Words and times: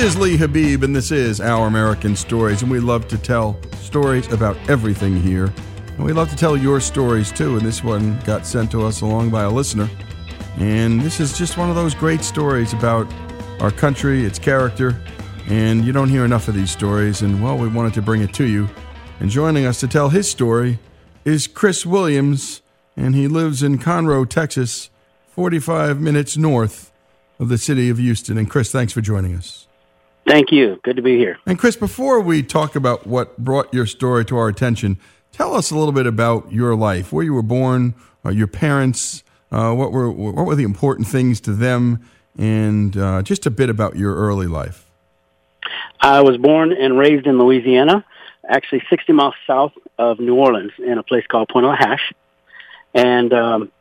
is 0.00 0.16
Lee 0.16 0.38
Habib, 0.38 0.82
and 0.82 0.96
this 0.96 1.10
is 1.10 1.42
Our 1.42 1.66
American 1.66 2.16
Stories. 2.16 2.62
And 2.62 2.70
we 2.70 2.80
love 2.80 3.06
to 3.08 3.18
tell 3.18 3.60
stories 3.82 4.32
about 4.32 4.56
everything 4.70 5.20
here. 5.20 5.52
And 5.96 6.04
we 6.04 6.14
love 6.14 6.30
to 6.30 6.36
tell 6.36 6.56
your 6.56 6.80
stories 6.80 7.30
too. 7.30 7.58
And 7.58 7.66
this 7.66 7.84
one 7.84 8.18
got 8.20 8.46
sent 8.46 8.70
to 8.70 8.86
us 8.86 9.02
along 9.02 9.28
by 9.28 9.42
a 9.42 9.50
listener. 9.50 9.90
And 10.56 11.02
this 11.02 11.20
is 11.20 11.36
just 11.36 11.58
one 11.58 11.68
of 11.68 11.76
those 11.76 11.94
great 11.94 12.22
stories 12.22 12.72
about 12.72 13.12
our 13.60 13.70
country, 13.70 14.24
its 14.24 14.38
character. 14.38 14.98
And 15.48 15.84
you 15.84 15.92
don't 15.92 16.08
hear 16.08 16.24
enough 16.24 16.48
of 16.48 16.54
these 16.54 16.70
stories. 16.70 17.20
And 17.20 17.42
well, 17.42 17.58
we 17.58 17.68
wanted 17.68 17.92
to 17.94 18.02
bring 18.02 18.22
it 18.22 18.32
to 18.34 18.44
you. 18.44 18.70
And 19.18 19.28
joining 19.28 19.66
us 19.66 19.80
to 19.80 19.88
tell 19.88 20.08
his 20.08 20.30
story 20.30 20.78
is 21.26 21.46
Chris 21.46 21.84
Williams. 21.84 22.62
And 22.96 23.14
he 23.14 23.28
lives 23.28 23.62
in 23.62 23.78
Conroe, 23.78 24.26
Texas, 24.26 24.88
45 25.28 26.00
minutes 26.00 26.38
north 26.38 26.90
of 27.38 27.50
the 27.50 27.58
city 27.58 27.90
of 27.90 27.98
Houston. 27.98 28.38
And 28.38 28.48
Chris, 28.48 28.72
thanks 28.72 28.94
for 28.94 29.02
joining 29.02 29.34
us. 29.34 29.66
Thank 30.30 30.52
you. 30.52 30.78
Good 30.84 30.94
to 30.94 31.02
be 31.02 31.18
here. 31.18 31.38
And 31.44 31.58
Chris, 31.58 31.74
before 31.74 32.20
we 32.20 32.44
talk 32.44 32.76
about 32.76 33.04
what 33.04 33.36
brought 33.36 33.74
your 33.74 33.84
story 33.84 34.24
to 34.26 34.36
our 34.36 34.46
attention, 34.46 34.96
tell 35.32 35.56
us 35.56 35.72
a 35.72 35.76
little 35.76 35.90
bit 35.90 36.06
about 36.06 36.52
your 36.52 36.76
life, 36.76 37.12
where 37.12 37.24
you 37.24 37.34
were 37.34 37.42
born, 37.42 37.96
uh, 38.24 38.28
your 38.28 38.46
parents, 38.46 39.24
uh, 39.50 39.74
what 39.74 39.90
were 39.90 40.08
what 40.08 40.46
were 40.46 40.54
the 40.54 40.62
important 40.62 41.08
things 41.08 41.40
to 41.40 41.52
them, 41.52 42.08
and 42.38 42.96
uh, 42.96 43.22
just 43.22 43.44
a 43.44 43.50
bit 43.50 43.70
about 43.70 43.96
your 43.96 44.14
early 44.14 44.46
life. 44.46 44.88
I 46.00 46.20
was 46.20 46.36
born 46.36 46.72
and 46.72 46.96
raised 46.96 47.26
in 47.26 47.36
Louisiana, 47.36 48.04
actually 48.48 48.84
60 48.88 49.12
miles 49.12 49.34
south 49.48 49.72
of 49.98 50.20
New 50.20 50.36
Orleans, 50.36 50.70
in 50.78 50.96
a 50.96 51.02
place 51.02 51.26
called 51.26 51.50
la 51.56 51.74
Hache. 51.74 52.14
And 52.94 53.32
um, 53.32 53.72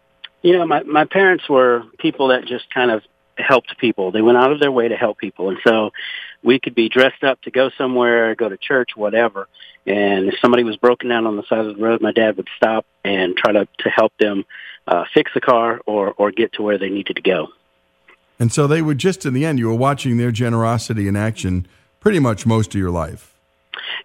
you 0.41 0.53
know, 0.53 0.65
my 0.65 0.81
my 0.81 1.05
parents 1.05 1.47
were 1.47 1.83
people 1.99 2.29
that 2.29 2.47
just 2.47 2.73
kind 2.73 2.89
of 2.89 3.03
helped 3.39 3.77
people. 3.77 4.11
They 4.11 4.21
went 4.21 4.37
out 4.37 4.51
of 4.51 4.59
their 4.59 4.71
way 4.71 4.87
to 4.87 4.95
help 4.95 5.17
people. 5.17 5.49
And 5.49 5.59
so 5.65 5.91
we 6.43 6.59
could 6.59 6.75
be 6.75 6.89
dressed 6.89 7.23
up 7.23 7.41
to 7.43 7.51
go 7.51 7.69
somewhere, 7.77 8.35
go 8.35 8.49
to 8.49 8.57
church, 8.57 8.91
whatever. 8.95 9.47
And 9.85 10.27
if 10.27 10.35
somebody 10.41 10.63
was 10.63 10.77
broken 10.77 11.09
down 11.09 11.25
on 11.25 11.35
the 11.35 11.43
side 11.43 11.65
of 11.65 11.75
the 11.75 11.83
road, 11.83 12.01
my 12.01 12.11
dad 12.11 12.37
would 12.37 12.47
stop 12.57 12.85
and 13.03 13.35
try 13.35 13.51
to, 13.53 13.67
to 13.79 13.89
help 13.89 14.13
them 14.19 14.45
uh, 14.87 15.05
fix 15.13 15.31
the 15.33 15.41
car 15.41 15.81
or, 15.85 16.13
or 16.13 16.31
get 16.31 16.53
to 16.53 16.61
where 16.61 16.77
they 16.77 16.89
needed 16.89 17.15
to 17.15 17.21
go. 17.21 17.47
And 18.39 18.51
so 18.53 18.67
they 18.67 18.81
would 18.81 18.97
just 18.97 19.25
in 19.25 19.33
the 19.33 19.45
end, 19.45 19.59
you 19.59 19.67
were 19.67 19.75
watching 19.75 20.17
their 20.17 20.31
generosity 20.31 21.07
in 21.07 21.15
action 21.15 21.67
pretty 21.99 22.19
much 22.19 22.45
most 22.45 22.73
of 22.73 22.79
your 22.79 22.91
life. 22.91 23.35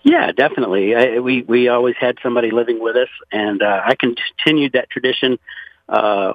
Yeah, 0.02 0.32
definitely. 0.32 0.94
I, 0.94 1.18
we 1.18 1.42
we 1.42 1.68
always 1.68 1.94
had 1.98 2.18
somebody 2.22 2.50
living 2.50 2.80
with 2.80 2.96
us, 2.96 3.08
and 3.32 3.62
uh, 3.62 3.82
I 3.84 3.96
continued 3.96 4.72
that 4.72 4.90
tradition 4.90 5.38
uh, 5.88 6.32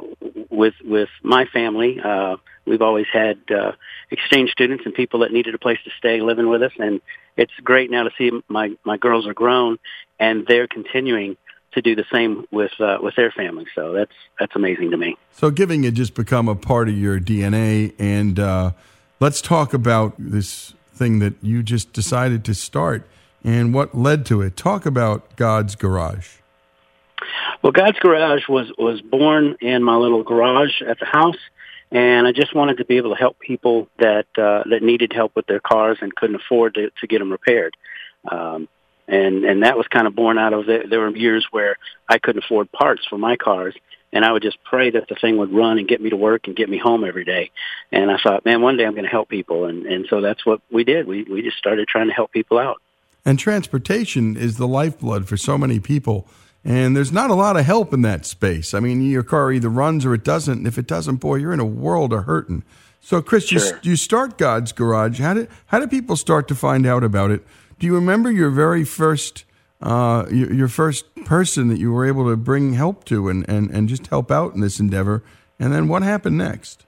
with 0.49 0.75
with 0.83 1.09
my 1.23 1.45
family. 1.45 1.99
Uh, 1.99 2.37
we've 2.65 2.81
always 2.81 3.07
had 3.11 3.39
uh, 3.49 3.71
exchange 4.11 4.51
students 4.51 4.83
and 4.85 4.93
people 4.93 5.21
that 5.21 5.31
needed 5.31 5.55
a 5.55 5.59
place 5.59 5.79
to 5.85 5.91
stay 5.97 6.21
living 6.21 6.49
with 6.49 6.63
us, 6.63 6.73
and 6.77 7.01
it's 7.37 7.53
great 7.63 7.89
now 7.89 8.03
to 8.03 8.11
see 8.17 8.31
my 8.47 8.71
my 8.83 8.97
girls 8.97 9.27
are 9.27 9.33
grown 9.33 9.77
and 10.19 10.45
they're 10.47 10.67
continuing 10.67 11.37
to 11.71 11.81
do 11.81 11.95
the 11.95 12.05
same 12.11 12.45
with 12.51 12.71
uh, 12.79 12.97
with 13.01 13.15
their 13.15 13.31
families. 13.31 13.67
So 13.75 13.93
that's 13.93 14.13
that's 14.39 14.55
amazing 14.55 14.91
to 14.91 14.97
me. 14.97 15.17
So 15.31 15.51
giving 15.51 15.83
had 15.83 15.95
just 15.95 16.13
become 16.13 16.47
a 16.47 16.55
part 16.55 16.89
of 16.89 16.97
your 16.97 17.19
DNA, 17.19 17.93
and 17.99 18.39
uh, 18.39 18.71
let's 19.19 19.41
talk 19.41 19.73
about 19.73 20.13
this 20.17 20.73
thing 20.93 21.19
that 21.19 21.35
you 21.41 21.63
just 21.63 21.93
decided 21.93 22.43
to 22.45 22.53
start 22.53 23.07
and 23.43 23.73
what 23.73 23.95
led 23.95 24.25
to 24.25 24.41
it. 24.41 24.57
Talk 24.57 24.85
about 24.85 25.35
God's 25.37 25.75
Garage. 25.75 26.38
Well, 27.61 27.71
God's 27.71 27.99
Garage 27.99 28.47
was 28.47 28.71
was 28.77 29.01
born 29.01 29.57
in 29.59 29.83
my 29.83 29.95
little 29.95 30.23
garage 30.23 30.81
at 30.81 30.99
the 30.99 31.05
house, 31.05 31.37
and 31.91 32.25
I 32.25 32.31
just 32.31 32.55
wanted 32.55 32.77
to 32.77 32.85
be 32.85 32.97
able 32.97 33.11
to 33.11 33.17
help 33.17 33.37
people 33.39 33.89
that 33.99 34.27
uh, 34.37 34.63
that 34.69 34.81
needed 34.81 35.11
help 35.13 35.35
with 35.35 35.45
their 35.47 35.59
cars 35.59 35.97
and 36.01 36.15
couldn't 36.15 36.37
afford 36.37 36.75
to, 36.75 36.89
to 37.01 37.07
get 37.07 37.19
them 37.19 37.31
repaired. 37.31 37.75
Um, 38.29 38.69
and 39.09 39.43
and 39.43 39.63
that 39.63 39.75
was 39.75 39.87
kind 39.87 40.07
of 40.07 40.15
born 40.15 40.37
out 40.37 40.53
of 40.53 40.67
the, 40.67 40.83
there 40.89 41.01
were 41.01 41.15
years 41.15 41.45
where 41.51 41.75
I 42.07 42.17
couldn't 42.17 42.43
afford 42.43 42.71
parts 42.71 43.05
for 43.09 43.17
my 43.17 43.35
cars, 43.35 43.75
and 44.13 44.23
I 44.23 44.31
would 44.31 44.43
just 44.43 44.63
pray 44.63 44.91
that 44.91 45.09
the 45.09 45.15
thing 45.15 45.37
would 45.37 45.51
run 45.51 45.79
and 45.79 45.87
get 45.87 45.99
me 45.99 46.11
to 46.11 46.17
work 46.17 46.47
and 46.47 46.55
get 46.55 46.69
me 46.69 46.77
home 46.77 47.03
every 47.03 47.25
day. 47.25 47.51
And 47.91 48.09
I 48.09 48.17
thought, 48.21 48.45
man, 48.45 48.61
one 48.61 48.77
day 48.77 48.85
I'm 48.85 48.93
going 48.93 49.03
to 49.03 49.09
help 49.09 49.27
people, 49.27 49.65
and 49.65 49.85
and 49.85 50.05
so 50.09 50.21
that's 50.21 50.45
what 50.45 50.61
we 50.71 50.85
did. 50.85 51.07
We 51.07 51.23
we 51.23 51.41
just 51.41 51.57
started 51.57 51.89
trying 51.89 52.07
to 52.07 52.13
help 52.13 52.31
people 52.31 52.57
out. 52.57 52.81
And 53.25 53.37
transportation 53.37 54.37
is 54.37 54.57
the 54.57 54.67
lifeblood 54.67 55.27
for 55.27 55.35
so 55.35 55.57
many 55.57 55.79
people. 55.79 56.25
And 56.65 56.95
there's 56.95 57.11
not 57.11 57.29
a 57.29 57.35
lot 57.35 57.55
of 57.55 57.65
help 57.65 57.93
in 57.93 58.01
that 58.01 58.25
space. 58.25 58.73
I 58.73 58.79
mean, 58.79 59.01
your 59.01 59.23
car 59.23 59.51
either 59.51 59.69
runs 59.69 60.05
or 60.05 60.13
it 60.13 60.23
doesn't. 60.23 60.57
And 60.57 60.67
if 60.67 60.77
it 60.77 60.87
doesn't, 60.87 61.17
boy, 61.17 61.35
you're 61.35 61.53
in 61.53 61.59
a 61.59 61.65
world 61.65 62.11
of 62.11 62.25
hurting. 62.25 62.63
So, 62.99 63.21
Chris, 63.21 63.47
sure. 63.47 63.61
you, 63.61 63.91
you 63.91 63.95
start 63.95 64.37
God's 64.37 64.71
Garage. 64.71 65.19
How 65.19 65.33
did 65.33 65.47
how 65.67 65.79
did 65.79 65.89
people 65.89 66.15
start 66.15 66.47
to 66.49 66.55
find 66.55 66.85
out 66.85 67.03
about 67.03 67.31
it? 67.31 67.45
Do 67.79 67.87
you 67.87 67.95
remember 67.95 68.29
your 68.29 68.49
very 68.49 68.83
first 68.83 69.45
uh, 69.81 70.25
your, 70.29 70.53
your, 70.53 70.67
first 70.67 71.05
person 71.23 71.69
that 71.69 71.79
you 71.79 71.93
were 71.93 72.05
able 72.05 72.29
to 72.29 72.35
bring 72.35 72.73
help 72.73 73.05
to 73.05 73.29
and, 73.29 73.49
and, 73.49 73.71
and 73.71 73.87
just 73.87 74.07
help 74.07 74.29
out 74.29 74.53
in 74.53 74.59
this 74.59 74.77
endeavor? 74.77 75.23
And 75.57 75.71
then 75.71 75.87
what 75.87 76.03
happened 76.03 76.37
next? 76.37 76.85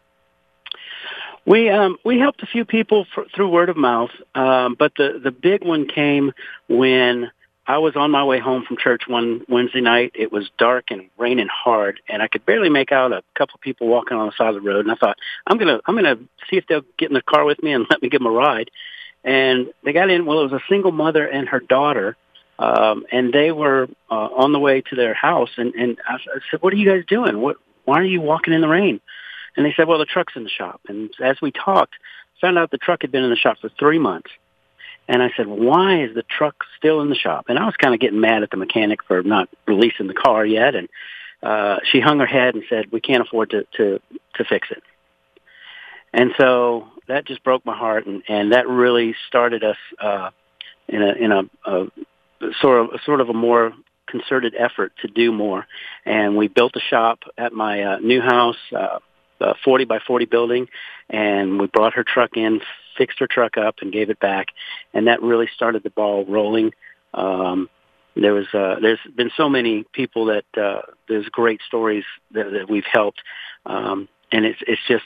We 1.46 1.70
um, 1.70 1.98
we 2.04 2.20
helped 2.20 2.44
a 2.44 2.46
few 2.46 2.66
people 2.66 3.08
for, 3.16 3.26
through 3.34 3.50
word 3.50 3.70
of 3.70 3.78
mouth, 3.78 4.12
um, 4.36 4.76
but 4.78 4.94
the 4.98 5.20
the 5.24 5.32
big 5.32 5.64
one 5.64 5.88
came 5.88 6.34
when 6.68 7.32
I 7.72 7.78
was 7.78 7.96
on 7.96 8.12
my 8.12 8.26
way 8.26 8.38
home 8.38 8.66
from 8.68 8.76
church 8.76 9.04
one 9.08 9.46
Wednesday 9.48 9.80
night. 9.80 10.12
It 10.14 10.30
was 10.30 10.50
dark 10.58 10.92
and 10.92 11.10
raining 11.18 11.48
hard, 11.48 12.02
and 12.10 12.22
I 12.22 12.28
could 12.28 12.46
barely 12.46 12.68
make 12.68 12.92
out 12.92 13.14
a 13.14 13.24
couple 13.34 13.56
of 13.56 13.62
people 13.62 13.88
walking 13.88 14.18
on 14.18 14.26
the 14.26 14.34
side 14.38 14.50
of 14.50 14.56
the 14.56 14.70
road. 14.70 14.86
And 14.86 14.92
I 14.92 14.96
thought, 14.96 15.16
I'm 15.48 15.58
gonna 15.58 15.80
I'm 15.86 15.96
gonna 15.96 16.18
see 16.50 16.58
if 16.58 16.68
they'll 16.68 16.84
get 17.00 17.10
in 17.10 17.14
the 17.14 17.22
car 17.22 17.46
with 17.46 17.64
me 17.64 17.72
and 17.72 17.86
let 17.90 18.02
me 18.02 18.10
give 18.10 18.20
them 18.20 18.28
a 18.28 18.32
ride. 18.32 18.70
And 19.24 19.68
they 19.86 19.94
got 19.94 20.10
in. 20.10 20.26
Well, 20.26 20.42
it 20.42 20.52
was 20.52 20.62
a 20.62 20.68
single 20.68 20.92
mother 20.92 21.26
and 21.26 21.48
her 21.48 21.62
daughter, 21.62 22.18
um, 22.60 23.06
and 23.10 23.32
they 23.32 23.54
were 23.54 23.88
uh, 24.10 24.16
on 24.36 24.52
the 24.52 24.60
way 24.60 24.82
to 24.82 24.96
their 24.98 25.14
house. 25.14 25.52
And 25.56 25.74
and 25.74 25.98
I, 26.06 26.16
I 26.16 26.40
said, 26.52 26.62
"What 26.62 26.74
are 26.74 26.78
you 26.78 26.90
guys 26.90 27.06
doing? 27.08 27.40
What? 27.40 27.56
Why 27.86 28.00
are 28.00 28.04
you 28.04 28.20
walking 28.20 28.54
in 28.54 28.60
the 28.60 28.68
rain?" 28.68 29.00
And 29.56 29.66
they 29.66 29.74
said, 29.78 29.88
"Well, 29.88 30.00
the 30.00 30.06
truck's 30.06 30.34
in 30.36 30.44
the 30.44 30.50
shop." 30.50 30.82
And 30.90 31.10
as 31.24 31.38
we 31.42 31.54
talked, 31.54 31.96
found 32.42 32.58
out 32.58 32.70
the 32.70 32.78
truck 32.78 33.04
had 33.04 33.14
been 33.14 33.24
in 33.24 33.30
the 33.30 33.38
shop 33.38 33.60
for 33.62 33.70
three 33.80 34.00
months. 34.00 34.30
And 35.12 35.22
I 35.22 35.30
said, 35.36 35.46
why 35.46 36.04
is 36.04 36.16
the 36.16 36.24
truck 36.24 36.64
still 36.78 37.02
in 37.02 37.10
the 37.10 37.16
shop? 37.16 37.48
And 37.50 37.60
I 37.60 37.66
was 37.66 37.76
kind 37.76 37.94
of 37.94 38.00
getting 38.00 38.22
mad 38.22 38.44
at 38.44 38.50
the 38.50 38.56
mechanic 38.56 39.04
for 39.04 39.22
not 39.22 39.50
releasing 39.68 40.08
the 40.08 40.14
car 40.14 40.46
yet. 40.46 40.74
And 40.74 40.88
uh, 41.44 41.80
she 41.92 42.00
hung 42.00 42.20
her 42.20 42.26
head 42.26 42.56
and 42.56 42.64
said, 42.70 42.94
we 42.94 43.02
can't 43.02 43.22
afford 43.22 43.50
to, 43.50 43.68
to, 43.76 44.00
to 44.36 44.46
fix 44.46 44.70
it. 44.72 44.82
And 46.14 46.32
so 46.40 46.88
that 47.10 47.28
just 47.28 47.44
broke 47.44 47.66
my 47.66 47.76
heart. 47.76 48.08
And, 48.08 48.24
and 48.30 48.54
that 48.54 48.70
really 48.70 49.14
started 49.28 49.66
us 49.66 49.76
uh, 50.02 50.30
in 50.88 51.02
a, 51.02 51.12
in 51.12 51.32
a, 51.34 51.42
a 51.66 51.88
sort 52.62 52.80
of, 52.80 53.02
sort 53.06 53.20
of 53.20 53.28
a 53.28 53.34
more 53.34 53.74
concerted 54.08 54.56
effort 54.58 54.94
to 55.02 55.10
do 55.10 55.34
more. 55.34 55.68
And 56.06 56.38
we 56.38 56.48
built 56.48 56.78
a 56.78 56.82
shop 56.90 57.20
at 57.38 57.52
my 57.52 57.84
uh, 57.84 58.00
new 58.00 58.22
house, 58.22 58.56
uh, 58.74 59.00
a 59.42 59.56
40 59.66 59.84
by 59.84 60.00
40 60.08 60.24
building, 60.24 60.68
and 61.10 61.60
we 61.60 61.68
brought 61.68 61.96
her 61.96 62.06
truck 62.06 62.38
in 62.38 62.62
fixed 63.02 63.20
her 63.20 63.26
truck 63.26 63.58
up 63.58 63.76
and 63.82 63.92
gave 63.92 64.12
it 64.12 64.20
back, 64.20 64.50
and 64.94 65.08
that 65.08 65.24
really 65.24 65.50
started 65.56 65.82
the 65.82 65.90
ball 65.90 66.24
rolling. 66.26 66.72
Um, 67.16 67.68
there 68.16 68.34
was 68.34 68.46
uh, 68.54 68.76
there's 68.80 69.00
been 69.16 69.32
so 69.36 69.50
many 69.50 69.86
people 69.92 70.26
that 70.26 70.46
uh, 70.56 70.82
there's 71.08 71.28
great 71.30 71.62
stories 71.66 72.04
that, 72.32 72.52
that 72.52 72.70
we've 72.70 72.86
helped, 72.92 73.22
um, 73.66 74.08
and 74.32 74.46
it's 74.46 74.60
it's 74.68 74.82
just 74.88 75.06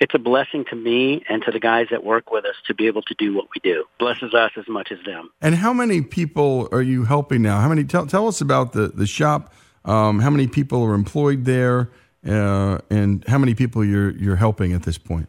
it's 0.00 0.14
a 0.14 0.18
blessing 0.18 0.64
to 0.70 0.76
me 0.76 1.22
and 1.28 1.42
to 1.44 1.50
the 1.50 1.60
guys 1.60 1.88
that 1.90 2.04
work 2.04 2.30
with 2.30 2.46
us 2.46 2.54
to 2.68 2.74
be 2.74 2.86
able 2.86 3.02
to 3.02 3.14
do 3.18 3.34
what 3.34 3.46
we 3.54 3.60
do. 3.62 3.84
Blesses 3.98 4.32
us 4.32 4.52
as 4.56 4.66
much 4.66 4.90
as 4.90 4.98
them. 5.04 5.30
And 5.42 5.54
how 5.54 5.74
many 5.74 6.00
people 6.00 6.68
are 6.72 6.82
you 6.82 7.04
helping 7.04 7.42
now? 7.42 7.60
How 7.60 7.68
many? 7.68 7.84
Tell, 7.84 8.06
tell 8.06 8.28
us 8.28 8.40
about 8.40 8.72
the 8.72 8.88
the 8.88 9.06
shop. 9.06 9.52
Um, 9.84 10.20
how 10.20 10.30
many 10.30 10.46
people 10.46 10.82
are 10.84 10.94
employed 10.94 11.44
there, 11.44 11.90
uh, 12.26 12.78
and 12.88 13.22
how 13.28 13.36
many 13.36 13.54
people 13.54 13.84
you're 13.84 14.10
you're 14.10 14.36
helping 14.36 14.72
at 14.72 14.84
this 14.84 14.96
point? 14.96 15.28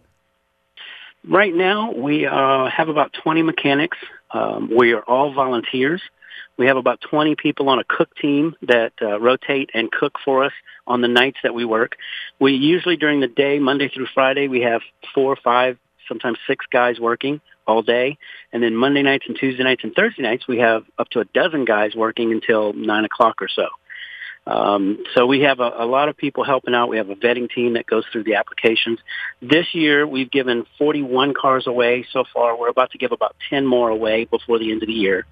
Right 1.26 1.54
now, 1.54 1.92
we 1.92 2.26
uh, 2.26 2.70
have 2.70 2.90
about 2.90 3.14
20 3.24 3.42
mechanics. 3.42 3.98
Um, 4.32 4.70
we 4.76 4.94
are 4.94 5.02
all 5.02 5.34
volunteers. 5.34 6.02
We 6.58 6.68
have 6.68 6.78
about 6.78 7.02
20 7.02 7.36
people 7.36 7.70
on 7.70 7.80
a 7.80 7.84
cook 7.84 8.16
team 8.16 8.56
that 8.64 8.94
uh, 9.02 9.20
rotate 9.20 9.70
and 9.74 9.92
cook 9.92 10.14
for 10.24 10.44
us 10.44 10.54
on 10.88 11.02
the 11.02 11.08
nights 11.08 11.38
that 11.44 11.54
we 11.54 11.66
work. 11.66 11.98
We 12.40 12.54
usually 12.54 12.98
during 12.98 13.20
the 13.20 13.28
day, 13.28 13.60
Monday 13.60 13.90
through 13.90 14.08
Friday, 14.14 14.48
we 14.48 14.62
have 14.62 14.82
four 15.14 15.32
or 15.32 15.38
five, 15.44 15.78
sometimes 16.08 16.40
six 16.48 16.66
guys 16.72 17.00
working 17.00 17.42
all 17.68 17.82
day. 17.82 18.18
And 18.52 18.64
then 18.64 18.76
Monday 18.76 19.04
nights 19.04 19.26
and 19.28 19.38
Tuesday 19.38 19.64
nights 19.64 19.84
and 19.84 19.94
Thursday 19.94 20.24
nights, 20.24 20.48
we 20.48 20.60
have 20.60 20.84
up 20.98 21.10
to 21.10 21.20
a 21.20 21.26
dozen 21.26 21.66
guys 21.66 21.94
working 21.96 22.32
until 22.32 22.74
nine 22.74 23.06
o'clock 23.06 23.42
or 23.42 23.50
so. 23.50 23.68
Um, 24.48 25.04
so 25.14 25.26
we 25.26 25.42
have 25.42 25.60
a, 25.60 25.72
a 25.80 25.86
lot 25.86 26.08
of 26.08 26.16
people 26.16 26.46
helping 26.46 26.74
out. 26.74 26.88
We 26.88 26.98
have 26.98 27.10
a 27.10 27.16
vetting 27.16 27.50
team 27.50 27.74
that 27.74 27.86
goes 27.86 28.06
through 28.12 28.24
the 28.24 28.36
applications. 28.36 28.98
This 29.42 29.66
year, 29.74 30.08
we've 30.08 30.32
given 30.32 30.66
41 30.78 31.34
cars 31.34 31.68
away 31.68 32.06
so 32.14 32.24
far. 32.34 32.58
We're 32.58 32.70
about 32.70 32.92
to 32.92 32.98
give 32.98 33.12
about 33.12 33.36
10 33.50 33.66
more 33.66 33.90
away 33.90 34.24
before 34.24 34.58
the 34.58 34.72
end 34.72 34.84
of 34.84 34.88
the 34.88 34.94
year. 34.94 35.26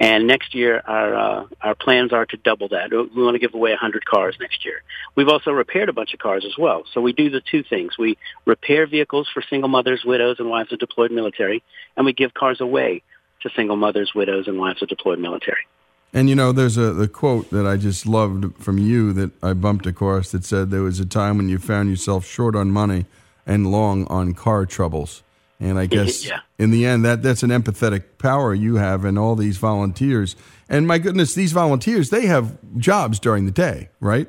And 0.00 0.26
next 0.26 0.54
year, 0.56 0.82
our 0.86 1.14
uh, 1.14 1.46
our 1.60 1.74
plans 1.74 2.12
are 2.12 2.26
to 2.26 2.36
double 2.36 2.68
that. 2.68 2.90
We 2.90 3.22
want 3.22 3.34
to 3.34 3.40
give 3.40 3.54
away 3.54 3.70
100 3.70 4.04
cars 4.04 4.36
next 4.40 4.64
year. 4.64 4.82
We've 5.16 5.28
also 5.28 5.50
repaired 5.50 5.88
a 5.88 5.92
bunch 5.92 6.12
of 6.14 6.20
cars 6.20 6.44
as 6.44 6.56
well. 6.58 6.84
So 6.92 7.00
we 7.00 7.12
do 7.12 7.30
the 7.30 7.42
two 7.50 7.62
things: 7.62 7.98
we 7.98 8.16
repair 8.44 8.86
vehicles 8.86 9.28
for 9.32 9.42
single 9.50 9.68
mothers, 9.68 10.02
widows, 10.04 10.36
and 10.38 10.48
wives 10.48 10.72
of 10.72 10.78
deployed 10.78 11.10
military, 11.10 11.62
and 11.96 12.06
we 12.06 12.12
give 12.12 12.32
cars 12.32 12.60
away 12.60 13.02
to 13.42 13.50
single 13.56 13.76
mothers, 13.76 14.12
widows, 14.14 14.46
and 14.46 14.58
wives 14.58 14.82
of 14.82 14.88
deployed 14.88 15.18
military. 15.18 15.66
And 16.12 16.28
you 16.28 16.34
know, 16.34 16.52
there's 16.52 16.76
a 16.76 16.92
the 16.92 17.08
quote 17.08 17.50
that 17.50 17.66
I 17.66 17.76
just 17.76 18.06
loved 18.06 18.56
from 18.56 18.78
you 18.78 19.12
that 19.12 19.30
I 19.42 19.52
bumped 19.52 19.86
across 19.86 20.32
that 20.32 20.44
said 20.44 20.70
there 20.70 20.82
was 20.82 21.00
a 21.00 21.06
time 21.06 21.36
when 21.36 21.48
you 21.48 21.58
found 21.58 21.90
yourself 21.90 22.24
short 22.24 22.56
on 22.56 22.70
money 22.70 23.06
and 23.46 23.70
long 23.70 24.06
on 24.06 24.34
car 24.34 24.64
troubles. 24.64 25.22
And 25.60 25.78
I 25.78 25.86
guess 25.96 26.26
yeah. 26.26 26.40
in 26.58 26.70
the 26.70 26.86
end, 26.86 27.04
that 27.04 27.22
that's 27.22 27.42
an 27.42 27.50
empathetic 27.50 28.04
power 28.18 28.54
you 28.54 28.76
have, 28.76 29.04
and 29.04 29.18
all 29.18 29.36
these 29.36 29.58
volunteers. 29.58 30.34
And 30.68 30.86
my 30.86 30.98
goodness, 30.98 31.34
these 31.34 31.52
volunteers 31.52 32.10
they 32.10 32.26
have 32.26 32.56
jobs 32.78 33.18
during 33.18 33.44
the 33.44 33.52
day, 33.52 33.90
right? 34.00 34.28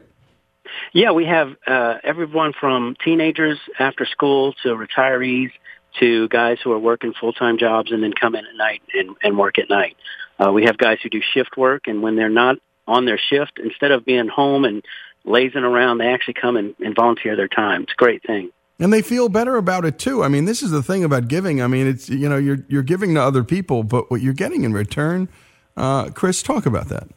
Yeah, 0.93 1.11
we 1.11 1.25
have 1.25 1.55
uh, 1.65 1.95
everyone 2.03 2.53
from 2.59 2.95
teenagers 3.03 3.59
after 3.77 4.05
school 4.05 4.53
to 4.63 4.69
retirees 4.69 5.51
to 5.99 6.27
guys 6.29 6.57
who 6.63 6.71
are 6.71 6.79
working 6.79 7.13
full 7.13 7.33
time 7.33 7.57
jobs 7.57 7.91
and 7.91 8.03
then 8.03 8.13
come 8.13 8.35
in 8.35 8.45
at 8.45 8.55
night 8.55 8.81
and, 8.93 9.15
and 9.23 9.37
work 9.37 9.59
at 9.59 9.69
night. 9.69 9.95
Uh, 10.39 10.51
we 10.51 10.63
have 10.65 10.77
guys 10.77 10.99
who 11.03 11.09
do 11.09 11.21
shift 11.33 11.57
work, 11.57 11.83
and 11.87 12.01
when 12.01 12.15
they're 12.15 12.29
not 12.29 12.57
on 12.87 13.05
their 13.05 13.19
shift, 13.19 13.59
instead 13.63 13.91
of 13.91 14.05
being 14.05 14.27
home 14.27 14.65
and 14.65 14.83
lazing 15.25 15.63
around, 15.63 15.97
they 15.97 16.07
actually 16.07 16.35
come 16.35 16.57
and, 16.57 16.75
and 16.79 16.95
volunteer 16.95 17.35
their 17.35 17.47
time. 17.47 17.83
It's 17.83 17.93
a 17.93 17.95
great 17.95 18.23
thing 18.23 18.51
and 18.79 18.93
they 18.93 19.01
feel 19.01 19.29
better 19.29 19.57
about 19.57 19.85
it 19.85 19.99
too. 19.99 20.23
I 20.23 20.29
mean, 20.29 20.45
this 20.45 20.63
is 20.63 20.71
the 20.71 20.81
thing 20.81 21.03
about 21.03 21.27
giving. 21.27 21.61
I 21.61 21.67
mean, 21.67 21.87
it's 21.87 22.09
you 22.09 22.29
know 22.29 22.37
you're 22.37 22.59
you're 22.67 22.83
giving 22.83 23.13
to 23.15 23.21
other 23.21 23.43
people, 23.43 23.83
but 23.83 24.09
what 24.09 24.21
you're 24.21 24.33
getting 24.33 24.63
in 24.63 24.73
return, 24.73 25.27
uh, 25.75 26.09
Chris, 26.11 26.41
talk 26.41 26.65
about 26.65 26.87
that. 26.89 27.07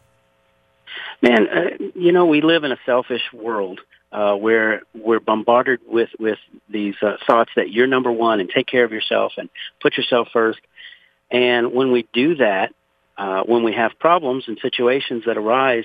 Man, 1.22 1.48
uh, 1.48 1.84
you 1.94 2.12
know 2.12 2.26
we 2.26 2.40
live 2.40 2.64
in 2.64 2.72
a 2.72 2.78
selfish 2.84 3.22
world 3.32 3.80
uh, 4.10 4.34
where 4.34 4.82
we're 4.94 5.20
bombarded 5.20 5.80
with 5.86 6.10
with 6.19 6.38
these 6.69 6.96
uh, 7.00 7.16
thoughts 7.26 7.52
that 7.56 7.70
you're 7.70 7.86
number 7.86 8.10
one 8.10 8.40
and 8.40 8.50
take 8.50 8.66
care 8.66 8.84
of 8.84 8.92
yourself 8.92 9.32
and 9.36 9.48
put 9.80 9.96
yourself 9.96 10.28
first. 10.32 10.60
And 11.30 11.72
when 11.72 11.92
we 11.92 12.06
do 12.12 12.34
that, 12.36 12.74
uh, 13.22 13.42
when 13.44 13.62
we 13.62 13.72
have 13.72 13.92
problems 14.00 14.44
and 14.48 14.58
situations 14.60 15.22
that 15.26 15.36
arise, 15.36 15.84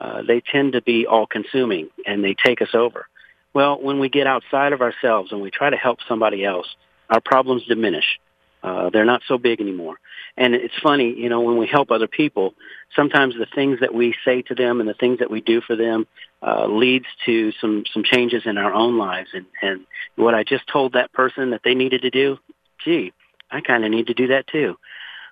uh, 0.00 0.22
they 0.26 0.40
tend 0.40 0.72
to 0.72 0.80
be 0.80 1.06
all 1.06 1.26
consuming 1.26 1.90
and 2.06 2.24
they 2.24 2.34
take 2.34 2.62
us 2.62 2.74
over. 2.74 3.06
Well, 3.52 3.78
when 3.80 3.98
we 3.98 4.08
get 4.08 4.26
outside 4.26 4.72
of 4.72 4.80
ourselves 4.80 5.30
and 5.30 5.42
we 5.42 5.50
try 5.50 5.68
to 5.68 5.76
help 5.76 5.98
somebody 6.08 6.46
else, 6.46 6.66
our 7.10 7.20
problems 7.20 7.66
diminish. 7.66 8.18
Uh, 8.62 8.88
they're 8.90 9.04
not 9.04 9.20
so 9.28 9.36
big 9.36 9.60
anymore. 9.60 9.96
And 10.36 10.54
it's 10.54 10.78
funny, 10.82 11.12
you 11.14 11.28
know, 11.28 11.42
when 11.42 11.58
we 11.58 11.66
help 11.66 11.90
other 11.90 12.08
people, 12.08 12.54
sometimes 12.96 13.34
the 13.34 13.46
things 13.54 13.80
that 13.80 13.92
we 13.92 14.14
say 14.24 14.40
to 14.42 14.54
them 14.54 14.80
and 14.80 14.88
the 14.88 14.94
things 14.94 15.18
that 15.18 15.30
we 15.30 15.42
do 15.42 15.60
for 15.60 15.76
them 15.76 16.06
uh, 16.42 16.66
leads 16.66 17.06
to 17.26 17.52
some 17.60 17.84
some 17.92 18.02
changes 18.02 18.44
in 18.46 18.56
our 18.56 18.72
own 18.72 18.96
lives. 18.96 19.30
And 19.34 19.46
and 19.60 19.84
what 20.16 20.34
I 20.34 20.42
just 20.42 20.66
told 20.66 20.94
that 20.94 21.12
person 21.12 21.50
that 21.50 21.60
they 21.64 21.74
needed 21.74 22.02
to 22.02 22.10
do, 22.10 22.38
gee, 22.84 23.12
I 23.50 23.60
kind 23.60 23.84
of 23.84 23.90
need 23.90 24.06
to 24.06 24.14
do 24.14 24.28
that 24.28 24.46
too. 24.46 24.78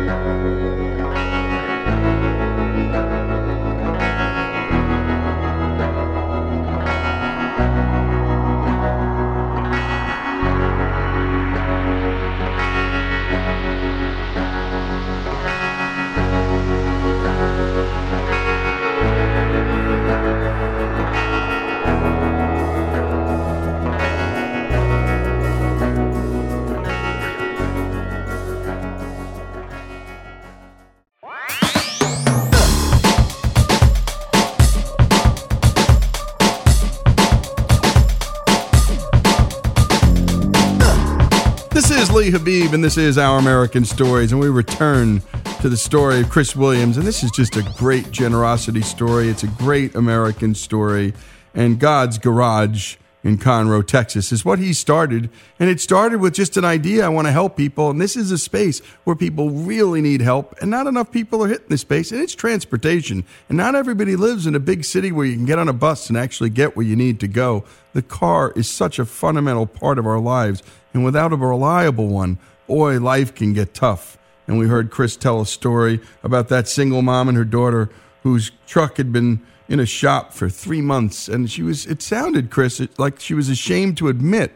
Lee 42.22 42.30
Habib, 42.30 42.76
and 42.76 42.84
this 42.84 43.00
is 43.00 43.18
Our 43.18 43.40
American 43.40 43.84
Stories. 43.84 44.32
And 44.32 44.40
we 44.40 44.48
return 44.48 45.24
to 45.60 45.70
the 45.70 45.76
story 45.76 46.22
of 46.22 46.30
Chris 46.30 46.56
Williams. 46.56 46.98
And 46.98 47.08
this 47.08 47.24
is 47.24 47.32
just 47.32 47.56
a 47.56 47.64
great 47.80 48.12
generosity 48.12 48.84
story. 48.84 49.28
It's 49.28 49.42
a 49.42 49.48
great 49.48 49.96
American 49.96 50.54
story. 50.54 51.16
And 51.56 51.80
God's 51.80 52.20
Garage 52.20 52.98
in 53.24 53.40
Conroe, 53.40 53.86
Texas, 53.86 54.32
is 54.32 54.46
what 54.46 54.60
he 54.60 54.72
started. 54.72 55.32
And 55.60 55.68
it 55.68 55.82
started 55.82 56.22
with 56.22 56.36
just 56.36 56.58
an 56.58 56.64
idea 56.64 57.04
I 57.04 57.10
want 57.10 57.26
to 57.26 57.32
help 57.32 57.58
people. 57.58 57.90
And 57.90 58.00
this 58.00 58.16
is 58.16 58.30
a 58.30 58.38
space 58.38 58.82
where 59.04 59.16
people 59.16 59.50
really 59.50 60.00
need 60.00 60.22
help. 60.22 60.56
And 60.62 60.70
not 60.70 60.86
enough 60.86 61.12
people 61.12 61.44
are 61.44 61.48
hitting 61.48 61.70
this 61.70 61.82
space. 61.82 62.12
And 62.12 62.22
it's 62.22 62.36
transportation. 62.36 63.26
And 63.50 63.58
not 63.58 63.74
everybody 63.74 64.16
lives 64.16 64.46
in 64.46 64.54
a 64.54 64.60
big 64.60 64.86
city 64.86 65.12
where 65.12 65.26
you 65.26 65.38
can 65.38 65.46
get 65.46 65.58
on 65.58 65.68
a 65.68 65.74
bus 65.74 66.08
and 66.08 66.20
actually 66.20 66.52
get 66.52 66.76
where 66.76 66.86
you 66.86 66.96
need 66.96 67.20
to 67.22 67.28
go. 67.28 67.64
The 67.94 68.04
car 68.04 68.54
is 68.56 68.70
such 68.70 69.00
a 69.00 69.06
fundamental 69.06 69.66
part 69.66 69.98
of 69.98 70.06
our 70.06 70.20
lives. 70.20 70.62
And 70.94 71.06
without 71.06 71.34
a 71.34 71.36
reliable 71.36 72.08
one, 72.08 72.38
boy, 72.68 73.00
life 73.00 73.34
can 73.34 73.54
get 73.54 73.74
tough. 73.74 74.18
And 74.48 74.58
we 74.58 74.68
heard 74.68 74.92
Chris 74.92 75.16
tell 75.16 75.42
a 75.42 75.46
story 75.46 76.02
about 76.24 76.50
that 76.50 76.68
single 76.68 77.02
mom 77.02 77.30
and 77.30 77.38
her 77.38 77.46
daughter 77.46 77.90
whose 78.24 78.52
truck 78.68 78.98
had 78.98 79.12
been 79.14 79.42
in 79.68 79.80
a 79.80 79.86
shop 79.86 80.34
for 80.34 80.50
three 80.50 80.82
months. 80.82 81.28
And 81.28 81.50
she 81.50 81.64
was, 81.64 81.86
it 81.86 82.02
sounded, 82.02 82.50
Chris, 82.50 82.82
like 82.98 83.20
she 83.20 83.34
was 83.34 83.50
ashamed 83.50 83.98
to 83.98 84.10
admit 84.10 84.52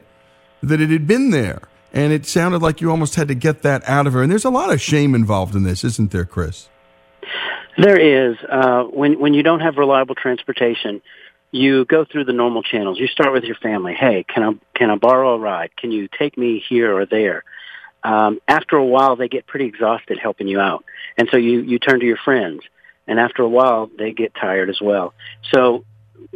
that 0.62 0.82
it 0.82 0.90
had 0.90 1.08
been 1.08 1.30
there. 1.32 1.62
And 1.94 2.12
it 2.12 2.26
sounded 2.26 2.62
like 2.62 2.82
you 2.82 2.92
almost 2.92 3.16
had 3.16 3.30
to 3.30 3.36
get 3.36 3.62
that 3.62 3.88
out 3.88 4.06
of 4.06 4.14
her. 4.14 4.22
And 4.22 4.30
there's 4.30 4.44
a 4.44 4.50
lot 4.50 4.74
of 4.74 4.82
shame 4.82 5.16
involved 5.16 5.56
in 5.56 5.64
this, 5.64 5.86
isn't 5.86 6.12
there, 6.12 6.26
Chris? 6.26 6.68
There 7.78 7.98
is. 7.98 8.38
Uh, 8.50 8.84
when, 8.84 9.20
when 9.20 9.34
you 9.34 9.44
don't 9.44 9.62
have 9.62 9.78
reliable 9.78 10.16
transportation, 10.16 11.02
you 11.56 11.86
go 11.86 12.04
through 12.04 12.26
the 12.26 12.34
normal 12.34 12.64
channels. 12.64 13.00
You 13.00 13.08
start 13.08 13.32
with 13.32 13.46
your 13.46 13.56
family. 13.56 13.94
Hey, 13.94 14.26
can 14.28 14.44
I 14.44 14.52
can 14.78 14.90
I 14.90 14.96
borrow 14.96 15.36
a 15.36 15.40
ride? 15.40 15.76
Can 15.78 15.92
you 15.92 16.10
take 16.20 16.38
me 16.38 16.62
here 16.68 16.94
or 16.94 17.06
there? 17.06 17.46
Um, 18.04 18.40
after 18.48 18.76
a 18.76 18.86
while, 18.86 19.16
they 19.16 19.30
get 19.30 19.48
pretty 19.48 19.66
exhausted 19.66 20.20
helping 20.22 20.50
you 20.50 20.60
out, 20.60 20.84
and 21.18 21.30
so 21.32 21.38
you 21.38 21.62
you 21.62 21.80
turn 21.80 22.02
to 22.02 22.06
your 22.06 22.18
friends. 22.18 22.62
And 23.08 23.20
after 23.20 23.44
a 23.44 23.48
while, 23.48 23.90
they 23.98 24.12
get 24.12 24.34
tired 24.34 24.70
as 24.70 24.82
well. 24.82 25.14
So 25.54 25.86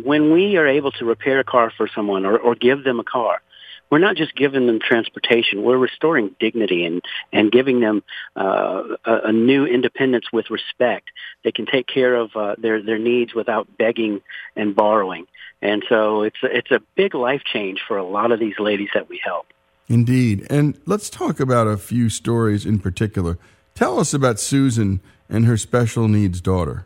when 0.02 0.32
we 0.32 0.56
are 0.58 0.68
able 0.68 0.92
to 0.94 1.06
repair 1.06 1.40
a 1.40 1.44
car 1.44 1.74
for 1.76 1.90
someone 1.94 2.26
or, 2.26 2.38
or 2.38 2.56
give 2.56 2.84
them 2.84 3.00
a 3.00 3.04
car, 3.04 3.42
we're 3.90 4.00
not 4.00 4.16
just 4.16 4.36
giving 4.36 4.68
them 4.68 4.80
transportation. 4.80 5.64
We're 5.64 5.78
restoring 5.78 6.36
dignity 6.40 6.86
and, 6.86 7.02
and 7.34 7.52
giving 7.52 7.80
them 7.80 8.04
uh, 8.36 8.84
a, 9.06 9.20
a 9.26 9.32
new 9.32 9.66
independence 9.66 10.26
with 10.32 10.50
respect. 10.50 11.10
They 11.44 11.52
can 11.52 11.66
take 11.66 11.88
care 11.88 12.16
of 12.16 12.36
uh, 12.36 12.56
their, 12.58 12.82
their 12.82 13.00
needs 13.00 13.34
without 13.34 13.68
begging 13.78 14.22
and 14.56 14.76
borrowing. 14.76 15.26
And 15.62 15.84
so 15.90 16.24
it's 16.24 16.38
a, 16.44 16.58
it's 16.58 16.72
a 16.72 16.82
big 16.96 17.16
life 17.16 17.42
change 17.52 17.80
for 17.88 17.98
a 17.98 18.04
lot 18.04 18.32
of 18.32 18.40
these 18.40 18.60
ladies 18.60 18.90
that 18.94 19.10
we 19.10 19.20
help. 19.24 19.48
Indeed. 19.88 20.46
And 20.50 20.80
let's 20.86 21.10
talk 21.10 21.40
about 21.40 21.68
a 21.68 21.78
few 21.78 22.10
stories 22.10 22.66
in 22.66 22.80
particular. 22.80 23.38
Tell 23.74 24.00
us 24.00 24.14
about 24.14 24.40
Susan 24.40 25.02
and 25.28 25.46
her 25.46 25.58
special 25.58 26.08
needs 26.08 26.42
daughter. 26.42 26.86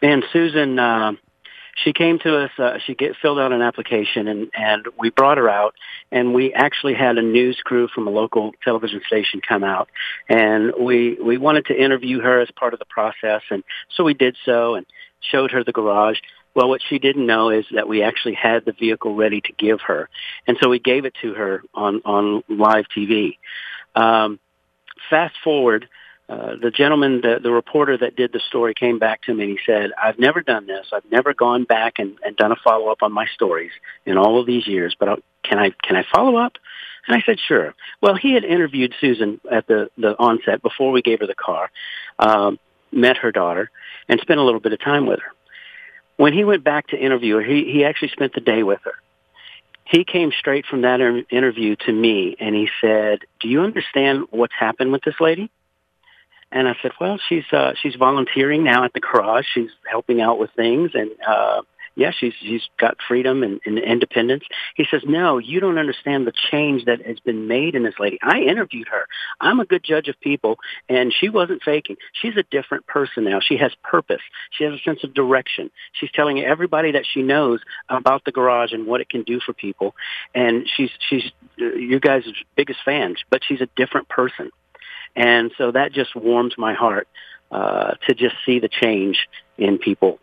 Man, 0.00 0.22
Susan, 0.32 0.78
uh, 0.78 1.12
she 1.76 1.92
came 1.92 2.18
to 2.20 2.44
us. 2.44 2.50
Uh, 2.58 2.78
she 2.84 2.94
get, 2.94 3.16
filled 3.20 3.38
out 3.38 3.52
an 3.52 3.62
application, 3.62 4.28
and 4.28 4.50
and 4.54 4.86
we 4.98 5.10
brought 5.10 5.38
her 5.38 5.48
out, 5.48 5.74
and 6.10 6.34
we 6.34 6.52
actually 6.54 6.94
had 6.94 7.18
a 7.18 7.22
news 7.22 7.60
crew 7.64 7.88
from 7.88 8.06
a 8.06 8.10
local 8.10 8.52
television 8.64 9.02
station 9.06 9.40
come 9.46 9.62
out, 9.62 9.88
and 10.28 10.72
we 10.80 11.18
we 11.22 11.36
wanted 11.36 11.66
to 11.66 11.80
interview 11.80 12.20
her 12.20 12.40
as 12.40 12.50
part 12.52 12.72
of 12.72 12.78
the 12.78 12.86
process, 12.86 13.42
and 13.50 13.62
so 13.94 14.04
we 14.04 14.14
did 14.14 14.36
so, 14.44 14.74
and 14.74 14.86
showed 15.20 15.50
her 15.50 15.62
the 15.62 15.72
garage. 15.72 16.18
Well, 16.54 16.70
what 16.70 16.80
she 16.88 16.98
didn't 16.98 17.26
know 17.26 17.50
is 17.50 17.66
that 17.74 17.86
we 17.86 18.02
actually 18.02 18.34
had 18.34 18.64
the 18.64 18.72
vehicle 18.72 19.14
ready 19.14 19.42
to 19.42 19.52
give 19.52 19.80
her, 19.82 20.08
and 20.46 20.56
so 20.60 20.70
we 20.70 20.78
gave 20.78 21.04
it 21.04 21.14
to 21.20 21.34
her 21.34 21.62
on 21.74 22.00
on 22.04 22.42
live 22.48 22.86
TV. 22.96 23.36
Um, 23.94 24.40
fast 25.10 25.34
forward 25.44 25.88
uh, 26.28 26.56
the 26.60 26.72
gentleman, 26.72 27.20
the, 27.20 27.38
the 27.40 27.52
reporter 27.52 27.96
that 27.96 28.16
did 28.16 28.32
the 28.32 28.40
story 28.48 28.74
came 28.74 28.98
back 28.98 29.22
to 29.22 29.34
me 29.34 29.44
and 29.44 29.52
he 29.52 29.58
said, 29.64 29.92
I've 30.02 30.18
never 30.18 30.42
done 30.42 30.66
this. 30.66 30.86
I've 30.92 31.08
never 31.10 31.32
gone 31.34 31.64
back 31.64 31.94
and, 31.98 32.18
and 32.24 32.36
done 32.36 32.50
a 32.50 32.56
follow 32.56 32.88
up 32.88 33.02
on 33.02 33.12
my 33.12 33.26
stories 33.26 33.70
in 34.04 34.18
all 34.18 34.40
of 34.40 34.46
these 34.46 34.66
years, 34.66 34.96
but 34.98 35.08
I'll, 35.08 35.18
can 35.44 35.58
I, 35.58 35.70
can 35.82 35.94
I 35.94 36.04
follow 36.12 36.36
up? 36.36 36.54
And 37.06 37.16
I 37.16 37.22
said, 37.24 37.38
sure. 37.46 37.74
Well, 38.02 38.16
he 38.16 38.34
had 38.34 38.42
interviewed 38.42 38.92
Susan 39.00 39.40
at 39.50 39.68
the, 39.68 39.88
the 39.96 40.18
onset 40.18 40.62
before 40.62 40.90
we 40.90 41.00
gave 41.00 41.20
her 41.20 41.28
the 41.28 41.36
car, 41.36 41.70
um, 42.18 42.58
met 42.90 43.18
her 43.18 43.30
daughter 43.30 43.70
and 44.08 44.18
spent 44.20 44.40
a 44.40 44.42
little 44.42 44.58
bit 44.60 44.72
of 44.72 44.80
time 44.80 45.06
with 45.06 45.20
her. 45.20 45.32
When 46.16 46.32
he 46.32 46.42
went 46.42 46.64
back 46.64 46.88
to 46.88 46.96
interview 46.96 47.36
her, 47.36 47.42
he, 47.42 47.70
he 47.72 47.84
actually 47.84 48.08
spent 48.08 48.32
the 48.32 48.40
day 48.40 48.64
with 48.64 48.80
her. 48.82 48.94
He 49.84 50.04
came 50.04 50.32
straight 50.36 50.66
from 50.66 50.82
that 50.82 51.00
interview 51.30 51.76
to 51.86 51.92
me 51.92 52.36
and 52.40 52.52
he 52.56 52.68
said, 52.80 53.20
do 53.38 53.46
you 53.48 53.60
understand 53.60 54.24
what's 54.30 54.54
happened 54.58 54.90
with 54.90 55.02
this 55.04 55.14
lady? 55.20 55.52
And 56.56 56.66
I 56.66 56.74
said, 56.80 56.92
well, 56.98 57.20
she's 57.28 57.44
uh, 57.52 57.74
she's 57.82 57.96
volunteering 57.96 58.64
now 58.64 58.84
at 58.84 58.94
the 58.94 59.00
garage. 59.00 59.44
She's 59.52 59.68
helping 59.86 60.22
out 60.22 60.38
with 60.38 60.48
things, 60.56 60.92
and 60.94 61.10
uh, 61.28 61.60
yeah, 61.96 62.12
she's 62.18 62.32
she's 62.40 62.62
got 62.80 62.96
freedom 63.06 63.42
and, 63.42 63.60
and 63.66 63.78
independence. 63.78 64.44
He 64.74 64.86
says, 64.90 65.02
no, 65.04 65.36
you 65.36 65.60
don't 65.60 65.76
understand 65.76 66.26
the 66.26 66.32
change 66.50 66.86
that 66.86 67.04
has 67.04 67.20
been 67.20 67.46
made 67.46 67.74
in 67.74 67.82
this 67.82 67.96
lady. 67.98 68.18
I 68.22 68.38
interviewed 68.40 68.88
her. 68.88 69.06
I'm 69.38 69.60
a 69.60 69.66
good 69.66 69.84
judge 69.84 70.08
of 70.08 70.18
people, 70.22 70.58
and 70.88 71.12
she 71.12 71.28
wasn't 71.28 71.62
faking. 71.62 71.96
She's 72.14 72.38
a 72.38 72.44
different 72.50 72.86
person 72.86 73.24
now. 73.24 73.40
She 73.40 73.58
has 73.58 73.72
purpose. 73.82 74.22
She 74.50 74.64
has 74.64 74.72
a 74.72 74.78
sense 74.78 75.04
of 75.04 75.12
direction. 75.12 75.70
She's 75.92 76.10
telling 76.12 76.40
everybody 76.40 76.92
that 76.92 77.04
she 77.12 77.20
knows 77.20 77.60
about 77.90 78.24
the 78.24 78.32
garage 78.32 78.72
and 78.72 78.86
what 78.86 79.02
it 79.02 79.10
can 79.10 79.24
do 79.24 79.40
for 79.44 79.52
people, 79.52 79.94
and 80.34 80.66
she's 80.74 80.90
she's 81.06 81.32
uh, 81.60 81.66
you 81.74 82.00
guys' 82.00 82.24
biggest 82.56 82.78
fans. 82.82 83.18
But 83.28 83.42
she's 83.46 83.60
a 83.60 83.68
different 83.76 84.08
person. 84.08 84.50
And 85.16 85.50
so 85.56 85.72
that 85.72 85.92
just 85.92 86.14
warms 86.14 86.54
my 86.56 86.74
heart 86.74 87.08
uh, 87.50 87.94
to 88.06 88.14
just 88.14 88.36
see 88.44 88.60
the 88.60 88.68
change 88.68 89.26
in 89.56 89.78
people. 89.78 90.18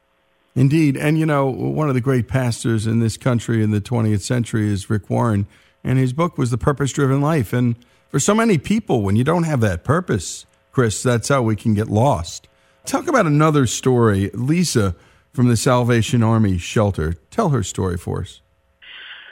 Indeed. 0.55 0.95
And, 0.95 1.17
you 1.17 1.25
know, 1.25 1.47
one 1.47 1.89
of 1.89 1.95
the 1.95 2.01
great 2.01 2.27
pastors 2.27 2.85
in 2.85 2.99
this 2.99 3.17
country 3.17 3.63
in 3.63 3.71
the 3.71 3.81
20th 3.81 4.21
century 4.21 4.71
is 4.71 4.89
Rick 4.89 5.09
Warren. 5.09 5.47
And 5.83 5.97
his 5.97 6.13
book 6.13 6.37
was 6.37 6.51
The 6.51 6.57
Purpose 6.57 6.93
Driven 6.93 7.21
Life. 7.21 7.53
And 7.53 7.75
for 8.09 8.19
so 8.19 8.35
many 8.35 8.59
people, 8.59 9.01
when 9.01 9.15
you 9.15 9.23
don't 9.23 9.43
have 9.43 9.61
that 9.61 9.83
purpose, 9.83 10.45
Chris, 10.71 11.01
that's 11.01 11.27
how 11.29 11.41
we 11.41 11.55
can 11.55 11.73
get 11.73 11.89
lost. 11.89 12.47
Talk 12.85 13.07
about 13.07 13.25
another 13.25 13.65
story. 13.65 14.29
Lisa 14.33 14.95
from 15.31 15.47
the 15.47 15.57
Salvation 15.57 16.21
Army 16.21 16.59
shelter. 16.59 17.13
Tell 17.31 17.49
her 17.49 17.63
story 17.63 17.97
for 17.97 18.21
us. 18.21 18.41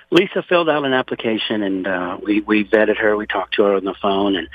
Lisa 0.09 0.43
filled 0.43 0.69
out 0.69 0.83
an 0.83 0.93
application 0.93 1.63
and 1.63 1.87
uh, 1.87 2.17
we, 2.21 2.41
we 2.41 2.65
vetted 2.65 2.97
her. 2.97 3.15
We 3.15 3.27
talked 3.27 3.55
to 3.55 3.63
her 3.63 3.75
on 3.75 3.85
the 3.85 3.95
phone 4.01 4.35
and 4.35 4.49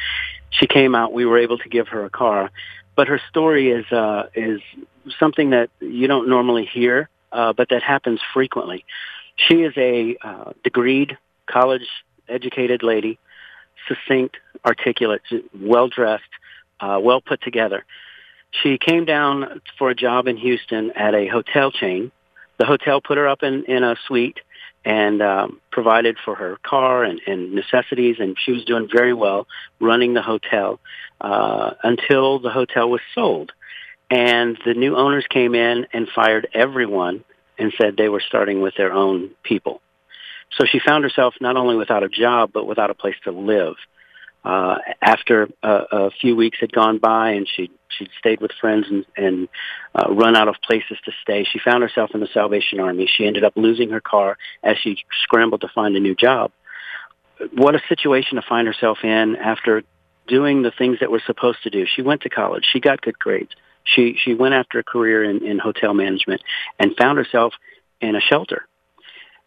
she 0.50 0.66
came 0.66 0.94
out. 0.94 1.12
We 1.12 1.26
were 1.26 1.38
able 1.38 1.58
to 1.58 1.68
give 1.68 1.88
her 1.88 2.04
a 2.04 2.10
car, 2.10 2.50
but 2.94 3.08
her 3.08 3.20
story 3.28 3.70
is 3.70 3.90
uh, 3.92 4.28
is 4.34 4.60
something 5.18 5.50
that 5.50 5.70
you 5.80 6.06
don't 6.06 6.28
normally 6.28 6.66
hear, 6.66 7.08
uh, 7.32 7.52
but 7.52 7.68
that 7.70 7.82
happens 7.82 8.20
frequently. 8.32 8.84
She 9.36 9.62
is 9.62 9.74
a 9.76 10.16
uh, 10.22 10.52
degreed, 10.64 11.16
college 11.46 11.86
educated 12.28 12.82
lady, 12.82 13.18
succinct, 13.86 14.36
articulate, 14.64 15.22
well 15.60 15.88
dressed, 15.88 16.24
uh, 16.80 16.98
well 17.00 17.20
put 17.20 17.42
together. 17.42 17.84
She 18.62 18.78
came 18.78 19.04
down 19.04 19.60
for 19.78 19.90
a 19.90 19.94
job 19.94 20.26
in 20.26 20.36
Houston 20.36 20.90
at 20.92 21.14
a 21.14 21.26
hotel 21.26 21.70
chain. 21.70 22.10
The 22.58 22.64
hotel 22.64 23.00
put 23.00 23.18
her 23.18 23.28
up 23.28 23.42
in, 23.42 23.64
in 23.64 23.84
a 23.84 23.96
suite 24.06 24.38
and 24.86 25.20
um, 25.20 25.60
provided 25.72 26.16
for 26.24 26.36
her 26.36 26.58
car 26.62 27.02
and, 27.02 27.20
and 27.26 27.52
necessities, 27.52 28.16
and 28.20 28.36
she 28.38 28.52
was 28.52 28.64
doing 28.64 28.88
very 28.90 29.12
well 29.12 29.48
running 29.80 30.14
the 30.14 30.22
hotel 30.22 30.78
uh, 31.20 31.72
until 31.82 32.38
the 32.38 32.50
hotel 32.50 32.88
was 32.88 33.00
sold. 33.12 33.50
And 34.08 34.56
the 34.64 34.74
new 34.74 34.96
owners 34.96 35.26
came 35.28 35.56
in 35.56 35.88
and 35.92 36.08
fired 36.14 36.46
everyone 36.54 37.24
and 37.58 37.74
said 37.76 37.96
they 37.96 38.08
were 38.08 38.22
starting 38.24 38.60
with 38.60 38.74
their 38.76 38.92
own 38.92 39.30
people. 39.42 39.80
So 40.56 40.64
she 40.64 40.78
found 40.78 41.02
herself 41.02 41.34
not 41.40 41.56
only 41.56 41.74
without 41.74 42.04
a 42.04 42.08
job, 42.08 42.52
but 42.54 42.64
without 42.64 42.90
a 42.90 42.94
place 42.94 43.16
to 43.24 43.32
live 43.32 43.74
uh, 44.46 44.78
after 45.02 45.48
a, 45.64 45.82
a 45.90 46.10
few 46.20 46.36
weeks 46.36 46.58
had 46.60 46.70
gone 46.72 46.98
by 46.98 47.30
and 47.30 47.48
she'd, 47.48 47.72
she'd 47.88 48.10
stayed 48.16 48.40
with 48.40 48.52
friends 48.60 48.86
and, 48.88 49.04
and 49.16 49.48
uh, 49.92 50.08
run 50.14 50.36
out 50.36 50.46
of 50.46 50.54
places 50.62 50.96
to 51.04 51.10
stay, 51.20 51.42
she 51.42 51.58
found 51.58 51.82
herself 51.82 52.10
in 52.14 52.20
the 52.20 52.28
Salvation 52.32 52.78
Army. 52.78 53.10
She 53.12 53.26
ended 53.26 53.42
up 53.42 53.54
losing 53.56 53.90
her 53.90 54.00
car 54.00 54.38
as 54.62 54.76
she 54.78 54.98
scrambled 55.24 55.62
to 55.62 55.68
find 55.74 55.96
a 55.96 56.00
new 56.00 56.14
job. 56.14 56.52
What 57.54 57.74
a 57.74 57.80
situation 57.88 58.36
to 58.36 58.42
find 58.48 58.68
herself 58.68 58.98
in 59.02 59.34
after 59.34 59.82
doing 60.28 60.62
the 60.62 60.70
things 60.70 60.98
that 61.00 61.10
we're 61.10 61.26
supposed 61.26 61.64
to 61.64 61.70
do. 61.70 61.84
She 61.84 62.02
went 62.02 62.20
to 62.20 62.28
college. 62.28 62.64
She 62.72 62.78
got 62.78 63.00
good 63.00 63.18
grades. 63.18 63.50
She 63.82 64.16
she 64.24 64.34
went 64.34 64.54
after 64.54 64.78
a 64.78 64.84
career 64.84 65.22
in, 65.22 65.44
in 65.44 65.58
hotel 65.58 65.92
management 65.92 66.40
and 66.78 66.96
found 66.96 67.18
herself 67.18 67.52
in 68.00 68.16
a 68.16 68.20
shelter 68.20 68.66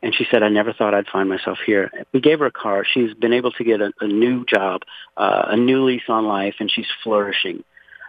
and 0.01 0.15
she 0.15 0.25
said, 0.31 0.43
I 0.43 0.49
never 0.49 0.73
thought 0.73 0.93
I'd 0.93 1.07
find 1.07 1.27
myself 1.27 1.57
here. 1.65 1.91
We 2.13 2.21
gave 2.21 2.39
her 2.39 2.45
a 2.45 2.51
car. 2.51 2.85
She's 2.85 3.13
been 3.13 3.33
able 3.33 3.51
to 3.53 3.63
get 3.63 3.81
a, 3.81 3.91
a 3.99 4.07
new 4.07 4.45
job, 4.45 4.81
uh, 5.17 5.47
a 5.49 5.57
new 5.57 5.85
lease 5.85 6.03
on 6.07 6.25
life, 6.25 6.55
and 6.59 6.71
she's 6.71 6.87
flourishing. 7.03 7.63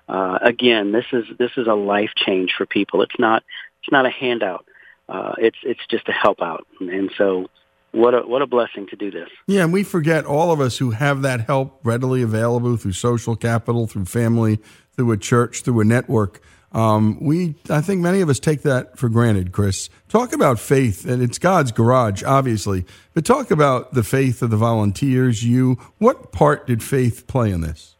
Uh, 0.08 0.38
again, 0.42 0.92
this 0.92 1.04
is 1.12 1.24
this 1.38 1.52
is 1.56 1.66
a 1.66 1.74
life 1.74 2.10
change 2.16 2.52
for 2.56 2.66
people. 2.66 3.02
It's 3.02 3.18
not 3.18 3.42
it's 3.82 3.92
not 3.92 4.06
a 4.06 4.10
handout. 4.10 4.66
Uh, 5.08 5.34
it's 5.38 5.58
it's 5.62 5.80
just 5.88 6.08
a 6.08 6.12
help 6.12 6.40
out, 6.40 6.66
and 6.80 7.10
so 7.16 7.48
what 7.92 8.14
a 8.14 8.20
what 8.20 8.42
a 8.42 8.46
blessing 8.46 8.86
to 8.88 8.96
do 8.96 9.10
this. 9.10 9.28
Yeah, 9.46 9.64
and 9.64 9.72
we 9.72 9.82
forget 9.82 10.24
all 10.24 10.52
of 10.52 10.60
us 10.60 10.78
who 10.78 10.92
have 10.92 11.22
that 11.22 11.42
help 11.42 11.80
readily 11.84 12.22
available 12.22 12.76
through 12.76 12.92
social 12.92 13.36
capital, 13.36 13.86
through 13.86 14.06
family, 14.06 14.60
through 14.92 15.12
a 15.12 15.16
church, 15.16 15.62
through 15.62 15.80
a 15.80 15.84
network. 15.84 16.40
Um, 16.72 17.18
we, 17.20 17.56
I 17.68 17.80
think 17.80 18.00
many 18.00 18.20
of 18.20 18.28
us 18.28 18.38
take 18.38 18.62
that 18.62 18.96
for 18.96 19.08
granted, 19.08 19.50
Chris. 19.50 19.88
Talk 20.08 20.32
about 20.32 20.60
faith, 20.60 21.04
and 21.04 21.22
it's 21.22 21.38
God's 21.38 21.72
garage, 21.72 22.22
obviously, 22.22 22.84
but 23.12 23.24
talk 23.24 23.50
about 23.50 23.92
the 23.92 24.04
faith 24.04 24.40
of 24.40 24.50
the 24.50 24.56
volunteers. 24.56 25.44
You, 25.44 25.78
what 25.98 26.30
part 26.30 26.66
did 26.66 26.82
faith 26.82 27.26
play 27.26 27.50
in 27.50 27.60
this? 27.60 27.96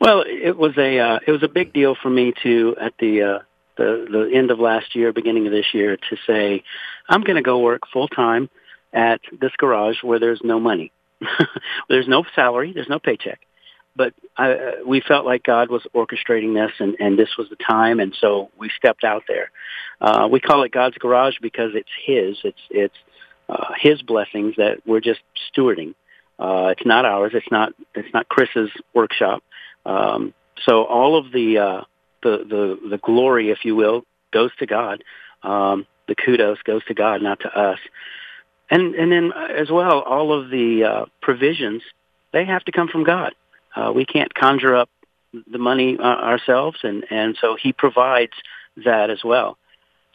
Well, 0.00 0.24
it 0.26 0.56
was 0.56 0.76
a 0.76 0.98
uh, 0.98 1.18
it 1.26 1.30
was 1.30 1.42
a 1.42 1.48
big 1.48 1.72
deal 1.72 1.94
for 1.94 2.10
me 2.10 2.32
to 2.42 2.76
at 2.80 2.94
the 2.98 3.22
uh, 3.22 3.38
the 3.76 4.06
the 4.10 4.30
end 4.36 4.50
of 4.50 4.58
last 4.58 4.94
year, 4.94 5.12
beginning 5.12 5.46
of 5.46 5.52
this 5.52 5.72
year, 5.72 5.96
to 5.96 6.16
say 6.26 6.62
I'm 7.08 7.22
going 7.22 7.36
to 7.36 7.42
go 7.42 7.60
work 7.60 7.82
full 7.92 8.08
time 8.08 8.50
at 8.92 9.20
this 9.40 9.52
garage 9.56 10.02
where 10.02 10.18
there's 10.18 10.40
no 10.42 10.58
money, 10.58 10.92
there's 11.88 12.08
no 12.08 12.24
salary, 12.34 12.72
there's 12.72 12.88
no 12.88 12.98
paycheck, 12.98 13.40
but 13.98 14.14
I, 14.36 14.76
we 14.86 15.00
felt 15.00 15.26
like 15.26 15.42
God 15.42 15.68
was 15.68 15.82
orchestrating 15.94 16.54
this, 16.54 16.70
and, 16.78 16.96
and 17.00 17.18
this 17.18 17.30
was 17.36 17.48
the 17.50 17.56
time, 17.56 17.98
and 17.98 18.16
so 18.18 18.48
we 18.56 18.70
stepped 18.74 19.02
out 19.02 19.24
there. 19.26 19.50
Uh, 20.00 20.28
we 20.30 20.38
call 20.38 20.62
it 20.62 20.70
God's 20.70 20.96
garage 20.96 21.34
because 21.42 21.72
it's 21.74 21.90
His. 22.06 22.38
It's 22.44 22.60
it's 22.70 22.94
uh, 23.48 23.74
His 23.76 24.00
blessings 24.00 24.54
that 24.56 24.78
we're 24.86 25.00
just 25.00 25.20
stewarding. 25.50 25.94
Uh, 26.38 26.68
it's 26.76 26.86
not 26.86 27.04
ours. 27.04 27.32
It's 27.34 27.50
not 27.50 27.72
it's 27.94 28.14
not 28.14 28.28
Chris's 28.28 28.70
workshop. 28.94 29.42
Um, 29.84 30.32
so 30.64 30.84
all 30.84 31.18
of 31.18 31.32
the 31.32 31.58
uh, 31.58 31.80
the 32.22 32.38
the 32.48 32.88
the 32.90 32.98
glory, 32.98 33.50
if 33.50 33.64
you 33.64 33.74
will, 33.74 34.04
goes 34.32 34.52
to 34.60 34.66
God. 34.66 35.02
Um, 35.42 35.86
the 36.06 36.14
kudos 36.14 36.58
goes 36.62 36.84
to 36.84 36.94
God, 36.94 37.20
not 37.20 37.40
to 37.40 37.48
us. 37.48 37.80
And 38.70 38.94
and 38.94 39.10
then 39.10 39.32
as 39.32 39.70
well, 39.70 40.00
all 40.00 40.32
of 40.32 40.50
the 40.50 40.84
uh, 40.84 41.06
provisions 41.20 41.82
they 42.32 42.44
have 42.44 42.64
to 42.64 42.72
come 42.72 42.88
from 42.88 43.02
God. 43.04 43.34
Uh, 43.74 43.92
we 43.94 44.04
can't 44.04 44.32
conjure 44.34 44.74
up 44.74 44.90
the 45.32 45.58
money 45.58 45.96
uh, 45.98 46.02
ourselves, 46.02 46.78
and 46.82 47.04
and 47.10 47.36
so 47.40 47.56
He 47.60 47.72
provides 47.72 48.32
that 48.84 49.10
as 49.10 49.22
well. 49.24 49.58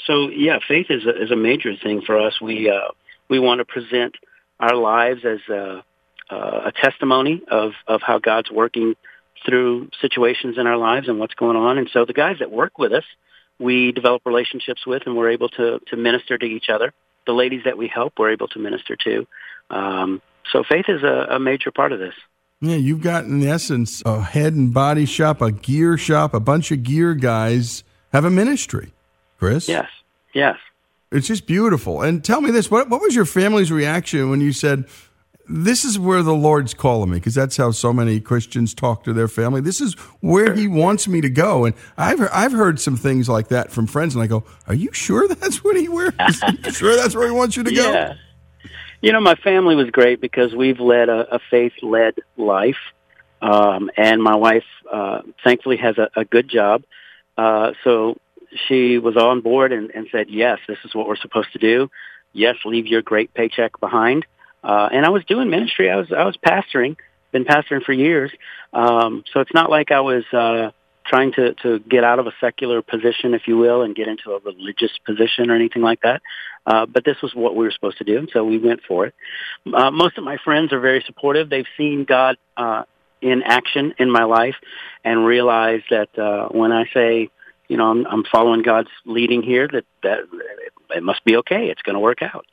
So 0.06 0.30
yeah, 0.30 0.60
faith 0.68 0.88
is 0.90 1.06
a, 1.06 1.24
is 1.24 1.32
a 1.32 1.36
major 1.36 1.76
thing 1.82 2.02
for 2.02 2.20
us. 2.20 2.40
We 2.42 2.70
uh, 2.70 2.90
we 3.30 3.40
want 3.40 3.60
to 3.60 3.66
present 3.66 4.16
our 4.60 4.76
lives 4.76 5.22
as 5.26 5.40
a, 5.50 5.84
a 6.30 6.72
testimony 6.82 7.42
of 7.50 7.72
of 7.88 8.02
how 8.02 8.20
God's 8.20 8.52
working 8.52 8.96
through 9.46 9.90
situations 10.02 10.58
in 10.58 10.68
our 10.68 10.78
lives 10.78 11.08
and 11.08 11.20
what's 11.20 11.34
going 11.34 11.58
on. 11.58 11.78
And 11.78 11.90
so 11.92 12.06
the 12.06 12.14
guys 12.14 12.38
that 12.40 12.52
work 12.52 12.78
with 12.78 12.94
us, 12.94 13.04
we 13.60 13.92
develop 13.92 14.22
relationships 14.26 14.86
with, 14.86 15.04
and 15.06 15.16
we're 15.16 15.32
able 15.32 15.50
to 15.50 15.80
to 15.88 15.98
minister 15.98 16.38
to 16.38 16.46
each 16.46 16.70
other. 16.70 16.94
The 17.26 17.34
ladies 17.34 17.62
that 17.66 17.78
we 17.78 17.88
help, 17.88 18.14
we're 18.18 18.32
able 18.32 18.50
to 18.50 18.60
minister 18.60 18.98
to. 19.06 19.28
Um, 19.70 20.22
so 20.52 20.64
faith 20.68 20.86
is 20.90 21.04
a, 21.04 21.28
a 21.32 21.40
major 21.40 21.72
part 21.72 21.94
of 21.94 22.00
this. 22.00 22.16
Yeah, 22.64 22.78
you've 22.78 23.02
got 23.02 23.26
in 23.26 23.46
essence 23.46 24.02
a 24.06 24.22
head 24.22 24.54
and 24.54 24.74
body 24.74 25.06
shop, 25.06 25.42
a 25.42 25.52
gear 25.52 25.98
shop, 25.98 26.34
a 26.34 26.40
bunch 26.40 26.72
of 26.72 26.82
gear 26.82 27.14
guys 27.14 27.84
have 28.14 28.24
a 28.24 28.30
ministry. 28.30 28.94
Chris? 29.38 29.68
Yes. 29.68 29.90
Yes. 30.34 30.56
It's 31.12 31.28
just 31.28 31.46
beautiful. 31.46 32.02
And 32.02 32.24
tell 32.24 32.40
me 32.40 32.52
this: 32.52 32.72
what 32.72 32.90
what 32.90 33.02
was 33.02 33.16
your 33.16 33.26
family's 33.26 33.70
reaction 33.70 34.30
when 34.30 34.40
you 34.40 34.54
said, 34.54 34.86
"This 35.50 35.84
is 35.84 36.00
where 36.00 36.24
the 36.24 36.34
Lord's 36.34 36.74
calling 36.74 37.10
me"? 37.10 37.18
Because 37.18 37.36
that's 37.36 37.58
how 37.58 37.72
so 37.72 37.92
many 37.92 38.22
Christians 38.22 38.74
talk 38.74 39.04
to 39.04 39.12
their 39.12 39.28
family. 39.28 39.60
This 39.60 39.82
is 39.82 39.96
where 40.22 40.56
He 40.56 40.70
wants 40.70 41.06
me 41.06 41.20
to 41.20 41.30
go. 41.30 41.66
And 41.66 41.76
I've 41.98 42.22
I've 42.32 42.54
heard 42.54 42.80
some 42.80 42.96
things 42.96 43.28
like 43.28 43.50
that 43.50 43.72
from 43.72 43.88
friends, 43.88 44.16
and 44.16 44.24
I 44.24 44.28
go, 44.28 44.46
"Are 44.66 44.74
you 44.74 44.94
sure 44.94 45.28
that's 45.28 45.66
what 45.66 45.76
He 45.76 45.90
wears? 45.90 46.14
sure 46.72 46.96
that's 46.96 47.14
where 47.14 47.28
He 47.28 47.34
wants 47.34 47.58
you 47.58 47.64
to 47.64 47.76
go?" 47.76 48.14
You 49.04 49.12
know, 49.12 49.20
my 49.20 49.36
family 49.36 49.76
was 49.76 49.90
great 49.90 50.22
because 50.22 50.56
we've 50.56 50.80
led 50.80 51.10
a, 51.10 51.36
a 51.36 51.40
faith-led 51.52 52.14
life, 52.38 52.78
um, 53.42 53.92
and 53.98 54.24
my 54.24 54.38
wife, 54.38 54.64
uh, 54.90 55.24
thankfully, 55.44 55.76
has 55.76 55.98
a, 55.98 56.10
a 56.16 56.24
good 56.24 56.48
job. 56.48 56.84
Uh, 57.38 57.74
so 57.84 58.16
she 58.70 59.00
was 59.00 59.18
on 59.18 59.42
board 59.42 59.74
and, 59.74 59.92
and 59.92 60.08
said, 60.10 60.28
yes, 60.30 60.60
this 60.70 60.78
is 60.86 60.96
what 60.96 61.06
we're 61.06 61.18
supposed 61.18 61.52
to 61.52 61.60
do. 61.60 61.92
Yes, 62.32 62.56
leave 62.64 62.88
your 62.88 63.02
great 63.02 63.34
paycheck 63.34 63.78
behind. 63.82 64.26
Uh, 64.64 64.88
and 64.94 65.06
I 65.06 65.10
was 65.10 65.26
doing 65.26 65.50
ministry. 65.50 65.92
I 65.92 65.98
was, 65.98 66.10
I 66.14 66.24
was 66.24 66.38
pastoring, 66.38 66.96
been 67.34 67.44
pastoring 67.44 67.84
for 67.84 67.92
years. 67.92 68.32
Um, 68.72 69.26
so 69.34 69.42
it's 69.42 69.54
not 69.54 69.70
like 69.70 69.92
I 69.92 70.00
was, 70.00 70.24
uh, 70.32 70.72
trying 71.06 71.34
to, 71.34 71.54
to 71.56 71.80
get 71.80 72.04
out 72.04 72.20
of 72.20 72.28
a 72.28 72.34
secular 72.40 72.82
position, 72.82 73.34
if 73.34 73.48
you 73.48 73.58
will, 73.58 73.82
and 73.82 73.96
get 73.96 74.08
into 74.08 74.32
a 74.32 74.40
religious 74.40 74.92
position 75.06 75.50
or 75.50 75.56
anything 75.56 75.82
like 75.82 76.02
that. 76.02 76.22
Uh, 76.66 76.86
but 76.86 77.04
this 77.04 77.18
was 77.22 77.34
what 77.36 77.56
we 77.56 77.66
were 77.66 77.72
supposed 77.72 77.98
to 77.98 78.04
do, 78.04 78.18
and 78.18 78.30
so 78.32 78.44
we 78.44 78.58
went 78.58 78.82
for 78.88 79.08
it. 79.08 79.16
Uh, 79.72 79.92
most 79.92 80.18
of 80.18 80.24
my 80.24 80.38
friends 80.44 80.72
are 80.72 80.80
very 80.80 81.04
supportive. 81.06 81.50
They've 81.50 81.66
seen 81.78 82.06
God 82.06 82.38
uh, 82.56 82.84
in 83.22 83.44
action 83.44 83.94
in 84.00 84.10
my 84.10 84.24
life 84.24 84.56
and 85.04 85.26
realized 85.26 85.86
that 85.90 86.18
uh, 86.18 86.48
when 86.50 86.72
I 86.72 86.86
say, 86.94 87.30
you 87.68 87.78
know, 87.78 87.90
I'm, 87.90 88.06
I'm 88.06 88.24
following 88.32 88.62
God's 88.62 88.90
leading 89.06 89.42
here. 89.42 89.68
That 89.68 89.86
that 90.04 90.20
it 90.90 91.04
must 91.04 91.24
be 91.26 91.38
okay. 91.38 91.68
It's 91.68 91.82
going 91.82 91.96
to 91.96 92.00
work 92.00 92.22
out. 92.22 92.46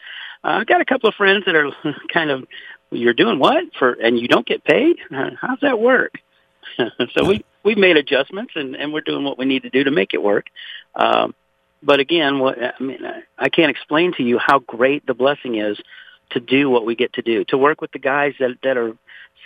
Uh, 0.43 0.59
I've 0.61 0.67
got 0.67 0.81
a 0.81 0.85
couple 0.85 1.09
of 1.09 1.15
friends 1.15 1.45
that 1.47 1.55
are 1.55 1.71
kind 2.13 2.31
of, 2.31 2.45
you're 2.91 3.15
doing 3.15 3.39
what 3.39 3.65
for, 3.79 3.93
and 3.93 4.19
you 4.19 4.29
don't 4.29 4.47
get 4.47 4.65
paid. 4.65 4.97
How's 5.11 5.61
that 5.63 5.79
work? 5.79 6.15
so 7.15 7.25
we 7.25 7.45
we've 7.65 7.79
made 7.79 7.97
adjustments, 7.97 8.53
and 8.57 8.75
and 8.75 8.93
we're 8.93 9.01
doing 9.01 9.25
what 9.25 9.39
we 9.39 9.45
need 9.45 9.63
to 9.63 9.71
do 9.71 9.85
to 9.85 9.91
make 9.91 10.15
it 10.15 10.23
work. 10.23 10.47
Um, 10.95 11.35
but 11.83 12.01
again, 12.01 12.39
what 12.39 12.59
I 12.63 12.83
mean, 12.83 13.01
I 13.39 13.49
can't 13.49 13.71
explain 13.71 14.13
to 14.15 14.23
you 14.23 14.39
how 14.39 14.59
great 14.59 15.07
the 15.07 15.15
blessing 15.15 15.57
is 15.57 15.79
to 16.31 16.41
do 16.41 16.71
what 16.71 16.87
we 16.87 16.95
get 16.95 17.15
to 17.15 17.23
do, 17.23 17.45
to 17.47 17.59
work 17.59 17.81
with 17.81 17.93
the 17.93 17.99
guys 17.99 18.35
that 18.39 18.57
that 18.63 18.77
are 18.77 18.97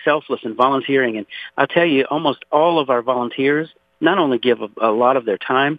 selfless 0.05 0.41
and 0.45 0.57
volunteering. 0.57 1.17
And 1.17 1.27
I'll 1.57 1.67
tell 1.67 1.87
you, 1.87 2.05
almost 2.05 2.45
all 2.51 2.79
of 2.79 2.91
our 2.91 3.03
volunteers 3.03 3.69
not 4.01 4.19
only 4.19 4.39
give 4.39 4.61
a, 4.61 4.69
a 4.81 4.91
lot 4.91 5.17
of 5.17 5.25
their 5.25 5.39
time, 5.39 5.79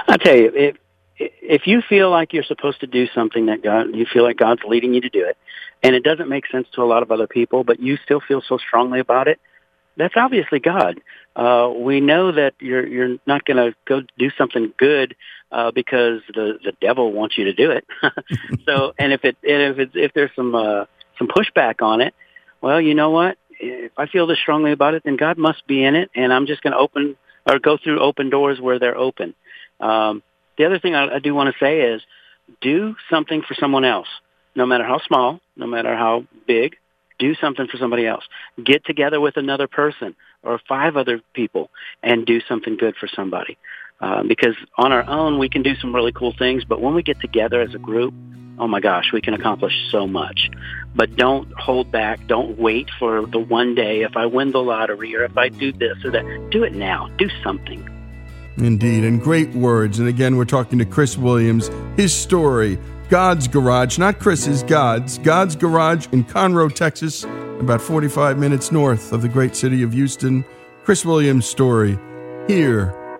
I 0.07 0.17
tell 0.17 0.35
you, 0.35 0.51
if 0.53 0.77
if 1.19 1.65
you 1.65 1.81
feel 1.81 2.11
like 2.11 2.33
you're 2.33 2.43
supposed 2.43 2.81
to 2.81 2.87
do 2.87 3.07
something 3.07 3.47
that 3.47 3.63
God, 3.63 3.95
you 3.95 4.05
feel 4.05 4.23
like 4.23 4.37
God's 4.37 4.61
leading 4.67 4.93
you 4.93 5.01
to 5.01 5.09
do 5.09 5.25
it, 5.25 5.37
and 5.81 5.95
it 5.95 6.03
doesn't 6.03 6.29
make 6.29 6.45
sense 6.47 6.67
to 6.73 6.83
a 6.83 6.85
lot 6.85 7.03
of 7.03 7.11
other 7.11 7.27
people, 7.27 7.63
but 7.63 7.79
you 7.79 7.97
still 8.03 8.21
feel 8.21 8.41
so 8.41 8.57
strongly 8.57 8.99
about 8.99 9.27
it, 9.27 9.39
that's 9.95 10.13
obviously 10.15 10.59
God. 10.59 11.01
Uh, 11.35 11.71
we 11.75 12.01
know 12.01 12.31
that 12.31 12.53
you're 12.59 12.85
you're 12.85 13.17
not 13.25 13.45
going 13.45 13.57
to 13.57 13.75
go 13.85 14.01
do 14.17 14.29
something 14.37 14.73
good 14.77 15.15
uh, 15.51 15.71
because 15.71 16.21
the 16.33 16.59
the 16.63 16.73
devil 16.81 17.11
wants 17.11 17.37
you 17.37 17.45
to 17.45 17.53
do 17.53 17.71
it. 17.71 17.85
so, 18.65 18.93
and 18.97 19.13
if 19.13 19.23
it 19.23 19.37
and 19.43 19.73
if 19.73 19.79
it, 19.79 19.89
if 19.93 20.13
there's 20.13 20.31
some 20.35 20.55
uh, 20.55 20.85
some 21.17 21.27
pushback 21.27 21.81
on 21.81 22.01
it, 22.01 22.13
well, 22.61 22.81
you 22.81 22.95
know 22.95 23.11
what? 23.11 23.37
If 23.59 23.91
I 23.97 24.07
feel 24.07 24.27
this 24.27 24.39
strongly 24.39 24.71
about 24.71 24.93
it, 24.93 25.03
then 25.03 25.15
God 25.15 25.37
must 25.37 25.65
be 25.67 25.83
in 25.83 25.95
it, 25.95 26.11
and 26.15 26.31
I'm 26.33 26.45
just 26.47 26.61
going 26.61 26.73
to 26.73 26.79
open 26.79 27.15
or 27.45 27.59
go 27.59 27.77
through 27.77 27.99
open 27.99 28.29
doors 28.29 28.59
where 28.59 28.77
they're 28.77 28.97
open. 28.97 29.33
Um, 29.79 30.21
the 30.57 30.65
other 30.65 30.79
thing 30.79 30.95
I, 30.95 31.15
I 31.15 31.19
do 31.19 31.33
want 31.33 31.53
to 31.53 31.63
say 31.63 31.81
is 31.93 32.01
do 32.61 32.95
something 33.09 33.41
for 33.41 33.55
someone 33.55 33.85
else, 33.85 34.07
no 34.55 34.65
matter 34.65 34.83
how 34.83 34.99
small, 34.99 35.39
no 35.55 35.67
matter 35.67 35.95
how 35.95 36.25
big 36.45 36.75
do 37.19 37.35
something 37.35 37.67
for 37.67 37.77
somebody 37.77 38.05
else. 38.05 38.23
Get 38.63 38.85
together 38.85 39.19
with 39.19 39.37
another 39.37 39.67
person 39.67 40.15
or 40.43 40.59
five 40.67 40.97
other 40.97 41.21
people 41.33 41.69
and 42.03 42.25
do 42.25 42.41
something 42.47 42.77
good 42.77 42.95
for 42.95 43.07
somebody. 43.07 43.57
Uh, 43.99 44.23
because 44.23 44.55
on 44.77 44.91
our 44.91 45.07
own, 45.07 45.39
we 45.39 45.49
can 45.49 45.63
do 45.63 45.75
some 45.75 45.93
really 45.93 46.11
cool 46.11 46.33
things, 46.37 46.63
but 46.63 46.81
when 46.81 46.93
we 46.93 47.01
get 47.01 47.19
together 47.19 47.61
as 47.61 47.73
a 47.73 47.79
group, 47.79 48.13
oh 48.59 48.67
my 48.67 48.79
gosh, 48.79 49.11
we 49.11 49.21
can 49.21 49.33
accomplish 49.33 49.73
so 49.91 50.07
much. 50.07 50.49
But 50.95 51.15
don't 51.15 51.51
hold 51.59 51.91
back. 51.91 52.25
Don't 52.27 52.59
wait 52.59 52.89
for 52.99 53.25
the 53.25 53.39
one 53.39 53.75
day 53.75 54.01
if 54.01 54.15
I 54.15 54.25
win 54.25 54.51
the 54.51 54.61
lottery 54.61 55.15
or 55.15 55.23
if 55.23 55.37
I 55.37 55.49
do 55.49 55.71
this 55.71 56.03
or 56.03 56.11
that. 56.11 56.49
Do 56.51 56.63
it 56.63 56.73
now. 56.73 57.07
Do 57.17 57.29
something. 57.43 57.87
Indeed, 58.57 59.03
and 59.03 59.21
great 59.21 59.53
words. 59.53 59.99
And 59.99 60.07
again, 60.07 60.37
we're 60.37 60.45
talking 60.45 60.79
to 60.79 60.85
Chris 60.85 61.17
Williams, 61.17 61.69
his 61.95 62.13
story 62.13 62.79
God's 63.09 63.47
Garage, 63.47 63.97
not 63.97 64.19
Chris's, 64.19 64.63
God's. 64.63 65.17
God's 65.19 65.55
Garage 65.55 66.07
in 66.11 66.25
Conroe, 66.25 66.73
Texas, 66.73 67.23
about 67.59 67.81
45 67.81 68.37
minutes 68.37 68.71
north 68.71 69.13
of 69.13 69.21
the 69.21 69.29
great 69.29 69.55
city 69.55 69.81
of 69.81 69.93
Houston. 69.93 70.43
Chris 70.83 71.05
Williams' 71.05 71.45
story 71.45 71.97
here 72.47 72.93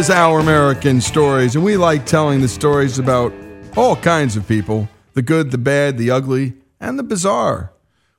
Is 0.00 0.08
Our 0.08 0.40
American 0.40 0.98
Stories, 1.02 1.54
and 1.54 1.62
we 1.62 1.76
like 1.76 2.06
telling 2.06 2.40
the 2.40 2.48
stories 2.48 2.98
about 2.98 3.34
all 3.76 3.96
kinds 3.96 4.34
of 4.34 4.48
people 4.48 4.88
the 5.12 5.20
good, 5.20 5.50
the 5.50 5.58
bad, 5.58 5.98
the 5.98 6.10
ugly, 6.10 6.54
and 6.80 6.98
the 6.98 7.02
bizarre. 7.02 7.74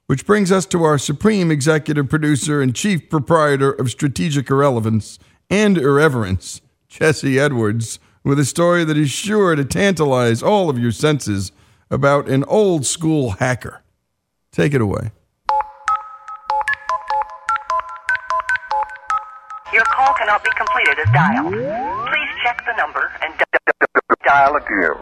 Which 0.05 0.27
brings 0.27 0.51
us 0.51 0.67
to 0.67 0.83
our 0.83 0.99
supreme 0.99 1.49
executive 1.49 2.07
producer 2.07 2.61
and 2.61 2.75
chief 2.75 3.09
proprietor 3.09 3.71
of 3.71 3.89
strategic 3.89 4.51
irrelevance 4.51 5.17
and 5.49 5.75
irreverence, 5.75 6.61
Jesse 6.87 7.39
Edwards, 7.39 7.97
with 8.23 8.37
a 8.37 8.45
story 8.45 8.83
that 8.83 8.97
is 8.97 9.09
sure 9.09 9.55
to 9.55 9.65
tantalize 9.65 10.43
all 10.43 10.69
of 10.69 10.77
your 10.77 10.91
senses 10.91 11.51
about 11.89 12.29
an 12.29 12.43
old 12.43 12.85
school 12.85 13.31
hacker. 13.31 13.81
Take 14.51 14.75
it 14.75 14.81
away. 14.81 15.13
Cannot 20.31 20.43
be 20.45 20.49
completed 20.57 20.97
as 21.05 21.13
dialed. 21.13 21.53
Please 22.07 22.29
check 22.41 22.63
the 22.65 22.73
number 22.77 23.11
and 23.21 23.33
dial 24.25 24.55
again. 24.55 25.01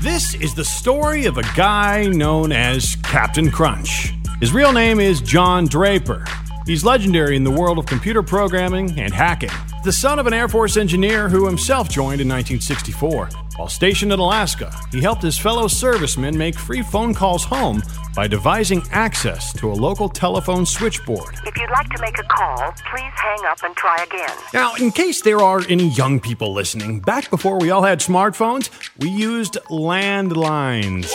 This 0.00 0.34
is 0.34 0.52
the 0.52 0.64
story 0.64 1.26
of 1.26 1.38
a 1.38 1.44
guy 1.54 2.06
known 2.06 2.50
as 2.50 2.96
Captain 3.04 3.52
Crunch. 3.52 4.12
His 4.40 4.52
real 4.52 4.72
name 4.72 4.98
is 4.98 5.20
John 5.20 5.66
Draper. 5.66 6.24
He's 6.66 6.84
legendary 6.84 7.36
in 7.36 7.44
the 7.44 7.50
world 7.50 7.78
of 7.78 7.86
computer 7.86 8.24
programming 8.24 8.98
and 8.98 9.14
hacking. 9.14 9.52
The 9.84 9.92
son 9.92 10.18
of 10.18 10.26
an 10.26 10.34
Air 10.34 10.48
Force 10.48 10.76
engineer 10.76 11.28
who 11.28 11.46
himself 11.46 11.88
joined 11.88 12.20
in 12.20 12.28
1964. 12.28 13.28
While 13.56 13.68
stationed 13.68 14.12
in 14.12 14.18
Alaska, 14.18 14.74
he 14.90 15.00
helped 15.00 15.22
his 15.22 15.38
fellow 15.38 15.68
servicemen 15.68 16.36
make 16.36 16.58
free 16.58 16.82
phone 16.82 17.14
calls 17.14 17.44
home 17.44 17.84
by 18.16 18.26
devising 18.26 18.82
access 18.90 19.52
to 19.60 19.70
a 19.70 19.74
local 19.74 20.08
telephone 20.08 20.66
switchboard. 20.66 21.36
If 21.46 21.56
you'd 21.56 21.70
like 21.70 21.88
to 21.90 22.00
make 22.00 22.18
a 22.18 22.24
call, 22.24 22.72
please 22.90 23.12
hang 23.14 23.38
up 23.46 23.62
and 23.62 23.76
try 23.76 24.02
again. 24.02 24.36
Now, 24.52 24.74
in 24.74 24.90
case 24.90 25.22
there 25.22 25.38
are 25.38 25.62
any 25.68 25.90
young 25.90 26.18
people 26.18 26.52
listening, 26.52 26.98
back 26.98 27.30
before 27.30 27.60
we 27.60 27.70
all 27.70 27.84
had 27.84 28.00
smartphones, 28.00 28.70
we 28.98 29.08
used 29.08 29.54
landlines. 29.70 31.12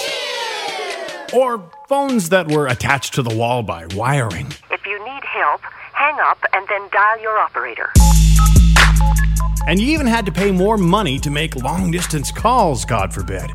Or 1.33 1.63
phones 1.87 2.29
that 2.29 2.51
were 2.51 2.67
attached 2.67 3.13
to 3.13 3.23
the 3.23 3.33
wall 3.33 3.63
by 3.63 3.85
wiring. 3.95 4.47
If 4.69 4.85
you 4.85 4.99
need 5.05 5.23
help, 5.23 5.61
hang 5.93 6.19
up 6.19 6.37
and 6.53 6.67
then 6.67 6.81
dial 6.91 7.21
your 7.21 7.37
operator. 7.39 7.91
And 9.67 9.79
you 9.79 9.91
even 9.93 10.07
had 10.07 10.25
to 10.25 10.31
pay 10.31 10.51
more 10.51 10.77
money 10.77 11.19
to 11.19 11.29
make 11.29 11.55
long 11.55 11.91
distance 11.91 12.31
calls, 12.31 12.83
God 12.83 13.13
forbid. 13.13 13.49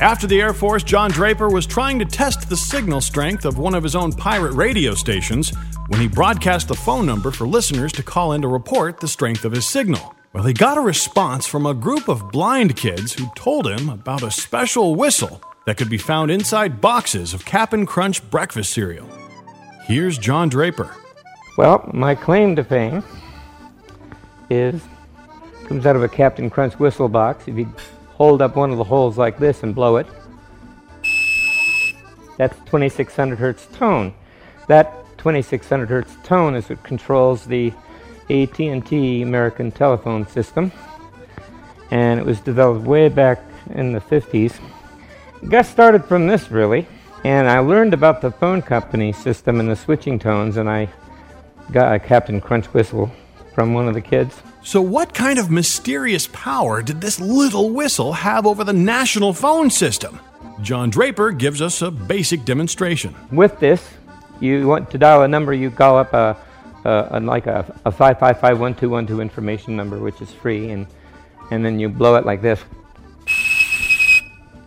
After 0.00 0.26
the 0.26 0.40
Air 0.40 0.54
Force, 0.54 0.82
John 0.82 1.10
Draper 1.10 1.50
was 1.50 1.66
trying 1.66 1.98
to 1.98 2.06
test 2.06 2.48
the 2.48 2.56
signal 2.56 3.02
strength 3.02 3.44
of 3.44 3.58
one 3.58 3.74
of 3.74 3.82
his 3.82 3.94
own 3.94 4.12
pirate 4.12 4.54
radio 4.54 4.94
stations 4.94 5.52
when 5.88 6.00
he 6.00 6.08
broadcast 6.08 6.68
the 6.68 6.74
phone 6.74 7.04
number 7.04 7.30
for 7.30 7.46
listeners 7.46 7.92
to 7.92 8.02
call 8.02 8.32
in 8.32 8.40
to 8.40 8.48
report 8.48 9.00
the 9.00 9.08
strength 9.08 9.44
of 9.44 9.52
his 9.52 9.68
signal. 9.68 10.14
Well, 10.32 10.44
he 10.44 10.54
got 10.54 10.78
a 10.78 10.80
response 10.80 11.46
from 11.46 11.66
a 11.66 11.74
group 11.74 12.08
of 12.08 12.30
blind 12.30 12.76
kids 12.76 13.12
who 13.12 13.30
told 13.34 13.66
him 13.66 13.90
about 13.90 14.22
a 14.22 14.30
special 14.30 14.94
whistle 14.94 15.42
that 15.70 15.76
could 15.76 15.88
be 15.88 15.98
found 15.98 16.32
inside 16.32 16.80
boxes 16.80 17.32
of 17.32 17.44
Cap'n 17.44 17.86
Crunch 17.86 18.28
breakfast 18.28 18.72
cereal. 18.72 19.08
Here's 19.84 20.18
John 20.18 20.48
Draper. 20.48 20.96
Well, 21.56 21.88
my 21.94 22.16
claim 22.16 22.56
to 22.56 22.64
fame 22.64 23.04
is 24.50 24.82
comes 25.68 25.86
out 25.86 25.94
of 25.94 26.02
a 26.02 26.08
Captain 26.08 26.50
Crunch 26.50 26.76
whistle 26.80 27.08
box. 27.08 27.46
If 27.46 27.56
you 27.56 27.72
hold 28.08 28.42
up 28.42 28.56
one 28.56 28.72
of 28.72 28.78
the 28.78 28.82
holes 28.82 29.16
like 29.16 29.38
this 29.38 29.62
and 29.62 29.72
blow 29.72 29.98
it, 29.98 30.08
that's 32.36 32.58
2600 32.64 33.38
hertz 33.38 33.66
tone. 33.66 34.12
That 34.66 34.92
2600 35.18 35.88
hertz 35.88 36.16
tone 36.24 36.56
is 36.56 36.68
what 36.68 36.82
controls 36.82 37.44
the 37.44 37.72
AT&T 38.28 39.22
American 39.22 39.70
telephone 39.70 40.26
system, 40.26 40.72
and 41.92 42.18
it 42.18 42.26
was 42.26 42.40
developed 42.40 42.84
way 42.84 43.08
back 43.08 43.40
in 43.72 43.92
the 43.92 44.00
50s. 44.00 44.58
Got 45.48 45.66
started 45.66 46.04
from 46.04 46.26
this 46.26 46.50
really, 46.50 46.86
and 47.24 47.48
I 47.48 47.60
learned 47.60 47.94
about 47.94 48.20
the 48.20 48.30
phone 48.30 48.60
company 48.60 49.12
system 49.12 49.58
and 49.58 49.70
the 49.70 49.76
switching 49.76 50.18
tones, 50.18 50.58
and 50.58 50.68
I 50.68 50.88
got 51.72 51.94
a 51.94 51.98
Captain 51.98 52.40
Crunch 52.40 52.66
whistle 52.66 53.10
from 53.54 53.72
one 53.72 53.88
of 53.88 53.94
the 53.94 54.00
kids. 54.02 54.42
So, 54.62 54.82
what 54.82 55.14
kind 55.14 55.38
of 55.38 55.50
mysterious 55.50 56.28
power 56.32 56.82
did 56.82 57.00
this 57.00 57.18
little 57.18 57.70
whistle 57.70 58.12
have 58.12 58.46
over 58.46 58.64
the 58.64 58.74
national 58.74 59.32
phone 59.32 59.70
system? 59.70 60.20
John 60.60 60.90
Draper 60.90 61.30
gives 61.30 61.62
us 61.62 61.80
a 61.80 61.90
basic 61.90 62.44
demonstration. 62.44 63.14
With 63.32 63.58
this, 63.60 63.88
you 64.40 64.66
want 64.66 64.90
to 64.90 64.98
dial 64.98 65.22
a 65.22 65.28
number, 65.28 65.54
you 65.54 65.70
call 65.70 65.96
up 65.96 66.12
a, 66.12 66.36
a, 66.84 67.18
like 67.18 67.46
a, 67.46 67.64
a 67.86 67.90
5551212 67.90 69.22
information 69.22 69.74
number, 69.74 69.98
which 69.98 70.20
is 70.20 70.30
free, 70.30 70.70
and, 70.70 70.86
and 71.50 71.64
then 71.64 71.80
you 71.80 71.88
blow 71.88 72.16
it 72.16 72.26
like 72.26 72.42
this. 72.42 72.60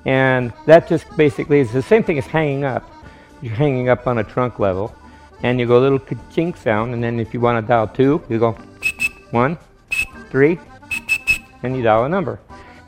And 0.06 0.52
that 0.66 0.88
just 0.88 1.06
basically 1.16 1.60
is 1.60 1.72
the 1.72 1.82
same 1.82 2.04
thing 2.04 2.18
as 2.18 2.26
hanging 2.26 2.64
up. 2.64 2.90
You're 3.42 3.56
hanging 3.56 3.90
up 3.90 4.08
on 4.08 4.18
a 4.18 4.24
trunk 4.24 4.60
level, 4.60 4.96
and 5.44 5.60
you 5.60 5.66
go 5.66 5.80
a 5.80 5.84
little 5.84 6.00
chink 6.00 6.58
sound, 6.58 6.94
and 6.94 7.04
then 7.04 7.20
if 7.20 7.34
you 7.34 7.40
want 7.40 7.64
to 7.64 7.68
dial 7.68 7.88
two, 7.88 8.22
you 8.30 8.40
go 8.40 8.52
one, 9.32 9.58
three, 10.30 10.60
and 11.64 11.76
you 11.76 11.84
dial 11.84 12.06
a 12.06 12.10
number. 12.10 12.40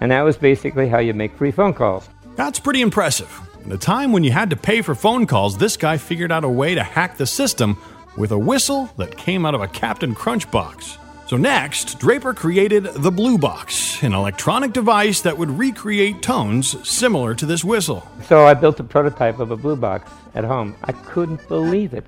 And 0.01 0.11
that 0.11 0.21
was 0.21 0.37
basically 0.37 0.87
how 0.87 0.99
you 0.99 1.13
make 1.13 1.35
free 1.35 1.51
phone 1.51 1.73
calls. 1.73 2.09
That's 2.35 2.59
pretty 2.59 2.81
impressive. 2.81 3.41
In 3.63 3.71
a 3.71 3.77
time 3.77 4.11
when 4.11 4.23
you 4.23 4.31
had 4.31 4.49
to 4.51 4.55
pay 4.55 4.81
for 4.81 4.93
phone 4.93 5.25
calls, 5.25 5.57
this 5.57 5.77
guy 5.77 5.97
figured 5.97 6.31
out 6.31 6.43
a 6.43 6.49
way 6.49 6.75
to 6.75 6.83
hack 6.83 7.17
the 7.17 7.25
system 7.25 7.77
with 8.15 8.31
a 8.31 8.37
whistle 8.37 8.89
that 8.97 9.17
came 9.17 9.45
out 9.45 9.55
of 9.55 9.61
a 9.61 9.67
Captain 9.67 10.13
Crunch 10.13 10.49
box. 10.51 10.97
So, 11.27 11.37
next, 11.37 11.97
Draper 11.97 12.35
created 12.35 12.83
the 12.83 13.09
Blue 13.09 13.39
Box, 13.39 14.03
an 14.03 14.13
electronic 14.13 14.73
device 14.73 15.21
that 15.21 15.35
would 15.35 15.49
recreate 15.49 16.21
tones 16.21 16.87
similar 16.87 17.33
to 17.33 17.47
this 17.47 17.63
whistle. 17.63 18.07
So, 18.27 18.45
I 18.45 18.53
built 18.53 18.79
a 18.79 18.83
prototype 18.83 19.39
of 19.39 19.49
a 19.49 19.57
Blue 19.57 19.75
Box 19.75 20.11
at 20.35 20.43
home. 20.43 20.75
I 20.83 20.91
couldn't 20.91 21.47
believe 21.47 21.95
it. 21.95 22.05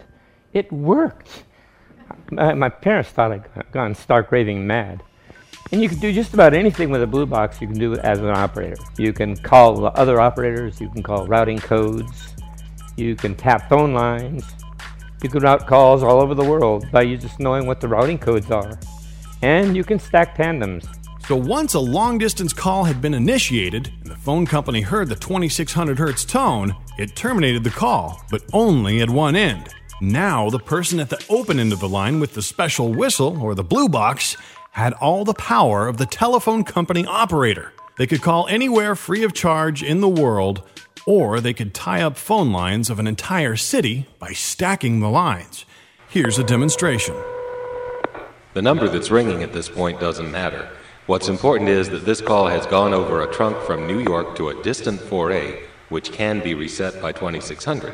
It 0.54 0.72
worked. 0.72 1.46
My, 2.30 2.54
my 2.54 2.70
parents 2.70 3.10
thought 3.10 3.32
I'd 3.32 3.72
gone 3.72 3.96
stark 3.96 4.32
raving 4.32 4.68
mad. 4.68 5.02
And 5.72 5.82
you 5.82 5.90
can 5.90 5.98
do 5.98 6.14
just 6.14 6.36
about 6.36 6.54
anything 6.54 6.92
with 6.92 7.02
a 7.02 7.08
blue 7.08 7.26
box 7.26 7.60
you 7.60 7.68
can 7.68 7.78
do 7.78 7.96
as 7.96 8.20
an 8.20 8.30
operator. 8.30 8.78
You 8.98 9.12
can 9.12 9.36
call 9.36 9.86
other 9.98 10.22
operators, 10.22 10.80
you 10.80 10.90
can 10.90 11.04
call 11.04 11.28
routing 11.28 11.60
codes, 11.60 12.36
you 12.96 13.16
can 13.18 13.36
tap 13.36 13.68
phone 13.68 13.94
lines, 13.94 14.46
you 15.22 15.30
can 15.30 15.42
route 15.42 15.68
calls 15.68 16.04
all 16.04 16.22
over 16.22 16.34
the 16.34 16.44
world 16.44 16.90
by 16.92 17.04
just 17.16 17.40
knowing 17.40 17.66
what 17.66 17.82
the 17.82 17.88
routing 17.88 18.18
codes 18.18 18.50
are. 18.50 18.80
And 19.42 19.76
you 19.76 19.84
can 19.84 20.00
stack 20.00 20.36
tandems. 20.36 20.86
So 21.28 21.36
once 21.36 21.74
a 21.74 21.80
long 21.80 22.18
distance 22.18 22.54
call 22.54 22.86
had 22.86 23.02
been 23.02 23.14
initiated 23.14 23.92
and 24.02 24.12
the 24.12 24.16
phone 24.16 24.46
company 24.46 24.82
heard 24.82 25.10
the 25.10 25.16
2600 25.16 26.00
hertz 26.00 26.24
tone, 26.24 26.74
it 26.98 27.16
terminated 27.16 27.64
the 27.64 27.70
call, 27.70 28.24
but 28.32 28.44
only 28.54 29.02
at 29.02 29.10
one 29.10 29.36
end. 29.36 29.70
Now, 30.00 30.50
the 30.50 30.60
person 30.60 31.00
at 31.00 31.10
the 31.10 31.24
open 31.30 31.60
end 31.60 31.74
of 31.74 31.80
the 31.80 31.90
line 31.90 32.20
with 32.20 32.34
the 32.34 32.42
special 32.42 32.94
whistle 32.94 33.42
or 33.42 33.56
the 33.56 33.64
blue 33.64 33.90
box 33.90 34.38
had 34.72 34.94
all 34.94 35.26
the 35.26 35.34
power 35.34 35.88
of 35.88 35.98
the 35.98 36.06
telephone 36.06 36.64
company 36.64 37.06
operator. 37.06 37.74
They 37.98 38.08
could 38.08 38.22
call 38.22 38.48
anywhere 38.48 38.96
free 38.96 39.24
of 39.24 39.34
charge 39.34 39.84
in 39.84 40.02
the 40.02 40.08
world, 40.08 40.62
or 41.06 41.42
they 41.42 41.54
could 41.54 41.74
tie 41.74 42.04
up 42.04 42.16
phone 42.16 42.52
lines 42.52 42.90
of 42.90 43.00
an 43.00 43.08
entire 43.08 43.56
city 43.56 44.06
by 44.20 44.34
stacking 44.34 45.00
the 45.00 45.10
lines. 45.10 45.66
Here's 46.10 46.38
a 46.38 46.44
demonstration. 46.44 47.16
The 48.58 48.64
number 48.64 48.90
that's 48.90 49.12
ringing 49.12 49.44
at 49.44 49.54
this 49.54 49.70
point 49.70 50.00
doesn't 50.00 50.32
matter. 50.32 50.68
What's 51.06 51.30
important 51.30 51.70
is 51.70 51.92
that 51.92 52.06
this 52.06 52.22
call 52.22 52.48
has 52.48 52.66
gone 52.66 52.92
over 52.92 53.22
a 53.22 53.32
trunk 53.32 53.56
from 53.62 53.86
New 53.86 54.00
York 54.00 54.36
to 54.38 54.50
a 54.50 54.64
distant 54.64 55.00
4A, 55.00 55.62
which 55.90 56.12
can 56.12 56.40
be 56.40 56.56
reset 56.56 57.00
by 57.00 57.12
2600. 57.12 57.94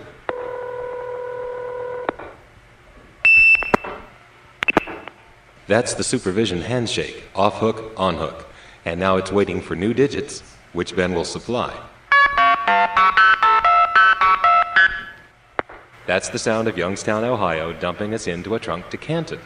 That's 5.67 5.95
the 5.95 6.03
supervision 6.05 6.61
handshake, 6.61 7.25
off 7.35 7.59
hook, 7.59 7.91
on 7.97 8.15
hook. 8.15 8.47
And 8.85 8.97
now 9.01 9.17
it's 9.17 9.33
waiting 9.33 9.59
for 9.59 9.75
new 9.75 9.93
digits, 9.93 10.43
which 10.71 10.95
Ben 10.95 11.13
will 11.13 11.25
supply. 11.25 11.77
That's 16.07 16.29
the 16.29 16.39
sound 16.39 16.69
of 16.69 16.77
Youngstown, 16.77 17.25
Ohio, 17.25 17.73
dumping 17.73 18.13
us 18.13 18.27
into 18.27 18.55
a 18.55 18.59
trunk 18.61 18.89
to 18.91 18.97
Canton. 18.97 19.41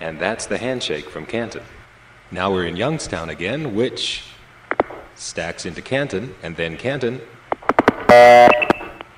And 0.00 0.18
that's 0.18 0.46
the 0.46 0.58
handshake 0.58 1.08
from 1.08 1.26
Canton. 1.26 1.62
Now 2.30 2.50
we're 2.52 2.66
in 2.66 2.76
Youngstown 2.76 3.30
again, 3.30 3.74
which 3.74 4.24
stacks 5.14 5.66
into 5.66 5.82
Canton, 5.82 6.34
and 6.42 6.56
then 6.56 6.76
Canton 6.76 7.20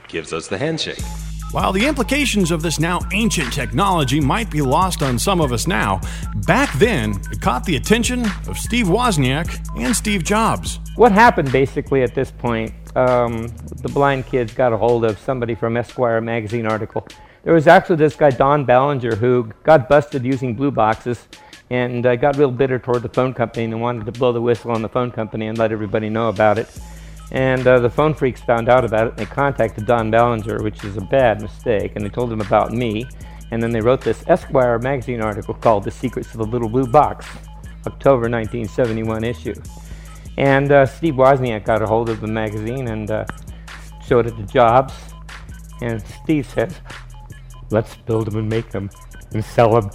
gives 0.08 0.32
us 0.32 0.48
the 0.48 0.58
handshake. 0.58 1.02
While 1.54 1.72
the 1.72 1.86
implications 1.86 2.50
of 2.50 2.62
this 2.62 2.80
now 2.80 2.98
ancient 3.12 3.52
technology 3.52 4.20
might 4.20 4.50
be 4.50 4.60
lost 4.60 5.02
on 5.02 5.18
some 5.20 5.40
of 5.40 5.52
us 5.52 5.68
now, 5.68 6.00
back 6.46 6.76
then 6.78 7.14
it 7.30 7.40
caught 7.40 7.64
the 7.64 7.76
attention 7.76 8.24
of 8.48 8.58
Steve 8.58 8.86
Wozniak 8.86 9.64
and 9.80 9.94
Steve 9.94 10.24
Jobs. 10.24 10.80
What 10.96 11.12
happened 11.12 11.52
basically 11.52 12.02
at 12.02 12.14
this 12.14 12.32
point, 12.32 12.74
um, 12.96 13.46
the 13.82 13.88
blind 13.88 14.26
kids 14.26 14.52
got 14.52 14.72
a 14.72 14.76
hold 14.76 15.04
of 15.04 15.16
somebody 15.20 15.54
from 15.54 15.76
Esquire 15.76 16.20
magazine 16.20 16.66
article. 16.66 17.06
There 17.44 17.52
was 17.52 17.66
actually 17.66 17.96
this 17.96 18.16
guy, 18.16 18.30
Don 18.30 18.64
Ballinger, 18.64 19.16
who 19.16 19.50
got 19.64 19.86
busted 19.86 20.24
using 20.24 20.54
blue 20.54 20.70
boxes 20.70 21.28
and 21.68 22.04
uh, 22.06 22.16
got 22.16 22.38
real 22.38 22.50
bitter 22.50 22.78
toward 22.78 23.02
the 23.02 23.10
phone 23.10 23.34
company 23.34 23.64
and 23.64 23.80
wanted 23.82 24.06
to 24.06 24.12
blow 24.12 24.32
the 24.32 24.40
whistle 24.40 24.70
on 24.70 24.80
the 24.80 24.88
phone 24.88 25.10
company 25.10 25.48
and 25.48 25.58
let 25.58 25.70
everybody 25.70 26.08
know 26.08 26.30
about 26.30 26.58
it. 26.58 26.68
And 27.32 27.66
uh, 27.66 27.80
the 27.80 27.90
phone 27.90 28.14
freaks 28.14 28.40
found 28.40 28.70
out 28.70 28.82
about 28.84 29.08
it 29.08 29.10
and 29.10 29.18
they 29.18 29.26
contacted 29.26 29.84
Don 29.86 30.10
Ballinger, 30.10 30.62
which 30.62 30.84
is 30.84 30.96
a 30.96 31.02
bad 31.02 31.42
mistake, 31.42 31.92
and 31.96 32.04
they 32.04 32.08
told 32.08 32.32
him 32.32 32.40
about 32.40 32.72
me. 32.72 33.06
And 33.50 33.62
then 33.62 33.72
they 33.72 33.80
wrote 33.80 34.00
this 34.00 34.24
Esquire 34.26 34.78
magazine 34.78 35.20
article 35.20 35.52
called 35.52 35.84
The 35.84 35.90
Secrets 35.90 36.32
of 36.32 36.38
the 36.38 36.46
Little 36.46 36.68
Blue 36.68 36.86
Box, 36.86 37.26
October 37.86 38.30
1971 38.30 39.22
issue. 39.22 39.54
And 40.38 40.72
uh, 40.72 40.86
Steve 40.86 41.14
Wozniak 41.14 41.66
got 41.66 41.82
a 41.82 41.86
hold 41.86 42.08
of 42.08 42.22
the 42.22 42.26
magazine 42.26 42.88
and 42.88 43.10
uh, 43.10 43.26
showed 44.06 44.26
it 44.26 44.36
to 44.36 44.44
Jobs. 44.44 44.94
And 45.82 46.02
Steve 46.22 46.46
said, 46.46 46.74
Let's 47.74 47.96
build 47.96 48.28
them 48.28 48.36
and 48.36 48.48
make 48.48 48.70
them 48.70 48.88
and 49.32 49.44
sell 49.44 49.80
them. 49.80 49.90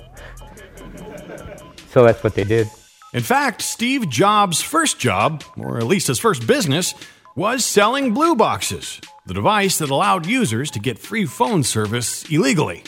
so 1.87 2.03
that's 2.03 2.21
what 2.21 2.35
they 2.35 2.43
did. 2.43 2.67
In 3.13 3.23
fact, 3.23 3.61
Steve 3.61 4.09
Jobs' 4.09 4.61
first 4.61 4.99
job, 4.99 5.45
or 5.55 5.77
at 5.77 5.85
least 5.85 6.07
his 6.07 6.19
first 6.19 6.45
business, 6.45 6.93
was 7.37 7.63
selling 7.63 8.13
blue 8.13 8.35
boxes, 8.35 8.99
the 9.25 9.33
device 9.33 9.77
that 9.77 9.89
allowed 9.89 10.25
users 10.25 10.69
to 10.71 10.79
get 10.79 10.99
free 10.99 11.25
phone 11.25 11.63
service 11.63 12.29
illegally. 12.29 12.83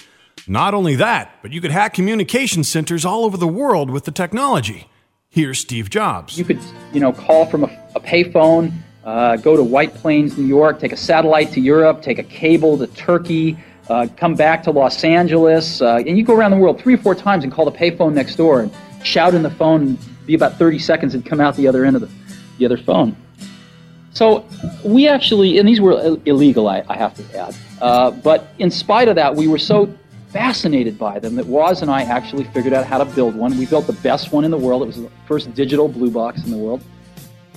Not 0.45 0.73
only 0.73 0.95
that, 0.95 1.37
but 1.41 1.53
you 1.53 1.61
could 1.61 1.71
hack 1.71 1.93
communication 1.93 2.65
centers 2.65 3.05
all 3.05 3.23
over 3.23 3.37
the 3.37 3.47
world 3.47 3.89
with 3.89 4.03
the 4.03 4.11
technology. 4.11 4.89
Here's 5.29 5.59
Steve 5.59 5.89
Jobs. 5.89 6.37
You 6.37 6.43
could, 6.43 6.59
you 6.91 6.99
know, 6.99 7.13
call 7.13 7.45
from 7.45 7.63
a, 7.63 7.67
a 7.95 8.01
payphone, 8.01 8.73
uh, 9.05 9.37
go 9.37 9.55
to 9.55 9.63
White 9.63 9.95
Plains, 9.95 10.37
New 10.37 10.45
York, 10.45 10.81
take 10.81 10.91
a 10.91 10.97
satellite 10.97 11.53
to 11.53 11.61
Europe, 11.61 12.01
take 12.01 12.19
a 12.19 12.23
cable 12.23 12.77
to 12.77 12.87
Turkey, 12.87 13.57
uh, 13.91 14.07
come 14.15 14.35
back 14.35 14.63
to 14.63 14.71
Los 14.71 15.03
Angeles, 15.03 15.81
uh, 15.81 15.97
and 16.07 16.17
you 16.17 16.23
go 16.23 16.33
around 16.33 16.51
the 16.51 16.57
world 16.57 16.79
three 16.81 16.93
or 16.93 16.97
four 16.97 17.13
times 17.13 17.43
and 17.43 17.51
call 17.51 17.65
the 17.65 17.71
payphone 17.71 18.13
next 18.13 18.35
door 18.35 18.61
and 18.61 18.71
shout 19.03 19.35
in 19.35 19.43
the 19.43 19.49
phone, 19.49 19.81
and 19.81 20.25
be 20.25 20.33
about 20.33 20.57
30 20.57 20.79
seconds 20.79 21.13
and 21.13 21.25
come 21.25 21.41
out 21.41 21.55
the 21.57 21.67
other 21.67 21.83
end 21.83 21.97
of 21.97 22.01
the, 22.01 22.09
the 22.57 22.65
other 22.65 22.77
phone. 22.77 23.17
So 24.13 24.45
we 24.85 25.09
actually, 25.09 25.57
and 25.57 25.67
these 25.67 25.81
were 25.81 26.17
illegal, 26.25 26.69
I, 26.69 26.83
I 26.87 26.95
have 26.95 27.15
to 27.15 27.37
add, 27.37 27.55
uh, 27.81 28.11
but 28.11 28.47
in 28.59 28.71
spite 28.71 29.09
of 29.09 29.15
that, 29.15 29.35
we 29.35 29.47
were 29.47 29.57
so 29.57 29.93
fascinated 30.29 30.97
by 30.97 31.19
them 31.19 31.35
that 31.35 31.45
Woz 31.45 31.81
and 31.81 31.91
I 31.91 32.03
actually 32.03 32.45
figured 32.45 32.73
out 32.73 32.85
how 32.85 32.97
to 32.97 33.05
build 33.05 33.35
one. 33.35 33.57
We 33.57 33.65
built 33.65 33.87
the 33.87 33.93
best 33.93 34.31
one 34.31 34.45
in 34.45 34.51
the 34.51 34.57
world. 34.57 34.83
It 34.83 34.85
was 34.85 34.97
the 34.97 35.11
first 35.27 35.53
digital 35.53 35.89
blue 35.89 36.11
box 36.11 36.45
in 36.45 36.51
the 36.51 36.57
world. 36.57 36.81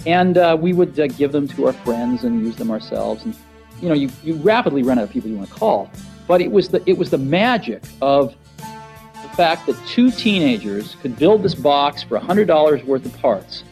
And 0.06 0.36
uh, 0.36 0.56
we 0.60 0.72
would 0.72 0.98
uh, 0.98 1.06
give 1.06 1.30
them 1.30 1.46
to 1.48 1.66
our 1.66 1.72
friends 1.72 2.24
and 2.24 2.44
use 2.44 2.56
them 2.56 2.72
ourselves. 2.72 3.24
And, 3.24 3.36
you 3.80 3.88
know, 3.88 3.94
you, 3.94 4.10
you 4.24 4.34
rapidly 4.36 4.82
run 4.82 4.98
out 4.98 5.04
of 5.04 5.10
people 5.10 5.30
you 5.30 5.36
want 5.36 5.48
to 5.48 5.54
call. 5.54 5.90
But 6.26 6.40
it 6.40 6.50
was 6.50 6.68
the, 6.68 6.82
it 6.88 6.96
was 6.96 7.10
the 7.10 7.18
magic 7.18 7.82
of 8.00 8.34
the 8.58 9.28
fact 9.36 9.66
that 9.66 9.76
two 9.86 10.10
teenagers 10.10 10.96
could 10.96 11.18
build 11.18 11.42
this 11.42 11.54
box 11.54 12.02
for 12.02 12.18
$100 12.18 12.84
worth 12.84 13.04
of 13.04 13.16
parts 13.20 13.64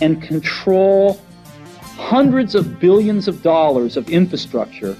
and 0.00 0.22
control 0.22 1.20
hundreds 1.96 2.54
of 2.54 2.80
billions 2.80 3.28
of 3.28 3.42
dollars 3.42 3.96
of 3.96 4.10
infrastructure 4.10 4.96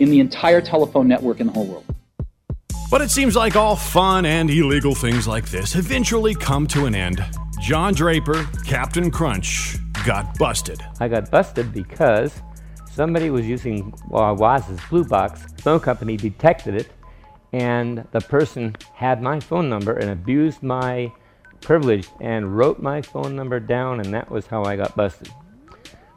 in 0.00 0.10
the 0.10 0.20
entire 0.20 0.60
telephone 0.60 1.06
network 1.06 1.40
in 1.40 1.46
the 1.46 1.52
whole 1.52 1.66
world. 1.66 1.84
But 2.90 3.00
it 3.00 3.10
seems 3.10 3.36
like 3.36 3.56
all 3.56 3.76
fun 3.76 4.26
and 4.26 4.50
illegal 4.50 4.94
things 4.94 5.26
like 5.26 5.48
this 5.48 5.76
eventually 5.76 6.34
come 6.34 6.66
to 6.68 6.84
an 6.84 6.94
end. 6.94 7.24
John 7.60 7.94
Draper, 7.94 8.46
Captain 8.66 9.10
Crunch, 9.10 9.76
got 10.04 10.36
busted. 10.36 10.80
I 11.00 11.08
got 11.08 11.30
busted 11.30 11.72
because 11.72 12.42
somebody 12.92 13.30
was 13.30 13.46
using 13.46 13.92
uh, 14.12 14.34
Woz's 14.38 14.78
Blue 14.88 15.04
Box. 15.04 15.42
Phone 15.62 15.80
company 15.80 16.16
detected 16.16 16.74
it, 16.74 16.92
and 17.52 18.06
the 18.12 18.20
person 18.20 18.76
had 18.94 19.22
my 19.22 19.40
phone 19.40 19.68
number 19.68 19.94
and 19.94 20.10
abused 20.10 20.62
my 20.62 21.10
privilege 21.60 22.08
and 22.20 22.56
wrote 22.56 22.80
my 22.80 23.00
phone 23.00 23.34
number 23.34 23.58
down, 23.58 24.00
and 24.00 24.12
that 24.12 24.30
was 24.30 24.46
how 24.46 24.64
I 24.64 24.76
got 24.76 24.94
busted. 24.94 25.30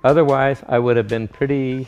Otherwise, 0.03 0.63
I 0.67 0.77
would 0.77 0.97
have 0.97 1.07
been 1.07 1.27
pretty, 1.27 1.87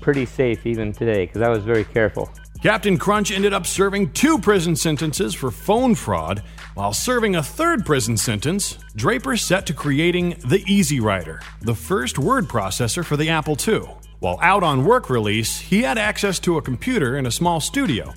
pretty 0.00 0.26
safe 0.26 0.66
even 0.66 0.92
today 0.92 1.26
because 1.26 1.42
I 1.42 1.48
was 1.48 1.64
very 1.64 1.84
careful. 1.84 2.30
Captain 2.62 2.98
Crunch 2.98 3.30
ended 3.30 3.52
up 3.52 3.68
serving 3.68 4.10
two 4.10 4.36
prison 4.36 4.74
sentences 4.74 5.32
for 5.32 5.52
phone 5.52 5.94
fraud. 5.94 6.42
While 6.74 6.92
serving 6.92 7.36
a 7.36 7.42
third 7.42 7.86
prison 7.86 8.16
sentence, 8.16 8.78
Draper 8.96 9.36
set 9.36 9.64
to 9.66 9.72
creating 9.72 10.30
the 10.44 10.64
Easy 10.66 10.98
Writer, 10.98 11.40
the 11.60 11.76
first 11.76 12.18
word 12.18 12.48
processor 12.48 13.04
for 13.04 13.16
the 13.16 13.28
Apple 13.28 13.56
II. 13.66 13.82
While 14.18 14.40
out 14.42 14.64
on 14.64 14.84
work 14.84 15.08
release, 15.08 15.60
he 15.60 15.82
had 15.82 15.98
access 15.98 16.40
to 16.40 16.58
a 16.58 16.62
computer 16.62 17.16
in 17.16 17.26
a 17.26 17.30
small 17.30 17.60
studio, 17.60 18.12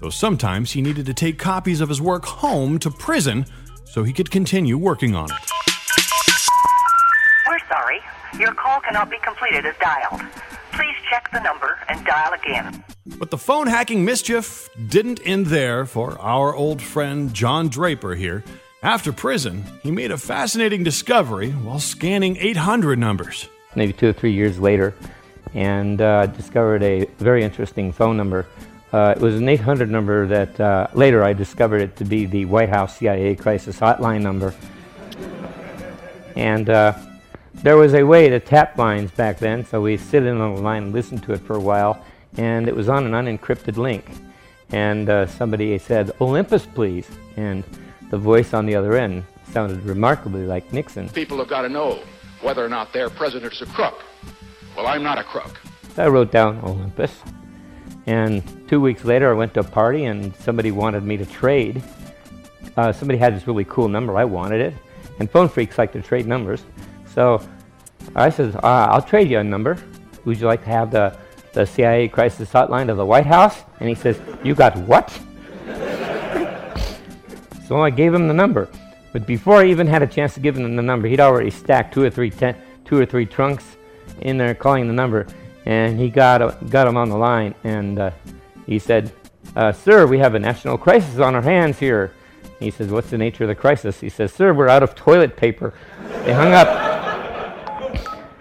though 0.00 0.10
sometimes 0.10 0.72
he 0.72 0.82
needed 0.82 1.06
to 1.06 1.14
take 1.14 1.38
copies 1.38 1.80
of 1.80 1.88
his 1.88 2.02
work 2.02 2.26
home 2.26 2.78
to 2.80 2.90
prison 2.90 3.46
so 3.86 4.02
he 4.02 4.12
could 4.12 4.30
continue 4.30 4.76
working 4.76 5.14
on 5.14 5.30
it. 5.30 5.38
We're 7.48 7.66
sorry. 7.66 8.00
Your 8.38 8.52
call 8.52 8.80
cannot 8.80 9.08
be 9.08 9.16
completed 9.22 9.64
as 9.64 9.74
dialed. 9.80 10.20
Please 10.76 10.96
check 11.08 11.30
the 11.32 11.40
number 11.40 11.78
and 11.88 12.04
dial 12.04 12.34
again. 12.34 12.84
But 13.18 13.30
the 13.30 13.38
phone 13.38 13.66
hacking 13.66 14.04
mischief 14.04 14.68
didn't 14.88 15.20
end 15.24 15.46
there 15.46 15.86
for 15.86 16.20
our 16.20 16.54
old 16.54 16.82
friend 16.82 17.32
John 17.32 17.68
Draper 17.68 18.14
here. 18.14 18.44
After 18.82 19.10
prison, 19.10 19.64
he 19.82 19.90
made 19.90 20.10
a 20.10 20.18
fascinating 20.18 20.84
discovery 20.84 21.52
while 21.52 21.78
scanning 21.78 22.36
800 22.36 22.98
numbers. 22.98 23.48
Maybe 23.74 23.94
two 23.94 24.10
or 24.10 24.12
three 24.12 24.32
years 24.32 24.58
later, 24.58 24.94
and 25.54 25.98
uh, 26.02 26.26
discovered 26.26 26.82
a 26.82 27.06
very 27.16 27.42
interesting 27.42 27.90
phone 27.90 28.18
number. 28.18 28.46
Uh, 28.92 29.14
it 29.16 29.22
was 29.22 29.36
an 29.36 29.48
800 29.48 29.90
number 29.90 30.26
that 30.26 30.60
uh, 30.60 30.88
later 30.92 31.24
I 31.24 31.32
discovered 31.32 31.80
it 31.80 31.96
to 31.96 32.04
be 32.04 32.26
the 32.26 32.44
White 32.44 32.68
House 32.68 32.98
CIA 32.98 33.34
crisis 33.34 33.80
hotline 33.80 34.20
number. 34.20 34.54
And 36.36 36.68
uh, 36.68 36.92
there 37.62 37.76
was 37.76 37.94
a 37.94 38.02
way 38.02 38.28
to 38.28 38.38
tap 38.38 38.78
lines 38.78 39.10
back 39.10 39.38
then, 39.38 39.64
so 39.64 39.80
we 39.80 39.96
sit 39.96 40.24
in 40.24 40.40
on 40.40 40.54
the 40.54 40.60
line 40.60 40.84
and 40.84 40.92
listen 40.92 41.18
to 41.18 41.32
it 41.32 41.40
for 41.40 41.56
a 41.56 41.60
while, 41.60 42.04
and 42.36 42.68
it 42.68 42.76
was 42.76 42.88
on 42.88 43.06
an 43.06 43.12
unencrypted 43.12 43.76
link. 43.76 44.04
And 44.70 45.08
uh, 45.08 45.26
somebody 45.26 45.78
said, 45.78 46.12
Olympus, 46.20 46.66
please. 46.66 47.08
And 47.36 47.64
the 48.10 48.18
voice 48.18 48.52
on 48.54 48.66
the 48.66 48.74
other 48.74 48.96
end 48.96 49.24
sounded 49.52 49.82
remarkably 49.84 50.44
like 50.46 50.72
Nixon. 50.72 51.08
People 51.08 51.38
have 51.38 51.48
got 51.48 51.62
to 51.62 51.68
know 51.68 52.00
whether 52.40 52.64
or 52.64 52.68
not 52.68 52.92
their 52.92 53.08
president's 53.08 53.60
a 53.62 53.66
crook. 53.66 54.04
Well, 54.76 54.86
I'm 54.86 55.02
not 55.02 55.18
a 55.18 55.24
crook. 55.24 55.58
I 55.96 56.08
wrote 56.08 56.30
down 56.30 56.60
Olympus. 56.62 57.20
And 58.06 58.42
two 58.68 58.80
weeks 58.80 59.04
later, 59.04 59.30
I 59.30 59.34
went 59.34 59.54
to 59.54 59.60
a 59.60 59.64
party 59.64 60.04
and 60.04 60.34
somebody 60.36 60.70
wanted 60.70 61.02
me 61.02 61.16
to 61.16 61.26
trade. 61.26 61.82
Uh, 62.76 62.92
somebody 62.92 63.18
had 63.18 63.34
this 63.34 63.46
really 63.46 63.64
cool 63.64 63.88
number. 63.88 64.16
I 64.16 64.24
wanted 64.24 64.60
it. 64.60 64.74
And 65.18 65.30
phone 65.30 65.48
freaks 65.48 65.78
like 65.78 65.92
to 65.92 66.02
trade 66.02 66.26
numbers. 66.26 66.62
So 67.16 67.40
I 68.14 68.28
said, 68.28 68.54
uh, 68.56 68.88
I'll 68.90 69.00
trade 69.00 69.30
you 69.30 69.38
a 69.38 69.44
number. 69.44 69.78
Would 70.26 70.38
you 70.38 70.46
like 70.46 70.62
to 70.64 70.68
have 70.68 70.90
the, 70.90 71.16
the 71.54 71.64
CIA 71.64 72.08
crisis 72.08 72.50
hotline 72.50 72.90
of 72.90 72.98
the 72.98 73.06
White 73.06 73.24
House? 73.24 73.62
And 73.80 73.88
he 73.88 73.94
says, 73.94 74.20
You 74.44 74.54
got 74.54 74.76
what? 74.80 75.08
so 77.66 77.80
I 77.80 77.88
gave 77.88 78.12
him 78.12 78.28
the 78.28 78.34
number. 78.34 78.68
But 79.14 79.26
before 79.26 79.62
I 79.62 79.64
even 79.64 79.86
had 79.86 80.02
a 80.02 80.06
chance 80.06 80.34
to 80.34 80.40
give 80.40 80.58
him 80.58 80.76
the 80.76 80.82
number, 80.82 81.08
he'd 81.08 81.20
already 81.20 81.48
stacked 81.48 81.94
two 81.94 82.02
or 82.02 82.10
three, 82.10 82.28
ten, 82.28 82.54
two 82.84 82.98
or 82.98 83.06
three 83.06 83.24
trunks 83.24 83.64
in 84.20 84.36
there 84.36 84.54
calling 84.54 84.86
the 84.86 84.92
number. 84.92 85.26
And 85.64 85.98
he 85.98 86.10
got, 86.10 86.68
got 86.68 86.86
him 86.86 86.98
on 86.98 87.08
the 87.08 87.16
line. 87.16 87.54
And 87.64 87.98
uh, 87.98 88.10
he 88.66 88.78
said, 88.78 89.10
uh, 89.56 89.72
Sir, 89.72 90.06
we 90.06 90.18
have 90.18 90.34
a 90.34 90.38
national 90.38 90.76
crisis 90.76 91.18
on 91.18 91.34
our 91.34 91.40
hands 91.40 91.78
here. 91.78 92.12
He 92.60 92.70
says, 92.70 92.90
What's 92.90 93.08
the 93.08 93.16
nature 93.16 93.44
of 93.44 93.48
the 93.48 93.54
crisis? 93.54 94.00
He 94.00 94.10
says, 94.10 94.34
Sir, 94.34 94.52
we're 94.52 94.68
out 94.68 94.82
of 94.82 94.94
toilet 94.94 95.34
paper. 95.34 95.72
They 96.26 96.34
hung 96.34 96.52
up. 96.52 96.95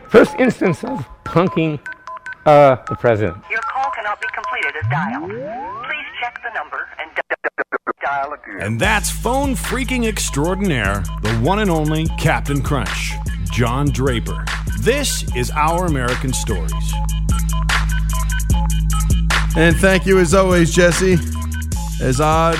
First 0.09 0.35
instance 0.39 0.83
of 0.83 1.05
punking 1.23 1.79
uh, 2.45 2.77
the 2.87 2.95
president. 2.95 3.43
Your 3.49 3.61
call 3.61 3.89
cannot 3.95 4.21
be 4.21 4.27
completed 4.33 4.73
as 4.81 4.89
dialed. 4.89 5.29
Please 5.29 6.05
check 6.21 6.41
the 6.43 6.53
number 6.53 6.87
and 6.99 7.09
dial 8.05 8.33
again. 8.33 8.61
And 8.61 8.79
that's 8.79 9.09
phone 9.09 9.55
freaking 9.55 10.07
extraordinaire, 10.07 11.03
the 11.21 11.33
one 11.41 11.59
and 11.59 11.69
only 11.69 12.07
Captain 12.19 12.61
Crunch, 12.61 13.13
John 13.51 13.87
Draper. 13.87 14.45
This 14.81 15.25
is 15.35 15.51
Our 15.51 15.85
American 15.87 16.31
Stories. 16.33 16.71
And 19.57 19.75
thank 19.77 20.05
you 20.05 20.19
as 20.19 20.33
always, 20.33 20.73
Jesse. 20.73 21.17
As 22.01 22.19
odd 22.19 22.59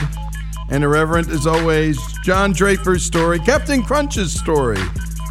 and 0.70 0.84
irreverent 0.84 1.30
as 1.30 1.46
always, 1.46 2.00
John 2.24 2.54
Draper's 2.54 3.06
story, 3.06 3.38
Captain 3.40 3.84
Crunch's 3.84 4.34
story, 4.34 4.80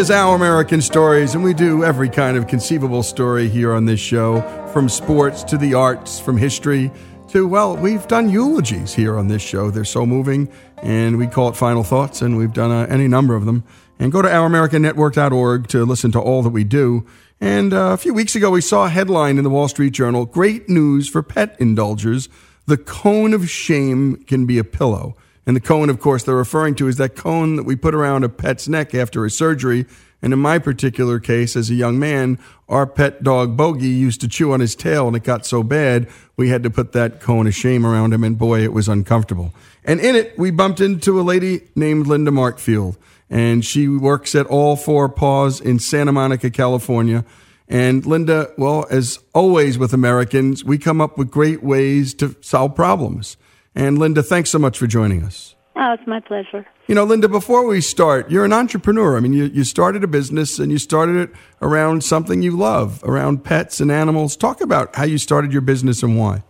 Is 0.00 0.10
Our 0.10 0.34
American 0.34 0.80
Stories, 0.80 1.34
and 1.34 1.44
we 1.44 1.52
do 1.52 1.84
every 1.84 2.08
kind 2.08 2.38
of 2.38 2.46
conceivable 2.46 3.02
story 3.02 3.50
here 3.50 3.74
on 3.74 3.84
this 3.84 4.00
show 4.00 4.40
from 4.72 4.88
sports 4.88 5.44
to 5.44 5.58
the 5.58 5.74
arts, 5.74 6.18
from 6.18 6.38
history 6.38 6.90
to, 7.28 7.46
well, 7.46 7.76
we've 7.76 8.08
done 8.08 8.30
eulogies 8.30 8.94
here 8.94 9.18
on 9.18 9.28
this 9.28 9.42
show. 9.42 9.70
They're 9.70 9.84
so 9.84 10.06
moving, 10.06 10.48
and 10.82 11.18
we 11.18 11.26
call 11.26 11.50
it 11.50 11.56
Final 11.56 11.84
Thoughts, 11.84 12.22
and 12.22 12.38
we've 12.38 12.54
done 12.54 12.70
uh, 12.70 12.86
any 12.88 13.08
number 13.08 13.34
of 13.34 13.44
them. 13.44 13.62
And 13.98 14.10
go 14.10 14.22
to 14.22 14.28
ouramericannetwork.org 14.28 15.68
to 15.68 15.84
listen 15.84 16.12
to 16.12 16.18
all 16.18 16.42
that 16.44 16.50
we 16.50 16.64
do. 16.64 17.06
And 17.38 17.74
uh, 17.74 17.90
a 17.92 17.98
few 17.98 18.14
weeks 18.14 18.34
ago, 18.34 18.50
we 18.50 18.62
saw 18.62 18.86
a 18.86 18.88
headline 18.88 19.36
in 19.36 19.44
the 19.44 19.50
Wall 19.50 19.68
Street 19.68 19.90
Journal 19.90 20.24
Great 20.24 20.66
news 20.66 21.10
for 21.10 21.22
pet 21.22 21.56
indulgers. 21.60 22.30
the 22.64 22.78
cone 22.78 23.34
of 23.34 23.50
shame 23.50 24.16
can 24.24 24.46
be 24.46 24.56
a 24.56 24.64
pillow. 24.64 25.14
And 25.50 25.56
the 25.56 25.60
cone, 25.60 25.90
of 25.90 25.98
course, 25.98 26.22
they're 26.22 26.36
referring 26.36 26.76
to 26.76 26.86
is 26.86 26.96
that 26.98 27.16
cone 27.16 27.56
that 27.56 27.64
we 27.64 27.74
put 27.74 27.92
around 27.92 28.22
a 28.22 28.28
pet's 28.28 28.68
neck 28.68 28.94
after 28.94 29.24
a 29.24 29.30
surgery. 29.30 29.84
And 30.22 30.32
in 30.32 30.38
my 30.38 30.60
particular 30.60 31.18
case, 31.18 31.56
as 31.56 31.70
a 31.70 31.74
young 31.74 31.98
man, 31.98 32.38
our 32.68 32.86
pet 32.86 33.24
dog 33.24 33.56
Bogey 33.56 33.88
used 33.88 34.20
to 34.20 34.28
chew 34.28 34.52
on 34.52 34.60
his 34.60 34.76
tail, 34.76 35.08
and 35.08 35.16
it 35.16 35.24
got 35.24 35.44
so 35.44 35.64
bad 35.64 36.08
we 36.36 36.50
had 36.50 36.62
to 36.62 36.70
put 36.70 36.92
that 36.92 37.20
cone 37.20 37.48
of 37.48 37.54
shame 37.56 37.84
around 37.84 38.14
him, 38.14 38.22
and 38.22 38.38
boy, 38.38 38.62
it 38.62 38.72
was 38.72 38.86
uncomfortable. 38.86 39.52
And 39.84 39.98
in 39.98 40.14
it, 40.14 40.38
we 40.38 40.52
bumped 40.52 40.80
into 40.80 41.18
a 41.18 41.22
lady 41.22 41.62
named 41.74 42.06
Linda 42.06 42.30
Markfield, 42.30 42.96
and 43.28 43.64
she 43.64 43.88
works 43.88 44.36
at 44.36 44.46
All 44.46 44.76
Four 44.76 45.08
Paws 45.08 45.60
in 45.60 45.80
Santa 45.80 46.12
Monica, 46.12 46.50
California. 46.50 47.24
And 47.66 48.06
Linda, 48.06 48.52
well, 48.56 48.86
as 48.88 49.18
always 49.34 49.78
with 49.78 49.92
Americans, 49.92 50.62
we 50.64 50.78
come 50.78 51.00
up 51.00 51.18
with 51.18 51.28
great 51.28 51.60
ways 51.60 52.14
to 52.14 52.36
solve 52.40 52.76
problems. 52.76 53.36
And 53.74 53.98
Linda, 53.98 54.22
thanks 54.22 54.50
so 54.50 54.58
much 54.58 54.78
for 54.78 54.86
joining 54.86 55.22
us. 55.22 55.54
Oh, 55.76 55.92
it's 55.92 56.06
my 56.06 56.20
pleasure. 56.20 56.66
You 56.88 56.94
know, 56.94 57.04
Linda, 57.04 57.28
before 57.28 57.64
we 57.64 57.80
start, 57.80 58.30
you're 58.30 58.44
an 58.44 58.52
entrepreneur. 58.52 59.16
I 59.16 59.20
mean, 59.20 59.32
you, 59.32 59.44
you 59.44 59.64
started 59.64 60.02
a 60.02 60.08
business 60.08 60.58
and 60.58 60.72
you 60.72 60.78
started 60.78 61.16
it 61.16 61.30
around 61.62 62.02
something 62.02 62.42
you 62.42 62.56
love, 62.56 63.02
around 63.04 63.44
pets 63.44 63.80
and 63.80 63.90
animals. 63.90 64.36
Talk 64.36 64.60
about 64.60 64.94
how 64.96 65.04
you 65.04 65.16
started 65.16 65.52
your 65.52 65.62
business 65.62 66.02
and 66.02 66.18
why. 66.18 66.42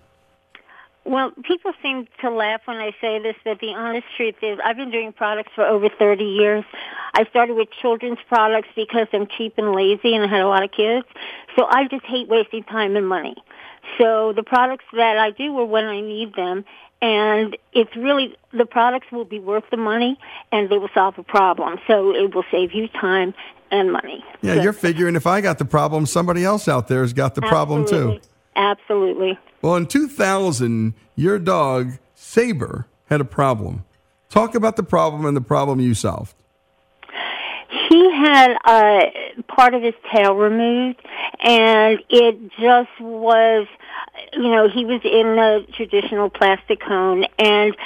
Well, 1.04 1.32
people 1.44 1.72
seem 1.82 2.08
to 2.22 2.30
laugh 2.30 2.62
when 2.64 2.78
I 2.78 2.92
say 3.00 3.18
this, 3.20 3.36
but 3.44 3.58
the 3.60 3.74
honest 3.74 4.06
truth 4.16 4.36
is 4.42 4.58
I've 4.64 4.76
been 4.76 4.90
doing 4.90 5.12
products 5.12 5.52
for 5.54 5.64
over 5.64 5.88
30 5.88 6.24
years. 6.24 6.64
I 7.14 7.24
started 7.24 7.54
with 7.54 7.68
children's 7.80 8.18
products 8.28 8.68
because 8.74 9.08
I'm 9.12 9.26
cheap 9.26 9.54
and 9.58 9.72
lazy 9.72 10.14
and 10.14 10.24
I 10.24 10.28
had 10.28 10.40
a 10.40 10.48
lot 10.48 10.62
of 10.62 10.72
kids. 10.72 11.06
So 11.56 11.66
I 11.68 11.88
just 11.88 12.04
hate 12.04 12.28
wasting 12.28 12.64
time 12.64 12.96
and 12.96 13.08
money. 13.08 13.34
So 13.98 14.32
the 14.34 14.42
products 14.42 14.84
that 14.92 15.18
I 15.18 15.30
do 15.30 15.58
are 15.58 15.64
when 15.64 15.84
I 15.84 16.00
need 16.00 16.34
them 16.34 16.64
and 17.02 17.56
it's 17.72 17.94
really 17.96 18.36
the 18.52 18.66
products 18.66 19.06
will 19.10 19.24
be 19.24 19.38
worth 19.38 19.64
the 19.70 19.76
money 19.76 20.18
and 20.52 20.68
they 20.68 20.78
will 20.78 20.90
solve 20.92 21.18
a 21.18 21.22
problem. 21.22 21.78
So 21.86 22.14
it 22.14 22.34
will 22.34 22.44
save 22.50 22.72
you 22.72 22.88
time 22.88 23.34
and 23.70 23.92
money. 23.92 24.24
Yeah 24.42 24.56
so, 24.56 24.62
you're 24.62 24.72
figuring 24.72 25.16
if 25.16 25.26
i 25.26 25.40
got 25.40 25.58
the 25.58 25.64
problem 25.64 26.06
somebody 26.06 26.44
else 26.44 26.68
out 26.68 26.88
there 26.88 27.02
has 27.02 27.12
got 27.12 27.34
the 27.34 27.42
problem 27.42 27.86
too. 27.86 28.20
Absolutely. 28.56 29.38
Well 29.62 29.76
in 29.76 29.86
2000 29.86 30.94
your 31.14 31.38
dog 31.38 31.92
saber 32.14 32.86
had 33.06 33.20
a 33.20 33.24
problem. 33.24 33.84
Talk 34.28 34.54
about 34.54 34.76
the 34.76 34.82
problem 34.82 35.24
and 35.26 35.36
the 35.36 35.40
problem 35.40 35.80
you 35.80 35.94
solved. 35.94 36.34
He 37.88 38.10
had 38.12 38.56
uh, 38.64 39.00
part 39.48 39.74
of 39.74 39.82
his 39.82 39.94
tail 40.14 40.34
removed, 40.34 41.00
and 41.42 42.00
it 42.08 42.52
just 42.58 43.00
was, 43.00 43.66
you 44.34 44.50
know, 44.50 44.68
he 44.68 44.84
was 44.84 45.00
in 45.04 45.38
a 45.38 45.66
traditional 45.72 46.30
plastic 46.30 46.80
cone, 46.80 47.24
and 47.38 47.76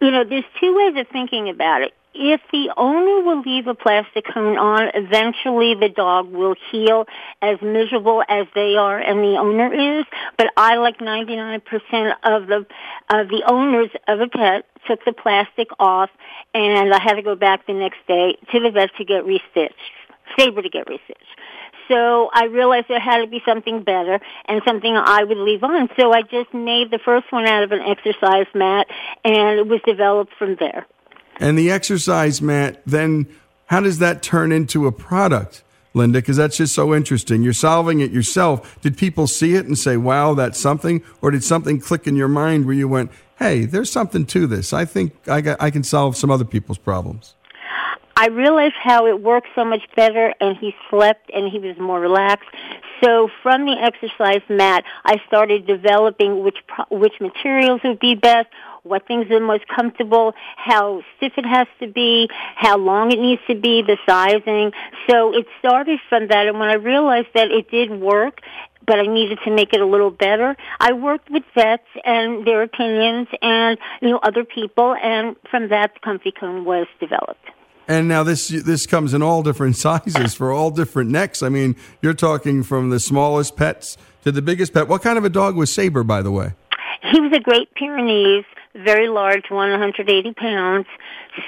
you 0.00 0.10
know, 0.10 0.24
there's 0.24 0.44
two 0.60 0.76
ways 0.76 0.94
of 0.96 1.08
thinking 1.08 1.48
about 1.48 1.82
it. 1.82 1.94
If 2.16 2.40
the 2.52 2.72
owner 2.76 3.24
will 3.24 3.40
leave 3.40 3.66
a 3.66 3.74
plastic 3.74 4.24
cone 4.32 4.56
on, 4.56 4.90
eventually 4.94 5.74
the 5.74 5.88
dog 5.88 6.30
will 6.30 6.54
heal 6.70 7.06
as 7.42 7.60
miserable 7.60 8.22
as 8.28 8.46
they 8.54 8.76
are 8.76 9.00
and 9.00 9.18
the 9.18 9.36
owner 9.36 9.98
is. 9.98 10.04
But 10.38 10.52
I, 10.56 10.76
like 10.76 10.98
99% 10.98 11.62
of 12.22 12.46
the 12.46 12.66
of 13.10 13.28
the 13.28 13.42
owners 13.48 13.90
of 14.06 14.20
a 14.20 14.28
pet, 14.28 14.64
took 14.86 15.04
the 15.04 15.12
plastic 15.12 15.68
off, 15.80 16.10
and 16.54 16.94
I 16.94 17.02
had 17.02 17.14
to 17.14 17.22
go 17.22 17.34
back 17.34 17.66
the 17.66 17.74
next 17.74 17.98
day 18.06 18.36
to 18.52 18.60
the 18.60 18.70
vet 18.70 18.90
to 18.98 19.04
get 19.04 19.24
restitched, 19.24 19.72
Saber 20.38 20.62
to 20.62 20.68
get 20.68 20.86
restitched. 20.86 21.34
So 21.88 22.30
I 22.32 22.46
realized 22.46 22.86
there 22.88 23.00
had 23.00 23.18
to 23.18 23.26
be 23.26 23.42
something 23.44 23.82
better 23.82 24.20
and 24.46 24.62
something 24.66 24.96
I 24.96 25.24
would 25.24 25.36
leave 25.36 25.62
on. 25.62 25.88
So 25.98 26.12
I 26.12 26.22
just 26.22 26.52
made 26.54 26.90
the 26.90 26.98
first 26.98 27.30
one 27.30 27.46
out 27.46 27.62
of 27.62 27.72
an 27.72 27.80
exercise 27.80 28.46
mat, 28.54 28.86
and 29.24 29.58
it 29.58 29.66
was 29.66 29.80
developed 29.86 30.32
from 30.38 30.56
there. 30.56 30.86
And 31.38 31.58
the 31.58 31.70
exercise 31.70 32.40
mat, 32.40 32.80
then 32.86 33.26
how 33.66 33.80
does 33.80 33.98
that 33.98 34.22
turn 34.22 34.52
into 34.52 34.86
a 34.86 34.92
product? 34.92 35.62
Linda, 35.96 36.18
because 36.18 36.36
that's 36.36 36.56
just 36.56 36.74
so 36.74 36.92
interesting. 36.92 37.42
You're 37.44 37.52
solving 37.52 38.00
it 38.00 38.10
yourself. 38.10 38.80
Did 38.80 38.98
people 38.98 39.28
see 39.28 39.54
it 39.54 39.66
and 39.66 39.78
say, 39.78 39.96
wow, 39.96 40.34
that's 40.34 40.58
something? 40.58 41.04
Or 41.22 41.30
did 41.30 41.44
something 41.44 41.80
click 41.80 42.08
in 42.08 42.16
your 42.16 42.28
mind 42.28 42.66
where 42.66 42.74
you 42.74 42.88
went, 42.88 43.12
hey, 43.38 43.64
there's 43.64 43.92
something 43.92 44.26
to 44.26 44.48
this. 44.48 44.72
I 44.72 44.84
think 44.84 45.12
I, 45.28 45.40
got, 45.40 45.62
I 45.62 45.70
can 45.70 45.84
solve 45.84 46.16
some 46.16 46.32
other 46.32 46.44
people's 46.44 46.78
problems. 46.78 47.34
I 48.16 48.28
realized 48.28 48.74
how 48.80 49.06
it 49.06 49.20
worked 49.20 49.48
so 49.54 49.64
much 49.64 49.82
better, 49.96 50.32
and 50.40 50.56
he 50.56 50.74
slept 50.88 51.30
and 51.34 51.50
he 51.50 51.58
was 51.58 51.76
more 51.78 52.00
relaxed. 52.00 52.48
So 53.02 53.28
from 53.42 53.66
the 53.66 53.72
exercise 53.72 54.42
mat, 54.48 54.84
I 55.04 55.20
started 55.26 55.66
developing 55.66 56.42
which 56.44 56.58
which 56.90 57.14
materials 57.20 57.80
would 57.84 57.98
be 57.98 58.14
best, 58.14 58.48
what 58.84 59.06
things 59.06 59.30
are 59.30 59.40
most 59.40 59.66
comfortable, 59.66 60.32
how 60.56 61.02
stiff 61.16 61.32
it 61.36 61.44
has 61.44 61.66
to 61.80 61.88
be, 61.88 62.28
how 62.54 62.78
long 62.78 63.10
it 63.10 63.18
needs 63.18 63.42
to 63.48 63.56
be, 63.56 63.82
the 63.82 63.98
sizing. 64.06 64.72
So 65.10 65.34
it 65.34 65.46
started 65.58 65.98
from 66.08 66.28
that, 66.28 66.46
and 66.46 66.60
when 66.60 66.68
I 66.68 66.74
realized 66.74 67.28
that 67.34 67.50
it 67.50 67.70
did 67.70 67.90
work, 67.90 68.40
but 68.86 68.98
I 68.98 69.06
needed 69.06 69.38
to 69.44 69.50
make 69.50 69.72
it 69.72 69.80
a 69.80 69.86
little 69.86 70.10
better. 70.10 70.56
I 70.78 70.92
worked 70.92 71.30
with 71.30 71.42
vets 71.54 71.88
and 72.04 72.46
their 72.46 72.62
opinions 72.62 73.28
and, 73.42 73.78
you 74.00 74.10
know, 74.10 74.20
other 74.22 74.44
people, 74.44 74.94
and 74.94 75.36
from 75.50 75.68
that, 75.70 75.94
the 75.94 76.00
Comfy 76.00 76.30
Cone 76.30 76.64
was 76.64 76.86
developed. 77.00 77.50
And 77.86 78.08
now 78.08 78.22
this 78.22 78.48
this 78.48 78.86
comes 78.86 79.14
in 79.14 79.22
all 79.22 79.42
different 79.42 79.76
sizes 79.86 80.34
for 80.34 80.52
all 80.52 80.70
different 80.70 81.10
necks. 81.10 81.42
I 81.42 81.48
mean, 81.48 81.76
you're 82.02 82.14
talking 82.14 82.62
from 82.62 82.90
the 82.90 83.00
smallest 83.00 83.56
pets 83.56 83.96
to 84.24 84.32
the 84.32 84.42
biggest 84.42 84.72
pet. 84.72 84.88
What 84.88 85.02
kind 85.02 85.18
of 85.18 85.24
a 85.24 85.30
dog 85.30 85.56
was 85.56 85.72
Saber, 85.72 86.02
by 86.02 86.22
the 86.22 86.30
way? 86.30 86.54
He 87.12 87.20
was 87.20 87.32
a 87.34 87.40
Great 87.40 87.72
Pyrenees, 87.74 88.44
very 88.74 89.08
large, 89.08 89.44
180 89.50 90.32
pounds. 90.32 90.86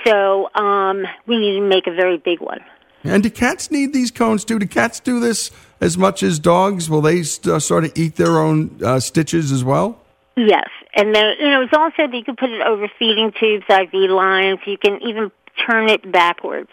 So 0.05 0.51
um, 0.55 1.05
we 1.27 1.39
needed 1.39 1.61
to 1.61 1.67
make 1.67 1.87
a 1.87 1.95
very 1.95 2.19
big 2.19 2.41
one. 2.41 2.61
And 3.05 3.23
do 3.23 3.31
cats 3.31 3.71
need 3.71 3.93
these 3.93 4.11
cones 4.11 4.45
too? 4.45 4.59
Do 4.59 4.67
cats 4.67 5.01
do 5.01 5.21
this 5.21 5.51
as 5.81 5.97
much 5.97 6.23
as 6.23 6.39
dogs? 6.39 6.91
Will 6.91 7.01
they 7.01 7.23
st- 7.23 7.55
uh, 7.55 7.61
sort 7.61 7.85
of 7.85 7.93
eat 7.95 8.17
their 8.17 8.39
own 8.39 8.79
uh, 8.83 9.01
stitches 9.01 9.53
as 9.53 9.65
well? 9.65 10.01
Yes, 10.37 10.69
and 10.95 11.15
then 11.15 11.35
you 11.41 11.51
know 11.51 11.63
it's 11.63 11.73
also 11.73 12.07
that 12.07 12.15
you 12.15 12.25
can 12.25 12.37
put 12.37 12.51
it 12.51 12.61
over 12.61 12.89
feeding 12.99 13.33
tubes, 13.41 13.65
IV 13.71 13.95
lines. 14.11 14.59
You 14.67 14.77
can 14.77 15.01
even 15.03 15.31
turn 15.67 15.89
it 15.89 16.11
backwards. 16.11 16.71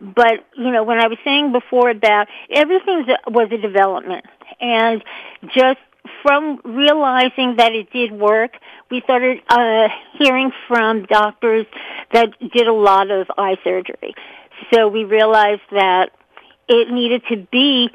But 0.00 0.46
you 0.56 0.70
know, 0.70 0.82
when 0.82 0.98
I 0.98 1.08
was 1.08 1.18
saying 1.24 1.52
before 1.52 1.90
about 1.90 2.28
everything 2.50 3.06
was 3.26 3.48
a 3.52 3.58
development, 3.58 4.24
and 4.60 5.04
just 5.54 5.78
from 6.22 6.60
realizing 6.64 7.56
that 7.56 7.72
it 7.72 7.92
did 7.92 8.12
work, 8.12 8.52
we 8.90 9.02
started 9.02 9.42
uh, 9.48 9.88
hearing 10.18 10.52
from 10.66 11.04
doctors 11.04 11.66
that 12.12 12.30
did 12.52 12.66
a 12.66 12.72
lot 12.72 13.10
of 13.10 13.26
eye 13.36 13.56
surgery. 13.62 14.14
So 14.72 14.88
we 14.88 15.04
realized 15.04 15.62
that 15.70 16.10
it 16.68 16.90
needed 16.90 17.22
to 17.30 17.36
be 17.50 17.90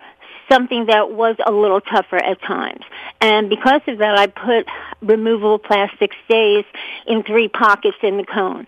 something 0.50 0.88
that 0.88 1.12
was 1.12 1.36
a 1.46 1.52
little 1.52 1.82
tougher 1.82 2.18
at 2.18 2.42
times. 2.42 2.84
And 3.22 3.50
because 3.50 3.82
of 3.88 4.00
that, 4.00 4.18
I 4.18 4.28
put 4.28 4.68
removable 5.02 5.60
plastic 5.60 6.12
stays 6.26 6.66
in 7.08 7.24
three 7.24 7.48
pockets 7.48 7.98
in 8.04 8.18
the 8.18 8.26
cone. 8.26 8.68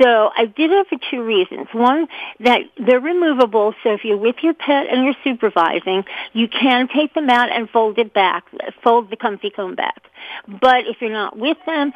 So 0.00 0.30
I 0.36 0.44
did 0.46 0.70
it 0.70 0.86
for 0.88 0.98
two 1.10 1.22
reasons. 1.22 1.68
One, 1.72 2.06
that 2.40 2.60
they're 2.76 3.00
removable, 3.00 3.74
so 3.82 3.94
if 3.94 4.04
you're 4.04 4.18
with 4.18 4.36
your 4.42 4.52
pet 4.52 4.86
and 4.90 5.04
you're 5.04 5.16
supervising, 5.24 6.04
you 6.32 6.48
can 6.48 6.88
take 6.88 7.14
them 7.14 7.30
out 7.30 7.50
and 7.50 7.68
fold 7.70 7.98
it 7.98 8.12
back, 8.12 8.44
fold 8.82 9.10
the 9.10 9.16
comfy 9.16 9.50
cone 9.50 9.74
back. 9.74 10.02
But 10.46 10.86
if 10.86 11.00
you're 11.00 11.10
not 11.10 11.38
with 11.38 11.56
them, 11.64 11.92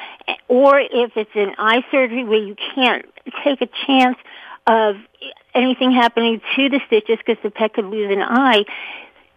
or 0.48 0.80
if 0.80 1.12
it's 1.16 1.30
an 1.34 1.54
eye 1.58 1.84
surgery 1.90 2.24
where 2.24 2.42
you 2.42 2.56
can't 2.74 3.04
take 3.44 3.60
a 3.60 3.68
chance 3.86 4.16
of 4.66 4.96
anything 5.54 5.92
happening 5.92 6.40
to 6.56 6.68
the 6.68 6.80
stitches 6.86 7.18
because 7.18 7.42
the 7.42 7.50
pet 7.50 7.74
could 7.74 7.84
lose 7.84 8.10
an 8.10 8.22
eye, 8.22 8.64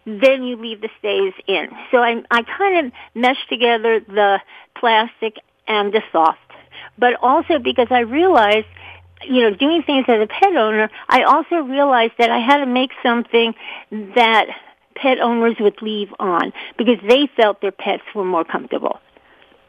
then 0.06 0.42
you 0.42 0.56
leave 0.56 0.80
the 0.80 0.90
stays 0.98 1.32
in. 1.46 1.68
So 1.90 1.98
I, 1.98 2.22
I 2.30 2.42
kind 2.42 2.86
of 2.86 2.92
meshed 3.14 3.48
together 3.48 4.00
the 4.00 4.40
plastic 4.76 5.36
and 5.66 5.92
the 5.92 6.02
soft. 6.12 6.38
But 6.98 7.14
also 7.22 7.58
because 7.58 7.88
I 7.90 8.00
realized, 8.00 8.66
you 9.22 9.42
know, 9.42 9.54
doing 9.54 9.82
things 9.82 10.04
as 10.08 10.20
a 10.20 10.26
pet 10.26 10.54
owner, 10.56 10.90
I 11.08 11.22
also 11.22 11.56
realized 11.56 12.14
that 12.18 12.30
I 12.30 12.38
had 12.38 12.58
to 12.58 12.66
make 12.66 12.90
something 13.02 13.54
that 13.90 14.46
pet 14.94 15.18
owners 15.18 15.56
would 15.58 15.80
leave 15.82 16.12
on 16.18 16.52
because 16.76 16.98
they 17.06 17.28
felt 17.36 17.60
their 17.60 17.72
pets 17.72 18.02
were 18.14 18.24
more 18.24 18.44
comfortable. 18.44 19.00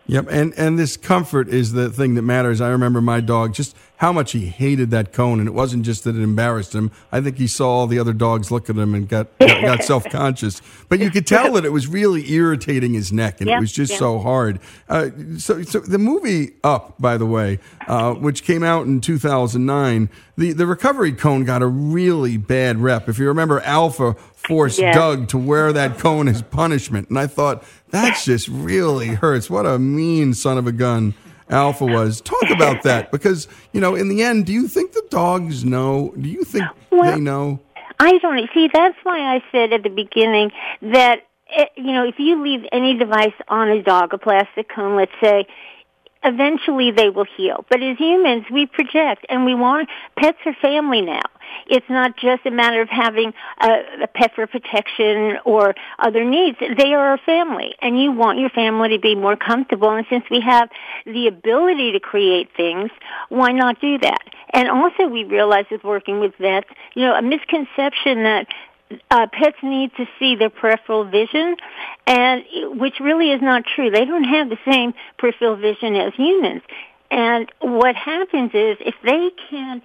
Yep, 0.08 0.28
and 0.30 0.53
and 0.56 0.78
this 0.78 0.97
comfort 0.97 1.49
is 1.49 1.74
the 1.74 1.89
thing 1.89 2.14
that 2.16 2.22
matters. 2.22 2.62
I 2.62 2.70
remember 2.70 3.01
my 3.01 3.22
dog 3.22 3.53
just 3.53 3.76
how 3.97 4.12
much 4.12 4.34
he 4.34 4.47
hated 4.47 4.91
that 4.91 5.14
cone, 5.14 5.39
and 5.39 5.47
it 5.47 5.53
wasn't 5.53 5.84
just 5.84 6.03
that 6.03 6.16
it 6.16 6.22
embarrassed 6.22 6.76
him. 6.76 6.91
I 7.12 7.22
think 7.22 7.38
he 7.38 7.47
saw 7.47 7.70
all 7.70 7.88
the 7.88 7.97
other 7.97 8.14
dogs 8.14 8.51
look 8.51 8.70
at 8.70 8.76
him 8.76 8.93
and 8.93 9.08
got 9.10 9.36
got, 9.39 9.84
self 9.84 10.03
conscious. 10.06 10.62
But 10.89 10.99
you 10.99 11.10
could 11.10 11.26
tell 11.26 11.53
that 11.53 11.66
it 11.66 11.72
was 11.72 11.88
really 11.88 12.30
irritating 12.32 12.93
his 12.93 13.12
neck, 13.12 13.41
and 13.41 13.49
Yeah, 13.49 13.58
it 13.58 13.62
was 13.62 13.72
just 13.72 13.93
yeah. 13.93 13.97
so 13.97 14.20
hard. 14.20 14.60
Uh, 14.88 15.10
so, 15.38 15.64
so 15.64 15.80
the 15.80 15.97
movie 15.97 16.53
Up, 16.64 17.01
by 17.01 17.18
the 17.18 17.26
way, 17.26 17.58
uh, 17.88 18.14
which 18.14 18.43
came 18.43 18.62
out 18.64 18.86
in 18.86 19.01
2009, 19.01 20.10
the 20.38 20.53
the 20.53 20.68
recovery 20.68 21.14
cone 21.14 21.45
got 21.45 21.64
a 21.64 21.68
really 21.68 22.38
bad 22.38 22.78
rep. 22.78 23.10
If 23.10 23.18
you 23.18 23.28
remember, 23.28 23.60
Alpha 23.62 24.14
forced 24.36 24.78
Yeah. 24.80 24.93
Dug 24.93 25.30
to 25.30 25.38
wear 25.39 25.74
that 25.74 25.97
cone 25.97 26.28
as 26.28 26.43
punishment, 26.43 27.10
and 27.10 27.18
I 27.18 27.26
thought 27.26 27.64
that's 27.96 28.26
just 28.26 28.48
really 28.48 29.08
hurts. 29.08 29.50
What 29.50 29.66
a 29.66 29.80
mean 29.80 30.34
son 30.34 30.58
of 30.58 30.68
a 30.68 30.72
gun. 30.72 31.14
Alpha 31.50 31.86
was. 31.86 32.22
Talk 32.22 32.50
about 32.50 32.84
that 32.84 33.12
because, 33.12 33.48
you 33.72 33.80
know, 33.80 33.96
in 33.96 34.10
the 34.10 34.24
end, 34.24 34.46
do 34.46 34.54
you 34.54 34.68
think 34.68 34.93
the 34.93 35.06
dogs 35.10 35.64
know? 35.64 36.14
Do 36.20 36.28
you 36.28 36.43
think 36.43 36.66
Well, 36.91 37.14
they 37.14 37.22
know? 37.22 37.60
I 38.00 38.18
don't 38.18 38.50
see. 38.54 38.70
That's 38.74 38.98
why 39.04 39.20
I 39.20 39.43
said 39.52 39.72
at 39.72 39.84
the 39.84 39.89
beginning 39.89 40.52
that 40.82 41.20
eh, 41.56 41.66
you 41.78 41.93
know 41.93 42.06
if 42.06 42.16
you 42.18 42.41
leave 42.41 42.66
any 42.72 42.98
device 42.98 43.34
on 43.48 43.70
a 43.70 43.82
dog, 43.82 44.14
a 44.14 44.18
plastic 44.18 44.70
cone, 44.70 44.96
let's 44.96 45.12
say, 45.22 45.48
eventually 46.26 46.92
they 46.92 47.10
will 47.10 47.28
heal. 47.38 47.66
But 47.70 47.82
as 47.82 47.98
humans, 47.98 48.46
we 48.52 48.66
project, 48.66 49.26
and 49.30 49.46
we 49.46 49.56
want 49.56 49.90
pets 50.18 50.40
are 50.46 50.56
family 50.62 51.02
now. 51.02 51.22
It's 51.68 51.86
not 51.90 52.18
just 52.18 52.46
a 52.46 52.52
matter 52.52 52.82
of 52.82 52.90
having 52.90 53.34
a, 53.62 53.70
a 54.04 54.08
pet 54.08 54.32
for 54.36 54.46
protection 54.48 55.38
or 55.46 55.76
other 56.00 56.24
needs. 56.26 56.58
They 56.60 56.94
are 56.94 57.14
a 57.14 57.18
family, 57.20 57.76
and 57.82 58.02
you 58.02 58.12
want 58.12 58.40
your 58.40 58.50
family 58.50 58.90
to 58.90 59.00
be 59.00 59.16
more 59.16 59.36
comfortable. 59.36 59.90
And 59.90 60.06
since 60.10 60.26
we 60.30 60.42
have 60.42 60.70
the 61.06 61.28
ability 61.28 61.94
to 61.94 62.00
create 62.00 62.50
things, 62.58 62.90
why 63.30 63.52
not 63.52 63.80
do 63.80 63.98
that? 64.00 64.24
And 64.52 64.70
also, 64.70 65.08
we 65.08 65.24
realize 65.24 65.66
with 65.72 65.84
working 65.84 66.20
with 66.20 66.34
vets, 66.40 66.68
you 66.96 67.04
know, 67.04 67.16
a 67.16 67.22
misconception 67.22 68.24
that 68.24 68.48
uh, 69.10 69.28
pets 69.32 69.58
need 69.64 69.92
to 69.98 70.06
see 70.20 70.36
their 70.36 70.50
peripheral 70.50 71.06
vision, 71.06 71.56
and 72.06 72.44
which 72.80 73.00
really 73.00 73.32
is 73.32 73.42
not 73.42 73.64
true. 73.66 73.90
They 73.90 74.06
don't 74.06 74.24
have 74.24 74.50
the 74.50 74.60
same 74.70 74.94
peripheral 75.18 75.56
vision 75.56 75.96
as 75.96 76.14
humans. 76.16 76.62
And 77.12 77.52
what 77.62 77.96
happens 77.96 78.52
is 78.54 78.78
if 78.80 78.96
they 79.04 79.32
can 79.50 79.82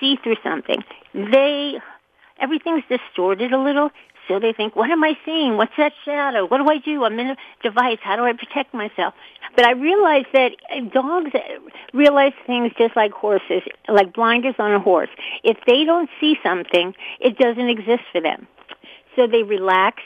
see 0.00 0.16
through 0.22 0.36
something, 0.42 0.82
they 1.14 1.78
everything's 2.38 2.84
distorted 2.88 3.52
a 3.52 3.58
little. 3.58 3.90
So 4.28 4.38
they 4.38 4.52
think, 4.52 4.76
what 4.76 4.90
am 4.90 5.02
I 5.02 5.16
seeing? 5.24 5.56
What's 5.56 5.76
that 5.78 5.92
shadow? 6.04 6.46
What 6.46 6.58
do 6.58 6.68
I 6.68 6.78
do? 6.78 7.04
I'm 7.04 7.18
in 7.18 7.30
a 7.30 7.36
device. 7.62 7.98
How 8.02 8.16
do 8.16 8.24
I 8.24 8.32
protect 8.32 8.72
myself? 8.72 9.14
But 9.56 9.66
I 9.66 9.72
realize 9.72 10.24
that 10.32 10.52
uh, 10.74 10.80
dogs 10.92 11.32
realize 11.92 12.32
things 12.46 12.72
just 12.78 12.96
like 12.96 13.12
horses, 13.12 13.62
like 13.88 14.14
blinders 14.14 14.54
on 14.58 14.72
a 14.72 14.80
horse. 14.80 15.10
If 15.42 15.58
they 15.66 15.84
don't 15.84 16.08
see 16.20 16.36
something, 16.42 16.94
it 17.20 17.36
doesn't 17.36 17.68
exist 17.68 18.02
for 18.12 18.20
them. 18.20 18.46
So 19.16 19.26
they 19.26 19.42
relax 19.42 20.02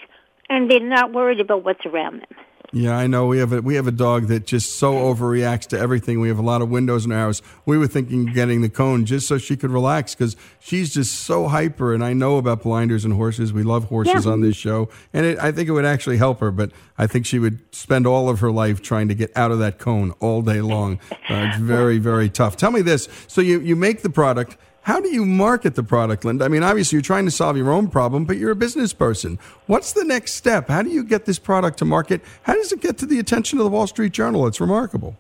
and 0.49 0.71
they're 0.71 0.81
not 0.81 1.13
worried 1.13 1.41
about 1.41 1.65
what's 1.65 1.85
around 1.87 2.21
them. 2.21 2.46
Yeah, 2.73 2.97
I 2.97 3.07
know. 3.07 3.27
We 3.27 3.39
have 3.39 3.53
a 3.53 3.63
we 3.63 3.77
have 3.77 3.87
a 3.87 3.93
dog 3.93 4.27
that 4.27 4.45
just 4.47 4.79
so 4.79 4.95
overreacts 4.95 5.67
to 5.69 5.79
everything. 5.79 6.21
We 6.21 6.29
have 6.29 6.39
a 6.39 6.43
lot 6.43 6.63
of 6.63 6.69
windows 6.69 7.05
in 7.07 7.13
our 7.13 7.19
house. 7.19 7.41
We 7.65 7.79
were 7.79 7.87
thinking 7.87 8.29
of 8.29 8.35
getting 8.35 8.61
the 8.61 8.69
cone 8.69 9.05
just 9.05 9.29
so 9.29 9.39
she 9.39 9.57
could 9.57 9.71
relax 9.71 10.15
because 10.15 10.37
she's 10.59 10.93
just 10.93 11.21
so 11.21 11.47
hyper. 11.49 11.95
And 11.95 12.05
I 12.05 12.13
know 12.13 12.39
about 12.39 12.63
blinders 12.63 13.05
and 13.05 13.15
horses. 13.15 13.53
We 13.53 13.63
love 13.63 13.85
horses 13.85 14.27
Yeah. 14.27 14.33
on 14.33 14.41
this 14.41 14.57
show, 14.57 14.89
and 15.13 15.25
it, 15.25 15.39
I 15.39 15.53
think 15.53 15.69
it 15.69 15.73
would 15.73 15.85
actually 15.87 16.17
help 16.17 16.41
her. 16.41 16.51
But 16.51 16.73
I 16.99 17.07
think 17.07 17.25
she 17.25 17.39
would 17.39 17.61
spend 17.75 18.07
all 18.07 18.29
of 18.29 18.41
her 18.41 18.51
life 18.51 18.83
trying 18.83 19.09
to 19.09 19.15
get 19.15 19.31
out 19.37 19.51
of 19.53 19.59
that 19.61 19.79
cone 19.79 20.11
all 20.21 20.43
day 20.43 20.61
long. 20.61 20.99
Uh, 21.13 21.49
it's 21.49 21.59
very 21.59 21.99
very 21.99 22.29
tough. 22.29 22.57
Tell 22.57 22.71
me 22.73 22.83
this: 22.83 23.09
so 23.29 23.41
you 23.41 23.61
you 23.61 23.77
make 23.77 24.03
the 24.03 24.11
product. 24.11 24.57
How 24.87 25.01
do 25.01 25.09
you 25.09 25.27
market 25.27 25.75
the 25.75 25.83
product, 25.83 26.25
Linda? 26.25 26.45
I 26.45 26.49
mean, 26.49 26.63
obviously 26.63 26.95
you're 26.95 27.03
trying 27.03 27.25
to 27.25 27.31
solve 27.33 27.57
your 27.57 27.73
own 27.73 27.89
problem, 27.89 28.25
but 28.25 28.37
you're 28.37 28.53
a 28.53 28.55
business 28.55 28.93
person. 28.93 29.37
What's 29.67 29.93
the 29.93 30.05
next 30.05 30.35
step? 30.35 30.69
How 30.69 30.83
do 30.83 30.91
you 30.91 31.03
get 31.03 31.25
this 31.25 31.41
product 31.41 31.79
to 31.79 31.85
market? 31.85 32.21
How 32.45 32.55
does 32.55 32.71
it 32.71 32.81
get 32.81 32.97
to 32.99 33.07
the 33.07 33.19
attention 33.19 33.59
of 33.59 33.65
the 33.65 33.71
Wall 33.71 33.89
Street 33.89 34.13
Journal? 34.13 34.47
It's 34.47 34.61
remarkable. 34.61 35.17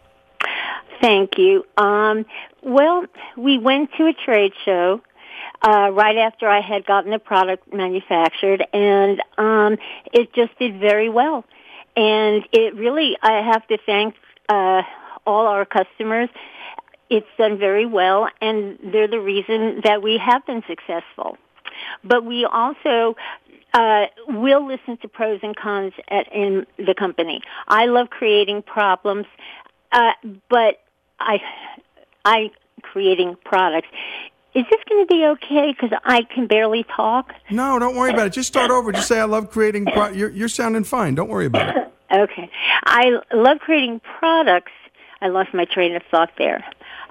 Thank 1.01 1.37
you. 1.37 1.65
Um, 1.77 2.27
well, 2.63 3.07
we 3.37 3.59
went 3.59 3.91
to 3.99 4.07
a 4.07 4.13
trade 4.13 4.53
show 4.65 5.01
uh, 5.63 5.91
right 5.91 6.17
after 6.17 6.49
I 6.49 6.61
had 6.61 6.87
gotten 6.87 7.11
the 7.11 7.19
product 7.19 7.75
manufactured, 7.75 8.65
and 8.73 9.21
um, 9.37 9.79
it 10.13 10.33
just 10.33 10.57
did 10.61 10.79
very 10.79 11.09
well. 11.09 11.45
And 11.97 12.45
it 12.53 12.77
really, 12.77 13.17
I 13.21 13.43
have 13.53 13.67
to 13.67 13.79
thank 13.85 14.15
uh, 14.49 14.83
all 15.27 15.49
our 15.49 15.65
customers. 15.65 16.29
It's 17.09 17.27
done 17.39 17.59
very 17.59 17.87
well, 17.87 18.29
and 18.41 18.79
they're 18.83 19.09
the 19.09 19.21
reason 19.21 19.81
that 19.85 20.03
we 20.03 20.19
have 20.19 20.45
been 20.47 20.63
successful. 20.67 21.39
But 22.03 22.25
we 22.25 22.45
also 22.45 23.17
uh, 23.75 24.07
will 24.29 24.67
listen 24.67 24.97
to 24.99 25.09
pros 25.09 25.41
and 25.43 25.55
cons 25.55 25.93
at, 26.09 26.33
in 26.33 26.67
the 26.79 26.95
company. 26.95 27.43
I 27.69 27.87
love 27.87 28.11
creating 28.11 28.63
problems, 28.63 29.27
uh, 29.93 30.13
but 30.49 30.81
I, 31.21 31.41
I 32.25 32.51
creating 32.83 33.37
products. 33.45 33.89
Is 34.55 34.65
this 34.71 34.81
going 34.89 35.07
to 35.07 35.15
be 35.15 35.27
okay? 35.27 35.73
Because 35.79 35.97
I 36.05 36.23
can 36.23 36.47
barely 36.47 36.85
talk. 36.85 37.35
No, 37.51 37.79
don't 37.79 37.95
worry 37.95 38.11
about 38.11 38.29
it. 38.29 38.33
Just 38.33 38.49
start 38.49 38.71
over. 38.71 38.91
Just 38.91 39.07
say, 39.07 39.21
I 39.21 39.25
love 39.25 39.51
creating. 39.51 39.85
Pro- 39.85 40.09
you're, 40.09 40.31
you're 40.31 40.49
sounding 40.49 40.83
fine. 40.83 41.15
Don't 41.15 41.29
worry 41.29 41.47
about 41.47 41.77
it. 41.77 41.83
Okay. 42.09 42.49
I 42.85 43.17
love 43.35 43.59
creating 43.59 44.01
products. 44.21 44.71
I 45.21 45.27
lost 45.27 45.53
my 45.53 45.65
train 45.65 45.97
of 45.97 46.03
thought 46.09 46.31
there. 46.39 46.65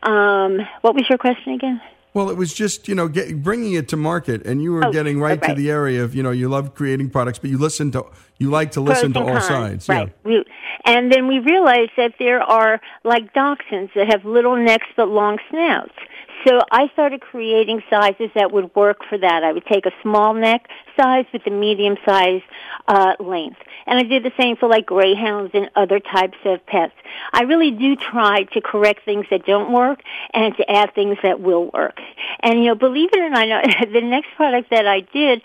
Um, 0.03 0.59
what 0.81 0.95
was 0.95 1.05
your 1.09 1.17
question 1.17 1.53
again? 1.53 1.81
Well, 2.13 2.29
it 2.29 2.37
was 2.37 2.53
just 2.53 2.87
you 2.87 2.95
know 2.95 3.09
get, 3.09 3.43
bringing 3.43 3.73
it 3.73 3.89
to 3.89 3.97
market, 3.97 4.45
and 4.45 4.63
you 4.63 4.71
were 4.71 4.85
Oh, 4.85 4.91
getting 4.91 5.19
right, 5.19 5.41
to 5.43 5.53
the 5.53 5.69
area 5.69 6.01
of 6.03 6.15
you 6.15 6.23
know 6.23 6.31
you 6.31 6.47
love 6.47 6.73
creating 6.73 7.09
products, 7.09 7.39
but 7.39 7.49
you 7.49 7.57
listen 7.57 7.91
to 7.91 8.05
you 8.37 8.49
like 8.49 8.71
to 8.71 8.81
listen 8.81 9.11
to 9.13 9.19
all 9.19 9.33
cons, 9.33 9.45
sides. 9.45 9.89
Right. 9.89 10.13
We, 10.23 10.45
and 10.85 11.11
then 11.11 11.27
we 11.27 11.39
realized 11.39 11.91
that 11.97 12.13
there 12.17 12.41
are 12.41 12.79
like 13.03 13.33
dachshunds 13.33 13.93
that 13.95 14.07
have 14.09 14.23
little 14.23 14.55
necks 14.55 14.87
but 14.95 15.09
long 15.09 15.39
snouts. 15.49 15.93
So 16.45 16.61
I 16.71 16.89
started 16.93 17.21
creating 17.21 17.81
sizes 17.89 18.29
that 18.35 18.51
would 18.51 18.73
work 18.75 18.99
for 19.09 19.17
that. 19.17 19.43
I 19.43 19.51
would 19.51 19.65
take 19.65 19.85
a 19.85 19.91
small 20.01 20.33
neck 20.33 20.69
size 20.95 21.25
with 21.33 21.45
a 21.47 21.49
medium 21.49 21.97
size 22.05 22.41
uh, 22.87 23.13
length. 23.19 23.57
And 23.87 23.99
I 23.99 24.03
did 24.03 24.23
the 24.23 24.31
same 24.39 24.55
for 24.55 24.69
like 24.69 24.85
greyhounds 24.85 25.51
and 25.53 25.69
other 25.75 25.99
types 25.99 26.37
of 26.45 26.65
pets. 26.65 26.93
I 27.33 27.43
really 27.43 27.71
do 27.71 27.95
try 27.95 28.43
to 28.43 28.61
correct 28.61 29.05
things 29.05 29.25
that 29.31 29.45
don't 29.45 29.71
work 29.71 30.01
and 30.33 30.55
to 30.57 30.71
add 30.71 30.93
things 30.93 31.17
that 31.23 31.39
will 31.41 31.71
work. 31.71 31.99
And 32.41 32.59
you 32.59 32.67
know, 32.67 32.75
believe 32.75 33.09
it 33.13 33.19
or 33.19 33.29
not, 33.29 33.47
the 33.91 34.01
next 34.01 34.29
product 34.35 34.69
that 34.69 34.87
I 34.87 35.01
did, 35.01 35.41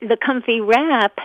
the 0.00 0.16
Comfy 0.16 0.60
Wrap, 0.60 1.18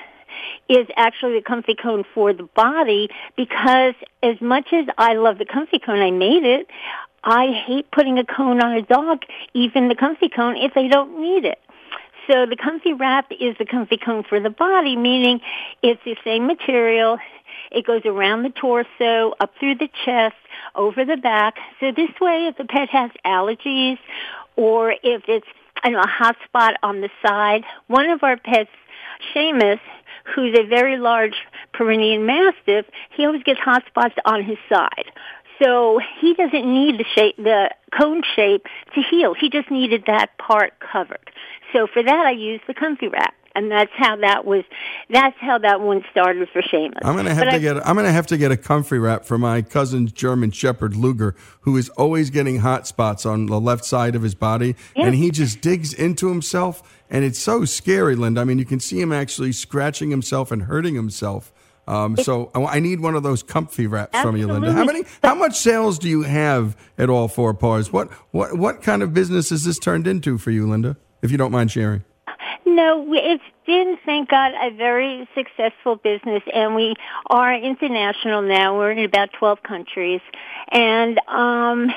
is 0.70 0.88
actually 0.96 1.34
the 1.34 1.42
comfy 1.42 1.76
cone 1.76 2.06
for 2.14 2.34
the 2.34 2.44
body 2.44 3.10
because 3.36 3.94
as 4.24 4.40
much 4.40 4.72
as 4.72 4.86
I 4.98 5.14
love 5.14 5.38
the 5.38 5.46
comfy 5.46 5.80
cone, 5.80 6.00
I 6.00 6.12
made 6.12 6.44
it. 6.44 6.68
I 7.24 7.52
hate 7.52 7.92
putting 7.92 8.18
a 8.18 8.26
cone 8.26 8.62
on 8.62 8.74
a 8.74 8.82
dog, 8.82 9.24
even 9.54 9.90
the 9.90 9.96
comfy 9.96 10.30
cone, 10.30 10.58
if 10.58 10.74
they 10.74 10.88
don't 10.88 11.22
need 11.22 11.46
it. 11.46 11.60
So 12.28 12.46
the 12.46 12.56
comfy 12.56 12.94
wrap 12.94 13.32
is 13.32 13.56
the 13.58 13.66
comfy 13.66 13.98
cone 13.98 14.24
for 14.24 14.40
the 14.40 14.50
body, 14.50 14.96
meaning 14.96 15.42
it's 15.82 16.02
the 16.06 16.16
same 16.24 16.48
material. 16.48 17.18
It 17.72 17.86
goes 17.86 18.02
around 18.06 18.44
the 18.44 18.50
torso, 18.50 19.34
up 19.40 19.54
through 19.60 19.76
the 19.76 19.90
chest, 20.06 20.36
over 20.76 21.06
the 21.06 21.18
back. 21.18 21.56
So 21.80 21.92
this 21.92 22.12
way, 22.20 22.48
if 22.48 22.58
the 22.58 22.66
pet 22.66 22.90
has 22.90 23.12
allergies 23.26 23.98
or 24.56 24.92
if 24.92 25.24
it's 25.28 25.48
know, 25.86 26.00
a 26.00 26.08
hot 26.08 26.36
spot 26.46 26.76
on 26.84 27.02
the 27.02 27.10
side, 27.26 27.64
one 27.88 28.10
of 28.10 28.24
our 28.24 28.38
pets, 28.38 28.70
Seamus, 29.34 29.80
who's 30.36 30.58
a 30.58 30.64
very 30.64 30.98
large 30.98 31.36
Pyrenean 31.74 32.26
Mastiff, 32.26 32.86
he 33.16 33.26
always 33.26 33.44
gets 33.44 33.60
hot 33.60 33.84
spots 33.88 34.16
on 34.26 34.44
his 34.44 34.58
side. 34.70 35.12
So 35.62 36.00
he 36.20 36.34
doesn't 36.34 36.66
need 36.66 37.00
the 37.00 37.06
shape, 37.16 37.36
the 37.38 37.70
cone 37.98 38.24
shape 38.36 38.66
to 38.96 39.02
heal. 39.10 39.34
He 39.40 39.50
just 39.50 39.70
needed 39.70 40.04
that 40.08 40.38
part 40.38 40.74
covered. 40.80 41.30
So 41.74 41.88
for 41.88 42.02
that, 42.04 42.26
I 42.26 42.32
used 42.32 42.64
the 42.68 42.74
comfy 42.74 43.08
wrap, 43.08 43.34
and 43.56 43.70
that's 43.72 43.92
how 43.96 44.16
that 44.18 44.46
was. 44.46 44.64
That's 45.10 45.38
how 45.40 45.58
that 45.60 45.80
one 45.82 46.04
started 46.12 46.50
for 46.52 46.62
Seamus. 46.62 46.98
I'm 47.04 47.16
gonna 47.16 47.34
have 47.34 47.46
But 47.46 47.50
to 47.52 47.56
I- 47.58 47.60
get 47.60 47.88
I'm 47.88 47.96
gonna 47.96 48.12
have 48.12 48.28
to 48.28 48.38
get 48.38 48.52
a 48.52 48.58
comfy 48.58 48.98
wrap 48.98 49.24
for 49.26 49.38
my 49.38 49.62
cousin's 49.62 50.12
German 50.12 50.52
Shepherd 50.52 50.96
Luger, 50.96 51.36
who 51.62 51.78
is 51.78 51.90
always 51.90 52.30
getting 52.30 52.60
hot 52.60 52.88
spots 52.88 53.26
on 53.26 53.46
the 53.46 53.60
left 53.60 53.86
side 53.86 54.16
of 54.16 54.22
his 54.24 54.36
body, 54.36 54.76
and 54.96 55.16
he 55.16 55.32
just 55.32 55.62
digs 55.62 55.94
into 55.94 56.28
himself, 56.30 56.82
and 57.10 57.24
it's 57.24 57.40
so 57.40 57.66
scary, 57.66 58.16
Linda. 58.16 58.42
I 58.42 58.44
mean, 58.46 58.58
you 58.60 58.66
can 58.66 58.80
see 58.80 59.00
him 59.00 59.12
actually 59.14 59.52
scratching 59.52 60.10
himself 60.10 60.52
and 60.52 60.64
hurting 60.64 60.96
himself. 60.96 61.54
Um, 61.88 62.16
so 62.18 62.52
I 62.54 62.62
I 62.62 62.80
need 62.80 63.00
one 63.00 63.16
of 63.16 63.24
those 63.24 63.44
comfy 63.44 63.88
wraps 63.88 64.20
from 64.20 64.38
you, 64.38 64.48
Linda. 64.48 64.72
How 64.72 64.86
many? 64.86 65.04
How 65.24 65.36
much 65.36 65.58
sales 65.58 66.00
do 66.00 66.08
you 66.08 66.22
have 66.22 66.78
at 66.98 67.10
all 67.10 67.28
four 67.28 67.54
paws? 67.54 67.92
What 67.92 68.12
what 68.32 68.58
what 68.58 68.82
kind 68.82 69.04
of 69.04 69.14
business 69.14 69.50
has 69.50 69.64
this 69.64 69.80
turned 69.80 70.08
into 70.08 70.38
for 70.38 70.52
you, 70.52 70.70
Linda? 70.70 70.98
If 71.22 71.32
you 71.32 71.38
don't 71.38 71.52
mind 71.52 71.72
sharing. 71.72 72.04
No, 72.66 73.06
it's 73.14 73.44
been, 73.66 73.98
thank 74.06 74.30
God, 74.30 74.54
a 74.62 74.70
very 74.76 75.28
successful 75.36 75.98
business, 75.98 76.42
and 76.54 76.74
we 76.76 76.96
are 77.30 77.54
international 77.54 78.42
now. 78.42 78.78
We're 78.78 78.92
in 78.92 79.04
about 79.04 79.34
12 79.38 79.62
countries, 79.64 80.22
and 80.72 81.20
um, 81.28 81.92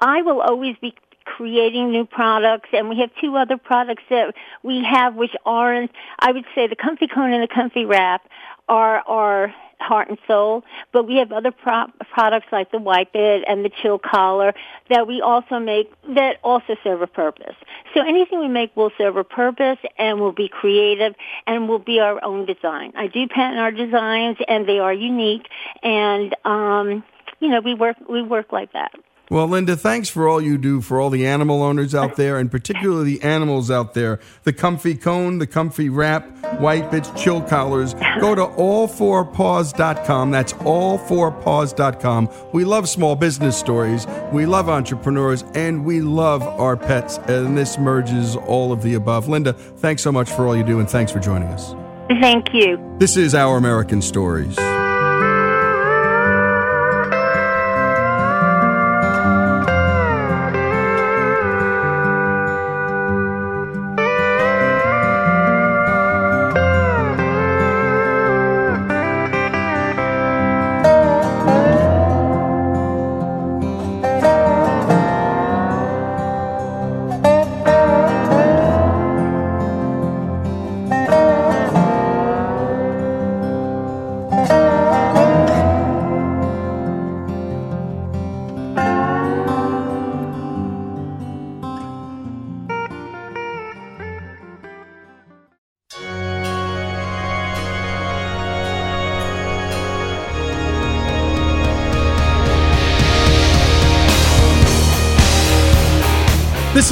I 0.00 0.22
will 0.22 0.40
always 0.40 0.76
be 0.80 0.94
creating 1.24 1.92
new 1.92 2.04
products, 2.04 2.68
and 2.72 2.88
we 2.88 2.98
have 2.98 3.10
two 3.20 3.36
other 3.36 3.56
products 3.56 4.02
that 4.10 4.34
we 4.62 4.84
have, 4.84 5.14
which 5.14 5.34
aren't. 5.46 5.90
I 6.18 6.32
would 6.32 6.44
say 6.54 6.66
the 6.66 6.76
Comfy 6.76 7.06
Cone 7.06 7.32
and 7.32 7.42
the 7.42 7.52
Comfy 7.52 7.84
Wrap 7.84 8.22
are 8.68 8.98
are 9.06 9.54
heart 9.82 10.08
and 10.08 10.18
soul. 10.26 10.62
But 10.92 11.06
we 11.06 11.16
have 11.16 11.32
other 11.32 11.50
pro- 11.50 11.88
products 12.12 12.46
like 12.52 12.70
the 12.70 12.78
Wipe 12.78 13.14
It 13.14 13.44
and 13.46 13.64
the 13.64 13.70
Chill 13.82 13.98
Collar 13.98 14.54
that 14.88 15.06
we 15.06 15.20
also 15.20 15.58
make 15.58 15.92
that 16.14 16.38
also 16.42 16.76
serve 16.82 17.02
a 17.02 17.06
purpose. 17.06 17.56
So 17.94 18.00
anything 18.00 18.40
we 18.40 18.48
make 18.48 18.74
will 18.76 18.92
serve 18.96 19.16
a 19.16 19.24
purpose 19.24 19.78
and 19.98 20.20
will 20.20 20.32
be 20.32 20.48
creative 20.48 21.14
and 21.46 21.68
will 21.68 21.78
be 21.78 22.00
our 22.00 22.22
own 22.24 22.46
design. 22.46 22.92
I 22.96 23.08
do 23.08 23.26
patent 23.28 23.58
our 23.58 23.72
designs 23.72 24.38
and 24.48 24.66
they 24.66 24.78
are 24.78 24.92
unique 24.92 25.48
and 25.82 26.34
um 26.44 27.04
you 27.40 27.48
know, 27.48 27.60
we 27.60 27.74
work 27.74 27.96
we 28.08 28.22
work 28.22 28.52
like 28.52 28.72
that. 28.72 28.92
Well, 29.32 29.48
Linda, 29.48 29.78
thanks 29.78 30.10
for 30.10 30.28
all 30.28 30.42
you 30.42 30.58
do 30.58 30.82
for 30.82 31.00
all 31.00 31.08
the 31.08 31.26
animal 31.26 31.62
owners 31.62 31.94
out 31.94 32.16
there, 32.16 32.36
and 32.36 32.50
particularly 32.50 33.16
the 33.16 33.22
animals 33.22 33.70
out 33.70 33.94
there. 33.94 34.20
The 34.44 34.52
comfy 34.52 34.94
cone, 34.94 35.38
the 35.38 35.46
comfy 35.46 35.88
wrap, 35.88 36.28
Wipe 36.60 36.92
It, 36.92 37.10
chill 37.16 37.40
collars. 37.40 37.94
Go 38.20 38.34
to 38.34 38.42
all4paws.com. 38.42 40.30
That's 40.32 40.52
all4paws.com. 40.52 42.28
We 42.52 42.66
love 42.66 42.86
small 42.90 43.16
business 43.16 43.56
stories. 43.56 44.06
We 44.32 44.44
love 44.44 44.68
entrepreneurs, 44.68 45.44
and 45.54 45.82
we 45.82 46.02
love 46.02 46.42
our 46.42 46.76
pets. 46.76 47.16
And 47.16 47.56
this 47.56 47.78
merges 47.78 48.36
all 48.36 48.70
of 48.70 48.82
the 48.82 48.92
above. 48.92 49.28
Linda, 49.28 49.54
thanks 49.54 50.02
so 50.02 50.12
much 50.12 50.30
for 50.30 50.46
all 50.46 50.54
you 50.54 50.62
do, 50.62 50.78
and 50.78 50.90
thanks 50.90 51.10
for 51.10 51.20
joining 51.20 51.48
us. 51.48 51.74
Thank 52.20 52.52
you. 52.52 52.76
This 52.98 53.16
is 53.16 53.34
Our 53.34 53.56
American 53.56 54.02
Stories. 54.02 54.58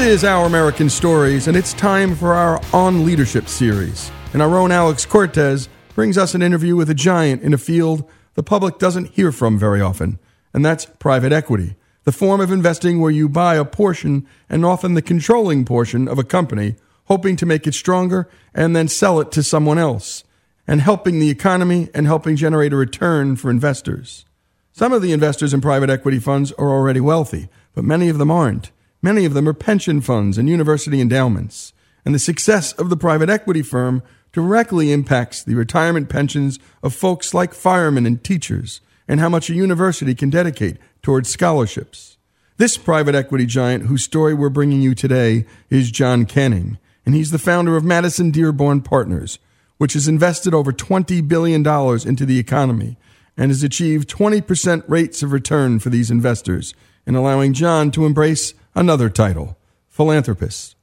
This 0.01 0.23
is 0.23 0.25
Our 0.25 0.47
American 0.47 0.89
Stories, 0.89 1.47
and 1.47 1.55
it's 1.55 1.75
time 1.75 2.17
for 2.17 2.33
our 2.33 2.59
On 2.73 3.05
Leadership 3.05 3.49
series. 3.49 4.11
And 4.33 4.41
our 4.41 4.57
own 4.57 4.73
Alex 4.73 5.05
Cortez 5.05 5.69
brings 5.95 6.17
us 6.17 6.35
an 6.35 6.41
interview 6.41 6.75
with 6.75 6.89
a 6.89 6.95
giant 6.95 7.43
in 7.43 7.53
a 7.53 7.59
field 7.59 8.09
the 8.33 8.43
public 8.43 8.79
doesn't 8.79 9.11
hear 9.11 9.31
from 9.31 9.59
very 9.59 9.83
often, 9.83 10.19
and 10.55 10.65
that's 10.65 10.87
private 10.87 11.33
equity, 11.33 11.77
the 12.05 12.13
form 12.13 12.41
of 12.41 12.51
investing 12.51 12.99
where 12.99 13.11
you 13.11 13.29
buy 13.29 13.57
a 13.57 13.65
portion 13.67 14.27
and 14.49 14.65
often 14.65 14.95
the 14.95 15.03
controlling 15.03 15.67
portion 15.67 16.09
of 16.09 16.19
a 16.19 16.25
company, 16.25 16.77
hoping 17.05 17.37
to 17.37 17.45
make 17.45 17.67
it 17.67 17.75
stronger 17.75 18.27
and 18.55 18.75
then 18.75 18.89
sell 18.89 19.21
it 19.21 19.31
to 19.33 19.43
someone 19.43 19.79
else, 19.79 20.25
and 20.67 20.81
helping 20.81 21.21
the 21.21 21.29
economy 21.29 21.91
and 21.93 22.07
helping 22.07 22.37
generate 22.37 22.73
a 22.73 22.77
return 22.77 23.37
for 23.37 23.51
investors. 23.51 24.25
Some 24.73 24.95
of 24.95 25.03
the 25.03 25.13
investors 25.13 25.53
in 25.53 25.61
private 25.61 25.91
equity 25.91 26.19
funds 26.19 26.53
are 26.53 26.71
already 26.71 27.01
wealthy, 27.01 27.51
but 27.75 27.85
many 27.85 28.09
of 28.09 28.17
them 28.17 28.31
aren't. 28.31 28.71
Many 29.03 29.25
of 29.25 29.35
them 29.35 29.49
are 29.49 29.55
pension 29.55 30.01
funds 30.01 30.39
and 30.39 30.49
university 30.49 31.01
endowments. 31.01 31.73
And 32.05 32.15
the 32.15 32.19
success 32.19 32.73
of 32.73 32.91
the 32.91 32.97
private 32.97 33.31
equity 33.31 33.63
firm 33.63 34.03
directly 34.33 34.93
impacts 34.93 35.43
the 35.43 35.55
retirement 35.55 36.09
pensions 36.09 36.59
of 36.83 36.95
folks 36.95 37.35
like 37.35 37.53
firemen 37.53 38.07
and 38.07 38.23
teachers, 38.23 38.81
and 39.09 39.21
how 39.21 39.29
much 39.29 39.51
a 39.51 39.55
university 39.55 40.15
can 40.15 40.31
dedicate 40.31 40.77
towards 41.03 41.29
scholarships. 41.29 42.17
This 42.57 42.77
private 42.77 43.15
equity 43.15 43.47
giant, 43.47 43.87
whose 43.87 44.05
story 44.05 44.35
we're 44.35 44.51
bringing 44.51 44.83
you 44.83 44.95
today, 44.95 45.47
is 45.69 45.91
John 45.91 46.27
Canning, 46.27 46.79
and 47.05 47.15
he's 47.15 47.31
the 47.31 47.39
founder 47.39 47.77
of 47.77 47.85
Madison 47.85 48.31
Dearborn 48.31 48.83
Partners, 48.83 49.39
which 49.79 49.95
has 49.95 50.07
invested 50.07 50.55
over 50.55 50.73
$20 50.73 51.27
billion 51.27 51.67
into 52.07 52.27
the 52.27 52.39
economy 52.39 52.99
and 53.37 53.51
has 53.51 53.63
achieved 53.63 54.11
20% 54.11 54.85
rates 54.87 55.23
of 55.23 55.33
return 55.33 55.79
for 55.79 55.89
these 55.89 56.11
investors, 56.11 56.75
in 57.07 57.15
allowing 57.15 57.55
John 57.55 57.91
to 57.93 58.05
embrace 58.05 58.53
another 58.75 59.09
title, 59.09 59.57
philanthropist. 59.89 60.77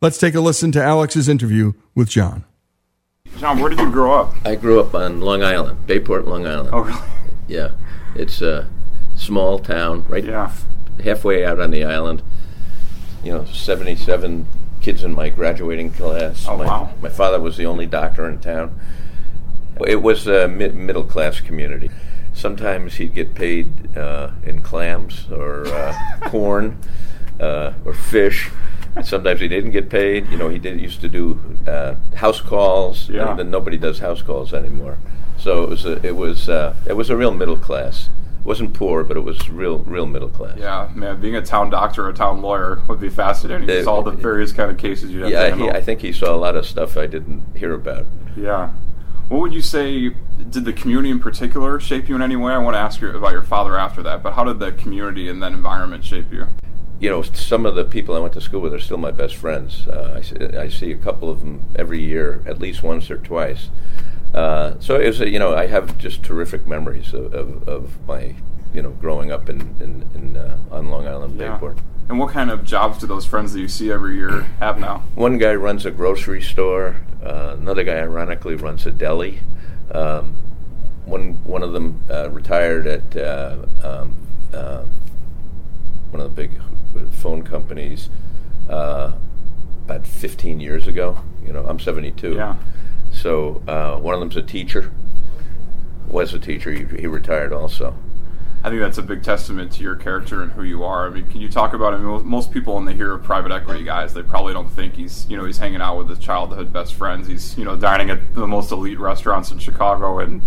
Let's 0.00 0.18
take 0.18 0.34
a 0.34 0.40
listen 0.40 0.72
to 0.72 0.82
Alex's 0.82 1.28
interview 1.28 1.72
with 1.94 2.08
John. 2.08 2.44
John, 3.38 3.60
where 3.60 3.70
did 3.70 3.78
you 3.78 3.90
grow 3.90 4.12
up? 4.12 4.34
I 4.44 4.56
grew 4.56 4.80
up 4.80 4.94
on 4.94 5.20
Long 5.20 5.42
Island, 5.42 5.86
Bayport, 5.86 6.26
Long 6.26 6.46
Island. 6.46 6.70
Oh, 6.72 6.80
really? 6.80 7.00
Yeah, 7.48 7.70
it's 8.14 8.42
a 8.42 8.68
small 9.14 9.58
town, 9.58 10.04
right 10.08 10.24
Yeah. 10.24 10.52
halfway 11.02 11.44
out 11.44 11.60
on 11.60 11.70
the 11.70 11.84
island. 11.84 12.22
You 13.24 13.32
know, 13.32 13.44
77 13.44 14.46
kids 14.80 15.04
in 15.04 15.14
my 15.14 15.28
graduating 15.28 15.92
class. 15.92 16.44
Oh, 16.48 16.56
my, 16.56 16.66
wow. 16.66 16.90
My 17.00 17.08
father 17.08 17.40
was 17.40 17.56
the 17.56 17.66
only 17.66 17.86
doctor 17.86 18.28
in 18.28 18.38
town. 18.40 18.78
It 19.86 20.02
was 20.02 20.26
a 20.26 20.48
mid- 20.48 20.74
middle 20.74 21.04
class 21.04 21.40
community. 21.40 21.90
Sometimes 22.34 22.94
he'd 22.94 23.14
get 23.14 23.34
paid 23.34 23.96
uh, 23.96 24.30
in 24.44 24.60
clams 24.62 25.26
or 25.30 25.66
uh, 25.68 25.94
corn 26.28 26.78
uh, 27.42 27.74
or 27.84 27.92
fish. 27.92 28.50
And 28.94 29.06
sometimes 29.06 29.40
he 29.40 29.48
didn't 29.48 29.70
get 29.70 29.88
paid. 29.88 30.28
You 30.28 30.36
know, 30.36 30.48
he 30.48 30.58
did 30.58 30.80
used 30.80 31.00
to 31.00 31.08
do 31.08 31.38
uh, 31.66 31.94
house 32.14 32.40
calls. 32.40 33.08
Yeah. 33.08 33.30
And 33.30 33.38
then 33.38 33.50
nobody 33.50 33.76
does 33.76 33.98
house 33.98 34.22
calls 34.22 34.52
anymore. 34.52 34.98
So 35.38 35.64
it 35.64 35.68
was 35.70 35.84
a, 35.84 36.06
it 36.06 36.16
was 36.16 36.48
uh, 36.48 36.76
it 36.86 36.92
was 36.92 37.10
a 37.10 37.16
real 37.16 37.32
middle 37.32 37.56
class. 37.56 38.10
It 38.40 38.46
wasn't 38.46 38.74
poor, 38.74 39.02
but 39.02 39.16
it 39.16 39.20
was 39.20 39.48
real 39.48 39.78
real 39.78 40.06
middle 40.06 40.28
class. 40.28 40.58
Yeah, 40.58 40.90
man, 40.94 41.20
being 41.20 41.36
a 41.36 41.42
town 41.42 41.70
doctor 41.70 42.06
or 42.06 42.10
a 42.10 42.14
town 42.14 42.42
lawyer 42.42 42.82
would 42.88 43.00
be 43.00 43.08
fascinating. 43.08 43.66
Just 43.66 43.88
all 43.88 44.02
the 44.02 44.10
various 44.10 44.52
kind 44.52 44.70
of 44.70 44.78
cases 44.78 45.10
you'd 45.10 45.22
have 45.22 45.30
to 45.30 45.64
Yeah, 45.64 45.72
he, 45.72 45.78
I 45.78 45.80
think 45.80 46.00
he 46.00 46.12
saw 46.12 46.34
a 46.34 46.36
lot 46.36 46.54
of 46.54 46.66
stuff 46.66 46.96
I 46.96 47.06
didn't 47.06 47.56
hear 47.56 47.72
about. 47.72 48.06
Yeah. 48.36 48.70
What 49.28 49.40
would 49.40 49.54
you 49.54 49.62
say, 49.62 50.10
did 50.50 50.64
the 50.66 50.74
community 50.74 51.10
in 51.10 51.18
particular 51.18 51.80
shape 51.80 52.08
you 52.08 52.14
in 52.14 52.20
any 52.20 52.36
way? 52.36 52.52
I 52.52 52.58
want 52.58 52.74
to 52.74 52.78
ask 52.78 53.00
you 53.00 53.08
about 53.10 53.32
your 53.32 53.42
father 53.42 53.78
after 53.78 54.02
that, 54.02 54.22
but 54.22 54.34
how 54.34 54.44
did 54.44 54.58
the 54.58 54.72
community 54.72 55.28
and 55.28 55.42
that 55.42 55.52
environment 55.52 56.04
shape 56.04 56.30
you? 56.30 56.48
You 57.02 57.10
know, 57.10 57.22
some 57.22 57.66
of 57.66 57.74
the 57.74 57.84
people 57.84 58.14
I 58.14 58.20
went 58.20 58.32
to 58.34 58.40
school 58.40 58.60
with 58.60 58.72
are 58.72 58.78
still 58.78 58.96
my 58.96 59.10
best 59.10 59.34
friends. 59.34 59.88
Uh, 59.88 60.14
I, 60.18 60.20
see, 60.20 60.36
I 60.56 60.68
see 60.68 60.92
a 60.92 60.96
couple 60.96 61.28
of 61.28 61.40
them 61.40 61.64
every 61.74 62.00
year, 62.00 62.40
at 62.46 62.60
least 62.60 62.84
once 62.84 63.10
or 63.10 63.18
twice. 63.18 63.70
Uh, 64.32 64.74
so 64.78 65.00
it 65.00 65.08
was, 65.08 65.20
a, 65.20 65.28
you 65.28 65.40
know, 65.40 65.52
I 65.52 65.66
have 65.66 65.98
just 65.98 66.22
terrific 66.22 66.64
memories 66.64 67.12
of, 67.12 67.34
of, 67.34 67.68
of 67.68 68.06
my, 68.06 68.36
you 68.72 68.82
know, 68.82 68.90
growing 68.90 69.32
up 69.32 69.48
in, 69.48 69.62
in, 69.80 70.08
in 70.14 70.36
uh, 70.36 70.56
on 70.70 70.90
Long 70.90 71.08
Island, 71.08 71.40
Yeah. 71.40 71.54
Bayport. 71.54 71.78
And 72.08 72.20
what 72.20 72.30
kind 72.30 72.52
of 72.52 72.64
jobs 72.64 72.98
do 72.98 73.08
those 73.08 73.26
friends 73.26 73.52
that 73.52 73.58
you 73.58 73.66
see 73.66 73.90
every 73.90 74.14
year 74.14 74.42
have 74.60 74.78
now? 74.78 75.02
One 75.16 75.38
guy 75.38 75.56
runs 75.56 75.84
a 75.84 75.90
grocery 75.90 76.40
store. 76.40 76.98
Uh, 77.20 77.56
another 77.58 77.82
guy, 77.82 77.98
ironically, 77.98 78.54
runs 78.54 78.86
a 78.86 78.92
deli. 78.92 79.40
Um, 79.90 80.36
one 81.04 81.42
one 81.42 81.64
of 81.64 81.72
them 81.72 82.00
uh, 82.08 82.30
retired 82.30 82.86
at 82.86 83.16
uh, 83.16 83.56
um, 83.82 84.16
one 86.12 86.20
of 86.20 86.34
the 86.34 86.42
big 86.42 86.60
phone 87.10 87.42
companies 87.42 88.08
uh, 88.68 89.12
about 89.84 90.06
15 90.06 90.60
years 90.60 90.86
ago. 90.86 91.18
You 91.44 91.52
know, 91.52 91.64
I'm 91.66 91.78
72. 91.78 92.34
Yeah. 92.34 92.56
So 93.12 93.62
uh, 93.68 93.96
one 93.98 94.14
of 94.14 94.20
them's 94.20 94.36
a 94.36 94.42
teacher. 94.42 94.92
Was 96.08 96.34
a 96.34 96.38
teacher. 96.38 96.70
He, 96.70 96.84
he 97.00 97.06
retired 97.06 97.52
also. 97.52 97.96
I 98.64 98.68
think 98.68 98.80
that's 98.80 98.98
a 98.98 99.02
big 99.02 99.24
testament 99.24 99.72
to 99.72 99.82
your 99.82 99.96
character 99.96 100.42
and 100.42 100.52
who 100.52 100.62
you 100.62 100.84
are. 100.84 101.06
I 101.06 101.10
mean, 101.10 101.26
can 101.28 101.40
you 101.40 101.48
talk 101.48 101.72
about? 101.72 101.94
I 101.94 101.98
mean, 101.98 102.28
most- 102.28 102.52
people 102.52 102.74
when 102.76 102.84
they 102.84 102.94
hear 102.94 103.12
of 103.12 103.22
private 103.24 103.50
equity 103.50 103.82
guys, 103.82 104.14
they 104.14 104.22
probably 104.22 104.52
don't 104.52 104.70
think 104.70 104.94
he's, 104.94 105.26
you 105.28 105.36
know, 105.36 105.44
he's 105.44 105.58
hanging 105.58 105.80
out 105.80 105.98
with 105.98 106.08
his 106.08 106.18
childhood 106.18 106.72
best 106.72 106.94
friends. 106.94 107.26
He's, 107.26 107.56
you 107.58 107.64
know, 107.64 107.74
dining 107.76 108.10
at 108.10 108.34
the 108.34 108.46
most 108.46 108.70
elite 108.70 109.00
restaurants 109.00 109.50
in 109.50 109.58
Chicago, 109.58 110.20
and 110.20 110.42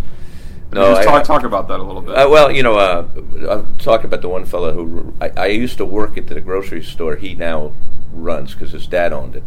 No, 0.71 0.93
just 0.93 1.01
I- 1.01 1.11
talk, 1.11 1.23
talk 1.23 1.43
about 1.43 1.67
that 1.69 1.79
a 1.79 1.83
little 1.83 2.01
bit. 2.01 2.15
Uh, 2.17 2.27
well, 2.29 2.51
you 2.51 2.63
know, 2.63 2.75
uh, 2.77 3.07
I'm 3.49 3.77
talking 3.77 4.07
about 4.07 4.21
the 4.21 4.29
one 4.29 4.45
fellow 4.45 4.73
who 4.73 5.13
I, 5.21 5.29
I 5.37 5.45
used 5.47 5.77
to 5.77 5.85
work 5.85 6.17
at 6.17 6.27
the 6.27 6.41
grocery 6.41 6.83
store. 6.83 7.15
He 7.15 7.33
now 7.35 7.71
runs 8.11 8.53
because 8.53 8.71
his 8.71 8.87
dad 8.87 9.13
owned 9.13 9.35
it. 9.35 9.43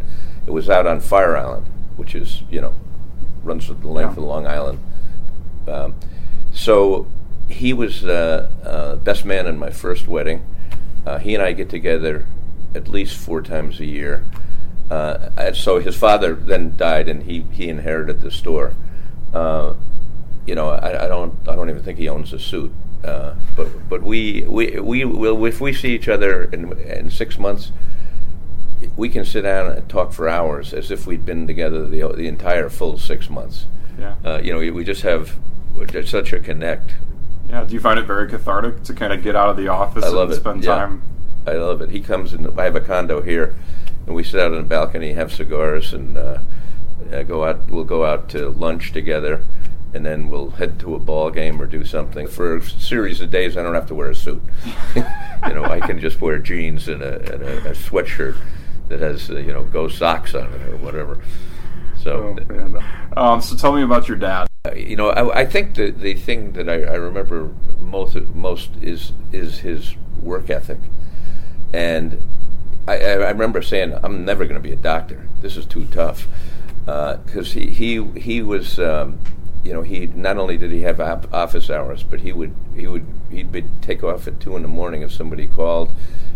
It 0.47 0.51
was 0.51 0.69
out 0.69 0.87
on 0.87 0.99
Fire 1.01 1.35
Island, 1.37 1.67
which 1.97 2.15
is 2.15 2.43
you 2.49 2.61
know 2.61 2.73
runs 3.43 3.67
the 3.67 3.73
length 3.87 4.15
Yeah. 4.17 4.23
of 4.23 4.29
Long 4.29 4.47
Island. 4.47 4.79
Um, 5.67 5.95
so 6.51 7.07
he 7.47 7.73
was 7.73 8.03
uh, 8.05 8.49
uh, 8.63 8.95
best 8.97 9.25
man 9.25 9.45
in 9.45 9.57
my 9.57 9.69
first 9.69 10.07
wedding. 10.07 10.43
Uh, 11.05 11.17
he 11.19 11.33
and 11.35 11.43
I 11.43 11.51
get 11.53 11.69
together 11.69 12.25
at 12.75 12.87
least 12.87 13.17
four 13.17 13.41
times 13.41 13.79
a 13.79 13.85
year. 13.85 14.23
Uh, 14.89 15.29
and 15.37 15.55
so 15.55 15.79
his 15.79 15.95
father 15.95 16.33
then 16.33 16.75
died, 16.75 17.07
and 17.07 17.23
he, 17.23 17.41
he 17.51 17.69
inherited 17.69 18.21
the 18.21 18.31
store. 18.31 18.73
You 20.49 20.55
know, 20.55 20.69
I, 20.69 21.05
I 21.05 21.07
don't 21.07 21.33
I 21.47 21.55
don't 21.55 21.69
even 21.69 21.83
think 21.83 21.99
he 21.99 22.09
owns 22.09 22.33
a 22.33 22.39
suit. 22.39 22.71
Uh, 23.03 23.35
but 23.55 23.67
but 23.87 24.01
we 24.01 24.43
we 24.47 24.79
we 24.79 25.05
will 25.05 25.45
if 25.45 25.61
we 25.61 25.73
see 25.73 25.93
each 25.93 26.09
other 26.09 26.45
in 26.45 26.73
in 26.79 27.11
six 27.11 27.37
months, 27.37 27.71
we 28.97 29.09
can 29.09 29.23
sit 29.23 29.43
down 29.43 29.71
and 29.71 29.87
talk 29.87 30.11
for 30.11 30.27
hours 30.27 30.73
as 30.73 30.89
if 30.89 31.05
we'd 31.05 31.23
been 31.23 31.45
together 31.45 31.85
the 31.85 32.07
the 32.15 32.27
entire 32.27 32.67
full 32.67 32.97
six 32.97 33.29
months. 33.29 33.67
Yeah. 33.99 34.15
Uh, 34.25 34.39
you 34.43 34.51
know, 34.51 34.59
we, 34.59 34.71
we 34.71 34.83
just 34.83 35.03
have 35.03 35.35
such 36.05 36.33
a 36.33 36.39
connect. 36.39 36.93
Yeah. 37.47 37.63
Do 37.63 37.73
you 37.73 37.79
find 37.79 37.99
it 37.99 38.07
very 38.07 38.27
cathartic 38.27 38.83
to 38.85 38.93
kind 38.93 39.13
of 39.13 39.21
get 39.21 39.35
out 39.35 39.49
of 39.49 39.57
the 39.57 39.67
office 39.67 40.03
I 40.03 40.09
love 40.09 40.29
and 40.29 40.37
it. 40.37 40.41
spend 40.41 40.63
yeah. 40.63 40.75
time? 40.75 41.01
I 41.45 41.53
love 41.53 41.81
it. 41.81 41.91
He 41.91 41.99
comes 41.99 42.33
and 42.33 42.47
I 42.59 42.63
have 42.63 42.75
a 42.75 42.81
condo 42.81 43.21
here, 43.21 43.55
and 44.07 44.15
we 44.15 44.23
sit 44.23 44.39
out 44.39 44.51
on 44.51 44.57
the 44.57 44.63
balcony, 44.63 45.13
have 45.13 45.31
cigars, 45.31 45.93
and 45.93 46.17
uh, 46.17 46.39
uh, 47.13 47.23
go 47.23 47.45
out. 47.45 47.69
We'll 47.69 47.85
go 47.85 48.03
out 48.03 48.29
to 48.29 48.49
lunch 48.49 48.91
together, 48.91 49.45
and 49.93 50.05
then 50.05 50.29
we'll 50.29 50.51
head 50.51 50.79
to 50.79 50.95
a 50.95 50.99
ball 50.99 51.31
game 51.31 51.61
or 51.61 51.65
do 51.65 51.83
something. 51.83 52.27
For 52.27 52.57
a 52.57 52.61
series 52.61 53.21
of 53.21 53.31
days, 53.31 53.57
I 53.57 53.63
don't 53.63 53.73
have 53.73 53.87
to 53.87 53.95
wear 53.95 54.09
a 54.09 54.15
suit. 54.15 54.41
you 54.95 55.53
know, 55.53 55.63
I 55.63 55.79
can 55.79 55.99
just 55.99 56.21
wear 56.21 56.37
jeans 56.37 56.87
and 56.87 57.01
a, 57.01 57.33
and 57.33 57.43
a, 57.43 57.69
a 57.69 57.71
sweatshirt 57.71 58.37
that 58.89 58.99
has 58.99 59.29
uh, 59.29 59.37
you 59.37 59.53
know 59.53 59.63
go 59.63 59.87
socks 59.87 60.35
on 60.35 60.53
it 60.53 60.61
or 60.67 60.77
whatever. 60.77 61.21
So. 62.01 62.37
Um, 63.17 63.41
so 63.41 63.55
tell 63.55 63.73
me 63.73 63.83
about 63.83 64.07
your 64.07 64.17
dad. 64.17 64.47
Uh, 64.65 64.73
you 64.73 64.95
know, 64.95 65.09
I, 65.09 65.41
I 65.41 65.45
think 65.45 65.75
the 65.75 65.91
the 65.91 66.13
thing 66.13 66.53
that 66.53 66.69
I, 66.69 66.83
I 66.83 66.95
remember 66.95 67.51
most 67.79 68.15
most 68.33 68.71
is 68.81 69.13
is 69.31 69.59
his 69.59 69.95
work 70.21 70.49
ethic, 70.49 70.79
and 71.73 72.21
I, 72.87 72.97
I 72.97 73.29
remember 73.31 73.61
saying, 73.61 73.97
"I'm 74.03 74.25
never 74.25 74.45
going 74.45 74.61
to 74.61 74.67
be 74.67 74.73
a 74.73 74.77
doctor. 74.77 75.27
This 75.41 75.57
is 75.57 75.65
too 75.65 75.85
tough," 75.85 76.27
because 76.85 77.53
he 77.53 77.71
he 77.71 78.03
he 78.19 78.41
was. 78.41 78.79
Um, 78.79 79.19
you 79.69 79.75
know, 79.75 79.83
he 79.83 80.07
not 80.07 80.37
only 80.37 80.57
did 80.57 80.71
he 80.71 80.81
have 80.81 80.99
op- 80.99 81.31
office 81.31 81.69
hours, 81.69 82.01
but 82.01 82.21
he 82.21 82.33
would 82.33 82.55
he 82.75 82.87
would 82.87 83.05
he'd 83.29 83.51
be, 83.51 83.63
take 83.83 84.03
off 84.03 84.27
at 84.27 84.39
two 84.39 84.55
in 84.55 84.63
the 84.63 84.67
morning 84.67 85.03
if 85.03 85.11
somebody 85.11 85.45
called. 85.45 85.91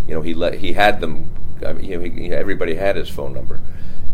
You 0.07 0.13
know, 0.13 0.21
he 0.21 0.35
let 0.35 0.59
he 0.59 0.73
had 0.73 1.01
them. 1.01 1.31
I 1.65 1.73
mean, 1.73 1.83
you 1.83 1.97
know, 1.97 2.03
he, 2.03 2.31
everybody 2.31 2.75
had 2.75 2.95
his 2.95 3.09
phone 3.09 3.33
number. 3.33 3.59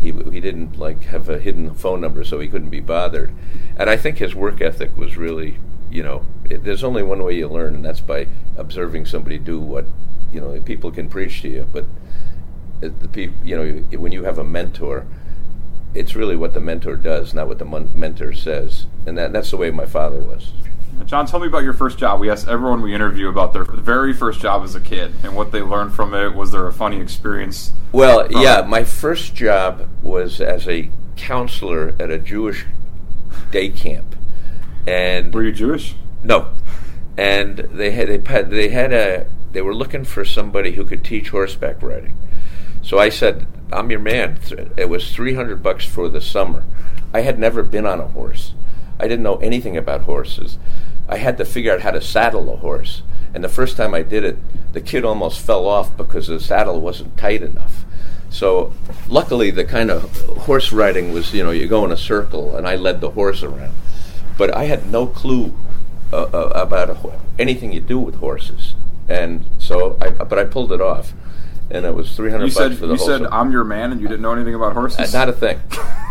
He 0.00 0.12
he 0.12 0.40
didn't 0.40 0.78
like 0.78 1.02
have 1.04 1.28
a 1.28 1.38
hidden 1.38 1.74
phone 1.74 2.00
number, 2.00 2.24
so 2.24 2.40
he 2.40 2.48
couldn't 2.48 2.70
be 2.70 2.80
bothered. 2.80 3.30
And 3.76 3.90
I 3.90 3.98
think 3.98 4.16
his 4.16 4.34
work 4.34 4.62
ethic 4.62 4.96
was 4.96 5.18
really, 5.18 5.58
you 5.90 6.02
know, 6.02 6.24
it, 6.48 6.64
there's 6.64 6.82
only 6.82 7.02
one 7.02 7.22
way 7.22 7.36
you 7.36 7.46
learn, 7.46 7.74
and 7.74 7.84
that's 7.84 8.00
by 8.00 8.26
observing 8.56 9.04
somebody 9.04 9.36
do 9.36 9.60
what, 9.60 9.84
you 10.32 10.40
know, 10.40 10.58
people 10.62 10.90
can 10.90 11.10
preach 11.10 11.42
to 11.42 11.50
you, 11.50 11.68
but 11.70 11.84
uh, 12.82 12.88
the 13.00 13.08
people, 13.08 13.36
you 13.44 13.54
know, 13.54 13.98
when 13.98 14.12
you 14.12 14.24
have 14.24 14.38
a 14.38 14.44
mentor, 14.44 15.04
it's 15.94 16.14
really 16.14 16.36
what 16.36 16.54
the 16.54 16.60
mentor 16.60 16.96
does, 16.96 17.34
not 17.34 17.48
what 17.48 17.58
the 17.58 17.64
mon- 17.64 17.90
mentor 17.94 18.32
says, 18.32 18.86
and 19.06 19.16
that 19.18 19.32
that's 19.32 19.50
the 19.50 19.56
way 19.56 19.70
my 19.70 19.86
father 19.86 20.20
was. 20.20 20.52
John, 21.06 21.26
tell 21.26 21.40
me 21.40 21.46
about 21.46 21.62
your 21.62 21.72
first 21.72 21.98
job. 21.98 22.20
We 22.20 22.30
ask 22.30 22.46
everyone 22.46 22.82
we 22.82 22.94
interview 22.94 23.28
about 23.28 23.52
their 23.52 23.64
very 23.64 24.12
first 24.12 24.40
job 24.40 24.62
as 24.62 24.74
a 24.74 24.80
kid 24.80 25.12
and 25.22 25.34
what 25.34 25.50
they 25.50 25.62
learned 25.62 25.94
from 25.94 26.14
it. 26.14 26.34
Was 26.34 26.52
there 26.52 26.66
a 26.66 26.72
funny 26.72 27.00
experience? 27.00 27.72
Well, 27.90 28.30
yeah, 28.30 28.60
it? 28.60 28.68
my 28.68 28.84
first 28.84 29.34
job 29.34 29.88
was 30.02 30.40
as 30.40 30.68
a 30.68 30.90
counselor 31.16 31.94
at 31.98 32.10
a 32.10 32.18
Jewish 32.18 32.66
day 33.50 33.70
camp, 33.70 34.14
and 34.86 35.32
were 35.32 35.44
you 35.44 35.52
Jewish? 35.52 35.94
No, 36.22 36.52
and 37.16 37.58
they 37.58 37.92
had 37.92 38.08
they 38.08 38.32
had 38.32 38.50
they 38.50 38.68
had 38.68 38.92
a 38.92 39.26
they 39.52 39.62
were 39.62 39.74
looking 39.74 40.04
for 40.04 40.24
somebody 40.24 40.72
who 40.72 40.84
could 40.84 41.04
teach 41.04 41.30
horseback 41.30 41.82
riding. 41.82 42.16
So 42.82 42.98
I 42.98 43.08
said, 43.08 43.46
"I'm 43.72 43.90
your 43.90 44.00
man." 44.00 44.38
It 44.76 44.88
was 44.88 45.12
three 45.12 45.34
hundred 45.34 45.62
bucks 45.62 45.84
for 45.84 46.08
the 46.08 46.20
summer. 46.20 46.64
I 47.12 47.20
had 47.20 47.38
never 47.38 47.62
been 47.62 47.86
on 47.86 48.00
a 48.00 48.08
horse. 48.08 48.54
I 48.98 49.08
didn't 49.08 49.24
know 49.24 49.36
anything 49.36 49.76
about 49.76 50.02
horses. 50.02 50.58
I 51.08 51.16
had 51.16 51.38
to 51.38 51.44
figure 51.44 51.72
out 51.72 51.80
how 51.80 51.90
to 51.90 52.00
saddle 52.00 52.52
a 52.52 52.56
horse. 52.56 53.02
And 53.34 53.42
the 53.42 53.48
first 53.48 53.76
time 53.76 53.94
I 53.94 54.02
did 54.02 54.24
it, 54.24 54.38
the 54.72 54.80
kid 54.80 55.04
almost 55.04 55.40
fell 55.40 55.66
off 55.66 55.96
because 55.96 56.26
the 56.26 56.40
saddle 56.40 56.80
wasn't 56.80 57.16
tight 57.16 57.42
enough. 57.42 57.84
So, 58.28 58.72
luckily, 59.08 59.50
the 59.50 59.64
kind 59.64 59.90
of 59.90 60.16
horse 60.46 60.72
riding 60.72 61.12
was, 61.12 61.34
you 61.34 61.42
know, 61.42 61.50
you 61.50 61.66
go 61.66 61.84
in 61.84 61.90
a 61.90 61.96
circle, 61.96 62.56
and 62.56 62.66
I 62.66 62.76
led 62.76 63.00
the 63.00 63.10
horse 63.10 63.42
around. 63.42 63.74
But 64.38 64.54
I 64.54 64.64
had 64.64 64.90
no 64.90 65.06
clue 65.06 65.56
uh, 66.12 66.22
uh, 66.32 66.52
about 66.54 66.88
ho- 66.96 67.20
anything 67.38 67.72
you 67.72 67.80
do 67.80 67.98
with 67.98 68.16
horses, 68.16 68.74
and 69.08 69.44
so, 69.58 69.98
I, 70.00 70.10
but 70.10 70.38
I 70.38 70.44
pulled 70.44 70.70
it 70.72 70.80
off, 70.80 71.12
and 71.70 71.84
it 71.86 71.94
was 71.94 72.14
three 72.16 72.30
hundred 72.30 72.46
You 72.46 72.54
bucks 72.54 72.68
said 72.70 72.78
for 72.78 72.86
the 72.86 72.94
you 72.94 72.98
said 72.98 73.18
summer. 73.22 73.28
I'm 73.32 73.52
your 73.52 73.64
man, 73.64 73.92
and 73.92 74.00
you 74.00 74.08
didn't 74.08 74.22
know 74.22 74.32
anything 74.32 74.54
about 74.54 74.72
Uh, 74.72 74.80
horses. 74.80 75.12
not 75.12 75.28
a 75.28 75.32
thing. 75.32 75.60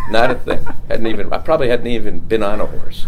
Not 0.09 0.31
a 0.31 0.35
thing. 0.35 0.65
Hadn't 0.87 1.05
even. 1.05 1.31
I 1.31 1.37
probably 1.37 1.69
hadn't 1.69 1.85
even 1.85 2.17
been 2.19 2.41
on 2.41 2.59
a 2.59 2.65
horse 2.65 3.05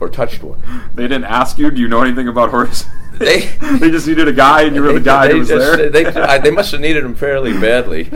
or 0.00 0.08
touched 0.08 0.42
one. 0.42 0.62
They 0.94 1.02
didn't 1.02 1.24
ask 1.24 1.58
you. 1.58 1.70
Do 1.70 1.78
you 1.82 1.86
know 1.88 2.00
anything 2.00 2.28
about 2.28 2.50
horses? 2.50 2.86
They 3.20 3.40
they 3.78 3.90
just 3.90 4.06
needed 4.06 4.26
a 4.28 4.32
guy, 4.32 4.62
and 4.62 4.74
you 4.74 4.82
were 4.82 4.94
the 4.94 5.00
guy 5.00 5.26
they 5.26 5.32
who 5.34 5.38
was 5.40 5.48
just- 5.48 5.76
there. 5.76 5.90
They, 5.90 6.06
I, 6.06 6.38
they 6.38 6.50
must 6.50 6.72
have 6.72 6.80
needed 6.80 7.04
him 7.04 7.14
fairly 7.14 7.52
badly, 7.52 8.08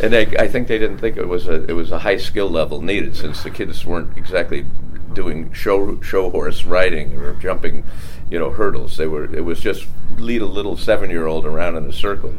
and 0.00 0.12
they, 0.12 0.26
I 0.38 0.46
think 0.46 0.68
they 0.68 0.78
didn't 0.78 0.98
think 0.98 1.16
it 1.16 1.26
was 1.26 1.48
a 1.48 1.64
it 1.68 1.72
was 1.72 1.90
a 1.90 1.98
high 1.98 2.18
skill 2.18 2.48
level 2.48 2.80
needed 2.80 3.16
since 3.16 3.42
the 3.42 3.50
kids 3.50 3.84
weren't 3.84 4.16
exactly 4.16 4.64
doing 5.12 5.52
show 5.52 6.00
show 6.02 6.30
horse 6.30 6.64
riding 6.64 7.16
or 7.16 7.34
jumping, 7.34 7.82
you 8.30 8.38
know, 8.38 8.50
hurdles. 8.50 8.96
They 8.96 9.08
were 9.08 9.24
it 9.34 9.44
was 9.44 9.58
just 9.58 9.86
lead 10.18 10.42
a 10.42 10.46
little 10.46 10.76
seven 10.76 11.10
year 11.10 11.26
old 11.26 11.44
around 11.44 11.76
in 11.76 11.86
a 11.86 11.92
circle. 11.92 12.32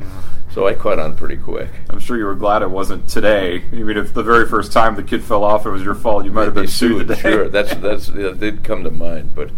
So 0.56 0.66
I 0.66 0.74
caught 0.74 1.00
on 1.00 1.18
pretty 1.18 1.36
quick. 1.36 1.68
I'm 1.90 2.00
sure 2.00 2.16
you 2.16 2.24
were 2.24 2.34
glad 2.34 2.62
it 2.62 2.70
wasn't 2.70 3.10
today. 3.10 3.62
I 3.74 3.76
mean, 3.76 3.98
if 3.98 4.14
the 4.14 4.24
very 4.24 4.48
first 4.48 4.72
time 4.72 4.96
the 4.96 5.04
kid 5.04 5.22
fell 5.22 5.44
off, 5.44 5.66
it 5.66 5.70
was 5.70 5.84
your 5.84 5.96
fault. 5.96 6.24
You 6.24 6.32
might 6.32 6.46
have 6.46 6.54
been 6.54 6.64
Be 6.64 6.72
sued 6.72 7.10
today. 7.10 7.20
Sure, 7.20 7.50
that's 7.50 7.76
that's 7.76 8.08
that 8.08 8.40
did 8.40 8.64
come 8.64 8.86
to 8.86 8.90
mind, 8.90 9.36
but 9.36 9.52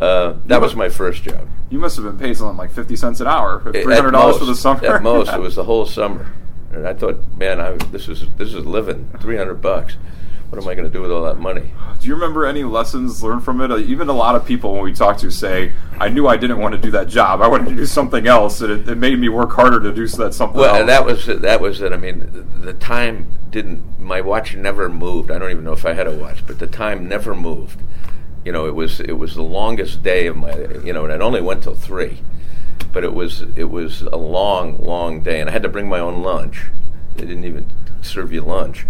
uh, 0.00 0.34
that 0.46 0.60
was 0.60 0.74
my 0.74 0.88
first 0.88 1.22
job. 1.22 1.48
You 1.70 1.78
must 1.78 1.94
have 1.94 2.04
been 2.04 2.18
paid 2.18 2.36
something 2.36 2.56
like 2.56 2.72
fifty 2.72 2.96
cents 2.96 3.20
an 3.20 3.28
hour, 3.28 3.62
three 3.70 3.94
hundred 3.94 4.10
dollars 4.10 4.38
for 4.38 4.46
the 4.46 4.56
summer. 4.56 4.84
At 4.84 5.00
most, 5.00 5.32
it 5.32 5.38
was 5.40 5.54
the 5.54 5.62
whole 5.62 5.86
summer, 5.86 6.28
and 6.72 6.88
I 6.88 6.92
thought, 6.92 7.20
man, 7.36 7.60
I, 7.60 7.76
this 7.92 8.08
is 8.08 8.26
this 8.36 8.52
is 8.52 8.66
living. 8.66 9.08
Three 9.20 9.36
hundred 9.36 9.62
bucks. 9.62 9.96
What 10.50 10.62
am 10.62 10.68
I 10.68 10.74
going 10.76 10.86
to 10.86 10.92
do 10.92 11.02
with 11.02 11.10
all 11.10 11.24
that 11.24 11.38
money? 11.38 11.72
Do 12.00 12.06
you 12.06 12.14
remember 12.14 12.46
any 12.46 12.62
lessons 12.62 13.22
learned 13.22 13.44
from 13.44 13.60
it? 13.60 13.70
Uh, 13.72 13.78
even 13.78 14.08
a 14.08 14.12
lot 14.12 14.36
of 14.36 14.44
people, 14.46 14.72
when 14.74 14.84
we 14.84 14.92
talk 14.92 15.18
to, 15.18 15.30
say, 15.30 15.72
"I 15.98 16.08
knew 16.08 16.28
I 16.28 16.36
didn't 16.36 16.58
want 16.58 16.74
to 16.74 16.80
do 16.80 16.90
that 16.92 17.08
job. 17.08 17.42
I 17.42 17.48
wanted 17.48 17.68
to 17.70 17.74
do 17.74 17.84
something 17.86 18.26
else, 18.28 18.60
and 18.60 18.70
it, 18.72 18.88
it 18.88 18.96
made 18.96 19.18
me 19.18 19.28
work 19.28 19.52
harder 19.52 19.80
to 19.80 19.92
do 19.92 20.06
that 20.06 20.34
something 20.34 20.60
Well, 20.60 20.76
else." 20.76 20.86
that 20.86 21.04
was 21.04 21.28
it- 21.28 21.42
that 21.42 21.60
was 21.60 21.80
it. 21.80 21.92
I 21.92 21.96
mean, 21.96 22.46
the 22.60 22.74
time 22.74 23.26
didn't. 23.50 23.98
My 23.98 24.20
watch 24.20 24.54
never 24.54 24.88
moved. 24.88 25.30
I 25.32 25.38
don't 25.38 25.50
even 25.50 25.64
know 25.64 25.72
if 25.72 25.84
I 25.84 25.94
had 25.94 26.06
a 26.06 26.12
watch, 26.12 26.46
but 26.46 26.60
the 26.60 26.66
time 26.68 27.08
never 27.08 27.34
moved. 27.34 27.80
You 28.44 28.52
know, 28.52 28.66
it 28.66 28.74
was 28.76 29.00
it 29.00 29.18
was 29.18 29.34
the 29.34 29.42
longest 29.42 30.02
day 30.04 30.28
of 30.28 30.36
my. 30.36 30.54
You 30.84 30.92
know, 30.92 31.04
and 31.04 31.12
it 31.12 31.20
only 31.20 31.40
went 31.42 31.64
till 31.64 31.74
three, 31.74 32.20
but 32.92 33.02
it 33.02 33.12
was 33.14 33.44
it 33.56 33.68
was 33.68 34.02
a 34.02 34.16
long, 34.16 34.78
long 34.78 35.22
day, 35.22 35.40
and 35.40 35.50
I 35.50 35.52
had 35.52 35.64
to 35.64 35.68
bring 35.68 35.88
my 35.88 35.98
own 35.98 36.22
lunch. 36.22 36.62
They 37.16 37.24
didn't 37.26 37.44
even 37.44 37.66
serve 38.02 38.32
you 38.32 38.42
lunch. 38.42 38.86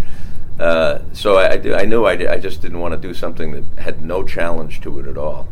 Uh, 0.59 0.99
so 1.13 1.37
I, 1.37 1.51
I, 1.51 1.57
did- 1.57 1.73
I 1.73 1.85
knew 1.85 2.05
I, 2.05 2.15
did- 2.15 2.27
I 2.29 2.37
just 2.37 2.61
didn't 2.61 2.79
want 2.79 2.93
to 2.93 2.99
do 2.99 3.13
something 3.13 3.51
that 3.51 3.81
had 3.81 4.03
no 4.03 4.23
challenge 4.23 4.81
to 4.81 4.99
it 4.99 5.07
at 5.07 5.17
all, 5.17 5.47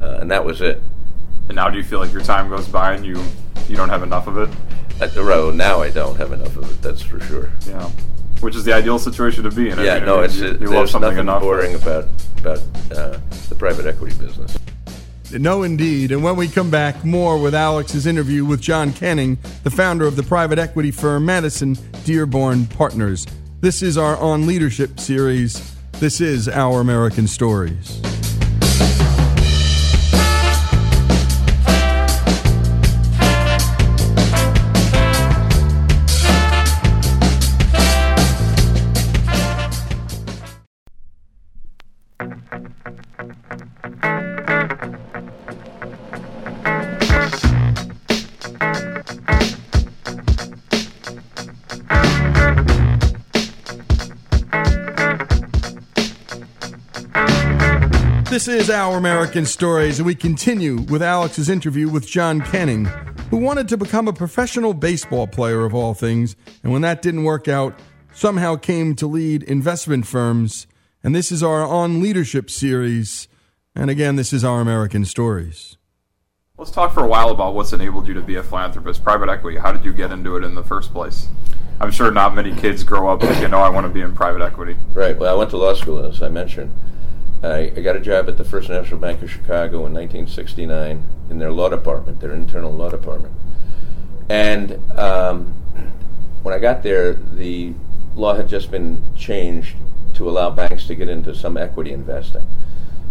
uh, 0.00 0.18
and 0.20 0.30
that 0.30 0.44
was 0.44 0.60
it. 0.60 0.80
and 1.48 1.56
now, 1.56 1.68
do 1.68 1.76
you 1.76 1.84
feel 1.84 1.98
like 1.98 2.12
your 2.12 2.22
time 2.22 2.48
goes 2.48 2.68
by 2.68 2.94
and 2.94 3.04
you 3.04 3.20
you 3.68 3.76
don't 3.76 3.88
have 3.88 4.02
enough 4.02 4.26
of 4.26 4.38
it? 4.38 4.48
At 5.00 5.14
the 5.14 5.24
road 5.24 5.56
now, 5.56 5.80
I 5.82 5.90
don't 5.90 6.16
have 6.16 6.30
enough 6.30 6.56
of 6.56 6.70
it. 6.70 6.80
That's 6.80 7.02
for 7.02 7.18
sure. 7.20 7.50
Yeah, 7.66 7.88
which 8.40 8.54
is 8.54 8.64
the 8.64 8.72
ideal 8.72 9.00
situation 9.00 9.42
to 9.44 9.50
be 9.50 9.70
in. 9.70 9.78
I 9.80 9.84
Yeah, 9.84 9.94
mean, 9.96 10.04
no, 10.06 10.20
it's 10.20 10.36
you, 10.36 10.46
it, 10.46 10.60
you 10.60 10.68
there's 10.68 10.92
something 10.92 11.08
nothing 11.10 11.18
enough. 11.20 11.42
boring 11.42 11.74
about 11.74 12.06
about 12.38 12.58
uh, 12.92 13.18
the 13.48 13.56
private 13.58 13.86
equity 13.86 14.16
business. 14.16 14.56
No, 15.32 15.64
indeed. 15.64 16.12
And 16.12 16.22
when 16.22 16.36
we 16.36 16.46
come 16.46 16.70
back, 16.70 17.04
more 17.04 17.36
with 17.42 17.56
Alex's 17.56 18.06
interview 18.06 18.44
with 18.44 18.60
John 18.60 18.92
Canning, 18.92 19.36
the 19.64 19.70
founder 19.70 20.06
of 20.06 20.14
the 20.14 20.22
private 20.22 20.60
equity 20.60 20.92
firm 20.92 21.24
Madison 21.26 21.76
Dearborn 22.04 22.66
Partners. 22.66 23.26
This 23.64 23.80
is 23.80 23.96
our 23.96 24.18
On 24.18 24.46
Leadership 24.46 25.00
series. 25.00 25.74
This 25.92 26.20
is 26.20 26.50
Our 26.50 26.82
American 26.82 27.26
Stories. 27.26 28.13
This 58.44 58.64
is 58.64 58.68
Our 58.68 58.98
American 58.98 59.46
Stories, 59.46 59.98
and 59.98 60.04
we 60.04 60.14
continue 60.14 60.76
with 60.76 61.02
Alex's 61.02 61.48
interview 61.48 61.88
with 61.88 62.06
John 62.06 62.42
Canning, 62.42 62.84
who 63.30 63.38
wanted 63.38 63.70
to 63.70 63.78
become 63.78 64.06
a 64.06 64.12
professional 64.12 64.74
baseball 64.74 65.26
player 65.26 65.64
of 65.64 65.74
all 65.74 65.94
things, 65.94 66.36
and 66.62 66.70
when 66.70 66.82
that 66.82 67.00
didn't 67.00 67.24
work 67.24 67.48
out, 67.48 67.74
somehow 68.12 68.56
came 68.56 68.96
to 68.96 69.06
lead 69.06 69.44
investment 69.44 70.06
firms. 70.06 70.66
And 71.02 71.14
this 71.14 71.32
is 71.32 71.42
our 71.42 71.64
On 71.64 72.02
Leadership 72.02 72.50
series. 72.50 73.28
And 73.74 73.88
again, 73.88 74.16
this 74.16 74.30
is 74.30 74.44
Our 74.44 74.60
American 74.60 75.06
Stories. 75.06 75.78
Let's 76.58 76.70
talk 76.70 76.92
for 76.92 77.02
a 77.02 77.08
while 77.08 77.30
about 77.30 77.54
what's 77.54 77.72
enabled 77.72 78.06
you 78.06 78.12
to 78.12 78.20
be 78.20 78.34
a 78.34 78.42
philanthropist. 78.42 79.02
Private 79.02 79.30
equity, 79.30 79.56
how 79.56 79.72
did 79.72 79.86
you 79.86 79.94
get 79.94 80.12
into 80.12 80.36
it 80.36 80.44
in 80.44 80.54
the 80.54 80.62
first 80.62 80.92
place? 80.92 81.28
I'm 81.80 81.90
sure 81.90 82.10
not 82.10 82.34
many 82.34 82.54
kids 82.54 82.84
grow 82.84 83.08
up 83.08 83.22
thinking, 83.22 83.54
oh, 83.54 83.60
I 83.60 83.70
want 83.70 83.86
to 83.86 83.90
be 83.90 84.02
in 84.02 84.14
private 84.14 84.42
equity. 84.42 84.76
Right. 84.92 85.18
Well, 85.18 85.34
I 85.34 85.38
went 85.38 85.48
to 85.52 85.56
law 85.56 85.72
school, 85.72 86.04
as 86.04 86.20
I 86.20 86.28
mentioned. 86.28 86.74
I, 87.44 87.72
I 87.76 87.80
got 87.80 87.96
a 87.96 88.00
job 88.00 88.28
at 88.28 88.36
the 88.36 88.44
First 88.44 88.68
National 88.68 88.98
Bank 88.98 89.22
of 89.22 89.30
Chicago 89.30 89.86
in 89.86 89.92
1969 89.92 91.04
in 91.30 91.38
their 91.38 91.52
law 91.52 91.68
department, 91.68 92.20
their 92.20 92.32
internal 92.32 92.72
law 92.72 92.88
department. 92.88 93.34
And 94.28 94.80
um, 94.98 95.52
when 96.42 96.54
I 96.54 96.58
got 96.58 96.82
there, 96.82 97.14
the 97.14 97.74
law 98.14 98.34
had 98.34 98.48
just 98.48 98.70
been 98.70 99.02
changed 99.16 99.76
to 100.14 100.28
allow 100.28 100.50
banks 100.50 100.86
to 100.86 100.94
get 100.94 101.08
into 101.08 101.34
some 101.34 101.56
equity 101.56 101.92
investing. 101.92 102.46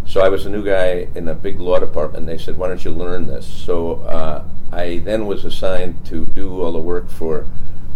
So 0.06 0.22
I 0.22 0.30
was 0.30 0.46
a 0.46 0.50
new 0.50 0.64
guy 0.64 1.08
in 1.16 1.28
a 1.28 1.36
big 1.36 1.60
law 1.60 1.80
department. 1.80 2.26
They 2.26 2.38
said, 2.38 2.58
"Why 2.58 2.68
don't 2.68 2.84
you 2.84 2.92
learn 2.92 3.28
this?" 3.28 3.46
So 3.46 3.96
uh, 4.02 4.44
I 4.72 5.00
then 5.00 5.26
was 5.28 5.46
assigned 5.46 6.06
to 6.08 6.26
do 6.26 6.62
all 6.62 6.72
the 6.72 6.80
work 6.80 7.10
for 7.10 7.48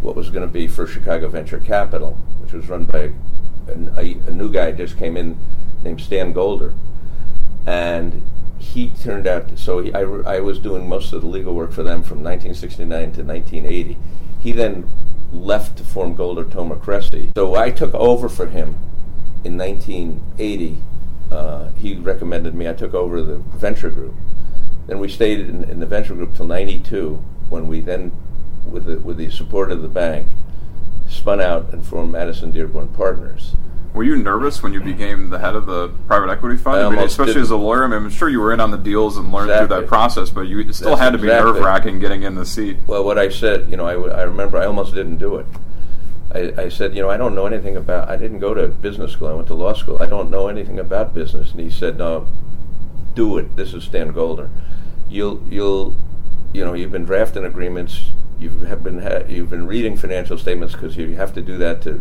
what 0.01 0.15
was 0.15 0.29
going 0.29 0.47
to 0.47 0.51
be 0.51 0.67
for 0.67 0.87
Chicago 0.87 1.27
Venture 1.27 1.59
Capital, 1.59 2.13
which 2.39 2.53
was 2.53 2.69
run 2.69 2.85
by 2.85 3.11
a, 3.67 3.99
a, 3.99 4.17
a 4.27 4.31
new 4.31 4.51
guy 4.51 4.71
just 4.71 4.97
came 4.97 5.17
in 5.17 5.37
named 5.83 6.01
Stan 6.01 6.33
Golder, 6.33 6.73
and 7.65 8.21
he 8.59 8.89
turned 8.89 9.27
out. 9.27 9.49
To, 9.49 9.57
so 9.57 9.79
he, 9.79 9.93
I, 9.93 10.01
I 10.01 10.39
was 10.39 10.59
doing 10.59 10.87
most 10.87 11.13
of 11.13 11.21
the 11.21 11.27
legal 11.27 11.53
work 11.53 11.71
for 11.71 11.83
them 11.83 12.03
from 12.03 12.23
1969 12.23 12.87
to 13.13 13.23
1980. 13.23 13.97
He 14.39 14.51
then 14.51 14.89
left 15.31 15.77
to 15.77 15.83
form 15.83 16.15
Golder 16.15 16.43
Thoma 16.43 16.75
Cressey. 16.75 17.31
So 17.35 17.55
I 17.55 17.71
took 17.71 17.93
over 17.93 18.29
for 18.29 18.47
him 18.47 18.75
in 19.43 19.57
1980. 19.57 20.77
Uh, 21.31 21.69
he 21.71 21.95
recommended 21.95 22.55
me. 22.55 22.67
I 22.67 22.73
took 22.73 22.93
over 22.93 23.21
the 23.21 23.37
venture 23.37 23.89
group. 23.89 24.15
Then 24.87 24.99
we 24.99 25.09
stayed 25.09 25.41
in, 25.41 25.63
in 25.65 25.79
the 25.79 25.85
venture 25.85 26.15
group 26.15 26.35
till 26.35 26.45
92, 26.45 27.21
when 27.49 27.67
we 27.67 27.81
then, 27.81 28.11
with 28.65 28.85
the, 28.85 28.99
with 28.99 29.17
the 29.17 29.29
support 29.29 29.71
of 29.71 29.81
the 29.81 29.89
bank, 29.89 30.27
spun 31.09 31.41
out 31.41 31.73
and 31.73 31.85
formed 31.85 32.11
Madison 32.11 32.51
Dearborn 32.51 32.89
Partners. 32.89 33.55
Were 33.97 34.03
you 34.03 34.15
nervous 34.15 34.61
when 34.61 34.73
you 34.73 34.79
became 34.79 35.29
the 35.31 35.39
head 35.39 35.55
of 35.55 35.65
the 35.65 35.89
private 36.05 36.29
equity 36.29 36.55
fund? 36.55 36.77
I 36.85 36.89
mean, 36.89 36.99
especially 36.99 37.33
didn't. 37.33 37.41
as 37.45 37.49
a 37.49 37.55
lawyer. 37.57 37.83
I 37.83 37.87
mean, 37.87 38.03
I'm 38.03 38.09
sure 38.11 38.29
you 38.29 38.39
were 38.39 38.53
in 38.53 38.59
on 38.59 38.69
the 38.69 38.77
deals 38.77 39.17
and 39.17 39.31
learned 39.31 39.49
through 39.57 39.75
that 39.75 39.87
process, 39.87 40.29
but 40.29 40.41
you 40.41 40.71
still 40.71 40.91
That's 40.91 41.01
had 41.01 41.11
to 41.13 41.17
be 41.17 41.23
exactly- 41.23 41.53
nerve 41.53 41.63
wracking 41.63 41.97
getting 41.99 42.21
in 42.21 42.35
the 42.35 42.45
seat. 42.45 42.77
Well, 42.85 43.03
what 43.03 43.17
I 43.17 43.29
said, 43.29 43.71
you 43.71 43.75
know, 43.75 43.87
I, 43.87 43.93
w- 43.93 44.13
I 44.13 44.21
remember 44.21 44.59
I 44.59 44.67
almost 44.67 44.93
didn't 44.93 45.17
do 45.17 45.37
it. 45.37 45.47
I, 46.31 46.53
I 46.65 46.69
said, 46.69 46.95
you 46.95 47.01
know, 47.01 47.09
I 47.09 47.17
don't 47.17 47.33
know 47.33 47.47
anything 47.47 47.75
about. 47.75 48.07
I 48.07 48.17
didn't 48.17 48.37
go 48.37 48.53
to 48.53 48.67
business 48.67 49.13
school. 49.13 49.29
I 49.29 49.33
went 49.33 49.47
to 49.47 49.55
law 49.55 49.73
school. 49.73 49.97
I 49.99 50.05
don't 50.05 50.29
know 50.29 50.47
anything 50.47 50.77
about 50.77 51.15
business. 51.15 51.49
And 51.53 51.59
he 51.59 51.71
said, 51.71 51.97
no, 51.97 52.27
do 53.15 53.39
it. 53.39 53.55
This 53.55 53.73
is 53.73 53.83
Stan 53.85 54.09
Golder. 54.11 54.51
You'll 55.09 55.41
you'll, 55.49 55.95
you 56.53 56.63
know, 56.63 56.75
you've 56.75 56.91
been 56.91 57.05
drafting 57.05 57.45
agreements. 57.45 58.11
You 58.37 58.49
have 58.65 58.83
been 58.83 59.01
ha- 59.01 59.23
you've 59.27 59.49
been 59.49 59.65
reading 59.65 59.97
financial 59.97 60.37
statements 60.37 60.75
because 60.75 60.97
you 60.97 61.15
have 61.15 61.33
to 61.33 61.41
do 61.41 61.57
that 61.57 61.81
to 61.81 61.99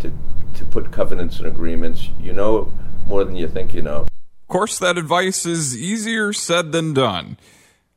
to 0.00 0.12
to 0.56 0.64
put 0.64 0.90
covenants 0.90 1.38
and 1.38 1.46
agreements. 1.46 2.10
You 2.20 2.32
know 2.32 2.72
more 3.06 3.24
than 3.24 3.36
you 3.36 3.48
think 3.48 3.74
you 3.74 3.82
know. 3.82 4.02
Of 4.02 4.48
course, 4.48 4.78
that 4.78 4.98
advice 4.98 5.46
is 5.46 5.76
easier 5.76 6.32
said 6.32 6.72
than 6.72 6.94
done. 6.94 7.36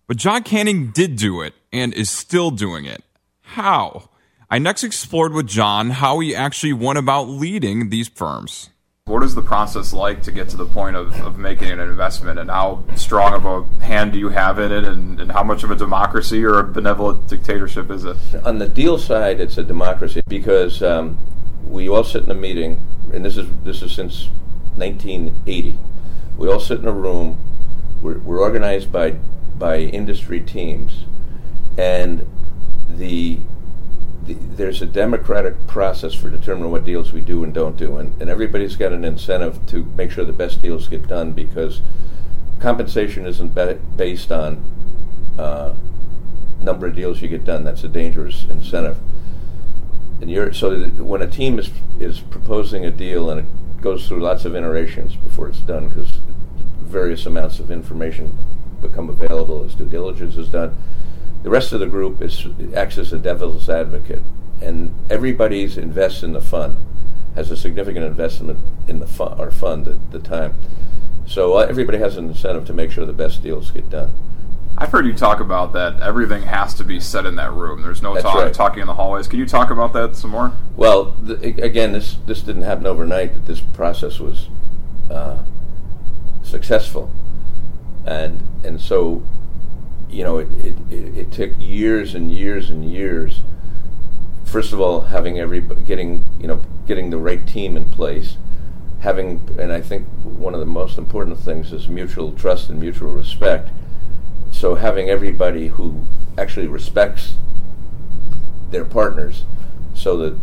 But 0.07 0.17
John 0.17 0.43
Canning 0.43 0.91
did 0.91 1.15
do 1.15 1.41
it 1.41 1.53
and 1.71 1.93
is 1.93 2.09
still 2.09 2.49
doing 2.49 2.85
it. 2.85 3.03
How? 3.41 4.09
I 4.49 4.57
next 4.57 4.83
explored 4.83 5.33
with 5.33 5.45
John 5.45 5.91
how 5.91 6.19
he 6.19 6.35
actually 6.35 6.73
went 6.73 6.97
about 6.97 7.29
leading 7.29 7.89
these 7.89 8.07
firms. 8.07 8.71
What 9.05 9.23
is 9.23 9.35
the 9.35 9.43
process 9.43 9.93
like 9.93 10.23
to 10.23 10.31
get 10.31 10.49
to 10.49 10.57
the 10.57 10.65
point 10.65 10.95
of, 10.95 11.13
of 11.21 11.37
making 11.37 11.69
an 11.69 11.79
investment, 11.79 12.39
and 12.39 12.49
how 12.49 12.83
strong 12.95 13.33
of 13.33 13.45
a 13.45 13.83
hand 13.83 14.13
do 14.13 14.19
you 14.19 14.29
have 14.29 14.57
in 14.59 14.71
it, 14.71 14.83
and, 14.83 15.19
and 15.19 15.31
how 15.31 15.43
much 15.43 15.63
of 15.63 15.69
a 15.69 15.75
democracy 15.75 16.43
or 16.43 16.59
a 16.59 16.63
benevolent 16.63 17.27
dictatorship 17.27 17.89
is 17.91 18.05
it? 18.05 18.17
On 18.43 18.57
the 18.57 18.67
deal 18.67 18.97
side, 18.97 19.39
it's 19.39 19.57
a 19.57 19.63
democracy 19.63 20.21
because 20.27 20.81
um, 20.81 21.17
we 21.69 21.87
all 21.87 22.03
sit 22.03 22.23
in 22.23 22.31
a 22.31 22.35
meeting, 22.35 22.81
and 23.13 23.23
this 23.23 23.37
is 23.37 23.47
this 23.63 23.81
is 23.81 23.91
since 23.91 24.27
1980. 24.75 25.77
We 26.37 26.49
all 26.49 26.59
sit 26.59 26.79
in 26.79 26.87
a 26.87 26.91
room. 26.91 27.37
We're, 28.01 28.19
we're 28.19 28.39
organized 28.39 28.91
by 28.91 29.11
by 29.57 29.79
industry 29.79 30.41
teams, 30.41 31.05
and 31.77 32.25
the, 32.89 33.39
the 34.23 34.33
there's 34.33 34.81
a 34.81 34.85
democratic 34.85 35.67
process 35.67 36.13
for 36.13 36.29
determining 36.29 36.71
what 36.71 36.85
deals 36.85 37.13
we 37.13 37.21
do 37.21 37.43
and 37.43 37.53
don't 37.53 37.77
do, 37.77 37.97
and, 37.97 38.19
and 38.21 38.29
everybody's 38.29 38.75
got 38.75 38.91
an 38.91 39.03
incentive 39.03 39.65
to 39.67 39.85
make 39.95 40.11
sure 40.11 40.25
the 40.25 40.33
best 40.33 40.61
deals 40.61 40.87
get 40.87 41.07
done 41.07 41.33
because 41.33 41.81
compensation 42.59 43.25
isn't 43.25 43.53
ba- 43.53 43.79
based 43.95 44.31
on 44.31 44.63
uh, 45.37 45.75
number 46.61 46.87
of 46.87 46.95
deals 46.95 47.21
you 47.21 47.27
get 47.27 47.45
done. 47.45 47.63
That's 47.63 47.83
a 47.83 47.87
dangerous 47.87 48.45
incentive. 48.49 48.97
And 50.21 50.29
you're 50.29 50.53
so 50.53 50.85
when 50.85 51.21
a 51.21 51.27
team 51.27 51.59
is 51.59 51.69
is 51.99 52.19
proposing 52.19 52.85
a 52.85 52.91
deal 52.91 53.29
and 53.29 53.39
it 53.41 53.81
goes 53.81 54.07
through 54.07 54.21
lots 54.21 54.45
of 54.45 54.55
iterations 54.55 55.15
before 55.15 55.47
it's 55.47 55.61
done 55.61 55.89
because 55.89 56.19
various 56.81 57.25
amounts 57.25 57.59
of 57.59 57.71
information 57.71 58.37
become 58.81 59.09
available 59.09 59.63
as 59.63 59.75
due 59.75 59.85
diligence 59.85 60.35
is 60.35 60.49
done. 60.49 60.75
The 61.43 61.49
rest 61.49 61.71
of 61.71 61.79
the 61.79 61.87
group 61.87 62.21
is 62.21 62.45
acts 62.75 62.97
as 62.97 63.13
a 63.13 63.17
devil's 63.17 63.69
advocate, 63.69 64.23
and 64.61 64.93
everybody's 65.09 65.77
invests 65.77 66.23
in 66.23 66.33
the 66.33 66.41
fund 66.41 66.75
has 67.35 67.51
a 67.51 67.57
significant 67.57 68.05
investment 68.05 68.59
in 68.87 68.99
the 68.99 69.07
fund, 69.07 69.39
our 69.39 69.51
fund 69.51 69.87
at 69.87 70.11
the 70.11 70.19
time. 70.19 70.55
So 71.25 71.57
uh, 71.57 71.67
everybody 71.69 71.99
has 71.99 72.17
an 72.17 72.27
incentive 72.27 72.65
to 72.67 72.73
make 72.73 72.91
sure 72.91 73.05
the 73.05 73.13
best 73.13 73.43
deals 73.43 73.71
get 73.71 73.89
done. 73.89 74.11
I've 74.81 74.93
heard 74.93 75.05
you 75.05 75.13
talk 75.13 75.41
about 75.41 75.73
that 75.73 76.01
everything 76.01 76.43
has 76.43 76.73
to 76.75 76.85
be 76.85 77.01
said 77.01 77.25
in 77.25 77.35
that 77.35 77.51
room. 77.51 77.81
There's 77.81 78.01
no 78.01 78.15
talk, 78.15 78.35
right. 78.35 78.53
talking 78.53 78.79
in 78.79 78.87
the 78.87 78.93
hallways. 78.93 79.27
Can 79.27 79.37
you 79.37 79.45
talk 79.45 79.71
about 79.71 79.91
that 79.91 80.15
some 80.15 80.31
more? 80.31 80.53
Well, 80.77 81.17
th- 81.25 81.57
again, 81.57 81.91
this 81.91 82.17
this 82.25 82.41
didn't 82.41 82.61
happen 82.61 82.85
overnight. 82.85 83.33
That 83.33 83.45
this 83.45 83.59
process 83.59 84.19
was 84.21 84.47
uh, 85.11 85.43
successful, 86.43 87.11
and 88.05 88.41
and 88.63 88.79
so, 88.79 89.21
you 90.09 90.23
know, 90.23 90.37
it, 90.37 90.49
it, 90.53 90.75
it, 90.89 91.17
it 91.17 91.31
took 91.33 91.51
years 91.57 92.15
and 92.15 92.33
years 92.33 92.69
and 92.69 92.89
years. 92.89 93.41
First 94.45 94.71
of 94.71 94.79
all, 94.79 95.01
having 95.01 95.37
every 95.37 95.59
getting 95.59 96.23
you 96.39 96.47
know 96.47 96.63
getting 96.87 97.09
the 97.09 97.17
right 97.17 97.45
team 97.45 97.75
in 97.75 97.89
place, 97.89 98.37
having 99.01 99.41
and 99.59 99.73
I 99.73 99.81
think 99.81 100.07
one 100.23 100.53
of 100.53 100.61
the 100.61 100.65
most 100.65 100.97
important 100.97 101.37
things 101.37 101.73
is 101.73 101.89
mutual 101.89 102.31
trust 102.31 102.69
and 102.69 102.79
mutual 102.79 103.11
respect. 103.11 103.71
So 104.59 104.75
having 104.75 105.09
everybody 105.09 105.69
who 105.69 106.05
actually 106.37 106.67
respects 106.67 107.35
their 108.71 108.83
partners, 108.83 109.45
so 109.93 110.17
that 110.17 110.37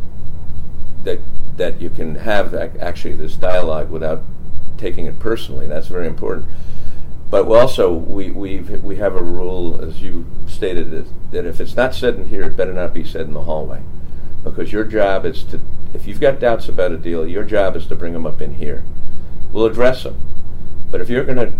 that 1.04 1.20
that 1.58 1.82
you 1.82 1.90
can 1.90 2.14
have 2.14 2.54
ac- 2.54 2.78
actually 2.80 3.12
this 3.12 3.36
dialogue 3.36 3.90
without 3.90 4.22
taking 4.78 5.04
it 5.04 5.18
personally. 5.18 5.66
That's 5.66 5.88
very 5.88 6.06
important. 6.06 6.46
But 7.28 7.46
also 7.46 7.92
we 7.92 8.30
we 8.30 8.60
we 8.60 8.96
have 8.96 9.16
a 9.16 9.22
rule, 9.22 9.84
as 9.84 10.00
you 10.00 10.24
stated, 10.46 10.92
that, 10.92 11.06
that 11.32 11.44
if 11.44 11.60
it's 11.60 11.76
not 11.76 11.94
said 11.94 12.14
in 12.14 12.28
here, 12.28 12.44
it 12.44 12.56
better 12.56 12.72
not 12.72 12.94
be 12.94 13.04
said 13.04 13.26
in 13.26 13.34
the 13.34 13.44
hallway, 13.44 13.82
because 14.42 14.72
your 14.72 14.84
job 14.84 15.26
is 15.26 15.42
to 15.44 15.60
if 15.92 16.06
you've 16.06 16.20
got 16.20 16.40
doubts 16.40 16.70
about 16.70 16.90
a 16.90 16.96
deal, 16.96 17.28
your 17.28 17.44
job 17.44 17.76
is 17.76 17.86
to 17.88 17.94
bring 17.94 18.14
them 18.14 18.24
up 18.24 18.40
in 18.40 18.54
here. 18.54 18.82
We'll 19.52 19.66
address 19.66 20.04
them. 20.04 20.18
But 20.90 21.02
if 21.02 21.10
you're 21.10 21.24
going 21.24 21.36
to 21.36 21.52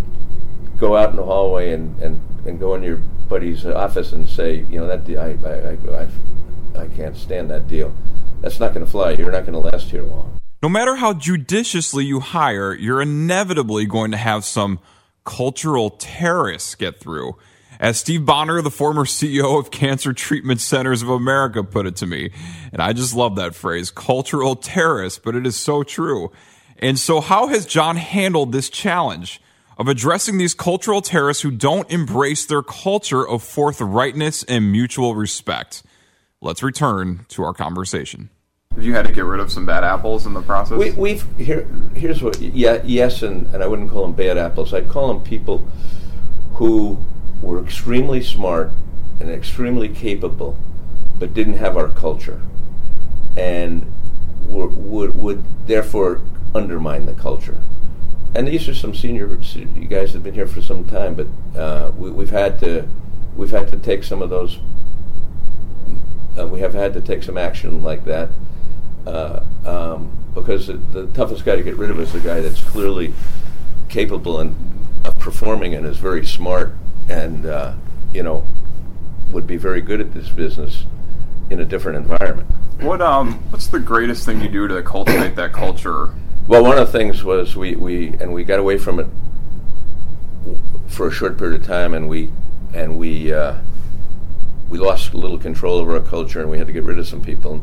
go 0.79 0.97
out 0.97 1.11
in 1.11 1.17
the 1.17 1.25
hallway 1.25 1.73
and, 1.73 2.01
and, 2.03 2.21
and 2.47 2.61
go 2.61 2.75
in 2.75 2.83
your 2.83 2.97
buddy's 2.97 3.65
office 3.67 4.13
and 4.13 4.29
say, 4.29 4.67
you 4.71 4.79
know, 4.79 4.87
that 4.87 5.05
de- 5.05 5.17
I, 5.17 5.37
I, 5.45 5.77
I, 5.97 6.03
I, 6.03 6.83
I 6.83 6.89
can't 6.89 7.17
stand 7.17 7.51
that 7.51 7.67
deal. 7.67 7.95
That's 8.41 8.61
not 8.61 8.75
going 8.75 8.85
to 8.85 8.91
fly. 8.91 9.13
You're 9.13 9.33
not 9.33 9.47
going 9.47 9.55
to 9.55 9.59
last 9.59 9.91
here 9.91 10.03
long. 10.03 10.39
No 10.63 10.69
matter 10.69 10.97
how 10.97 11.13
judiciously 11.13 12.05
you 12.05 12.21
hire, 12.21 12.75
you're 12.75 13.03
inevitably 13.03 13.87
going 13.87 14.11
to 14.11 14.17
have 14.17 14.45
some 14.45 14.79
cultural 15.25 15.91
terrorists 15.91 16.75
get 16.75 16.99
through. 17.01 17.37
As 17.79 18.01
Steve 18.01 18.25
Bonner, 18.25 18.63
the 18.63 18.71
former 18.71 19.05
CEO 19.05 19.59
of 19.59 19.71
Cancer 19.71 20.15
Treatment 20.15 20.61
Centers 20.61 21.03
of 21.03 21.11
America, 21.11 21.63
put 21.63 21.87
it 21.87 21.97
to 21.97 22.07
me. 22.07 22.31
And 22.73 22.81
I 22.81 22.95
just 22.95 23.15
love 23.15 23.37
that 23.37 23.55
phrase, 23.55 23.91
cultural 23.91 24.57
terrorists, 24.57 25.19
but 25.23 25.37
it 25.37 25.47
is 25.47 25.57
so 25.57 25.83
true. 25.83 26.33
And 26.79 26.99
so, 26.99 27.21
how 27.21 27.49
has 27.49 27.67
John 27.67 27.97
handled 27.97 28.53
this 28.53 28.71
challenge 28.71 29.41
of 29.77 29.89
addressing 29.89 30.39
these 30.39 30.55
cultural 30.55 31.03
terrorists 31.03 31.43
who 31.43 31.51
don't 31.51 31.91
embrace 31.91 32.47
their 32.47 32.63
culture 32.63 33.27
of 33.27 33.43
forthrightness 33.43 34.45
and 34.49 34.73
mutual 34.73 35.15
respect? 35.15 35.83
Let's 36.41 36.63
return 36.63 37.27
to 37.29 37.43
our 37.43 37.53
conversation. 37.53 38.31
Have 38.75 38.85
you 38.85 38.95
had 38.95 39.07
to 39.07 39.13
get 39.13 39.25
rid 39.25 39.41
of 39.41 39.51
some 39.51 39.65
bad 39.65 39.85
apples 39.85 40.27
in 40.27 40.35
the 40.35 40.43
process? 40.43 40.79
We, 40.79 40.91
we've 40.93 41.25
here. 41.39 41.67
Here's 41.95 42.23
what. 42.23 42.39
Yeah, 42.41 42.83
yes, 42.85 43.23
and, 43.23 43.47
and 43.55 43.63
I 43.63 43.67
wouldn't 43.67 43.91
call 43.91 44.03
them 44.03 44.13
bad 44.13 44.37
apples. 44.37 44.75
I'd 44.75 44.89
call 44.91 45.09
them 45.09 45.25
people 45.25 45.67
who 46.53 47.03
were 47.41 47.63
extremely 47.63 48.23
smart 48.23 48.73
and 49.19 49.31
extremely 49.31 49.89
capable, 49.89 50.59
but 51.19 51.33
didn't 51.33 51.57
have 51.57 51.79
our 51.79 51.89
culture, 51.89 52.43
and 53.35 53.91
were, 54.47 54.69
would 54.69 55.15
would 55.15 55.67
therefore 55.67 56.21
undermine 56.55 57.07
the 57.07 57.15
culture. 57.15 57.63
And 58.37 58.47
these 58.47 58.69
are 58.69 58.75
some 58.75 58.95
senior 58.95 59.27
you 59.55 59.89
guys 59.89 60.13
have 60.13 60.23
been 60.23 60.35
here 60.35 60.47
for 60.47 60.61
some 60.61 60.85
time, 60.85 61.15
but 61.15 61.27
uh, 61.59 61.91
we, 61.97 62.11
we've 62.11 62.29
had 62.29 62.61
to 62.61 62.87
we've 63.35 63.51
had 63.51 63.69
to 63.69 63.79
take 63.79 64.05
some 64.05 64.21
of 64.21 64.29
those. 64.29 64.59
Uh, 66.39 66.47
we 66.47 66.61
have 66.61 66.75
had 66.75 66.93
to 66.93 67.01
take 67.01 67.23
some 67.23 67.39
action 67.39 67.83
like 67.83 68.05
that 68.05 68.29
uh, 69.07 69.41
um, 69.65 70.15
because 70.35 70.67
the, 70.67 70.75
the, 70.75 71.07
toughest 71.15 71.47
guy 71.47 71.57
to 71.57 71.63
get 71.63 71.77
rid 71.77 71.89
of 71.89 71.99
is 71.99 72.13
the 72.13 72.21
guy 72.21 72.43
that's 72.43 72.63
clearly 72.63 73.15
capable 73.89 74.39
and 74.41 74.55
performing 75.19 75.75
and 75.75 75.87
is 75.87 75.97
very 75.97 76.27
smart 76.27 76.75
and 77.09 77.47
uh, 77.47 77.73
you 78.13 78.23
know 78.23 78.47
would 79.31 79.47
be 79.47 79.57
very 79.57 79.81
good 79.81 79.99
at 79.99 80.13
this 80.13 80.29
business 80.29 80.85
in 81.49 81.61
a 81.61 81.65
different 81.65 81.97
environment. 81.97 82.51
What 82.83 83.01
um 83.01 83.39
what's 83.49 83.69
the 83.69 83.81
greatest 83.81 84.27
thing 84.27 84.43
you 84.43 84.51
do 84.51 84.69
to 84.69 84.83
cultivate 84.83 85.37
that 85.37 85.55
culture? 85.55 86.13
Well, 86.49 86.63
one 86.63 86.79
of 86.79 86.87
the 86.91 86.99
things 86.99 87.25
was 87.25 87.57
we, 87.57 87.75
we 87.75 88.09
and 88.21 88.33
we 88.33 88.45
got 88.45 88.61
away 88.61 88.79
from 88.79 89.01
it 89.01 89.09
for 90.87 91.09
a 91.09 91.11
short 91.11 91.37
period 91.37 91.61
of 91.61 91.67
time, 91.67 91.93
and 91.93 92.09
we 92.09 92.31
and 92.73 92.97
we 92.97 93.33
uh, 93.33 93.57
we 94.69 94.79
lost 94.79 95.13
a 95.13 95.17
little 95.17 95.39
control 95.39 95.79
over 95.79 95.95
our 95.95 96.03
culture, 96.03 96.41
and 96.41 96.49
we 96.49 96.59
had 96.59 96.69
to 96.69 96.73
get 96.73 96.85
rid 96.85 96.99
of 97.01 97.09
some 97.09 97.21
people. 97.21 97.59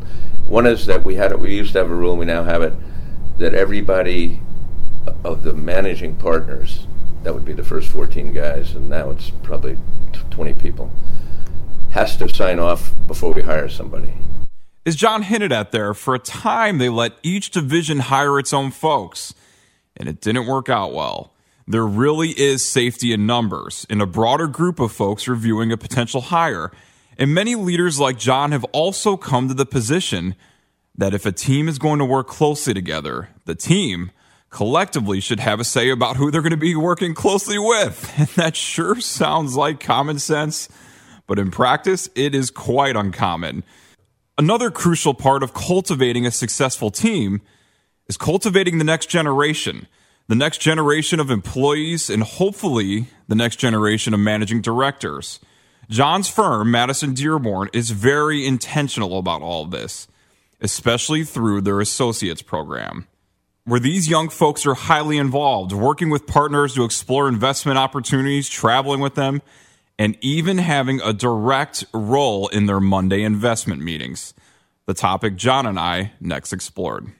One 0.46 0.66
is 0.66 0.84
that 0.84 1.02
we 1.02 1.14
had 1.14 1.32
it. 1.32 1.40
We 1.40 1.56
used 1.56 1.72
to 1.72 1.78
have 1.78 1.90
a 1.90 1.94
rule, 1.94 2.16
we 2.16 2.26
now 2.26 2.44
have 2.44 2.60
it 2.60 2.74
that 3.38 3.54
everybody 3.54 4.40
of 5.24 5.42
the 5.42 5.52
managing 5.52 6.16
partners, 6.16 6.86
that 7.22 7.34
would 7.34 7.44
be 7.44 7.52
the 7.52 7.64
first 7.64 7.90
14 7.90 8.32
guys, 8.32 8.74
and 8.74 8.88
now 8.88 9.10
it's 9.10 9.30
probably 9.30 9.76
20 10.30 10.54
people, 10.54 10.92
has 11.90 12.16
to 12.16 12.28
sign 12.28 12.58
off 12.58 12.92
before 13.06 13.32
we 13.32 13.42
hire 13.42 13.68
somebody. 13.68 14.12
As 14.86 14.96
John 14.96 15.22
hinted 15.22 15.50
at 15.50 15.72
there, 15.72 15.94
for 15.94 16.14
a 16.14 16.18
time 16.18 16.78
they 16.78 16.90
let 16.90 17.12
each 17.22 17.50
division 17.50 18.00
hire 18.00 18.38
its 18.38 18.52
own 18.52 18.70
folks, 18.70 19.34
and 19.96 20.08
it 20.08 20.20
didn't 20.20 20.46
work 20.46 20.68
out 20.68 20.92
well. 20.92 21.32
There 21.66 21.86
really 21.86 22.30
is 22.30 22.66
safety 22.66 23.12
in 23.12 23.26
numbers, 23.26 23.86
in 23.88 24.02
a 24.02 24.06
broader 24.06 24.46
group 24.46 24.78
of 24.80 24.92
folks 24.92 25.26
reviewing 25.26 25.72
a 25.72 25.78
potential 25.78 26.20
hire. 26.20 26.70
And 27.16 27.32
many 27.32 27.54
leaders 27.54 27.98
like 27.98 28.18
John 28.18 28.52
have 28.52 28.64
also 28.64 29.16
come 29.16 29.48
to 29.48 29.54
the 29.54 29.64
position 29.64 30.34
that 30.96 31.14
if 31.14 31.24
a 31.24 31.32
team 31.32 31.68
is 31.68 31.78
going 31.78 31.98
to 32.00 32.04
work 32.04 32.26
closely 32.26 32.74
together, 32.74 33.30
the 33.46 33.54
team 33.54 34.10
collectively 34.50 35.20
should 35.20 35.40
have 35.40 35.58
a 35.58 35.64
say 35.64 35.88
about 35.88 36.16
who 36.16 36.30
they're 36.30 36.42
going 36.42 36.50
to 36.50 36.56
be 36.56 36.76
working 36.76 37.14
closely 37.14 37.58
with. 37.58 38.12
And 38.18 38.28
that 38.36 38.54
sure 38.54 39.00
sounds 39.00 39.56
like 39.56 39.80
common 39.80 40.18
sense, 40.18 40.68
but 41.26 41.38
in 41.38 41.50
practice, 41.50 42.10
it 42.14 42.34
is 42.34 42.50
quite 42.50 42.96
uncommon. 42.96 43.64
Another 44.36 44.70
crucial 44.70 45.14
part 45.14 45.42
of 45.42 45.54
cultivating 45.54 46.26
a 46.26 46.30
successful 46.30 46.90
team 46.90 47.40
is 48.08 48.16
cultivating 48.16 48.78
the 48.78 48.84
next 48.84 49.06
generation 49.06 49.86
the 50.26 50.34
next 50.34 50.58
generation 50.58 51.20
of 51.20 51.30
employees, 51.30 52.08
and 52.08 52.22
hopefully 52.22 53.06
the 53.28 53.34
next 53.34 53.56
generation 53.56 54.14
of 54.14 54.20
managing 54.20 54.62
directors. 54.62 55.38
John's 55.90 56.28
firm, 56.28 56.70
Madison 56.70 57.12
Dearborn, 57.12 57.68
is 57.74 57.90
very 57.90 58.46
intentional 58.46 59.18
about 59.18 59.42
all 59.42 59.66
this, 59.66 60.08
especially 60.62 61.24
through 61.24 61.60
their 61.60 61.80
associates 61.80 62.40
program, 62.40 63.06
where 63.64 63.80
these 63.80 64.08
young 64.08 64.30
folks 64.30 64.64
are 64.64 64.74
highly 64.74 65.18
involved, 65.18 65.72
working 65.72 66.08
with 66.08 66.26
partners 66.26 66.74
to 66.74 66.84
explore 66.84 67.28
investment 67.28 67.76
opportunities, 67.76 68.48
traveling 68.48 69.00
with 69.00 69.14
them, 69.14 69.42
and 69.98 70.16
even 70.20 70.58
having 70.58 71.00
a 71.00 71.12
direct 71.12 71.84
role 71.92 72.48
in 72.48 72.66
their 72.66 72.80
Monday 72.80 73.22
investment 73.22 73.82
meetings. 73.82 74.34
The 74.86 74.94
topic 74.94 75.36
John 75.36 75.66
and 75.66 75.78
I 75.78 76.12
next 76.20 76.52
explored 76.52 77.12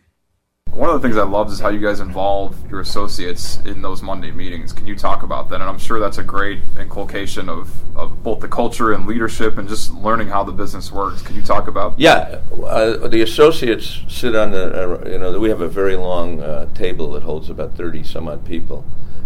one 0.75 0.91
of 0.91 1.01
the 1.01 1.07
things 1.07 1.17
I 1.17 1.23
love 1.23 1.53
is 1.53 1.61
how 1.61 1.69
you 1.69 1.79
guys 1.79 2.01
involve 2.01 2.57
your 2.69 2.81
associates 2.81 3.59
in 3.65 3.81
those 3.81 4.03
Monday 4.03 4.33
meetings. 4.33 4.73
Can 4.73 4.89
you 4.89 4.97
talk 4.97 5.23
about 5.23 5.49
that? 5.51 5.61
And 5.61 5.65
I'm 5.65 5.79
sure 5.79 6.01
that's 6.01 6.19
a 6.19 6.25
great 6.25 6.61
inculcation 6.79 7.49
of, 7.49 7.71
of 7.97 8.25
both 8.25 8.41
the 8.41 8.49
culture 8.49 8.93
and 8.93 9.07
leadership 9.07 9.57
and 9.57 9.69
just 9.69 9.95
learning 9.95 10.29
how 10.29 10.43
the 10.43 10.51
business 10.51 10.91
works. 10.91 11.23
Can 11.23 11.37
you 11.37 11.43
talk 11.43 11.69
about? 11.69 11.97
Yeah, 11.97 12.41
uh, 12.65 13.07
the 13.07 13.23
associates 13.23 14.01
sit 14.09 14.35
on 14.35 14.51
the, 14.51 15.05
uh, 15.05 15.09
you 15.09 15.19
know, 15.19 15.39
we 15.39 15.49
have 15.49 15.61
a 15.61 15.69
very 15.69 15.95
long 15.95 16.41
uh, 16.41 16.67
table 16.75 17.13
that 17.13 17.23
holds 17.23 17.51
about 17.51 17.77
30 17.77 18.03
some 18.03 18.27
odd 18.27 18.45
people. 18.45 18.85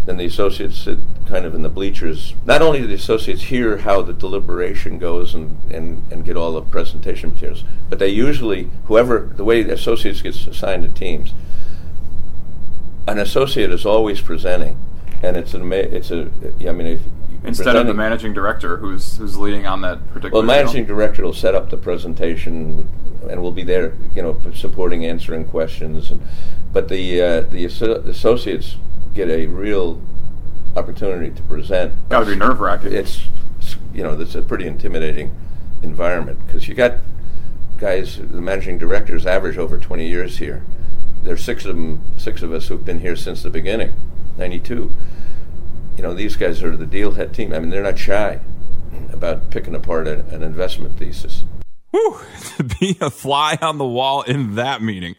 Then 0.09 0.17
the 0.17 0.25
associates 0.25 0.75
sit 0.79 0.97
kind 1.27 1.45
of 1.45 1.53
in 1.53 1.61
the 1.61 1.69
bleachers. 1.69 2.33
Not 2.43 2.63
only 2.63 2.79
do 2.79 2.87
the 2.87 2.95
associates 2.95 3.43
hear 3.43 3.77
how 3.77 4.01
the 4.01 4.11
deliberation 4.11 4.97
goes 4.97 5.35
and, 5.35 5.61
and, 5.71 6.03
and 6.11 6.25
get 6.25 6.35
all 6.35 6.53
the 6.53 6.63
presentation 6.63 7.29
materials, 7.29 7.63
but 7.91 7.99
they 7.99 8.07
usually, 8.07 8.71
whoever, 8.85 9.31
the 9.35 9.43
way 9.43 9.61
the 9.61 9.73
associates 9.73 10.23
gets 10.23 10.47
assigned 10.47 10.81
to 10.81 10.89
teams, 10.89 11.35
an 13.07 13.19
associate 13.19 13.71
is 13.71 13.85
always 13.85 14.19
presenting, 14.19 14.79
and 15.21 15.37
it's 15.37 15.53
an 15.53 15.71
it's 15.71 16.09
a 16.09 16.31
I 16.67 16.71
mean 16.71 16.87
if 16.87 17.01
instead 17.43 17.75
of 17.75 17.85
the 17.85 17.93
managing 17.93 18.33
director 18.33 18.77
who's 18.77 19.17
who's 19.17 19.37
leading 19.37 19.67
on 19.67 19.81
that 19.81 19.99
particular. 20.07 20.31
Well, 20.31 20.41
the 20.41 20.47
managing 20.47 20.85
director 20.85 21.21
will 21.21 21.33
set 21.33 21.53
up 21.53 21.69
the 21.69 21.77
presentation, 21.77 22.89
and 23.29 23.43
will 23.43 23.51
be 23.51 23.63
there, 23.63 23.93
you 24.15 24.23
know, 24.23 24.41
supporting, 24.55 25.05
answering 25.05 25.45
questions, 25.45 26.09
and, 26.09 26.19
but 26.73 26.89
the 26.89 27.21
uh, 27.21 27.41
the 27.41 27.65
associates 27.65 28.75
get 29.19 29.29
a 29.29 29.47
real 29.47 30.01
opportunity 30.77 31.29
to 31.29 31.43
present. 31.43 31.93
Got 32.07 32.21
to 32.21 32.25
be 32.25 32.35
nerve 32.35 32.61
wracking. 32.61 32.93
It's 32.93 33.27
you 33.93 34.01
know 34.01 34.19
it's 34.19 34.35
a 34.35 34.41
pretty 34.41 34.65
intimidating 34.65 35.35
environment 35.83 36.39
because 36.45 36.67
you 36.67 36.73
got 36.73 36.99
guys. 37.77 38.17
The 38.17 38.41
managing 38.41 38.77
directors 38.77 39.25
average 39.25 39.57
over 39.57 39.77
20 39.77 40.07
years 40.07 40.37
here. 40.37 40.63
There's 41.23 41.43
six 41.43 41.65
of 41.65 41.75
them, 41.75 42.01
six 42.17 42.41
of 42.41 42.53
us 42.53 42.69
who've 42.69 42.83
been 42.83 43.01
here 43.01 43.17
since 43.17 43.43
the 43.43 43.49
beginning, 43.49 43.93
92. 44.37 44.95
You 45.97 46.03
know, 46.03 46.13
these 46.13 46.37
guys 46.37 46.63
are 46.63 46.77
the 46.77 46.85
deal 46.85 47.11
head 47.11 47.33
team. 47.33 47.51
I 47.53 47.59
mean, 47.59 47.71
they're 47.71 47.83
not 47.83 47.99
shy 47.99 48.39
about 49.11 49.51
picking 49.51 49.75
apart 49.75 50.07
a, 50.07 50.25
an 50.27 50.43
investment 50.43 50.97
thesis. 50.97 51.43
Whew, 51.91 52.21
to 52.55 52.63
be 52.63 52.97
a 53.01 53.09
fly 53.09 53.57
on 53.61 53.79
the 53.79 53.85
wall 53.85 54.21
in 54.21 54.55
that 54.55 54.81
meeting. 54.81 55.15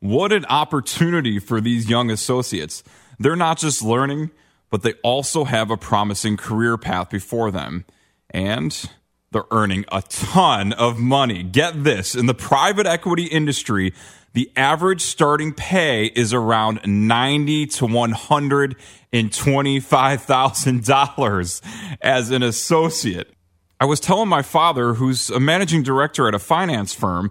What 0.00 0.32
an 0.32 0.46
opportunity 0.46 1.38
for 1.38 1.60
these 1.60 1.90
young 1.90 2.10
associates. 2.10 2.82
They're 3.18 3.36
not 3.36 3.58
just 3.58 3.82
learning, 3.82 4.30
but 4.70 4.82
they 4.82 4.94
also 5.02 5.44
have 5.44 5.70
a 5.70 5.76
promising 5.76 6.36
career 6.36 6.76
path 6.76 7.10
before 7.10 7.50
them. 7.50 7.84
And 8.30 8.90
they're 9.30 9.44
earning 9.50 9.84
a 9.90 10.02
ton 10.02 10.72
of 10.74 10.98
money. 10.98 11.42
Get 11.42 11.84
this 11.84 12.14
in 12.14 12.26
the 12.26 12.34
private 12.34 12.86
equity 12.86 13.24
industry, 13.24 13.94
the 14.34 14.50
average 14.56 15.02
starting 15.02 15.52
pay 15.52 16.06
is 16.06 16.32
around 16.32 16.80
ninety 16.86 17.66
to 17.66 17.86
one 17.86 18.12
hundred 18.12 18.76
and 19.12 19.32
twenty-five 19.32 20.22
thousand 20.22 20.86
dollars 20.86 21.60
as 22.00 22.30
an 22.30 22.42
associate. 22.42 23.30
I 23.78 23.84
was 23.84 24.00
telling 24.00 24.28
my 24.28 24.42
father, 24.42 24.94
who's 24.94 25.28
a 25.28 25.40
managing 25.40 25.82
director 25.82 26.28
at 26.28 26.34
a 26.34 26.38
finance 26.38 26.94
firm, 26.94 27.30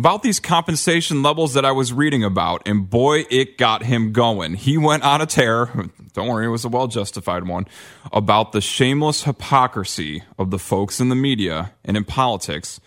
about 0.00 0.22
these 0.22 0.40
compensation 0.40 1.22
levels 1.22 1.52
that 1.52 1.66
I 1.66 1.72
was 1.72 1.92
reading 1.92 2.24
about, 2.24 2.62
and 2.64 2.88
boy, 2.88 3.26
it 3.28 3.58
got 3.58 3.82
him 3.82 4.12
going. 4.12 4.54
He 4.54 4.78
went 4.78 5.02
on 5.02 5.20
a 5.20 5.26
tear, 5.26 5.66
don't 6.14 6.26
worry, 6.26 6.46
it 6.46 6.48
was 6.48 6.64
a 6.64 6.70
well 6.70 6.86
justified 6.86 7.46
one, 7.46 7.66
about 8.10 8.52
the 8.52 8.62
shameless 8.62 9.24
hypocrisy 9.24 10.22
of 10.38 10.50
the 10.50 10.58
folks 10.58 11.00
in 11.00 11.10
the 11.10 11.14
media 11.14 11.74
and 11.84 11.98
in 11.98 12.04
politics 12.04 12.80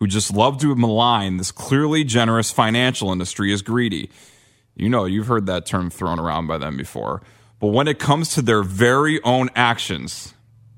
who 0.00 0.08
just 0.08 0.34
love 0.34 0.58
to 0.58 0.74
malign 0.74 1.36
this 1.36 1.52
clearly 1.52 2.02
generous 2.02 2.50
financial 2.50 3.12
industry 3.12 3.52
as 3.52 3.62
greedy. 3.62 4.10
You 4.74 4.88
know, 4.88 5.04
you've 5.04 5.28
heard 5.28 5.46
that 5.46 5.64
term 5.64 5.90
thrown 5.90 6.18
around 6.18 6.48
by 6.48 6.58
them 6.58 6.76
before. 6.76 7.22
But 7.60 7.68
when 7.68 7.86
it 7.86 8.00
comes 8.00 8.34
to 8.34 8.42
their 8.42 8.64
very 8.64 9.22
own 9.22 9.48
actions, 9.54 10.34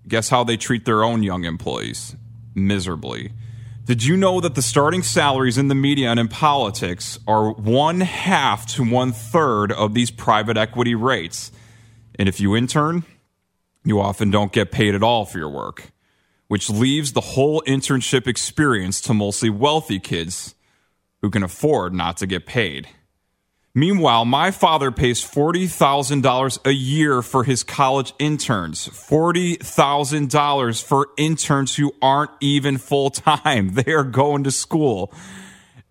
guess 0.07 0.29
how 0.29 0.45
they 0.45 0.59
treat 0.59 0.85
their 0.85 1.03
own 1.03 1.23
young 1.23 1.45
employees? 1.45 2.17
Miserably. 2.55 3.33
Did 3.91 4.05
you 4.05 4.17
know 4.17 4.41
that 4.41 4.55
the 4.55 4.63
starting 4.63 5.03
salaries 5.03 5.59
in 5.59 5.67
the 5.67 5.75
media 5.75 6.11
and 6.11 6.21
in 6.21 6.29
politics 6.29 7.19
are 7.27 7.51
one 7.51 8.03
half 8.03 8.65
to 8.75 8.89
one 8.89 9.11
third 9.11 9.73
of 9.73 9.95
these 9.95 10.13
private 10.13 10.57
equity 10.57 10.95
rates? 10.95 11.51
And 12.17 12.29
if 12.29 12.39
you 12.39 12.55
intern, 12.55 13.03
you 13.83 14.01
often 14.01 14.31
don't 14.31 14.53
get 14.53 14.71
paid 14.71 14.95
at 14.95 15.03
all 15.03 15.25
for 15.25 15.39
your 15.39 15.49
work, 15.49 15.91
which 16.47 16.71
leaves 16.71 17.15
the 17.15 17.21
whole 17.21 17.65
internship 17.67 18.29
experience 18.29 19.01
to 19.01 19.13
mostly 19.13 19.51
wealthy 19.51 19.99
kids 19.99 20.55
who 21.21 21.29
can 21.29 21.43
afford 21.43 21.93
not 21.93 22.17
to 22.19 22.29
get 22.29 22.47
paid. 22.47 22.87
Meanwhile, 23.75 24.25
my 24.25 24.51
father 24.51 24.91
pays 24.91 25.21
$40,000 25.25 26.59
a 26.67 26.73
year 26.73 27.23
for 27.23 27.45
his 27.45 27.63
college 27.63 28.13
interns. 28.19 28.89
$40,000 28.89 30.83
for 30.83 31.09
interns 31.17 31.77
who 31.77 31.95
aren't 32.03 32.33
even 32.41 32.79
full 32.79 33.11
time. 33.11 33.71
They 33.81 33.93
are 33.93 34.03
going 34.03 34.43
to 34.45 34.51
school. 34.51 35.13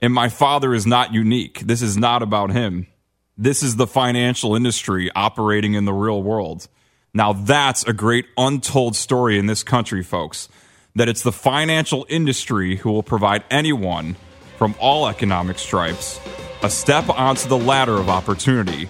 And 0.02 0.14
my 0.14 0.28
father 0.28 0.74
is 0.74 0.86
not 0.86 1.14
unique. 1.14 1.62
This 1.62 1.82
is 1.82 1.96
not 1.96 2.22
about 2.22 2.52
him. 2.52 2.88
This 3.38 3.64
is 3.64 3.78
the 3.78 3.88
financial 3.88 4.56
industry 4.56 5.10
operating 5.16 5.74
in 5.74 5.86
the 5.86 5.94
real 5.94 6.22
world. 6.22 6.68
Now, 7.14 7.32
that's 7.32 7.84
a 7.86 7.94
great 7.94 8.26
untold 8.38 8.98
story 8.98 9.40
in 9.40 9.46
this 9.46 9.64
country, 9.64 10.04
folks. 10.04 10.50
that 10.96 11.08
it's 11.08 11.22
the 11.22 11.32
financial 11.32 12.06
industry 12.10 12.76
who 12.78 12.92
will 12.92 13.04
provide 13.04 13.44
anyone 13.50 14.18
from 14.58 14.76
all 14.80 15.08
economic 15.08 15.58
stripes 15.58 16.20
a 16.62 16.70
step 16.70 17.08
onto 17.10 17.48
the 17.48 17.58
ladder 17.58 17.96
of 17.96 18.10
opportunity, 18.10 18.86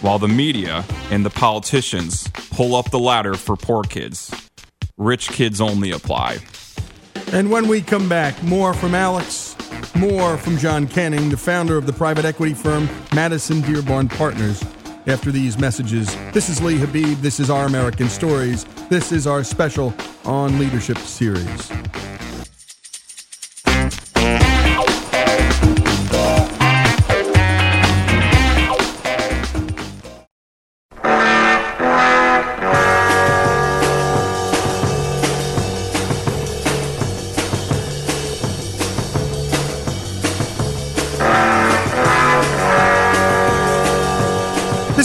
while 0.00 0.18
the 0.18 0.28
media 0.28 0.84
and 1.10 1.24
the 1.24 1.30
politicians 1.30 2.28
pull 2.50 2.74
up 2.74 2.90
the 2.90 2.98
ladder 2.98 3.34
for 3.34 3.56
poor 3.56 3.82
kids. 3.82 4.30
Rich 4.96 5.30
kids 5.30 5.60
only 5.60 5.90
apply. 5.90 6.38
And 7.32 7.50
when 7.50 7.66
we 7.66 7.80
come 7.80 8.08
back, 8.08 8.40
more 8.42 8.74
from 8.74 8.94
Alex, 8.94 9.56
more 9.94 10.36
from 10.36 10.58
John 10.58 10.86
Canning, 10.86 11.30
the 11.30 11.36
founder 11.36 11.76
of 11.76 11.86
the 11.86 11.92
private 11.92 12.24
equity 12.24 12.54
firm 12.54 12.88
Madison 13.14 13.60
Dearborn 13.62 14.08
Partners. 14.08 14.62
After 15.06 15.30
these 15.30 15.58
messages, 15.58 16.14
this 16.32 16.48
is 16.48 16.62
Lee 16.62 16.78
Habib. 16.78 17.18
This 17.18 17.40
is 17.40 17.50
Our 17.50 17.66
American 17.66 18.08
Stories. 18.08 18.64
This 18.88 19.12
is 19.12 19.26
our 19.26 19.44
special 19.44 19.92
on 20.24 20.58
leadership 20.58 20.98
series. 20.98 21.70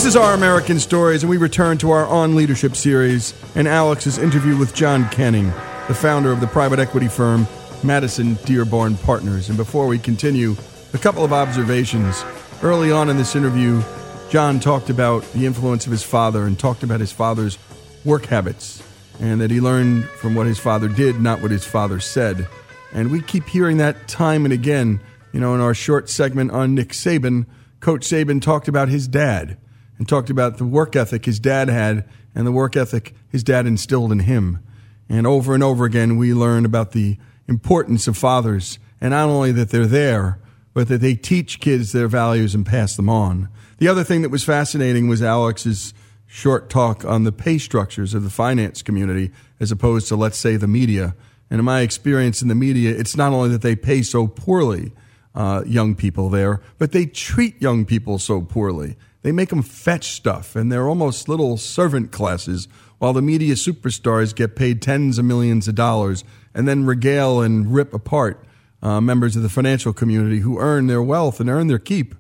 Is 0.10 0.16
Our 0.16 0.34
American 0.34 0.80
Stories, 0.80 1.22
and 1.22 1.30
we 1.30 1.38
return 1.38 1.78
to 1.78 1.92
our 1.92 2.08
On 2.08 2.36
Leadership 2.36 2.76
series 2.76 3.36
and 3.54 3.68
Alex's 3.68 4.18
interview 4.18 4.58
with 4.58 4.74
John 4.74 5.08
Canning, 5.10 5.46
the 5.88 5.94
founder 5.94 6.32
of 6.32 6.40
the 6.40 6.48
private 6.48 6.80
equity 6.80 7.08
firm 7.08 7.46
Madison 7.84 8.34
Dearborn 8.46 8.98
Partners. 8.98 9.50
And 9.50 9.58
before 9.58 9.86
we 9.86 10.00
continue, 10.00 10.56
a 10.96 10.98
couple 10.98 11.24
of 11.24 11.32
observations. 11.32 12.26
Early 12.64 12.92
on 12.92 13.12
in 13.12 13.18
this 13.18 13.36
interview, 13.36 13.84
John 14.32 14.60
talked 14.60 14.90
about 14.90 15.32
the 15.34 15.46
influence 15.46 15.86
of 15.86 15.92
his 15.92 16.02
father 16.02 16.48
and 16.48 16.58
talked 16.58 16.82
about 16.82 17.02
his 17.02 17.12
father's 17.12 17.60
work 18.04 18.26
habits 18.26 18.82
and 19.20 19.40
that 19.42 19.52
he 19.52 19.62
learned 19.62 20.06
from 20.06 20.34
what 20.34 20.48
his 20.48 20.58
father 20.58 20.88
did, 20.88 21.22
not 21.22 21.40
what 21.40 21.52
his 21.52 21.66
father 21.66 22.00
said. 22.00 22.48
And 22.94 23.12
we 23.12 23.22
keep 23.22 23.48
hearing 23.48 23.78
that 23.78 24.08
time 24.08 24.44
and 24.44 24.54
again. 24.56 25.02
You 25.34 25.40
know, 25.40 25.54
in 25.54 25.62
our 25.62 25.76
short 25.76 26.10
segment 26.10 26.50
on 26.50 26.74
Nick 26.74 26.94
Saban, 26.94 27.46
Coach 27.80 28.08
Saban 28.08 28.42
talked 28.42 28.68
about 28.68 28.90
his 28.90 29.08
dad 29.08 29.60
and 30.00 30.08
talked 30.08 30.32
about 30.32 30.58
the 30.58 30.66
work 30.66 30.96
ethic 30.96 31.26
his 31.26 31.40
dad 31.40 31.70
had 31.70 32.10
and 32.34 32.48
the 32.48 32.52
work 32.52 32.76
ethic 32.76 33.14
his 33.28 33.44
dad 33.44 33.68
instilled 33.68 34.12
in 34.12 34.20
him. 34.20 34.64
And 35.08 35.28
over 35.28 35.54
and 35.54 35.62
over 35.62 35.86
again, 35.86 36.18
we 36.18 36.34
learn 36.34 36.66
about 36.66 36.92
the 36.92 37.18
importance 37.48 38.08
of 38.08 38.18
fathers 38.18 38.80
and 39.02 39.12
not 39.12 39.30
only 39.30 39.52
that 39.52 39.70
they're 39.70 39.86
there, 39.86 40.40
but 40.74 40.88
that 40.88 41.02
they 41.02 41.16
teach 41.16 41.60
kids 41.60 41.92
their 41.92 42.08
values 42.08 42.56
and 42.56 42.66
pass 42.66 42.96
them 42.96 43.10
on. 43.10 43.50
The 43.78 43.88
other 43.88 44.04
thing 44.04 44.22
that 44.22 44.30
was 44.30 44.44
fascinating 44.44 45.08
was 45.08 45.22
Alex's 45.22 45.94
short 46.26 46.70
talk 46.70 47.04
on 47.04 47.24
the 47.24 47.32
pay 47.32 47.58
structures 47.58 48.14
of 48.14 48.24
the 48.24 48.30
finance 48.30 48.82
community 48.82 49.32
as 49.60 49.72
opposed 49.72 50.08
to, 50.08 50.16
let's 50.16 50.38
say, 50.38 50.56
the 50.58 50.68
media. 50.68 51.16
And 51.50 51.60
in 51.60 51.66
my 51.66 51.82
experience 51.82 52.42
in 52.42 52.48
the 52.48 52.56
media, 52.56 52.96
it's 52.96 53.18
not 53.18 53.34
only 53.34 53.50
that 53.50 53.64
they 53.64 53.76
pay 53.76 54.04
so 54.04 54.28
poorly 54.28 54.92
uh, 55.34 55.64
young 55.66 55.96
people 55.96 56.30
there, 56.30 56.62
but 56.78 56.92
they 56.92 57.06
treat 57.06 57.60
young 57.62 57.86
people 57.86 58.20
so 58.20 58.42
poorly. 58.42 58.96
They 59.22 59.32
make 59.32 59.50
them 59.50 59.62
fetch 59.62 60.12
stuff, 60.12 60.56
and 60.56 60.72
they're 60.72 60.88
almost 60.88 61.28
little 61.28 61.58
servant 61.58 62.12
classes, 62.12 62.68
while 63.00 63.14
the 63.14 63.22
media 63.22 63.56
superstars 63.56 64.36
get 64.36 64.56
paid 64.56 64.82
tens 64.82 65.18
of 65.18 65.26
millions 65.26 65.68
of 65.68 65.76
dollars 65.76 66.24
and 66.54 66.68
then 66.68 66.86
regale 66.86 67.42
and 67.42 67.74
rip 67.74 67.94
apart 67.94 68.44
uh, 68.82 69.02
members 69.02 69.36
of 69.36 69.44
the 69.44 69.50
financial 69.50 69.94
community 69.94 70.40
who 70.40 70.60
earn 70.60 70.88
their 70.88 71.02
wealth 71.02 71.40
and 71.40 71.50
earn 71.50 71.68
their 71.68 71.80
keep. 71.80 72.16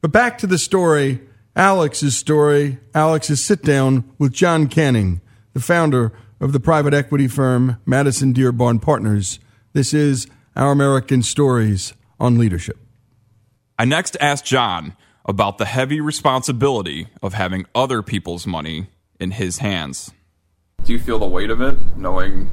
But 0.00 0.12
back 0.12 0.38
to 0.38 0.46
the 0.46 0.58
story, 0.58 1.20
Alex's 1.54 2.16
story, 2.16 2.78
Alex's 2.94 3.44
sit 3.44 3.62
down 3.62 4.10
with 4.18 4.32
John 4.32 4.66
Canning, 4.66 5.20
the 5.52 5.60
founder 5.60 6.12
of 6.40 6.52
the 6.52 6.60
private 6.60 6.94
equity 6.94 7.28
firm 7.28 7.78
Madison 7.84 8.32
Dearborn 8.32 8.78
Partners. 8.78 9.40
This 9.72 9.92
is 9.92 10.26
Our 10.56 10.72
American 10.72 11.22
Stories 11.22 11.92
on 12.18 12.38
Leadership. 12.38 12.78
I 13.78 13.84
next 13.84 14.16
asked 14.20 14.44
John 14.44 14.96
about 15.30 15.58
the 15.58 15.64
heavy 15.64 16.00
responsibility 16.00 17.06
of 17.22 17.34
having 17.34 17.64
other 17.72 18.02
people's 18.02 18.48
money 18.48 18.88
in 19.20 19.30
his 19.30 19.58
hands. 19.58 20.10
Do 20.82 20.92
you 20.92 20.98
feel 20.98 21.20
the 21.20 21.26
weight 21.26 21.50
of 21.50 21.60
it, 21.60 21.78
knowing 21.96 22.50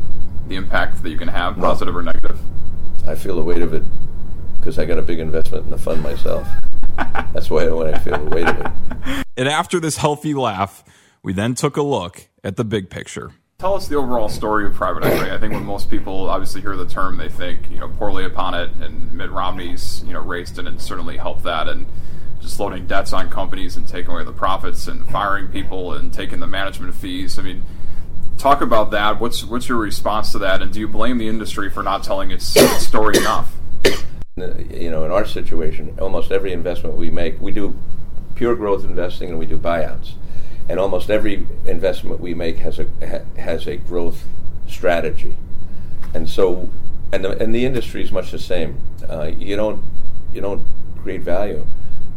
the 0.48 0.56
impact 0.56 1.02
that 1.02 1.10
you 1.10 1.18
can 1.18 1.28
have, 1.28 1.58
positive 1.58 1.96
or 1.96 2.04
negative? 2.04 2.40
I 3.08 3.16
feel 3.16 3.36
the 3.36 3.42
weight 3.42 3.64
of 3.64 3.74
it 3.74 3.84
because 4.58 4.78
I 4.78 4.86
got 4.86 5.00
a 5.00 5.02
big 5.02 5.20
investment 5.20 5.66
in 5.66 5.72
the 5.72 5.78
fund 5.80 6.04
myself. 6.04 6.48
That's 7.34 7.50
why 7.50 7.68
when 7.68 7.94
I 7.94 7.98
feel 7.98 8.24
the 8.24 8.30
weight 8.30 8.48
of 8.48 8.60
it. 8.60 9.26
And 9.36 9.50
after 9.50 9.80
this 9.80 9.98
healthy 9.98 10.36
laugh, 10.36 10.84
we 11.24 11.34
then 11.34 11.56
took 11.56 11.78
a 11.78 11.82
look 11.82 12.28
at 12.44 12.58
the 12.58 12.64
big 12.64 12.92
picture. 12.92 13.32
Tell 13.58 13.74
us 13.74 13.88
the 13.88 13.96
overall 13.96 14.30
story 14.30 14.68
of 14.68 14.76
private 14.76 15.04
equity. 15.04 15.32
I 15.32 15.40
think 15.40 15.54
when 15.54 15.66
most 15.66 15.90
people 15.90 16.30
obviously 16.30 16.62
hear 16.62 16.76
the 16.76 16.86
term, 16.86 17.18
they 17.18 17.30
think 17.30 17.72
you 17.72 17.80
know 17.80 17.90
poorly 17.90 18.24
upon 18.24 18.54
it, 18.54 18.70
and 18.80 19.12
Mitt 19.14 19.32
Romney's 19.32 20.04
you 20.06 20.14
know 20.14 20.22
raised 20.22 20.60
it 20.60 20.68
and 20.68 20.80
certainly 20.80 21.18
helped 21.18 21.42
that, 21.44 21.68
and 21.68 21.88
just 22.48 22.60
loading 22.60 22.88
debts 22.88 23.12
on 23.14 23.30
companies 23.30 23.76
and 23.76 23.88
taking 23.88 24.12
away 24.12 24.24
the 24.24 24.32
profits 24.32 24.88
and 24.88 25.06
firing 25.10 25.50
people 25.50 25.94
and 25.94 26.14
taking 26.14 26.40
the 26.40 26.48
management 26.48 26.96
fees. 26.96 27.38
I 27.38 27.42
mean, 27.42 27.64
talk 28.38 28.62
about 28.62 28.92
that. 28.92 29.20
What's 29.20 29.44
what's 29.44 29.68
your 29.68 29.78
response 29.78 30.32
to 30.32 30.40
that, 30.40 30.62
and 30.62 30.72
do 30.72 30.80
you 30.80 30.88
blame 30.88 31.18
the 31.18 31.28
industry 31.28 31.70
for 31.70 31.84
not 31.84 32.04
telling 32.04 32.32
its, 32.32 32.46
story 32.86 33.18
enough? 33.18 33.54
You 34.36 34.92
know, 34.92 35.04
in 35.04 35.12
our 35.12 35.26
situation, 35.26 35.98
almost 36.00 36.32
every 36.32 36.54
investment 36.54 36.96
we 36.96 37.10
make, 37.10 37.42
we 37.42 37.52
do 37.52 37.76
pure 38.36 38.56
growth 38.56 38.86
investing 38.86 39.30
and 39.30 39.40
we 39.40 39.48
do 39.48 39.58
buyouts 39.58 40.14
and 40.70 40.80
almost 40.80 41.10
every 41.10 41.46
investment 41.66 42.20
we 42.20 42.34
make 42.34 42.58
has 42.58 42.80
a 42.80 42.86
ha, 43.08 43.20
has 43.38 43.68
a 43.68 43.78
growth 43.78 44.26
strategy, 44.68 45.36
and 46.14 46.30
so 46.30 46.70
and 47.12 47.24
the, 47.24 47.42
and 47.42 47.56
the 47.56 47.66
industry 47.66 48.04
is 48.04 48.12
much 48.12 48.32
the 48.32 48.40
same. 48.40 48.80
Uh, 49.10 49.32
you 49.38 49.56
don't 49.56 49.84
you 50.34 50.42
don't 50.42 50.66
create 51.02 51.22
value 51.22 51.66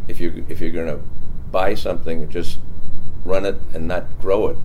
if 0.08 0.20
you 0.20 0.44
if 0.48 0.60
you're 0.60 0.70
going 0.70 0.86
to 0.86 1.02
buy 1.50 1.74
something, 1.74 2.28
just 2.30 2.58
run 3.24 3.44
it 3.44 3.56
and 3.74 3.88
not 3.88 4.04
grow 4.20 4.48
it, 4.48 4.58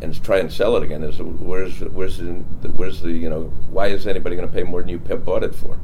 and 0.00 0.22
try 0.22 0.38
and 0.38 0.52
sell 0.52 0.76
it 0.76 0.82
again. 0.82 1.02
Is 1.02 1.20
where's 1.20 1.80
where's 1.80 2.18
the, 2.18 2.34
where's 2.70 3.00
the 3.00 3.10
you 3.10 3.28
know 3.28 3.44
why 3.70 3.88
is 3.88 4.06
anybody 4.06 4.36
going 4.36 4.48
to 4.48 4.54
pay 4.54 4.62
more 4.62 4.80
than 4.80 4.88
you 4.88 4.98
bought 4.98 5.42
it 5.42 5.54
for? 5.54 5.78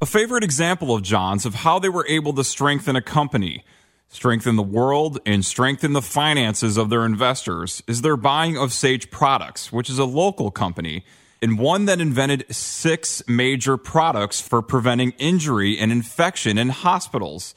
A 0.00 0.06
favorite 0.06 0.44
example 0.44 0.94
of 0.94 1.02
John's 1.02 1.44
of 1.44 1.56
how 1.56 1.78
they 1.78 1.88
were 1.88 2.06
able 2.08 2.32
to 2.34 2.44
strengthen 2.44 2.96
a 2.96 3.02
company 3.02 3.64
strengthen 4.12 4.56
the 4.56 4.62
world, 4.62 5.20
and 5.24 5.44
strengthen 5.44 5.92
the 5.92 6.02
finances 6.02 6.76
of 6.76 6.90
their 6.90 7.06
investors 7.06 7.80
is 7.86 8.02
their 8.02 8.16
buying 8.16 8.58
of 8.58 8.72
Sage 8.72 9.08
Products, 9.08 9.70
which 9.70 9.88
is 9.88 10.00
a 10.00 10.04
local 10.04 10.50
company 10.50 11.04
and 11.42 11.58
one 11.58 11.86
that 11.86 12.00
invented 12.00 12.44
six 12.54 13.22
major 13.26 13.76
products 13.76 14.40
for 14.40 14.60
preventing 14.60 15.12
injury 15.18 15.78
and 15.78 15.90
infection 15.90 16.58
in 16.58 16.68
hospitals. 16.68 17.54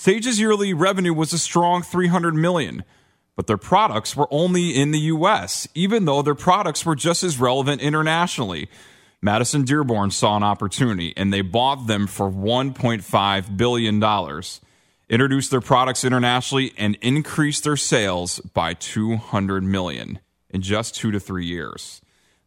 Sage's 0.00 0.40
yearly 0.40 0.72
revenue 0.72 1.12
was 1.12 1.34
a 1.34 1.38
strong 1.38 1.82
300 1.82 2.34
million, 2.34 2.84
but 3.36 3.46
their 3.46 3.58
products 3.58 4.16
were 4.16 4.26
only 4.30 4.70
in 4.70 4.92
the 4.92 4.98
US, 4.98 5.68
even 5.74 6.06
though 6.06 6.22
their 6.22 6.34
products 6.34 6.86
were 6.86 6.96
just 6.96 7.22
as 7.22 7.38
relevant 7.38 7.82
internationally. 7.82 8.70
Madison 9.20 9.62
Dearborn 9.62 10.10
saw 10.10 10.38
an 10.38 10.42
opportunity 10.42 11.12
and 11.18 11.30
they 11.30 11.42
bought 11.42 11.86
them 11.86 12.06
for 12.06 12.30
1.5 12.30 13.56
billion 13.58 14.00
dollars 14.00 14.62
introduced 15.10 15.50
their 15.50 15.60
products 15.60 16.02
internationally 16.02 16.72
and 16.78 16.96
increased 17.02 17.64
their 17.64 17.76
sales 17.76 18.40
by 18.54 18.72
200 18.72 19.62
million 19.62 20.18
in 20.48 20.62
just 20.62 20.94
2 20.94 21.10
to 21.10 21.20
3 21.20 21.44
years. 21.44 22.00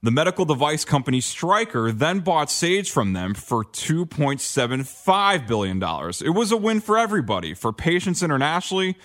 The 0.03 0.11
medical 0.11 0.43
device 0.43 0.83
company 0.83 1.21
Stryker 1.21 1.89
then 1.89 2.19
bought 2.19 2.51
Sage 2.51 2.91
from 2.91 3.13
them 3.13 3.33
for 3.33 3.63
$2.75 3.63 5.47
billion. 5.47 5.81
It 5.81 6.37
was 6.37 6.51
a 6.51 6.57
win 6.57 6.81
for 6.81 6.97
everybody, 6.97 7.53
for 7.53 7.71
patients 7.71 8.21
internationally, 8.21 8.97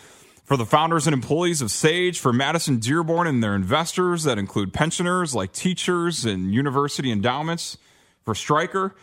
for 0.42 0.57
the 0.57 0.66
founders 0.66 1.07
and 1.07 1.14
employees 1.14 1.62
of 1.62 1.70
Sage, 1.70 2.18
for 2.18 2.32
Madison 2.32 2.78
Dearborn 2.78 3.28
and 3.28 3.44
their 3.44 3.55
investors 3.55 4.24
that 4.24 4.38
include 4.38 4.72
pensioners 4.72 5.36
like 5.36 5.53
teachers 5.53 6.24
and 6.24 6.53
university 6.53 7.12
endowments, 7.12 7.78
for 8.24 8.34
Stryker, 8.34 8.96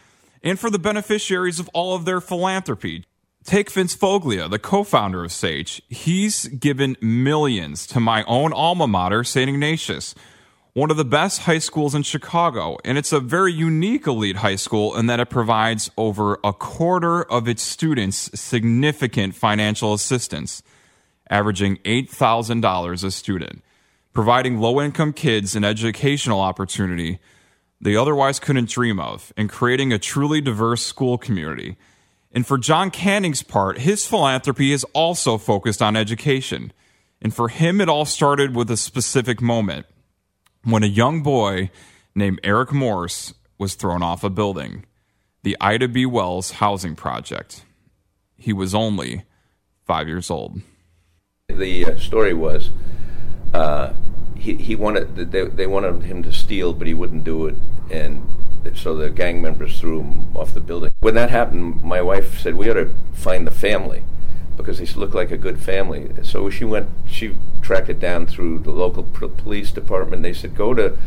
and 0.43 0.59
for 0.59 0.69
the 0.69 0.77
beneficiaries 0.77 1.61
of 1.61 1.69
all 1.69 1.95
of 1.95 2.03
their 2.03 2.19
philanthropy. 2.19 3.05
Take 3.45 3.71
Vince 3.71 3.95
Foglia, 3.95 4.49
the 4.49 4.59
co 4.59 4.83
founder 4.83 5.23
of 5.23 5.31
Sage. 5.31 5.81
He's 5.87 6.47
given 6.47 6.97
millions 6.99 7.87
to 7.87 8.01
my 8.01 8.25
own 8.25 8.51
alma 8.51 8.85
mater, 8.85 9.23
St. 9.23 9.49
Ignatius, 9.49 10.13
one 10.76 10.91
of 10.91 10.97
the 10.97 11.05
best 11.05 11.43
high 11.43 11.57
schools 11.57 11.95
in 11.95 12.03
Chicago. 12.03 12.78
And 12.84 12.97
it's 12.97 13.13
a 13.13 13.21
very 13.21 13.53
unique 13.53 14.07
elite 14.07 14.36
high 14.36 14.57
school 14.57 14.95
in 14.97 15.05
that 15.05 15.21
it 15.21 15.30
provides 15.30 15.89
over 15.97 16.38
a 16.43 16.51
quarter 16.51 17.23
of 17.23 17.47
its 17.47 17.63
students 17.63 18.30
significant 18.38 19.36
financial 19.36 19.93
assistance, 19.93 20.61
averaging 21.30 21.78
$8,000 21.78 23.03
a 23.05 23.11
student, 23.11 23.63
providing 24.11 24.59
low 24.59 24.82
income 24.82 25.13
kids 25.13 25.55
an 25.55 25.63
educational 25.63 26.41
opportunity 26.41 27.19
they 27.80 27.95
otherwise 27.95 28.39
couldn't 28.39 28.69
dream 28.69 28.99
of 28.99 29.32
and 29.38 29.49
creating 29.49 29.93
a 29.93 29.99
truly 29.99 30.41
diverse 30.41 30.86
school 30.86 31.17
community. 31.17 31.78
And 32.34 32.45
for 32.45 32.57
John 32.57 32.91
Canning's 32.91 33.43
part, 33.43 33.78
his 33.80 34.05
philanthropy 34.05 34.73
is 34.73 34.84
also 34.93 35.38
focused 35.38 35.82
on 35.82 35.95
education. 35.95 36.73
And 37.21 37.34
for 37.34 37.47
him, 37.47 37.80
it 37.80 37.88
all 37.88 38.05
started 38.05 38.55
with 38.55 38.69
a 38.69 38.78
specific 38.78 39.41
moment 39.41 39.86
when 40.66 40.84
a 40.84 40.88
young 40.88 41.22
boy 41.22 41.70
named 42.13 42.39
Eric 42.43 42.74
Morse 42.74 43.34
was 43.57 43.76
thrown 43.76 44.03
off 44.03 44.24
a 44.24 44.30
building, 44.30 44.86
the 45.43 45.55
Ida 45.61 45.88
B. 45.88 46.05
Wells 46.05 46.51
Housing 46.51 46.95
Project. 46.95 47.63
He 48.36 48.51
was 48.51 48.76
only 48.76 49.24
five 49.86 50.07
years 50.07 50.30
old. 50.30 50.61
The 51.47 51.86
uh, 51.86 51.97
story 51.97 52.34
was 52.34 52.72
uh, 53.53 53.93
he, 54.36 54.55
he 54.55 54.76
wanted 54.76 55.16
they, 55.32 55.45
they 55.45 55.68
wanted 55.68 56.03
him 56.03 56.24
to 56.24 56.34
steal, 56.34 56.74
but 56.74 56.88
he 56.88 56.93
wouldn't 56.93 57.24
do 57.24 57.45
it, 57.45 57.55
and 57.91 58.28
so 58.74 58.95
the 58.95 59.11
gang 59.11 59.41
members 59.41 59.80
threw 59.80 60.01
him 60.01 60.36
off 60.36 60.53
the 60.53 60.59
building. 60.59 60.91
When 60.99 61.13
that 61.13 61.30
happened, 61.30 61.84
my 61.84 62.01
wife 62.01 62.39
said 62.39 62.55
we 62.55 62.70
ought 62.70 62.74
to 62.74 62.93
find 63.13 63.45
the 63.45 63.51
family 63.51 64.03
because 64.57 64.79
they 64.79 64.85
looked 64.99 65.15
like 65.15 65.31
a 65.31 65.37
good 65.37 65.59
family. 65.59 66.09
So 66.23 66.49
she 66.49 66.65
went, 66.65 66.89
she 67.07 67.35
tracked 67.61 67.89
it 67.89 67.99
down 67.99 68.27
through 68.27 68.59
the 68.59 68.71
local 68.71 69.03
police 69.03 69.71
department. 69.71 70.23
They 70.23 70.33
said 70.33 70.55
go 70.55 70.73
to 70.73 70.97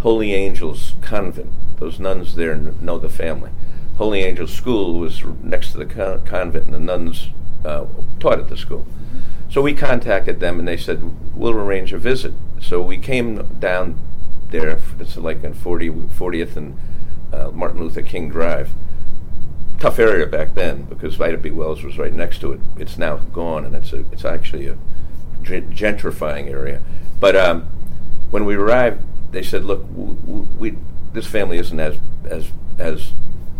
Holy 0.00 0.34
Angels 0.34 0.94
Convent. 1.00 1.50
Those 1.78 1.98
nuns 1.98 2.34
there 2.34 2.56
know 2.56 2.98
the 2.98 3.08
family. 3.08 3.50
Holy 3.96 4.22
Angels 4.22 4.52
School 4.52 4.98
was 4.98 5.24
next 5.42 5.72
to 5.72 5.78
the 5.78 5.86
con- 5.86 6.24
convent, 6.24 6.66
and 6.66 6.74
the 6.74 6.78
nuns 6.78 7.30
uh, 7.64 7.86
taught 8.20 8.38
at 8.38 8.48
the 8.48 8.56
school. 8.56 8.86
So 9.50 9.62
we 9.62 9.74
contacted 9.74 10.40
them, 10.40 10.58
and 10.58 10.68
they 10.68 10.76
said 10.76 11.34
we'll 11.34 11.54
arrange 11.54 11.92
a 11.92 11.98
visit. 11.98 12.34
So 12.60 12.82
we 12.82 12.98
came 12.98 13.58
down 13.58 13.98
there. 14.50 14.80
It's 15.00 15.16
like 15.16 15.44
on 15.44 15.54
40, 15.54 15.90
40th 15.90 16.56
and 16.56 16.78
uh, 17.32 17.50
Martin 17.50 17.80
Luther 17.80 18.02
King 18.02 18.28
Drive. 18.28 18.70
Tough 19.80 19.98
area 19.98 20.26
back 20.26 20.54
then 20.54 20.84
because 20.84 21.20
Ida 21.20 21.38
B. 21.38 21.50
Wells 21.50 21.82
was 21.82 21.98
right 21.98 22.12
next 22.12 22.40
to 22.40 22.52
it. 22.52 22.60
It's 22.78 22.98
now 22.98 23.16
gone, 23.16 23.64
and 23.64 23.76
it's 23.76 23.92
a, 23.92 24.00
it's 24.10 24.24
actually 24.24 24.66
a 24.66 24.76
gentrifying 25.42 26.50
area. 26.50 26.82
But 27.20 27.36
um, 27.36 27.62
when 28.30 28.44
we 28.44 28.56
arrived, 28.56 29.02
they 29.32 29.42
said, 29.42 29.64
"Look, 29.64 29.84
we, 30.58 30.76
this 31.12 31.26
family 31.26 31.58
isn't 31.58 31.78
as 31.78 31.98
as 32.28 32.50
as. 32.78 33.12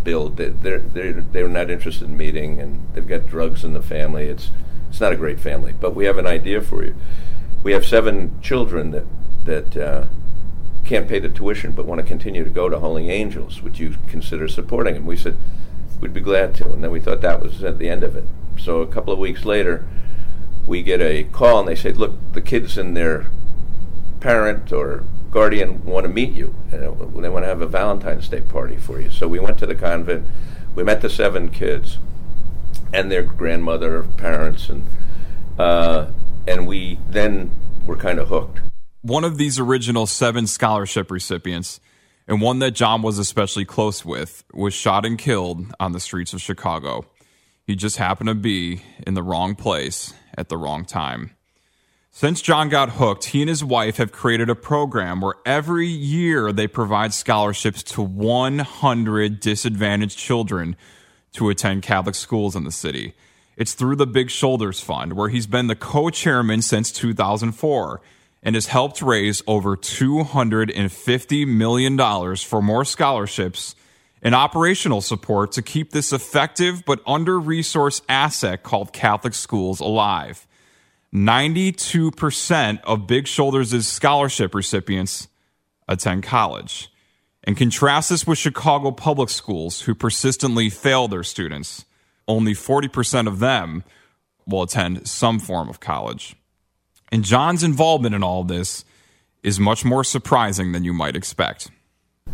They, 0.03 0.13
they're 0.13 0.79
they're 0.79 1.13
they're 1.13 1.47
not 1.47 1.69
interested 1.69 2.07
in 2.07 2.17
meeting, 2.17 2.59
and 2.59 2.85
they've 2.93 3.07
got 3.07 3.27
drugs 3.27 3.63
in 3.63 3.73
the 3.73 3.81
family. 3.81 4.25
It's 4.25 4.51
it's 4.89 4.99
not 4.99 5.13
a 5.13 5.17
great 5.17 5.39
family, 5.39 5.73
but 5.79 5.95
we 5.95 6.05
have 6.05 6.17
an 6.17 6.27
idea 6.27 6.61
for 6.61 6.83
you. 6.83 6.95
We 7.63 7.73
have 7.73 7.85
seven 7.85 8.41
children 8.41 8.91
that 8.91 9.05
that 9.45 9.77
uh, 9.77 10.05
can't 10.83 11.07
pay 11.07 11.19
the 11.19 11.29
tuition 11.29 11.71
but 11.71 11.85
want 11.85 12.01
to 12.01 12.05
continue 12.07 12.43
to 12.43 12.49
go 12.49 12.67
to 12.67 12.79
Holy 12.79 13.09
Angels. 13.09 13.61
Would 13.61 13.77
you 13.77 13.95
consider 14.07 14.47
supporting 14.47 14.95
them? 14.95 15.05
We 15.05 15.15
said 15.15 15.37
we'd 15.99 16.13
be 16.13 16.21
glad 16.21 16.55
to, 16.55 16.71
and 16.71 16.83
then 16.83 16.91
we 16.91 16.99
thought 16.99 17.21
that 17.21 17.41
was 17.41 17.63
at 17.63 17.77
the 17.79 17.89
end 17.89 18.03
of 18.03 18.15
it. 18.15 18.25
So 18.57 18.81
a 18.81 18.87
couple 18.87 19.13
of 19.13 19.19
weeks 19.19 19.45
later, 19.45 19.85
we 20.65 20.83
get 20.83 21.01
a 21.01 21.23
call, 21.23 21.59
and 21.59 21.67
they 21.67 21.75
say, 21.75 21.91
"Look, 21.91 22.15
the 22.33 22.41
kids 22.41 22.77
and 22.77 22.95
their 22.95 23.27
parent 24.19 24.71
or 24.71 25.03
guardian 25.31 25.85
want 25.85 26.05
to 26.05 26.11
meet 26.11 26.31
you. 26.31 26.55
And 26.71 26.81
they 26.81 27.29
want 27.29 27.43
to 27.43 27.49
have 27.49 27.61
a 27.61 27.67
Valentine's 27.67 28.27
Day 28.27 28.41
party 28.41 28.77
for 28.77 28.99
you." 28.99 29.09
So 29.09 29.27
we 29.27 29.39
went 29.39 29.57
to 29.59 29.65
the 29.65 29.75
convent. 29.75 30.27
We 30.75 30.83
met 30.83 31.01
the 31.01 31.09
seven 31.09 31.49
kids 31.49 31.97
and 32.93 33.11
their 33.11 33.23
grandmother, 33.23 34.03
parents, 34.17 34.69
and 34.69 34.87
uh, 35.57 36.07
and 36.47 36.67
we 36.67 36.99
then 37.09 37.51
were 37.85 37.97
kind 37.97 38.19
of 38.19 38.29
hooked. 38.29 38.61
One 39.01 39.23
of 39.23 39.37
these 39.37 39.59
original 39.59 40.07
seven 40.07 40.47
scholarship 40.47 41.11
recipients, 41.11 41.79
and 42.29 42.41
one 42.41 42.59
that 42.59 42.71
John 42.71 43.01
was 43.01 43.17
especially 43.17 43.65
close 43.65 44.05
with, 44.05 44.43
was 44.53 44.75
shot 44.75 45.03
and 45.03 45.17
killed 45.17 45.65
on 45.79 45.93
the 45.93 45.99
streets 45.99 46.31
of 46.31 46.41
Chicago. 46.41 47.05
He 47.65 47.75
just 47.75 47.97
happened 47.97 48.27
to 48.27 48.35
be 48.35 48.83
in 49.07 49.15
the 49.15 49.23
wrong 49.23 49.55
place 49.55 50.13
at 50.37 50.47
the 50.47 50.55
wrong 50.55 50.85
time. 50.85 51.31
Since 52.11 52.43
John 52.43 52.69
got 52.69 52.91
hooked, 52.91 53.25
he 53.25 53.41
and 53.41 53.49
his 53.49 53.63
wife 53.63 53.97
have 53.97 54.11
created 54.11 54.47
a 54.47 54.55
program 54.55 55.21
where 55.21 55.35
every 55.43 55.87
year 55.87 56.51
they 56.51 56.67
provide 56.67 57.13
scholarships 57.15 57.81
to 57.83 58.03
100 58.03 59.39
disadvantaged 59.39 60.17
children 60.17 60.75
to 61.33 61.49
attend 61.49 61.81
Catholic 61.81 62.15
schools 62.15 62.55
in 62.55 62.63
the 62.63 62.71
city. 62.71 63.13
It's 63.57 63.73
through 63.73 63.95
the 63.95 64.07
Big 64.07 64.29
Shoulders 64.29 64.79
Fund, 64.79 65.13
where 65.13 65.29
he's 65.29 65.47
been 65.47 65.67
the 65.67 65.75
co 65.75 66.11
chairman 66.11 66.61
since 66.61 66.91
2004 66.91 68.01
and 68.41 68.55
has 68.55 68.67
helped 68.67 69.01
raise 69.01 69.43
over 69.47 69.75
$250 69.75 71.47
million 71.47 72.35
for 72.37 72.61
more 72.61 72.85
scholarships 72.85 73.75
and 74.21 74.35
operational 74.35 75.01
support 75.01 75.51
to 75.53 75.61
keep 75.61 75.91
this 75.91 76.11
effective 76.11 76.83
but 76.85 77.01
under 77.05 77.39
resourced 77.39 78.01
asset 78.09 78.63
called 78.63 78.93
Catholic 78.93 79.33
schools 79.33 79.79
alive. 79.79 80.45
92% 81.13 82.81
of 82.83 83.07
Big 83.07 83.27
Shoulders' 83.27 83.87
scholarship 83.87 84.53
recipients 84.53 85.27
attend 85.87 86.23
college. 86.23 86.91
And 87.43 87.57
contrast 87.57 88.09
this 88.09 88.27
with 88.27 88.37
Chicago 88.37 88.91
public 88.91 89.29
schools, 89.29 89.81
who 89.81 89.95
persistently 89.95 90.69
fail 90.69 91.07
their 91.07 91.23
students. 91.23 91.85
Only 92.27 92.53
40% 92.53 93.27
of 93.27 93.39
them 93.39 93.83
will 94.45 94.63
attend 94.63 95.07
some 95.07 95.39
form 95.39 95.69
of 95.69 95.79
college. 95.79 96.35
And 97.11 97.23
John's 97.23 97.63
involvement 97.63 98.15
in 98.15 98.23
all 98.23 98.43
this 98.43 98.85
is 99.41 99.59
much 99.59 99.85
more 99.85 100.03
surprising 100.03 100.71
than 100.71 100.83
you 100.83 100.93
might 100.93 101.15
expect. 101.15 101.71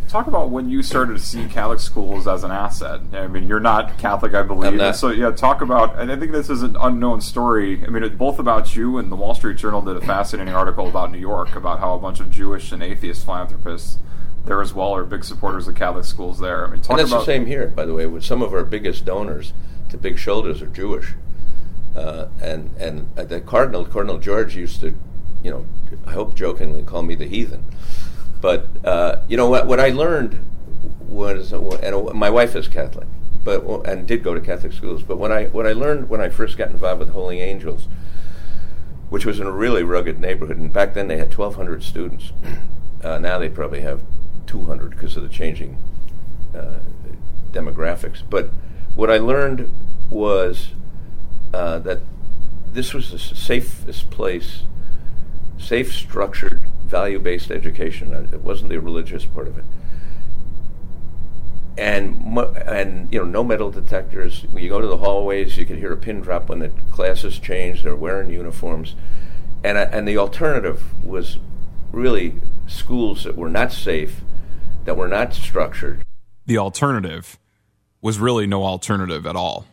Talk 0.10 0.28
about 0.28 0.50
when 0.50 0.70
you 0.70 0.84
started 0.84 1.14
to 1.14 1.24
see 1.24 1.48
Catholic 1.48 1.80
schools 1.80 2.28
as 2.28 2.44
an 2.44 2.52
asset. 2.52 3.02
I 3.14 3.28
mean, 3.28 3.48
you're 3.48 3.60
not 3.60 3.98
Catholic, 3.98 4.34
I 4.34 4.44
believe. 4.44 4.96
So, 4.96 5.10
yeah, 5.10 5.32
talk 5.32 5.62
about, 5.62 5.98
and 6.00 6.12
I 6.12 6.18
think 6.18 6.32
this 6.32 6.50
is 6.50 6.62
an 6.64 6.76
unknown 6.80 7.22
story. 7.22 7.84
I 7.84 7.88
mean, 7.88 8.16
both 8.18 8.38
about 8.38 8.76
you 8.76 8.98
and 8.98 9.12
the 9.12 9.16
Wall 9.16 9.34
Street 9.34 9.58
Journal 9.58 9.82
did 9.82 9.98
a 9.98 10.02
fascinating 10.02 10.54
article 10.54 10.88
about 10.88 11.12
New 11.12 11.18
York, 11.18 11.56
about 11.56 11.80
how 11.80 11.96
a 11.96 12.00
bunch 12.00 12.20
of 12.20 12.30
Jewish 12.30 12.72
and 12.72 12.84
atheist 12.84 13.26
philanthropists 13.26 14.00
there 14.46 14.62
as 14.62 14.74
well 14.74 14.96
are 14.96 15.06
big 15.06 15.24
supporters 15.24 15.68
of 15.68 15.76
Catholic 15.76 16.06
schools 16.06 16.40
there. 16.40 16.66
I 16.66 16.70
mean, 16.70 16.82
talk 16.82 16.92
and 16.92 17.00
that's 17.00 17.12
about 17.12 17.22
the 17.22 17.26
same 17.26 17.46
here, 17.46 17.68
by 17.68 17.86
the 17.86 17.94
way. 17.94 18.06
With 18.06 18.24
some 18.24 18.42
of 18.42 18.54
our 18.54 18.64
biggest 18.64 19.06
donors 19.06 19.54
to 19.90 19.98
Big 19.98 20.20
Shoulders 20.20 20.62
are 20.62 20.68
Jewish, 20.68 21.14
uh, 21.96 22.28
and 22.42 22.76
and 22.78 23.16
the 23.16 23.42
Cardinal 23.42 23.86
Cardinal 23.86 24.18
George 24.18 24.56
used 24.56 24.82
to, 24.82 24.96
you 25.44 25.52
know, 25.52 25.66
I 26.06 26.12
hope 26.12 26.36
jokingly 26.36 26.84
call 26.84 27.02
me 27.04 27.16
the 27.16 27.28
heathen, 27.28 27.64
but 28.42 28.68
uh, 28.84 29.22
you 29.28 29.38
know 29.38 29.50
what 29.50 29.68
what 29.68 29.80
I 29.80 29.90
learned 29.90 30.40
was, 31.08 31.54
and 31.54 32.14
my 32.14 32.30
wife 32.30 32.56
is 32.56 32.68
Catholic, 32.68 33.08
but 33.44 33.64
and 33.88 34.08
did 34.08 34.24
go 34.24 34.34
to 34.34 34.42
Catholic 34.42 34.74
schools. 34.74 35.04
But 35.04 35.18
when 35.18 35.32
I 35.32 35.46
what 35.46 35.66
I 35.66 35.74
learned 35.74 36.10
when 36.10 36.22
I 36.22 36.30
first 36.30 36.58
got 36.58 36.70
involved 36.70 37.00
with 37.00 37.10
Holy 37.10 37.40
Angels, 37.40 37.88
which 39.10 39.26
was 39.26 39.40
in 39.40 39.48
a 39.48 39.52
really 39.52 39.84
rugged 39.84 40.20
neighborhood, 40.20 40.58
and 40.58 40.74
back 40.74 40.94
then 40.94 41.08
they 41.08 41.18
had 41.18 41.36
1,200 41.36 41.84
students. 41.84 42.32
Uh, 43.04 43.20
now 43.20 43.38
they 43.38 43.48
probably 43.48 43.82
have 43.82 44.02
200 44.48 44.90
because 44.90 45.16
of 45.16 45.22
the 45.22 45.30
changing 45.30 45.78
uh, 46.56 46.80
demographics. 47.52 48.24
But 48.28 48.50
what 48.96 49.12
I 49.12 49.20
learned 49.20 49.70
was 50.10 50.72
uh, 51.54 51.80
that 51.80 52.00
this 52.72 52.94
was 52.94 53.12
the 53.12 53.20
safest 53.20 54.10
place, 54.10 54.64
safe, 55.58 55.94
structured, 55.94 56.62
value-based 56.86 57.52
education. 57.52 58.14
Uh, 58.14 58.28
it 58.32 58.42
wasn't 58.42 58.70
the 58.70 58.80
religious 58.80 59.26
part 59.26 59.48
of 59.48 59.58
it. 59.58 59.66
And 61.78 62.38
and 62.38 63.12
you 63.12 63.20
know 63.20 63.26
no 63.26 63.44
metal 63.44 63.70
detectors. 63.70 64.46
When 64.52 64.64
you 64.64 64.70
go 64.70 64.80
to 64.80 64.88
the 64.88 64.98
hallways, 64.98 65.58
you 65.58 65.66
could 65.66 65.78
hear 65.78 65.92
a 65.92 65.98
pin 65.98 66.22
drop 66.22 66.48
when 66.48 66.60
the 66.60 66.70
classes 66.92 67.38
change. 67.38 67.84
They're 67.84 67.98
wearing 67.98 68.30
uniforms, 68.30 68.96
and 69.62 69.78
uh, 69.78 69.90
and 69.92 70.08
the 70.08 70.18
alternative 70.18 70.82
was 71.04 71.38
really 71.92 72.36
schools 72.68 73.26
that 73.26 73.36
were 73.36 73.50
not 73.50 73.74
safe 73.74 74.22
that 74.86 74.96
were 74.96 75.08
not 75.08 75.34
structured. 75.34 76.06
The 76.46 76.58
alternative 76.58 77.38
was 78.02 78.20
really 78.20 78.48
no 78.48 78.64
alternative 78.64 79.26
at 79.26 79.36
all. 79.36 79.66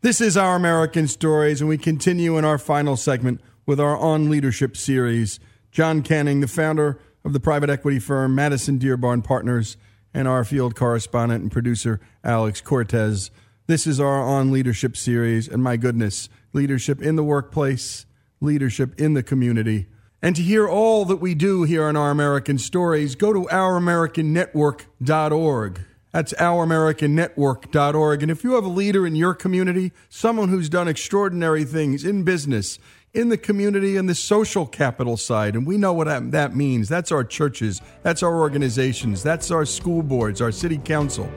This 0.00 0.20
is 0.20 0.36
Our 0.36 0.54
American 0.54 1.08
Stories, 1.08 1.60
and 1.60 1.68
we 1.68 1.76
continue 1.76 2.38
in 2.38 2.44
our 2.44 2.58
final 2.58 2.96
segment 2.96 3.40
with 3.66 3.80
our 3.80 3.96
On 3.96 4.30
Leadership 4.30 4.76
series. 4.76 5.40
John 5.72 6.02
Canning, 6.02 6.38
the 6.38 6.46
founder 6.46 7.00
of 7.24 7.32
the 7.32 7.40
private 7.40 7.68
equity 7.68 7.98
firm 7.98 8.32
Madison 8.32 8.78
Dearborn 8.78 9.22
Partners, 9.22 9.76
and 10.14 10.28
our 10.28 10.44
field 10.44 10.76
correspondent 10.76 11.42
and 11.42 11.50
producer, 11.50 11.98
Alex 12.22 12.60
Cortez. 12.60 13.32
This 13.66 13.88
is 13.88 13.98
our 13.98 14.22
On 14.22 14.52
Leadership 14.52 14.96
series, 14.96 15.48
and 15.48 15.64
my 15.64 15.76
goodness, 15.76 16.28
leadership 16.52 17.02
in 17.02 17.16
the 17.16 17.24
workplace, 17.24 18.06
leadership 18.40 19.00
in 19.00 19.14
the 19.14 19.24
community 19.24 19.88
and 20.20 20.34
to 20.34 20.42
hear 20.42 20.68
all 20.68 21.04
that 21.04 21.18
we 21.18 21.32
do 21.34 21.62
here 21.62 21.84
on 21.84 21.94
Our 21.96 22.10
American 22.10 22.58
Stories, 22.58 23.14
go 23.14 23.32
to 23.32 23.44
ouramericannetwork.org. 23.44 25.80
That's 26.12 26.32
ouramericannetwork.org. 26.34 28.22
And 28.22 28.30
if 28.30 28.44
you 28.44 28.54
have 28.54 28.64
a 28.64 28.68
leader 28.68 29.06
in 29.06 29.14
your 29.14 29.34
community, 29.34 29.92
someone 30.08 30.48
who's 30.48 30.68
done 30.68 30.88
extraordinary 30.88 31.64
things 31.64 32.04
in 32.04 32.24
business, 32.24 32.78
in 33.14 33.28
the 33.28 33.36
community 33.36 33.96
and 33.96 34.08
the 34.08 34.14
social 34.14 34.66
capital 34.66 35.16
side. 35.16 35.56
And 35.56 35.66
we 35.66 35.76
know 35.76 35.92
what 35.92 36.30
that, 36.30 36.54
means. 36.54 36.88
That's 36.88 37.10
our 37.12 37.24
churches, 37.24 37.82
that's 38.02 38.22
our 38.22 38.38
organizations, 38.38 39.22
that's 39.22 39.50
our 39.50 39.64
school 39.64 40.02
boards, 40.02 40.40
our 40.40 40.52
city 40.52 40.78
council. 40.78 41.30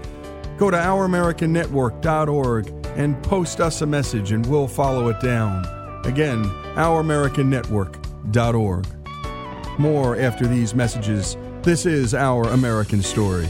Go 0.57 0.69
to 0.69 0.77
ouramericannetwork.org 0.77 2.67
and 2.97 3.21
post 3.23 3.59
us 3.59 3.81
a 3.81 3.85
message 3.85 4.31
and 4.31 4.45
we'll 4.45 4.67
follow 4.67 5.09
it 5.09 5.19
down. 5.21 5.65
Again, 6.05 6.45
ouramericannetwork.org. 6.75 8.87
More 9.79 10.19
after 10.19 10.45
these 10.45 10.75
messages. 10.75 11.37
This 11.63 11.85
is 11.85 12.13
Our 12.13 12.49
American 12.49 13.01
Story. 13.01 13.47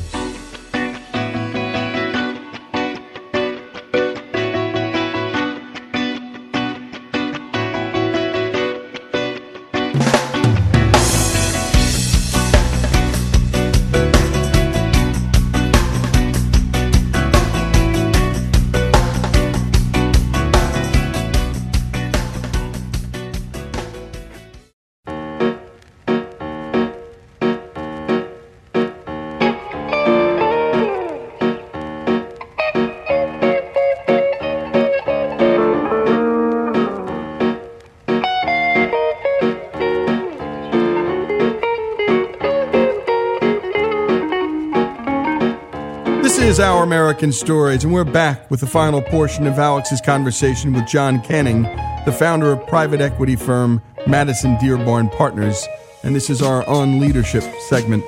American 46.91 47.31
Stories, 47.31 47.85
and 47.85 47.93
we're 47.93 48.03
back 48.03 48.51
with 48.51 48.59
the 48.59 48.67
final 48.67 49.01
portion 49.01 49.47
of 49.47 49.57
Alex's 49.57 50.01
conversation 50.01 50.73
with 50.73 50.85
John 50.85 51.21
Canning, 51.21 51.61
the 52.03 52.11
founder 52.11 52.51
of 52.51 52.67
private 52.67 52.99
equity 52.99 53.37
firm 53.37 53.81
Madison 54.07 54.57
Dearborn 54.57 55.07
Partners. 55.07 55.65
And 56.03 56.13
this 56.13 56.29
is 56.29 56.41
our 56.41 56.67
On 56.67 56.99
Leadership 56.99 57.45
segment. 57.69 58.03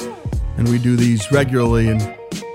And 0.57 0.68
we 0.68 0.80
do 0.80 0.97
these 0.97 1.31
regularly, 1.31 1.88
and 1.88 2.01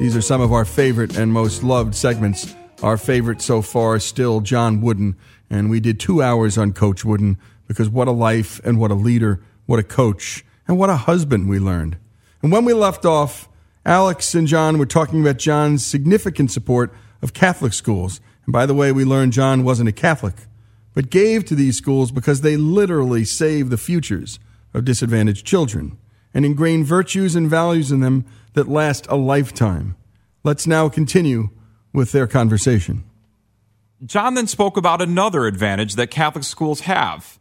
these 0.01 0.15
are 0.15 0.21
some 0.21 0.43
of 0.43 0.53
our 0.53 0.67
favorite 0.67 1.17
and 1.17 1.33
most 1.33 1.63
loved 1.63 1.95
segments. 1.95 2.55
Our 2.83 2.99
favorite 2.99 3.41
so 3.41 3.63
far 3.63 3.97
is 3.97 4.05
still 4.05 4.43
John 4.43 4.83
Wooden, 4.83 5.17
and 5.49 5.71
we 5.71 5.81
did 5.81 5.99
two 5.99 6.23
hours 6.23 6.59
on 6.59 6.75
Coach 6.75 7.07
Wooden 7.07 7.39
because 7.67 7.89
what 7.89 8.07
a 8.07 8.13
life 8.13 8.61
and 8.65 8.79
what 8.79 8.91
a 8.91 8.95
leader, 8.95 9.41
what 9.65 9.79
a 9.79 9.83
coach, 9.83 10.45
and 10.67 10.79
what 10.79 10.91
a 10.91 10.97
husband 10.97 11.49
we 11.49 11.59
learned. 11.59 11.97
And 12.43 12.53
when 12.53 12.67
we 12.67 12.75
left 12.75 13.07
off, 13.07 13.48
Alex 13.89 14.35
and 14.35 14.47
John 14.47 14.77
were 14.77 14.85
talking 14.85 15.23
about 15.23 15.39
John's 15.39 15.87
significant 15.87 16.51
support 16.51 16.93
of 17.23 17.33
Catholic 17.33 17.73
schools. 17.73 18.21
And 18.45 18.53
by 18.53 18.67
the 18.67 18.75
way, 18.75 18.93
we 18.93 19.03
learned 19.03 19.33
John 19.33 19.65
wasn't 19.65 19.89
a 19.89 19.93
Catholic, 19.93 20.35
but 20.93 21.09
gave 21.09 21.47
to 21.47 21.55
these 21.55 21.79
schools 21.79 22.11
because 22.11 22.43
they 22.43 22.59
literally 22.59 23.25
save 23.25 23.71
the 23.71 23.79
futures 23.79 24.39
of 24.75 24.85
disadvantaged 24.85 25.47
children 25.47 25.97
and 26.35 26.45
ingrain 26.45 26.85
virtues 26.85 27.35
and 27.35 27.49
values 27.49 27.91
in 27.91 28.01
them 28.01 28.27
that 28.53 28.69
last 28.69 29.07
a 29.09 29.17
lifetime. 29.17 29.97
Let's 30.45 30.67
now 30.67 30.91
continue 30.91 31.49
with 31.91 32.13
their 32.13 32.27
conversation. 32.27 33.05
John 34.05 34.35
then 34.35 34.49
spoke 34.49 34.77
about 34.77 35.01
another 35.01 35.47
advantage 35.47 35.95
that 35.95 36.11
Catholic 36.11 36.45
schools 36.45 36.81
have. 36.81 37.39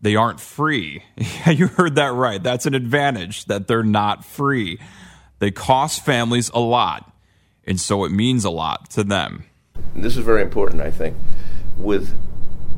They 0.00 0.16
aren't 0.16 0.40
free. 0.40 1.04
Yeah, 1.16 1.50
you 1.50 1.66
heard 1.68 1.94
that 1.94 2.12
right. 2.12 2.42
That's 2.42 2.66
an 2.66 2.74
advantage 2.74 3.44
that 3.44 3.68
they're 3.68 3.84
not 3.84 4.24
free. 4.24 4.80
They 5.38 5.50
cost 5.50 6.04
families 6.04 6.50
a 6.54 6.60
lot, 6.60 7.12
and 7.64 7.80
so 7.80 8.04
it 8.04 8.12
means 8.12 8.44
a 8.44 8.50
lot 8.50 8.90
to 8.90 9.04
them. 9.04 9.44
This 9.94 10.16
is 10.16 10.24
very 10.24 10.42
important, 10.42 10.80
I 10.82 10.90
think, 10.90 11.16
with 11.76 12.16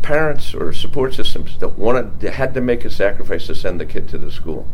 parents 0.03 0.55
or 0.55 0.73
support 0.73 1.15
systems 1.15 1.59
that 1.59 1.79
wanted 1.79 2.23
had 2.23 2.55
to 2.55 2.61
make 2.61 2.85
a 2.85 2.91
sacrifice 2.91 3.47
to 3.47 3.55
send 3.55 3.81
the 3.81 3.87
kid 3.87 4.09
to 4.09 4.19
the 4.19 4.31
school. 4.31 4.67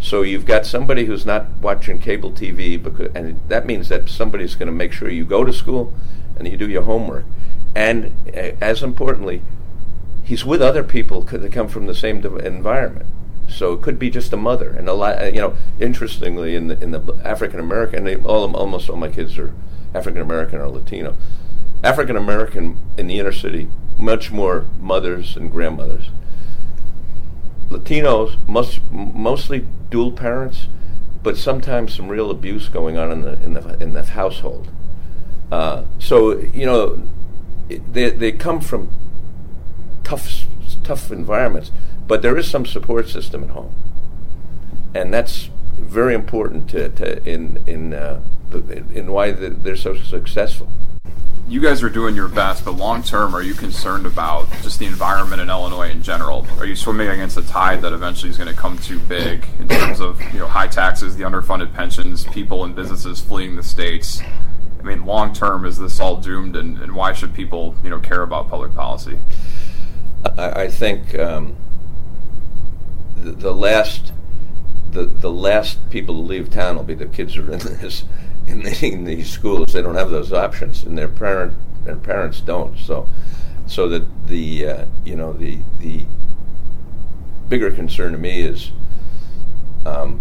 So 0.00 0.20
you've 0.22 0.44
got 0.44 0.66
somebody 0.66 1.06
who's 1.06 1.24
not 1.24 1.48
watching 1.62 1.98
cable 1.98 2.30
TV, 2.30 2.82
because, 2.82 3.10
and 3.14 3.40
that 3.48 3.64
means 3.64 3.88
that 3.88 4.08
somebody's 4.08 4.54
going 4.54 4.66
to 4.66 4.72
make 4.72 4.92
sure 4.92 5.08
you 5.08 5.24
go 5.24 5.44
to 5.44 5.52
school 5.52 5.94
and 6.36 6.46
you 6.46 6.56
do 6.56 6.68
your 6.68 6.82
homework. 6.82 7.24
And 7.74 8.12
uh, 8.28 8.52
as 8.60 8.82
importantly, 8.82 9.40
he's 10.22 10.44
with 10.44 10.60
other 10.60 10.82
people 10.82 11.22
that 11.22 11.52
come 11.52 11.68
from 11.68 11.86
the 11.86 11.94
same 11.94 12.24
environment. 12.24 13.06
So 13.48 13.74
it 13.74 13.82
could 13.82 13.98
be 13.98 14.10
just 14.10 14.32
a 14.32 14.36
mother, 14.36 14.70
and 14.70 14.88
a 14.88 14.94
lot. 14.94 15.34
You 15.34 15.40
know, 15.40 15.56
interestingly, 15.78 16.54
in 16.54 16.68
the 16.68 16.82
in 16.82 16.90
the 16.90 17.20
African 17.24 17.60
American, 17.60 18.06
and 18.06 18.26
all 18.26 18.54
almost 18.56 18.88
all 18.88 18.96
my 18.96 19.08
kids 19.08 19.38
are 19.38 19.52
African 19.94 20.20
American 20.20 20.58
or 20.58 20.68
Latino. 20.68 21.16
African 21.82 22.16
American 22.16 22.78
in 22.96 23.06
the 23.06 23.18
inner 23.18 23.32
city, 23.32 23.68
much 23.98 24.32
more 24.32 24.66
mothers 24.80 25.36
and 25.36 25.50
grandmothers. 25.50 26.08
Latinos, 27.68 28.36
most, 28.48 28.80
mostly 28.90 29.66
dual 29.90 30.12
parents, 30.12 30.68
but 31.22 31.36
sometimes 31.36 31.94
some 31.94 32.08
real 32.08 32.30
abuse 32.30 32.68
going 32.68 32.96
on 32.96 33.10
in 33.10 33.20
the 33.22 33.32
in 33.42 33.54
the 33.54 33.82
in 33.82 33.92
the 33.92 34.02
household. 34.02 34.70
Uh, 35.52 35.84
so 35.98 36.38
you 36.38 36.66
know, 36.66 37.02
they 37.68 38.10
they 38.10 38.32
come 38.32 38.60
from 38.60 38.90
tough 40.02 40.46
tough 40.82 41.10
environments 41.10 41.70
but 42.06 42.22
there 42.22 42.36
is 42.36 42.50
some 42.50 42.66
support 42.66 43.08
system 43.08 43.44
at 43.44 43.50
home, 43.50 43.74
and 44.94 45.12
that's 45.12 45.50
very 45.78 46.14
important 46.14 46.68
to, 46.70 46.88
to 46.90 47.24
in 47.28 47.62
in 47.66 47.94
uh, 47.94 48.20
in 48.92 49.10
why 49.10 49.32
the, 49.32 49.50
they're 49.50 49.76
so 49.76 49.96
successful. 49.96 50.68
You 51.46 51.60
guys 51.60 51.82
are 51.82 51.90
doing 51.90 52.14
your 52.14 52.28
best, 52.28 52.64
but 52.64 52.72
long 52.72 53.02
term, 53.02 53.34
are 53.34 53.42
you 53.42 53.52
concerned 53.52 54.06
about 54.06 54.50
just 54.62 54.78
the 54.78 54.86
environment 54.86 55.42
in 55.42 55.50
Illinois 55.50 55.90
in 55.90 56.02
general? 56.02 56.46
Are 56.58 56.64
you 56.64 56.74
swimming 56.74 57.08
against 57.08 57.36
a 57.36 57.46
tide 57.46 57.82
that 57.82 57.92
eventually 57.92 58.30
is 58.30 58.38
going 58.38 58.48
to 58.48 58.58
come 58.58 58.78
too 58.78 58.98
big 59.00 59.44
in 59.58 59.68
terms 59.68 60.00
of 60.00 60.20
you 60.32 60.38
know 60.38 60.46
high 60.46 60.68
taxes, 60.68 61.16
the 61.16 61.24
underfunded 61.24 61.74
pensions, 61.74 62.24
people 62.24 62.64
and 62.64 62.74
businesses 62.74 63.20
fleeing 63.20 63.56
the 63.56 63.62
states? 63.62 64.22
I 64.78 64.82
mean, 64.82 65.04
long 65.06 65.32
term, 65.32 65.64
is 65.64 65.78
this 65.78 66.00
all 66.00 66.16
doomed, 66.16 66.56
and, 66.56 66.78
and 66.78 66.94
why 66.94 67.12
should 67.12 67.34
people 67.34 67.74
you 67.82 67.90
know 67.90 67.98
care 67.98 68.22
about 68.22 68.48
public 68.48 68.74
policy? 68.74 69.18
I, 70.38 70.62
I 70.62 70.68
think. 70.68 71.18
Um, 71.18 71.56
the, 73.32 73.54
last 73.54 74.12
the 74.92 75.04
the 75.04 75.30
last 75.30 75.90
people 75.90 76.14
to 76.14 76.20
leave 76.20 76.50
town 76.50 76.76
will 76.76 76.84
be 76.84 76.94
the 76.94 77.06
kids 77.06 77.34
who 77.34 77.42
are 77.42 77.52
in 77.52 77.58
this 77.58 78.04
in, 78.46 78.62
the, 78.62 78.86
in 78.86 79.04
these 79.04 79.30
schools. 79.30 79.72
They 79.72 79.82
don't 79.82 79.96
have 79.96 80.10
those 80.10 80.32
options, 80.32 80.84
and 80.84 80.96
their 80.96 81.08
parent 81.08 81.54
their 81.84 81.96
parents 81.96 82.40
don't. 82.40 82.78
So 82.78 83.08
so 83.66 83.88
that 83.88 84.26
the 84.26 84.66
uh, 84.66 84.86
you 85.04 85.16
know 85.16 85.32
the 85.32 85.58
the 85.80 86.06
bigger 87.48 87.70
concern 87.70 88.12
to 88.12 88.18
me 88.18 88.42
is 88.42 88.70
um, 89.86 90.20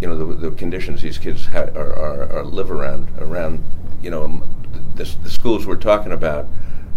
you 0.00 0.08
know 0.08 0.16
the, 0.16 0.48
the 0.48 0.56
conditions 0.56 1.02
these 1.02 1.18
kids 1.18 1.46
ha- 1.46 1.70
are, 1.74 1.92
are, 1.92 2.32
are, 2.32 2.44
live 2.44 2.70
around 2.70 3.08
around 3.18 3.64
you 4.02 4.10
know 4.10 4.42
the, 4.94 5.04
the 5.22 5.30
schools 5.30 5.66
we're 5.66 5.76
talking 5.76 6.12
about 6.12 6.46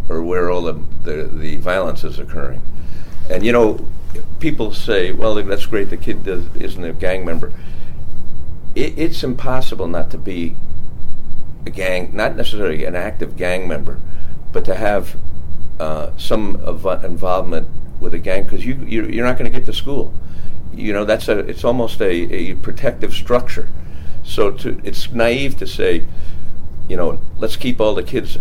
are 0.09 0.21
where 0.21 0.49
all 0.49 0.61
the, 0.63 0.73
the, 1.03 1.23
the 1.23 1.57
violence 1.57 2.03
is 2.03 2.19
occurring 2.19 2.61
and 3.29 3.45
you 3.45 3.51
know 3.51 3.87
people 4.39 4.73
say, 4.73 5.11
well, 5.11 5.35
that's 5.35 5.65
great, 5.65 5.89
the 5.89 5.97
kid 5.97 6.23
does, 6.23 6.45
isn't 6.55 6.83
a 6.83 6.93
gang 6.93 7.25
member. 7.25 7.53
It, 8.75 8.97
it's 8.97 9.23
impossible 9.23 9.87
not 9.87 10.11
to 10.11 10.17
be 10.17 10.55
a 11.65 11.69
gang, 11.69 12.15
not 12.15 12.35
necessarily 12.35 12.85
an 12.85 12.95
active 12.95 13.37
gang 13.37 13.67
member, 13.67 13.99
but 14.51 14.65
to 14.65 14.75
have 14.75 15.15
uh, 15.79 16.11
some 16.17 16.55
involvement 17.03 17.67
with 17.99 18.13
a 18.13 18.19
gang 18.19 18.43
because 18.43 18.65
you, 18.65 18.75
you 18.75 19.21
are 19.21 19.27
not 19.27 19.37
going 19.37 19.51
to 19.51 19.57
get 19.57 19.65
to 19.65 19.73
school. 19.73 20.13
You 20.73 20.93
know 20.93 21.03
that's 21.03 21.27
a 21.27 21.39
it's 21.39 21.65
almost 21.65 21.99
a, 22.01 22.09
a 22.09 22.55
protective 22.55 23.13
structure. 23.13 23.67
So 24.23 24.51
to, 24.51 24.79
it's 24.83 25.11
naive 25.11 25.57
to 25.57 25.67
say, 25.67 26.05
you 26.87 26.95
know, 26.95 27.19
let's 27.37 27.55
keep 27.55 27.81
all 27.81 27.93
the 27.93 28.03
kids, 28.03 28.37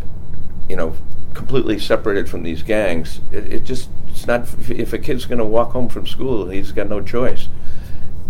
you 0.68 0.76
know, 0.76 0.94
completely 1.34 1.78
separated 1.78 2.28
from 2.28 2.42
these 2.42 2.62
gangs. 2.62 3.20
It, 3.32 3.52
it 3.52 3.64
just 3.64 3.88
it's 4.08 4.26
not 4.26 4.48
if 4.68 4.92
a 4.92 4.98
kid's 4.98 5.26
going 5.26 5.38
to 5.38 5.44
walk 5.44 5.72
home 5.72 5.88
from 5.88 6.06
school, 6.06 6.48
he's 6.48 6.72
got 6.72 6.88
no 6.88 7.00
choice. 7.00 7.48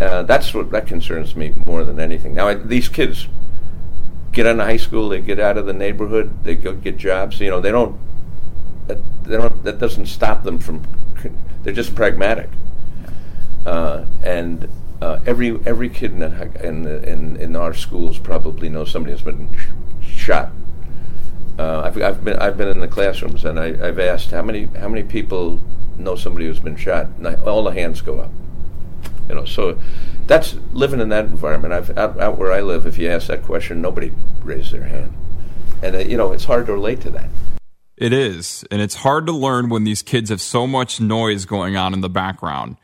Uh, 0.00 0.22
that's 0.22 0.54
what 0.54 0.70
that 0.70 0.86
concerns 0.86 1.36
me 1.36 1.52
more 1.66 1.84
than 1.84 2.00
anything. 2.00 2.34
Now 2.34 2.48
I, 2.48 2.54
these 2.54 2.88
kids 2.88 3.28
get 4.32 4.46
into 4.46 4.64
high 4.64 4.76
school, 4.76 5.08
they 5.08 5.20
get 5.20 5.40
out 5.40 5.58
of 5.58 5.66
the 5.66 5.72
neighborhood, 5.72 6.44
they 6.44 6.54
go 6.54 6.72
get 6.72 6.96
jobs. 6.96 7.40
You 7.40 7.50
know, 7.50 7.60
they 7.60 7.70
don't. 7.70 7.98
They 8.86 9.36
don't. 9.36 9.62
That 9.64 9.78
doesn't 9.78 10.06
stop 10.06 10.42
them 10.42 10.58
from. 10.58 10.82
They're 11.62 11.74
just 11.74 11.94
pragmatic. 11.94 12.48
Uh, 13.66 14.06
and 14.22 14.68
uh, 15.02 15.20
every 15.26 15.58
every 15.66 15.88
kid 15.88 16.12
in, 16.12 16.22
in, 16.22 16.86
in 16.86 17.36
in 17.36 17.56
our 17.56 17.74
schools 17.74 18.18
probably 18.18 18.68
knows 18.68 18.90
somebody 18.90 19.12
who's 19.12 19.22
been 19.22 19.54
sh- 19.56 20.06
shot 20.06 20.52
uh, 21.60 21.82
I've, 21.84 22.02
I've 22.02 22.24
been 22.24 22.38
I've 22.38 22.56
been 22.56 22.68
in 22.68 22.80
the 22.80 22.88
classrooms 22.88 23.44
and 23.44 23.60
I, 23.60 23.76
have 23.76 23.98
asked 23.98 24.30
how 24.30 24.40
many 24.40 24.64
how 24.78 24.88
many 24.88 25.02
people 25.02 25.60
know 25.98 26.16
somebody 26.16 26.46
who's 26.46 26.58
been 26.58 26.76
shot, 26.76 27.06
and 27.18 27.28
I, 27.28 27.34
all 27.34 27.62
the 27.64 27.72
hands 27.72 28.00
go 28.00 28.20
up. 28.20 28.30
You 29.28 29.34
know, 29.34 29.44
so 29.44 29.78
that's 30.26 30.56
living 30.72 31.00
in 31.00 31.10
that 31.10 31.26
environment. 31.26 31.74
I've 31.74 31.96
out, 31.98 32.18
out 32.18 32.38
where 32.38 32.50
I 32.50 32.62
live. 32.62 32.86
If 32.86 32.96
you 32.96 33.10
ask 33.10 33.26
that 33.26 33.42
question, 33.42 33.82
nobody 33.82 34.10
raises 34.42 34.72
their 34.72 34.84
hand, 34.84 35.12
and 35.82 35.96
uh, 35.96 35.98
you 35.98 36.16
know 36.16 36.32
it's 36.32 36.44
hard 36.44 36.64
to 36.66 36.72
relate 36.72 37.02
to 37.02 37.10
that. 37.10 37.28
It 37.98 38.14
is, 38.14 38.64
and 38.70 38.80
it's 38.80 38.94
hard 38.94 39.26
to 39.26 39.32
learn 39.32 39.68
when 39.68 39.84
these 39.84 40.00
kids 40.00 40.30
have 40.30 40.40
so 40.40 40.66
much 40.66 40.98
noise 40.98 41.44
going 41.44 41.76
on 41.76 41.92
in 41.92 42.00
the 42.00 42.08
background. 42.08 42.78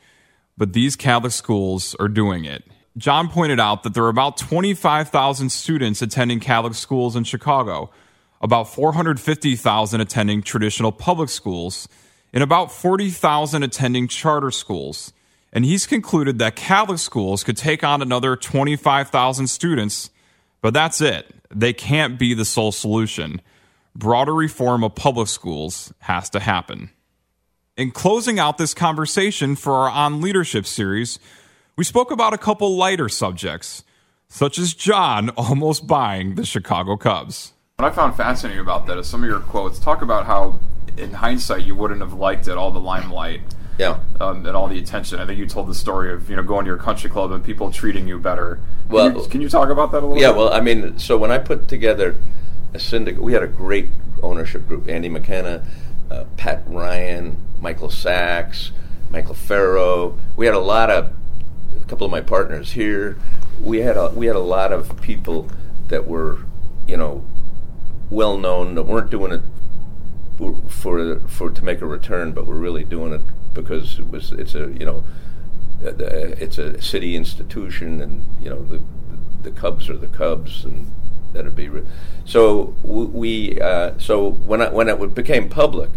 But 0.59 0.75
these 0.75 0.97
Catholic 0.97 1.33
schools 1.33 1.97
are 1.99 2.09
doing 2.09 2.45
it. 2.45 2.63
John 2.99 3.29
pointed 3.29 3.59
out 3.59 3.83
that 3.83 3.95
there 3.95 4.05
are 4.05 4.11
about 4.11 4.37
25,000 4.37 5.51
students 5.51 6.03
attending 6.03 6.41
Catholic 6.41 6.75
schools 6.75 7.17
in 7.17 7.25
Chicago, 7.25 7.91
about 8.47 8.73
450,000 8.73 10.01
attending 10.01 10.41
traditional 10.41 10.93
public 10.93 11.29
schools, 11.29 11.89
and 12.33 12.43
about 12.43 12.71
40,000 12.71 13.63
attending 13.63 14.09
charter 14.09 14.51
schools. 14.51 15.13
And 15.53 15.65
he's 15.65 15.87
concluded 15.87 16.39
that 16.39 16.55
Catholic 16.55 16.99
schools 16.99 17.43
could 17.43 17.57
take 17.57 17.83
on 17.83 18.03
another 18.03 18.37
25,000 18.37 19.49
students, 19.49 20.11
but 20.61 20.73
that's 20.73 21.01
it. 21.01 21.35
They 21.55 21.73
can't 21.73 22.19
be 22.19 22.35
the 22.35 22.45
sole 22.45 22.73
solution 22.73 23.43
broader 23.97 24.35
reform 24.35 24.85
of 24.85 24.95
public 24.95 25.27
schools 25.27 25.93
has 26.01 26.29
to 26.29 26.39
happen. 26.39 26.91
In 27.79 27.91
closing 27.91 28.39
out 28.39 28.59
this 28.59 28.75
conversation 28.75 29.57
for 29.57 29.73
our 29.73 29.89
On 29.89 30.21
Leadership 30.21 30.67
series, 30.67 31.19
we 31.77 31.85
spoke 31.85 32.11
about 32.11 32.35
a 32.35 32.39
couple 32.39 32.77
lighter 32.77 33.09
subjects, 33.09 33.85
such 34.29 34.59
as 34.59 34.75
John 34.75 35.31
almost 35.37 35.87
buying 35.87 36.35
the 36.35 36.45
Chicago 36.45 36.99
Cubs. 36.99 37.55
What 37.79 37.93
I 37.93 37.95
found 37.95 38.17
fascinating 38.17 38.59
about 38.59 38.87
that 38.87 38.97
is 38.97 39.07
some 39.07 39.23
of 39.23 39.29
your 39.29 39.41
quotes 39.41 39.79
talk 39.79 40.01
about 40.01 40.25
how, 40.25 40.61
in 40.97 41.13
hindsight, 41.13 41.67
you 41.67 41.75
wouldn't 41.75 42.01
have 42.01 42.15
liked 42.15 42.49
it, 42.49 42.57
all 42.57 42.71
the 42.71 42.81
limelight. 42.81 43.43
Yeah. 43.77 43.99
Um, 44.19 44.47
and 44.47 44.57
all 44.57 44.67
the 44.67 44.79
attention. 44.79 45.21
I 45.21 45.27
think 45.27 45.39
you 45.39 45.47
told 45.47 45.69
the 45.69 45.75
story 45.75 46.11
of 46.11 46.31
you 46.31 46.37
know 46.37 46.43
going 46.43 46.65
to 46.65 46.71
your 46.71 46.79
country 46.79 47.11
club 47.11 47.33
and 47.33 47.45
people 47.45 47.71
treating 47.71 48.09
you 48.09 48.19
better. 48.19 48.61
Well, 48.89 49.11
can 49.11 49.21
you, 49.21 49.29
can 49.29 49.41
you 49.43 49.51
talk 49.51 49.69
about 49.69 49.93
that 49.93 50.03
a 50.03 50.07
little? 50.07 50.19
Yeah. 50.19 50.31
bit? 50.31 50.39
Well, 50.39 50.55
I 50.55 50.63
mean, 50.63 50.99
so 50.99 51.19
when 51.19 51.31
I 51.31 51.37
put 51.37 51.69
together 51.69 52.17
a 52.73 52.79
syndicate, 52.79 53.23
we 53.23 53.35
had 53.35 53.43
a 53.43 53.47
great 53.47 53.91
ownership 54.23 54.67
group: 54.67 54.89
Andy 54.89 55.11
McKenna, 55.11 55.63
uh, 56.11 56.25
Pat 56.39 56.63
Ryan, 56.67 57.37
Michael 57.61 57.91
Sacks, 57.91 58.73
Michael 59.11 59.35
Ferro. 59.35 60.19
We 60.35 60.47
had 60.47 60.55
a 60.55 60.61
lot 60.61 60.89
of 60.89 61.13
a 61.79 61.85
couple 61.85 62.07
of 62.07 62.11
my 62.11 62.23
partners 62.23 62.73
here. 62.73 63.19
We 63.61 63.81
had 63.81 63.99
a 63.99 64.09
we 64.15 64.25
had 64.25 64.37
a 64.37 64.39
lot 64.41 64.73
of 64.73 64.99
people 65.03 65.51
that 65.89 66.07
were, 66.07 66.39
you 66.87 66.97
know, 66.97 67.23
well 68.11 68.37
known 68.37 68.75
that 68.75 68.85
weren't 68.85 69.11
doing 69.11 69.33
it 69.33 69.43
for 70.69 71.21
for 71.29 71.51
to 71.51 71.65
make 71.65 71.81
a 71.81 71.87
return, 71.87 72.33
but 72.33 72.47
were 72.47 72.57
really 72.57 72.85
doing 72.85 73.13
it 73.13 73.23
because 73.55 73.99
it 73.99 74.11
was 74.11 74.33
it's 74.33 74.55
a 74.55 74.71
you 74.73 74.85
know 74.85 75.05
it's 75.83 76.59
a 76.59 76.81
city 76.81 77.17
institution, 77.17 78.01
and 78.01 78.25
you 78.43 78.51
know 78.51 78.63
the 78.63 78.81
the 79.43 79.51
Cubs 79.51 79.89
are 79.89 79.97
the 79.97 80.09
Cubs, 80.09 80.65
and 80.65 80.91
that'd 81.33 81.57
be 81.57 81.69
re- 81.69 81.87
so 82.25 82.75
we 82.83 83.61
uh, 83.61 83.93
so 83.99 84.31
when 84.31 84.63
I, 84.63 84.71
when 84.71 84.89
it 84.89 85.15
became 85.15 85.49
public 85.49 85.91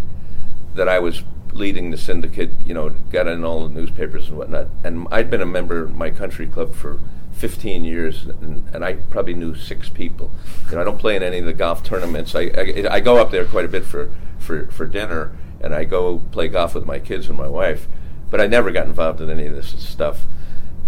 that 0.76 0.88
I 0.88 1.00
was 1.00 1.24
leading 1.52 1.90
the 1.90 1.98
syndicate, 1.98 2.52
you 2.64 2.74
know, 2.74 2.90
got 3.12 3.28
in 3.28 3.44
all 3.44 3.68
the 3.68 3.74
newspapers 3.74 4.30
and 4.30 4.38
whatnot, 4.38 4.68
and 4.84 5.08
I'd 5.12 5.30
been 5.30 5.42
a 5.42 5.48
member 5.48 5.82
of 5.82 5.96
my 5.96 6.12
country 6.12 6.48
club 6.48 6.76
for 6.76 7.00
15 7.34 7.86
years, 7.86 8.26
and, 8.26 8.68
and, 8.74 8.84
I 8.84 8.96
probably 8.96 9.34
knew 9.34 9.56
six 9.56 9.88
people. 9.88 10.32
You 10.70 10.76
know, 10.76 10.82
I 10.82 10.84
don't 10.84 11.00
play 11.00 11.16
in 11.16 11.24
any 11.24 11.40
of 11.40 11.46
the 11.46 11.54
golf 11.54 11.84
tournaments. 11.84 12.36
I, 12.36 12.52
I, 12.58 12.88
I, 12.92 13.00
go 13.00 13.18
up 13.18 13.32
there 13.32 13.46
quite 13.46 13.64
a 13.64 13.70
bit 13.70 13.86
for, 13.86 14.12
for, 14.40 14.66
for 14.68 14.86
dinner, 14.86 15.32
and 15.62 15.74
I 15.74 15.86
go 15.86 16.20
play 16.32 16.50
golf 16.50 16.76
with 16.76 16.86
my 16.86 17.00
kids 17.00 17.30
and 17.30 17.38
my 17.38 17.48
wife, 17.48 17.88
but 18.30 18.42
I 18.42 18.48
never 18.48 18.72
got 18.72 18.88
involved 18.88 19.22
in 19.22 19.30
any 19.30 19.46
of 19.46 19.56
this 19.56 19.70
stuff. 19.82 20.26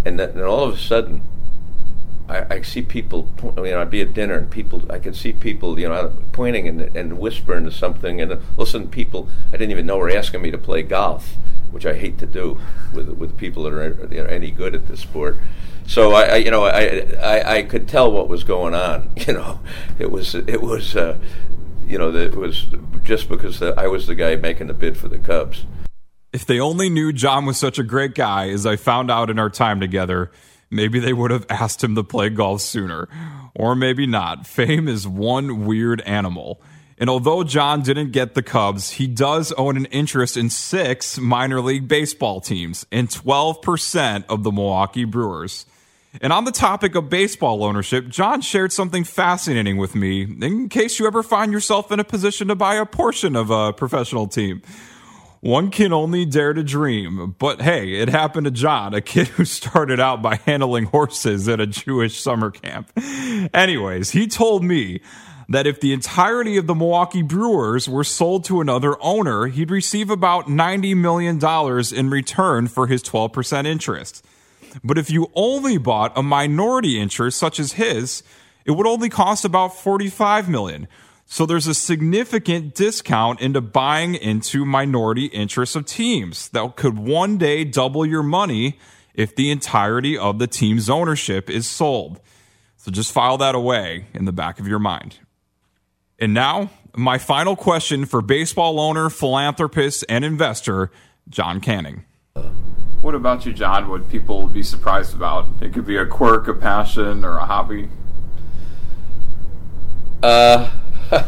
And 0.04 0.20
then 0.20 0.32
and 0.32 0.42
all 0.42 0.64
of 0.64 0.74
a 0.74 0.78
sudden, 0.78 1.22
I, 2.32 2.56
I 2.56 2.62
see 2.62 2.82
people, 2.82 3.30
you 3.44 3.72
know, 3.72 3.82
I'd 3.82 3.90
be 3.90 4.02
at 4.02 4.14
dinner 4.14 4.36
and 4.36 4.50
people, 4.50 4.84
I 4.90 5.00
could 5.00 5.16
see 5.16 5.34
people, 5.34 5.78
you 5.78 5.90
know, 5.90 6.14
pointing 6.32 6.68
and, 6.68 6.82
and 6.96 7.20
whispering 7.20 7.66
to 7.66 7.72
something, 7.72 8.22
and 8.22 8.32
uh, 8.32 8.38
listen, 8.56 8.88
people 8.88 9.28
I 9.50 9.58
didn't 9.58 9.72
even 9.72 9.86
know 9.86 9.98
were 9.98 10.10
asking 10.10 10.42
me 10.42 10.52
to 10.52 10.58
play 10.58 10.82
golf, 10.82 11.36
which 11.72 11.86
I 11.86 11.96
hate 11.96 12.18
to 12.20 12.26
do 12.26 12.60
with 12.94 13.10
with 13.10 13.38
people 13.38 13.64
that 13.64 13.74
are 13.74 14.08
you 14.10 14.24
know, 14.24 14.30
any 14.30 14.50
good 14.52 14.74
at 14.74 14.88
this 14.88 15.02
sport. 15.02 15.38
So 15.92 16.14
I, 16.14 16.24
I 16.24 16.36
you 16.38 16.52
know, 16.52 16.64
I, 16.64 17.06
I, 17.22 17.56
I 17.58 17.64
could 17.64 17.86
tell 17.86 18.10
what 18.10 18.30
was 18.30 18.46
going 18.46 18.74
on. 18.74 19.10
You 19.28 19.34
know, 19.34 19.60
it 20.00 20.10
was 20.10 20.34
it 20.36 20.62
was, 20.62 20.96
uh, 20.96 21.18
you 21.86 21.98
know, 21.98 22.16
it 22.16 22.34
was 22.34 22.66
just 23.04 23.28
because 23.28 23.60
the, 23.60 23.74
I 23.78 23.88
was 23.88 24.08
the 24.08 24.16
guy 24.16 24.38
making 24.38 24.68
the 24.68 24.74
bid 24.74 24.98
for 24.98 25.10
the 25.10 25.20
Cubs. 25.20 25.66
If 26.32 26.46
they 26.46 26.62
only 26.62 26.90
knew 26.90 27.12
John 27.12 27.46
was 27.46 27.58
such 27.58 27.78
a 27.78 27.84
great 27.84 28.16
guy, 28.16 28.50
as 28.50 28.66
I 28.66 28.78
found 28.78 29.12
out 29.12 29.30
in 29.30 29.38
our 29.38 29.50
time 29.50 29.82
together, 29.82 30.32
maybe 30.70 31.00
they 31.00 31.12
would 31.12 31.30
have 31.30 31.46
asked 31.50 31.84
him 31.84 31.96
to 31.96 32.04
play 32.04 32.30
golf 32.30 32.62
sooner. 32.62 33.10
Or 33.54 33.76
maybe 33.76 34.08
not. 34.08 34.48
Fame 34.48 34.88
is 34.88 35.06
one 35.06 35.66
weird 35.66 36.00
animal. 36.02 36.62
And 36.98 37.10
although 37.10 37.44
John 37.44 37.82
didn't 37.82 38.12
get 38.12 38.34
the 38.34 38.44
Cubs, 38.44 38.92
he 38.92 39.08
does 39.08 39.52
own 39.54 39.76
an 39.76 39.86
interest 39.86 40.38
in 40.38 40.50
six 40.50 41.18
minor 41.20 41.60
league 41.60 41.90
baseball 41.90 42.40
teams 42.40 42.86
and 42.92 43.10
12% 43.10 44.24
of 44.30 44.44
the 44.44 44.52
Milwaukee 44.52 45.04
Brewers. 45.04 45.66
And 46.20 46.34
on 46.34 46.44
the 46.44 46.52
topic 46.52 46.96
of 46.96 47.10
baseball 47.10 47.64
ownership, 47.64 48.10
John 48.10 48.42
shared 48.42 48.74
something 48.74 49.06
fascinating 49.06 49.78
with 49.78 49.96
me 49.96 50.24
in 50.24 50.68
case 50.68 51.00
you 51.00 51.08
ever 51.08 51.24
find 51.24 51.54
yourself 51.54 51.92
in 51.92 52.00
a 52.00 52.04
position 52.04 52.50
to 52.50 52.56
buy 52.56 52.76
a 52.76 52.86
portion 52.86 53.36
of 53.36 53.50
a 53.50 53.72
professional 53.72 54.28
team. 54.28 54.62
One 55.40 55.72
can 55.72 55.94
only 55.94 56.26
dare 56.26 56.54
to 56.54 56.64
dream. 56.64 57.36
But 57.40 57.62
hey, 57.62 57.94
it 57.94 58.10
happened 58.10 58.46
to 58.46 58.52
John, 58.52 58.94
a 58.94 59.02
kid 59.02 59.28
who 59.30 59.46
started 59.46 60.00
out 60.00 60.22
by 60.22 60.36
handling 60.46 60.86
horses 60.86 61.48
at 61.48 61.60
a 61.60 61.68
Jewish 61.68 62.20
summer 62.20 62.52
camp. 62.52 62.92
Anyways, 63.54 64.12
he 64.12 64.28
told 64.28 64.64
me 64.64 65.00
that 65.50 65.66
if 65.66 65.80
the 65.80 65.94
entirety 65.94 66.58
of 66.58 66.68
the 66.68 66.76
Milwaukee 66.76 67.24
Brewers 67.24 67.90
were 67.90 68.04
sold 68.04 68.46
to 68.46 68.62
another 68.62 68.96
owner, 69.02 69.48
he'd 69.48 69.72
receive 69.72 70.10
about 70.10 70.48
$90 70.48 70.96
million 70.96 71.40
in 71.94 72.10
return 72.10 72.68
for 72.68 72.88
his 72.88 73.02
12% 73.02 73.66
interest. 73.66 74.26
But 74.84 74.98
if 74.98 75.10
you 75.10 75.32
only 75.34 75.78
bought 75.78 76.18
a 76.18 76.24
minority 76.24 77.00
interest 77.00 77.38
such 77.38 77.60
as 77.60 77.74
his, 77.74 78.24
it 78.66 78.72
would 78.72 78.88
only 78.88 79.10
cost 79.10 79.46
about 79.46 79.76
45 79.76 80.50
million. 80.50 80.88
So 81.26 81.46
there's 81.46 81.68
a 81.68 81.74
significant 81.74 82.76
discount 82.76 83.40
into 83.40 83.62
buying 83.62 84.16
into 84.16 84.66
minority 84.66 85.28
interests 85.28 85.76
of 85.76 85.86
teams 85.86 86.50
that 86.50 86.76
could 86.76 87.00
one 87.00 87.38
day 87.38 87.64
double 87.64 88.06
your 88.06 88.24
money 88.24 88.78
if 89.14 89.36
the 89.36 89.50
entirety 89.50 90.18
of 90.18 90.40
the 90.40 90.48
team's 90.48 90.90
ownership 90.90 91.50
is 91.50 91.68
sold. 91.68 92.20
So 92.78 92.92
just 92.92 93.12
file 93.12 93.38
that 93.38 93.56
away 93.56 94.08
in 94.14 94.26
the 94.26 94.32
back 94.32 94.60
of 94.60 94.68
your 94.68 94.80
mind. 94.80 95.20
And 96.20 96.34
now, 96.34 96.70
my 96.96 97.18
final 97.18 97.56
question 97.56 98.06
for 98.06 98.22
baseball 98.22 98.80
owner, 98.80 99.10
philanthropist, 99.10 100.04
and 100.10 100.26
investor, 100.26 100.92
John 101.30 101.62
Canning. 101.62 102.06
What 103.02 103.16
about 103.16 103.48
you, 103.48 103.54
John? 103.54 103.90
Would 103.90 104.10
people 104.10 104.48
be 104.48 104.62
surprised 104.62 105.16
about? 105.16 105.48
It 105.60 105.74
could 105.74 105.88
be 105.88 105.98
a 105.98 106.06
quirk, 106.06 106.48
a 106.48 106.54
passion, 106.54 107.26
or 107.26 107.38
a 107.38 107.46
hobby. 107.46 107.90
Uh, 110.22 110.70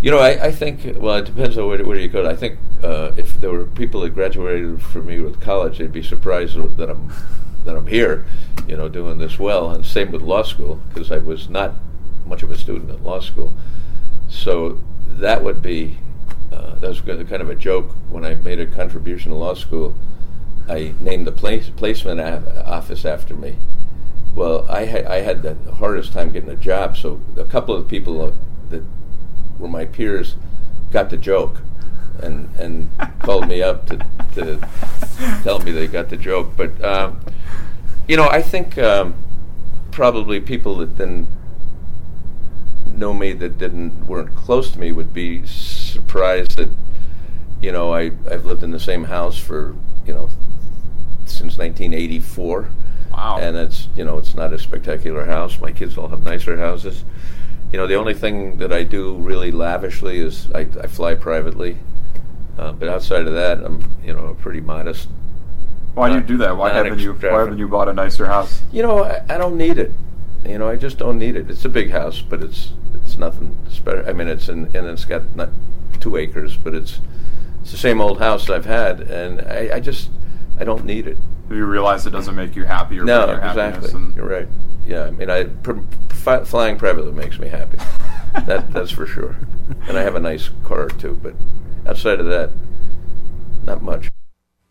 you 0.00 0.12
know, 0.12 0.18
I, 0.18 0.46
I 0.46 0.52
think. 0.52 0.98
Well, 0.98 1.16
it 1.16 1.24
depends 1.24 1.58
on 1.58 1.66
where, 1.66 1.84
where 1.84 1.98
you 1.98 2.06
go. 2.06 2.30
I 2.30 2.36
think 2.36 2.60
uh, 2.80 3.10
if 3.16 3.40
there 3.40 3.50
were 3.50 3.64
people 3.64 4.02
that 4.02 4.10
graduated 4.10 4.80
from 4.80 5.06
me 5.06 5.18
with 5.18 5.40
college, 5.40 5.78
they'd 5.78 5.90
be 5.90 6.02
surprised 6.02 6.56
that 6.76 6.88
I'm 6.88 7.12
that 7.64 7.74
I'm 7.74 7.88
here, 7.88 8.24
you 8.68 8.76
know, 8.76 8.88
doing 8.88 9.18
this 9.18 9.36
well. 9.36 9.72
And 9.72 9.84
same 9.84 10.12
with 10.12 10.22
law 10.22 10.44
school, 10.44 10.80
because 10.90 11.10
I 11.10 11.18
was 11.18 11.48
not 11.48 11.74
much 12.24 12.44
of 12.44 12.52
a 12.52 12.56
student 12.56 12.88
at 12.92 13.02
law 13.02 13.18
school. 13.18 13.52
So 14.28 14.78
that 15.08 15.42
would 15.42 15.60
be 15.60 15.98
uh, 16.56 16.74
that 16.76 16.88
was 16.88 17.00
kind 17.00 17.42
of 17.42 17.50
a 17.50 17.54
joke 17.54 17.90
when 18.08 18.24
I 18.24 18.34
made 18.34 18.60
a 18.60 18.66
contribution 18.66 19.30
to 19.30 19.36
law 19.36 19.54
school. 19.54 19.94
I 20.68 20.94
named 20.98 21.26
the 21.26 21.32
place, 21.32 21.70
placement 21.70 22.20
office 22.20 23.04
after 23.04 23.34
me. 23.34 23.56
Well, 24.34 24.66
I, 24.68 24.86
ha- 24.86 25.08
I 25.08 25.16
had 25.20 25.42
the 25.42 25.54
hardest 25.74 26.12
time 26.12 26.32
getting 26.32 26.50
a 26.50 26.56
job, 26.56 26.96
so 26.96 27.20
a 27.36 27.44
couple 27.44 27.74
of 27.74 27.88
people 27.88 28.34
that 28.70 28.82
were 29.58 29.68
my 29.68 29.84
peers 29.84 30.36
got 30.90 31.10
the 31.10 31.16
joke 31.16 31.60
and 32.22 32.54
and 32.56 32.90
called 33.20 33.48
me 33.48 33.62
up 33.62 33.86
to, 33.86 33.98
to 34.34 34.68
tell 35.42 35.58
me 35.60 35.72
they 35.72 35.86
got 35.86 36.08
the 36.08 36.16
joke. 36.16 36.52
But 36.56 36.82
um, 36.84 37.20
you 38.08 38.16
know, 38.16 38.28
I 38.28 38.42
think 38.42 38.78
um, 38.78 39.14
probably 39.90 40.40
people 40.40 40.76
that 40.76 40.96
then 40.96 41.26
know 42.86 43.12
me 43.12 43.32
that 43.34 43.58
didn't 43.58 44.06
weren't 44.06 44.34
close 44.34 44.70
to 44.72 44.78
me 44.78 44.92
would 44.92 45.12
be 45.12 45.46
surprised 45.96 46.56
that 46.56 46.70
you 47.60 47.72
know 47.72 47.94
I 47.94 48.12
I've 48.30 48.44
lived 48.44 48.62
in 48.62 48.70
the 48.70 48.80
same 48.80 49.04
house 49.04 49.38
for 49.38 49.74
you 50.06 50.14
know 50.14 50.28
since 51.24 51.58
1984. 51.58 52.70
Wow. 53.12 53.38
And 53.40 53.56
it's 53.56 53.88
you 53.96 54.04
know 54.04 54.18
it's 54.18 54.34
not 54.34 54.52
a 54.52 54.58
spectacular 54.58 55.24
house. 55.24 55.60
My 55.60 55.72
kids 55.72 55.96
all 55.98 56.08
have 56.08 56.22
nicer 56.22 56.56
houses. 56.58 57.04
you 57.72 57.78
know, 57.78 57.86
the 57.86 57.96
only 57.96 58.14
thing 58.14 58.58
that 58.58 58.72
I 58.72 58.84
do 58.84 59.14
really 59.16 59.50
lavishly 59.50 60.18
is 60.18 60.48
I, 60.54 60.60
I 60.80 60.86
fly 60.86 61.14
privately. 61.14 61.76
Uh, 62.58 62.72
but 62.72 62.88
outside 62.88 63.26
of 63.26 63.34
that, 63.34 63.58
I'm 63.64 63.84
you 64.04 64.12
know 64.12 64.26
a 64.26 64.34
pretty 64.34 64.60
modest. 64.60 65.08
Why 65.94 66.10
do 66.10 66.16
you 66.16 66.20
do 66.20 66.36
that? 66.38 66.56
Why 66.56 66.72
haven't 66.72 66.98
you 67.00 67.14
Why 67.14 67.40
haven't 67.40 67.58
you 67.58 67.68
bought 67.68 67.88
a 67.88 67.92
nicer 67.92 68.26
house? 68.26 68.62
You 68.70 68.82
know, 68.82 69.04
I, 69.04 69.24
I 69.30 69.38
don't 69.38 69.56
need 69.56 69.78
it. 69.78 69.92
You 70.44 70.58
know, 70.58 70.68
I 70.68 70.76
just 70.76 70.98
don't 70.98 71.18
need 71.18 71.36
it. 71.36 71.50
It's 71.50 71.64
a 71.64 71.70
big 71.70 71.90
house, 71.90 72.20
but 72.20 72.42
it's 72.42 72.72
it's 72.94 73.16
nothing 73.16 73.56
special. 73.70 74.08
I 74.08 74.12
mean, 74.12 74.28
it's 74.28 74.48
in, 74.48 74.66
and 74.76 74.86
it's 74.86 75.04
got 75.06 75.34
not 75.34 75.48
two 76.06 76.16
acres, 76.16 76.56
but 76.56 76.72
it's 76.74 77.00
it's 77.62 77.72
the 77.72 77.76
same 77.76 78.00
old 78.00 78.18
house 78.18 78.48
I've 78.48 78.64
had, 78.64 79.00
and 79.00 79.40
I, 79.40 79.76
I 79.76 79.80
just 79.80 80.08
I 80.60 80.64
don't 80.64 80.84
need 80.84 81.08
it. 81.08 81.18
Do 81.48 81.56
you 81.56 81.64
realize 81.64 82.06
it 82.06 82.10
doesn't 82.10 82.36
make 82.36 82.54
you 82.54 82.64
happy 82.64 82.98
or 83.00 83.04
no, 83.04 83.26
your 83.26 83.38
exactly. 83.38 83.90
happiness? 83.90 84.16
You're 84.16 84.28
right. 84.28 84.48
Yeah, 84.86 85.04
I 85.04 85.10
mean, 85.10 85.30
I 85.30 85.44
pr- 85.44 85.80
fi- 86.10 86.44
flying 86.44 86.78
privately 86.78 87.10
makes 87.10 87.40
me 87.40 87.48
happy. 87.48 87.78
that 88.46 88.72
that's 88.72 88.92
for 88.92 89.06
sure. 89.06 89.36
And 89.88 89.98
I 89.98 90.02
have 90.02 90.14
a 90.14 90.20
nice 90.20 90.50
car 90.62 90.88
too, 90.88 91.18
but 91.20 91.34
outside 91.88 92.20
of 92.20 92.26
that, 92.26 92.50
not 93.64 93.82
much. 93.82 94.08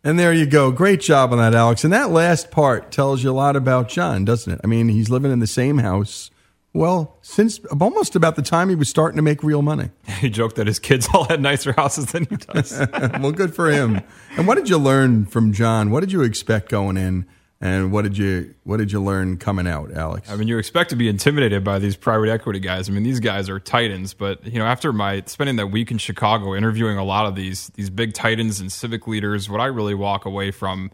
And 0.05 0.17
there 0.17 0.31
you 0.31 0.45
go. 0.45 0.71
Great 0.71 1.01
job 1.01 1.33
on 1.33 1.39
that, 1.39 1.53
Alex. 1.53 1.83
And 1.83 1.91
that 1.91 2.11
last 2.11 2.49
part 2.49 2.91
tells 2.91 3.23
you 3.23 3.31
a 3.31 3.33
lot 3.33 3.57
about 3.57 3.89
John, 3.89 4.23
doesn't 4.23 4.53
it? 4.53 4.61
I 4.63 4.67
mean, 4.67 4.87
he's 4.87 5.09
living 5.09 5.31
in 5.31 5.39
the 5.39 5.47
same 5.47 5.79
house. 5.79 6.29
Well, 6.75 7.17
since 7.21 7.61
almost 7.79 8.17
about 8.17 8.35
the 8.35 8.41
time 8.41 8.67
he 8.67 8.75
was 8.75 8.89
starting 8.89 9.15
to 9.15 9.21
make 9.21 9.43
real 9.43 9.61
money. 9.61 9.91
He 10.19 10.29
joked 10.29 10.55
that 10.55 10.65
his 10.65 10.79
kids 10.79 11.07
all 11.13 11.25
had 11.25 11.41
nicer 11.41 11.71
houses 11.73 12.07
than 12.07 12.25
he 12.25 12.35
does. 12.35 12.71
well, 13.19 13.31
good 13.31 13.53
for 13.53 13.69
him. 13.69 14.01
And 14.37 14.47
what 14.47 14.55
did 14.55 14.69
you 14.69 14.77
learn 14.77 15.25
from 15.25 15.53
John? 15.53 15.91
What 15.91 15.99
did 15.99 16.11
you 16.11 16.23
expect 16.23 16.69
going 16.69 16.97
in? 16.97 17.25
And 17.61 17.91
what 17.91 18.03
did 18.03 18.17
you 18.17 18.55
what 18.63 18.77
did 18.77 18.91
you 18.91 19.01
learn 19.01 19.37
coming 19.37 19.67
out, 19.67 19.91
Alex? 19.91 20.29
I 20.29 20.35
mean, 20.35 20.47
you 20.47 20.57
expect 20.57 20.89
to 20.89 20.95
be 20.95 21.07
intimidated 21.07 21.63
by 21.63 21.79
these 21.79 21.95
private 21.95 22.29
equity 22.29 22.59
guys. 22.59 22.89
I 22.89 22.91
mean, 22.91 23.03
these 23.03 23.19
guys 23.19 23.49
are 23.49 23.59
titans. 23.59 24.13
But 24.13 24.45
you 24.45 24.59
know, 24.59 24.65
after 24.65 24.91
my 24.91 25.23
spending 25.25 25.57
that 25.57 25.67
week 25.67 25.91
in 25.91 25.97
Chicago 25.97 26.55
interviewing 26.55 26.97
a 26.97 27.03
lot 27.03 27.25
of 27.25 27.35
these 27.35 27.67
these 27.75 27.89
big 27.89 28.13
titans 28.13 28.59
and 28.59 28.71
civic 28.71 29.05
leaders, 29.07 29.49
what 29.49 29.61
I 29.61 29.67
really 29.67 29.95
walk 29.95 30.25
away 30.25 30.51
from 30.51 30.91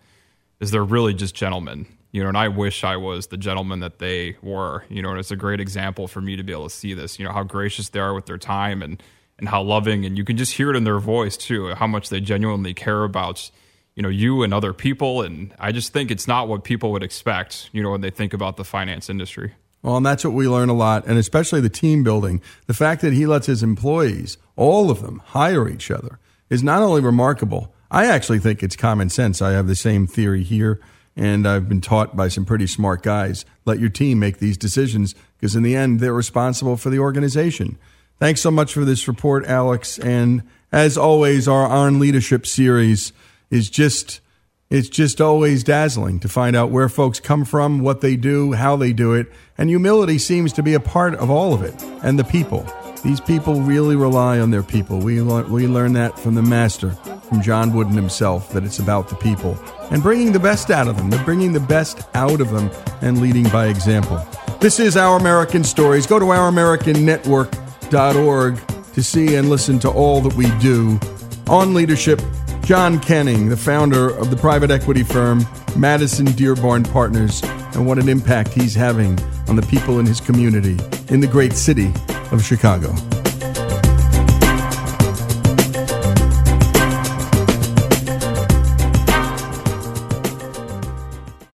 is 0.60 0.72
they're 0.72 0.84
really 0.84 1.14
just 1.14 1.34
gentlemen. 1.36 1.88
You 2.12 2.24
know, 2.24 2.30
and 2.30 2.38
I 2.38 2.50
wish 2.50 2.84
I 2.84 2.98
was 2.98 3.28
the 3.28 3.38
gentleman 3.38 3.80
that 3.80 4.00
they 4.00 4.38
were. 4.42 4.84
You 4.90 5.02
know, 5.02 5.10
and 5.10 5.20
it's 5.20 5.32
a 5.32 5.36
great 5.36 5.60
example 5.60 6.08
for 6.08 6.22
me 6.22 6.36
to 6.36 6.44
be 6.44 6.52
able 6.52 6.70
to 6.70 6.76
see 6.76 6.94
this. 6.94 7.20
You 7.20 7.26
know, 7.26 7.32
how 7.32 7.44
gracious 7.44 7.90
they 7.90 8.00
are 8.00 8.14
with 8.14 8.26
their 8.26 8.38
time 8.38 8.82
and 8.82 9.02
and 9.40 9.50
how 9.50 9.64
loving, 9.64 10.06
and 10.06 10.18
you 10.18 10.24
can 10.24 10.38
just 10.38 10.54
hear 10.54 10.70
it 10.70 10.76
in 10.76 10.84
their 10.84 11.00
voice 11.00 11.36
too, 11.36 11.74
how 11.74 11.88
much 11.88 12.10
they 12.10 12.20
genuinely 12.20 12.74
care 12.74 13.04
about 13.04 13.50
you 13.96 14.04
know 14.04 14.10
you 14.10 14.44
and 14.44 14.54
other 14.54 14.72
people 14.72 15.22
and 15.22 15.54
i 15.60 15.70
just 15.74 15.92
think 15.92 16.12
it's 16.12 16.26
not 16.26 16.48
what 16.48 16.64
people 16.64 16.94
would 16.94 17.04
expect 17.04 17.70
you 17.74 17.84
know 17.84 17.92
when 17.92 18.00
they 18.00 18.10
think 18.10 18.34
about 18.34 18.56
the 18.56 18.64
finance 18.64 19.10
industry 19.10 19.52
well, 19.82 19.98
and 19.98 20.06
that's 20.06 20.24
what 20.24 20.34
we 20.34 20.48
learn 20.48 20.70
a 20.70 20.74
lot, 20.74 21.08
and 21.08 21.18
especially 21.18 21.60
the 21.60 21.70
team 21.70 22.04
building. 22.04 22.42
The 22.68 22.74
fact 22.74 23.02
that 23.02 23.14
he 23.14 23.26
lets 23.26 23.48
his 23.48 23.64
employees, 23.64 24.38
all 24.56 24.92
of 24.92 25.02
them, 25.02 25.22
hire 25.26 25.68
each 25.68 25.90
other 25.90 26.20
is 26.50 26.62
not 26.62 26.82
only 26.82 27.02
remarkable. 27.02 27.74
I 27.90 28.06
actually 28.06 28.40
think 28.40 28.62
it's 28.62 28.76
common 28.76 29.10
sense. 29.10 29.42
I 29.42 29.52
have 29.52 29.68
the 29.68 29.76
same 29.76 30.06
theory 30.06 30.44
here, 30.44 30.80
and 31.16 31.48
I've 31.48 31.68
been 31.68 31.82
taught 31.82 32.16
by 32.16 32.28
some 32.28 32.46
pretty 32.46 32.68
smart 32.68 33.04
guys. 33.04 33.46
Let 33.66 33.80
your 33.80 33.90
team 33.90 34.20
make 34.20 34.38
these 34.38 34.58
decisions 34.58 35.16
because, 35.38 35.56
in 35.56 35.64
the 35.64 35.76
end, 35.76 36.00
they're 36.00 36.14
responsible 36.14 36.78
for 36.78 36.90
the 36.90 37.00
organization. 37.00 37.78
Thanks 38.20 38.42
so 38.42 38.52
much 38.52 38.74
for 38.74 38.86
this 38.86 39.08
report, 39.08 39.46
Alex. 39.46 39.98
And 40.00 40.44
as 40.72 40.98
always, 40.98 41.48
our 41.48 41.66
On 41.66 42.00
Leadership 42.00 42.46
series 42.46 43.14
is 43.50 43.70
just 43.70 44.22
it's 44.70 44.88
just 44.88 45.20
always 45.20 45.66
dazzling 45.66 46.22
to 46.22 46.30
find 46.30 46.56
out 46.56 46.72
where 46.72 46.88
folks 46.88 47.20
come 47.20 47.44
from, 47.44 47.80
what 47.80 48.00
they 48.00 48.16
do, 48.16 48.54
how 48.54 48.78
they 48.78 48.94
do 48.94 49.14
it, 49.14 49.28
and 49.58 49.70
humility 49.70 50.18
seems 50.18 50.54
to 50.54 50.64
be 50.64 50.74
a 50.74 50.80
part 50.80 51.14
of 51.16 51.30
all 51.30 51.54
of 51.54 51.62
it. 51.62 51.76
And 52.04 52.18
the 52.18 52.24
people. 52.24 52.66
These 53.04 53.20
people 53.20 53.62
really 53.62 53.96
rely 53.96 54.40
on 54.40 54.52
their 54.52 54.62
people. 54.62 55.00
We 55.00 55.22
learn, 55.22 55.52
we 55.52 55.66
learn 55.68 55.94
that 55.94 56.20
from 56.20 56.36
the 56.36 56.44
master, 56.44 56.92
from 56.92 57.42
John 57.42 57.74
Wooden 57.74 57.96
himself, 57.96 58.54
that 58.54 58.64
it's 58.64 58.78
about 58.78 59.10
the 59.10 59.16
people 59.16 59.58
and 59.90 60.04
bringing 60.04 60.34
the 60.34 60.40
best 60.40 60.70
out 60.70 60.88
of 60.88 60.98
them. 60.98 61.10
They're 61.10 61.26
bringing 61.26 61.54
the 61.54 61.60
best 61.60 62.08
out 62.14 62.42
of 62.42 62.52
them 62.52 62.70
and 63.02 63.20
leading 63.20 63.50
by 63.50 63.66
example. 63.68 64.24
This 64.60 64.80
is 64.80 64.98
Our 64.98 65.18
American 65.18 65.64
Stories. 65.64 66.06
Go 66.06 66.20
to 66.20 66.26
ouramericannetwork.org 66.26 68.60
to 68.94 69.04
see 69.04 69.36
and 69.36 69.50
listen 69.50 69.80
to 69.80 69.90
all 69.90 70.22
that 70.22 70.36
we 70.36 70.52
do 70.60 71.00
on 71.48 71.74
leadership 71.74 72.22
John 72.62 73.00
Canning, 73.00 73.50
the 73.50 73.58
founder 73.58 74.16
of 74.16 74.30
the 74.30 74.38
private 74.38 74.70
equity 74.70 75.02
firm 75.04 75.44
Madison 75.76 76.26
Dearborn 76.26 76.84
Partners, 76.84 77.42
and 77.74 77.88
what 77.88 77.98
an 77.98 78.08
impact 78.08 78.50
he's 78.50 78.76
having 78.76 79.18
on 79.48 79.56
the 79.56 79.62
people 79.64 80.00
in 80.00 80.06
his 80.06 80.22
community 80.22 80.78
in 81.10 81.20
the 81.20 81.28
great 81.28 81.54
city 81.54 81.92
of 82.32 82.44
Chicago. 82.44 82.94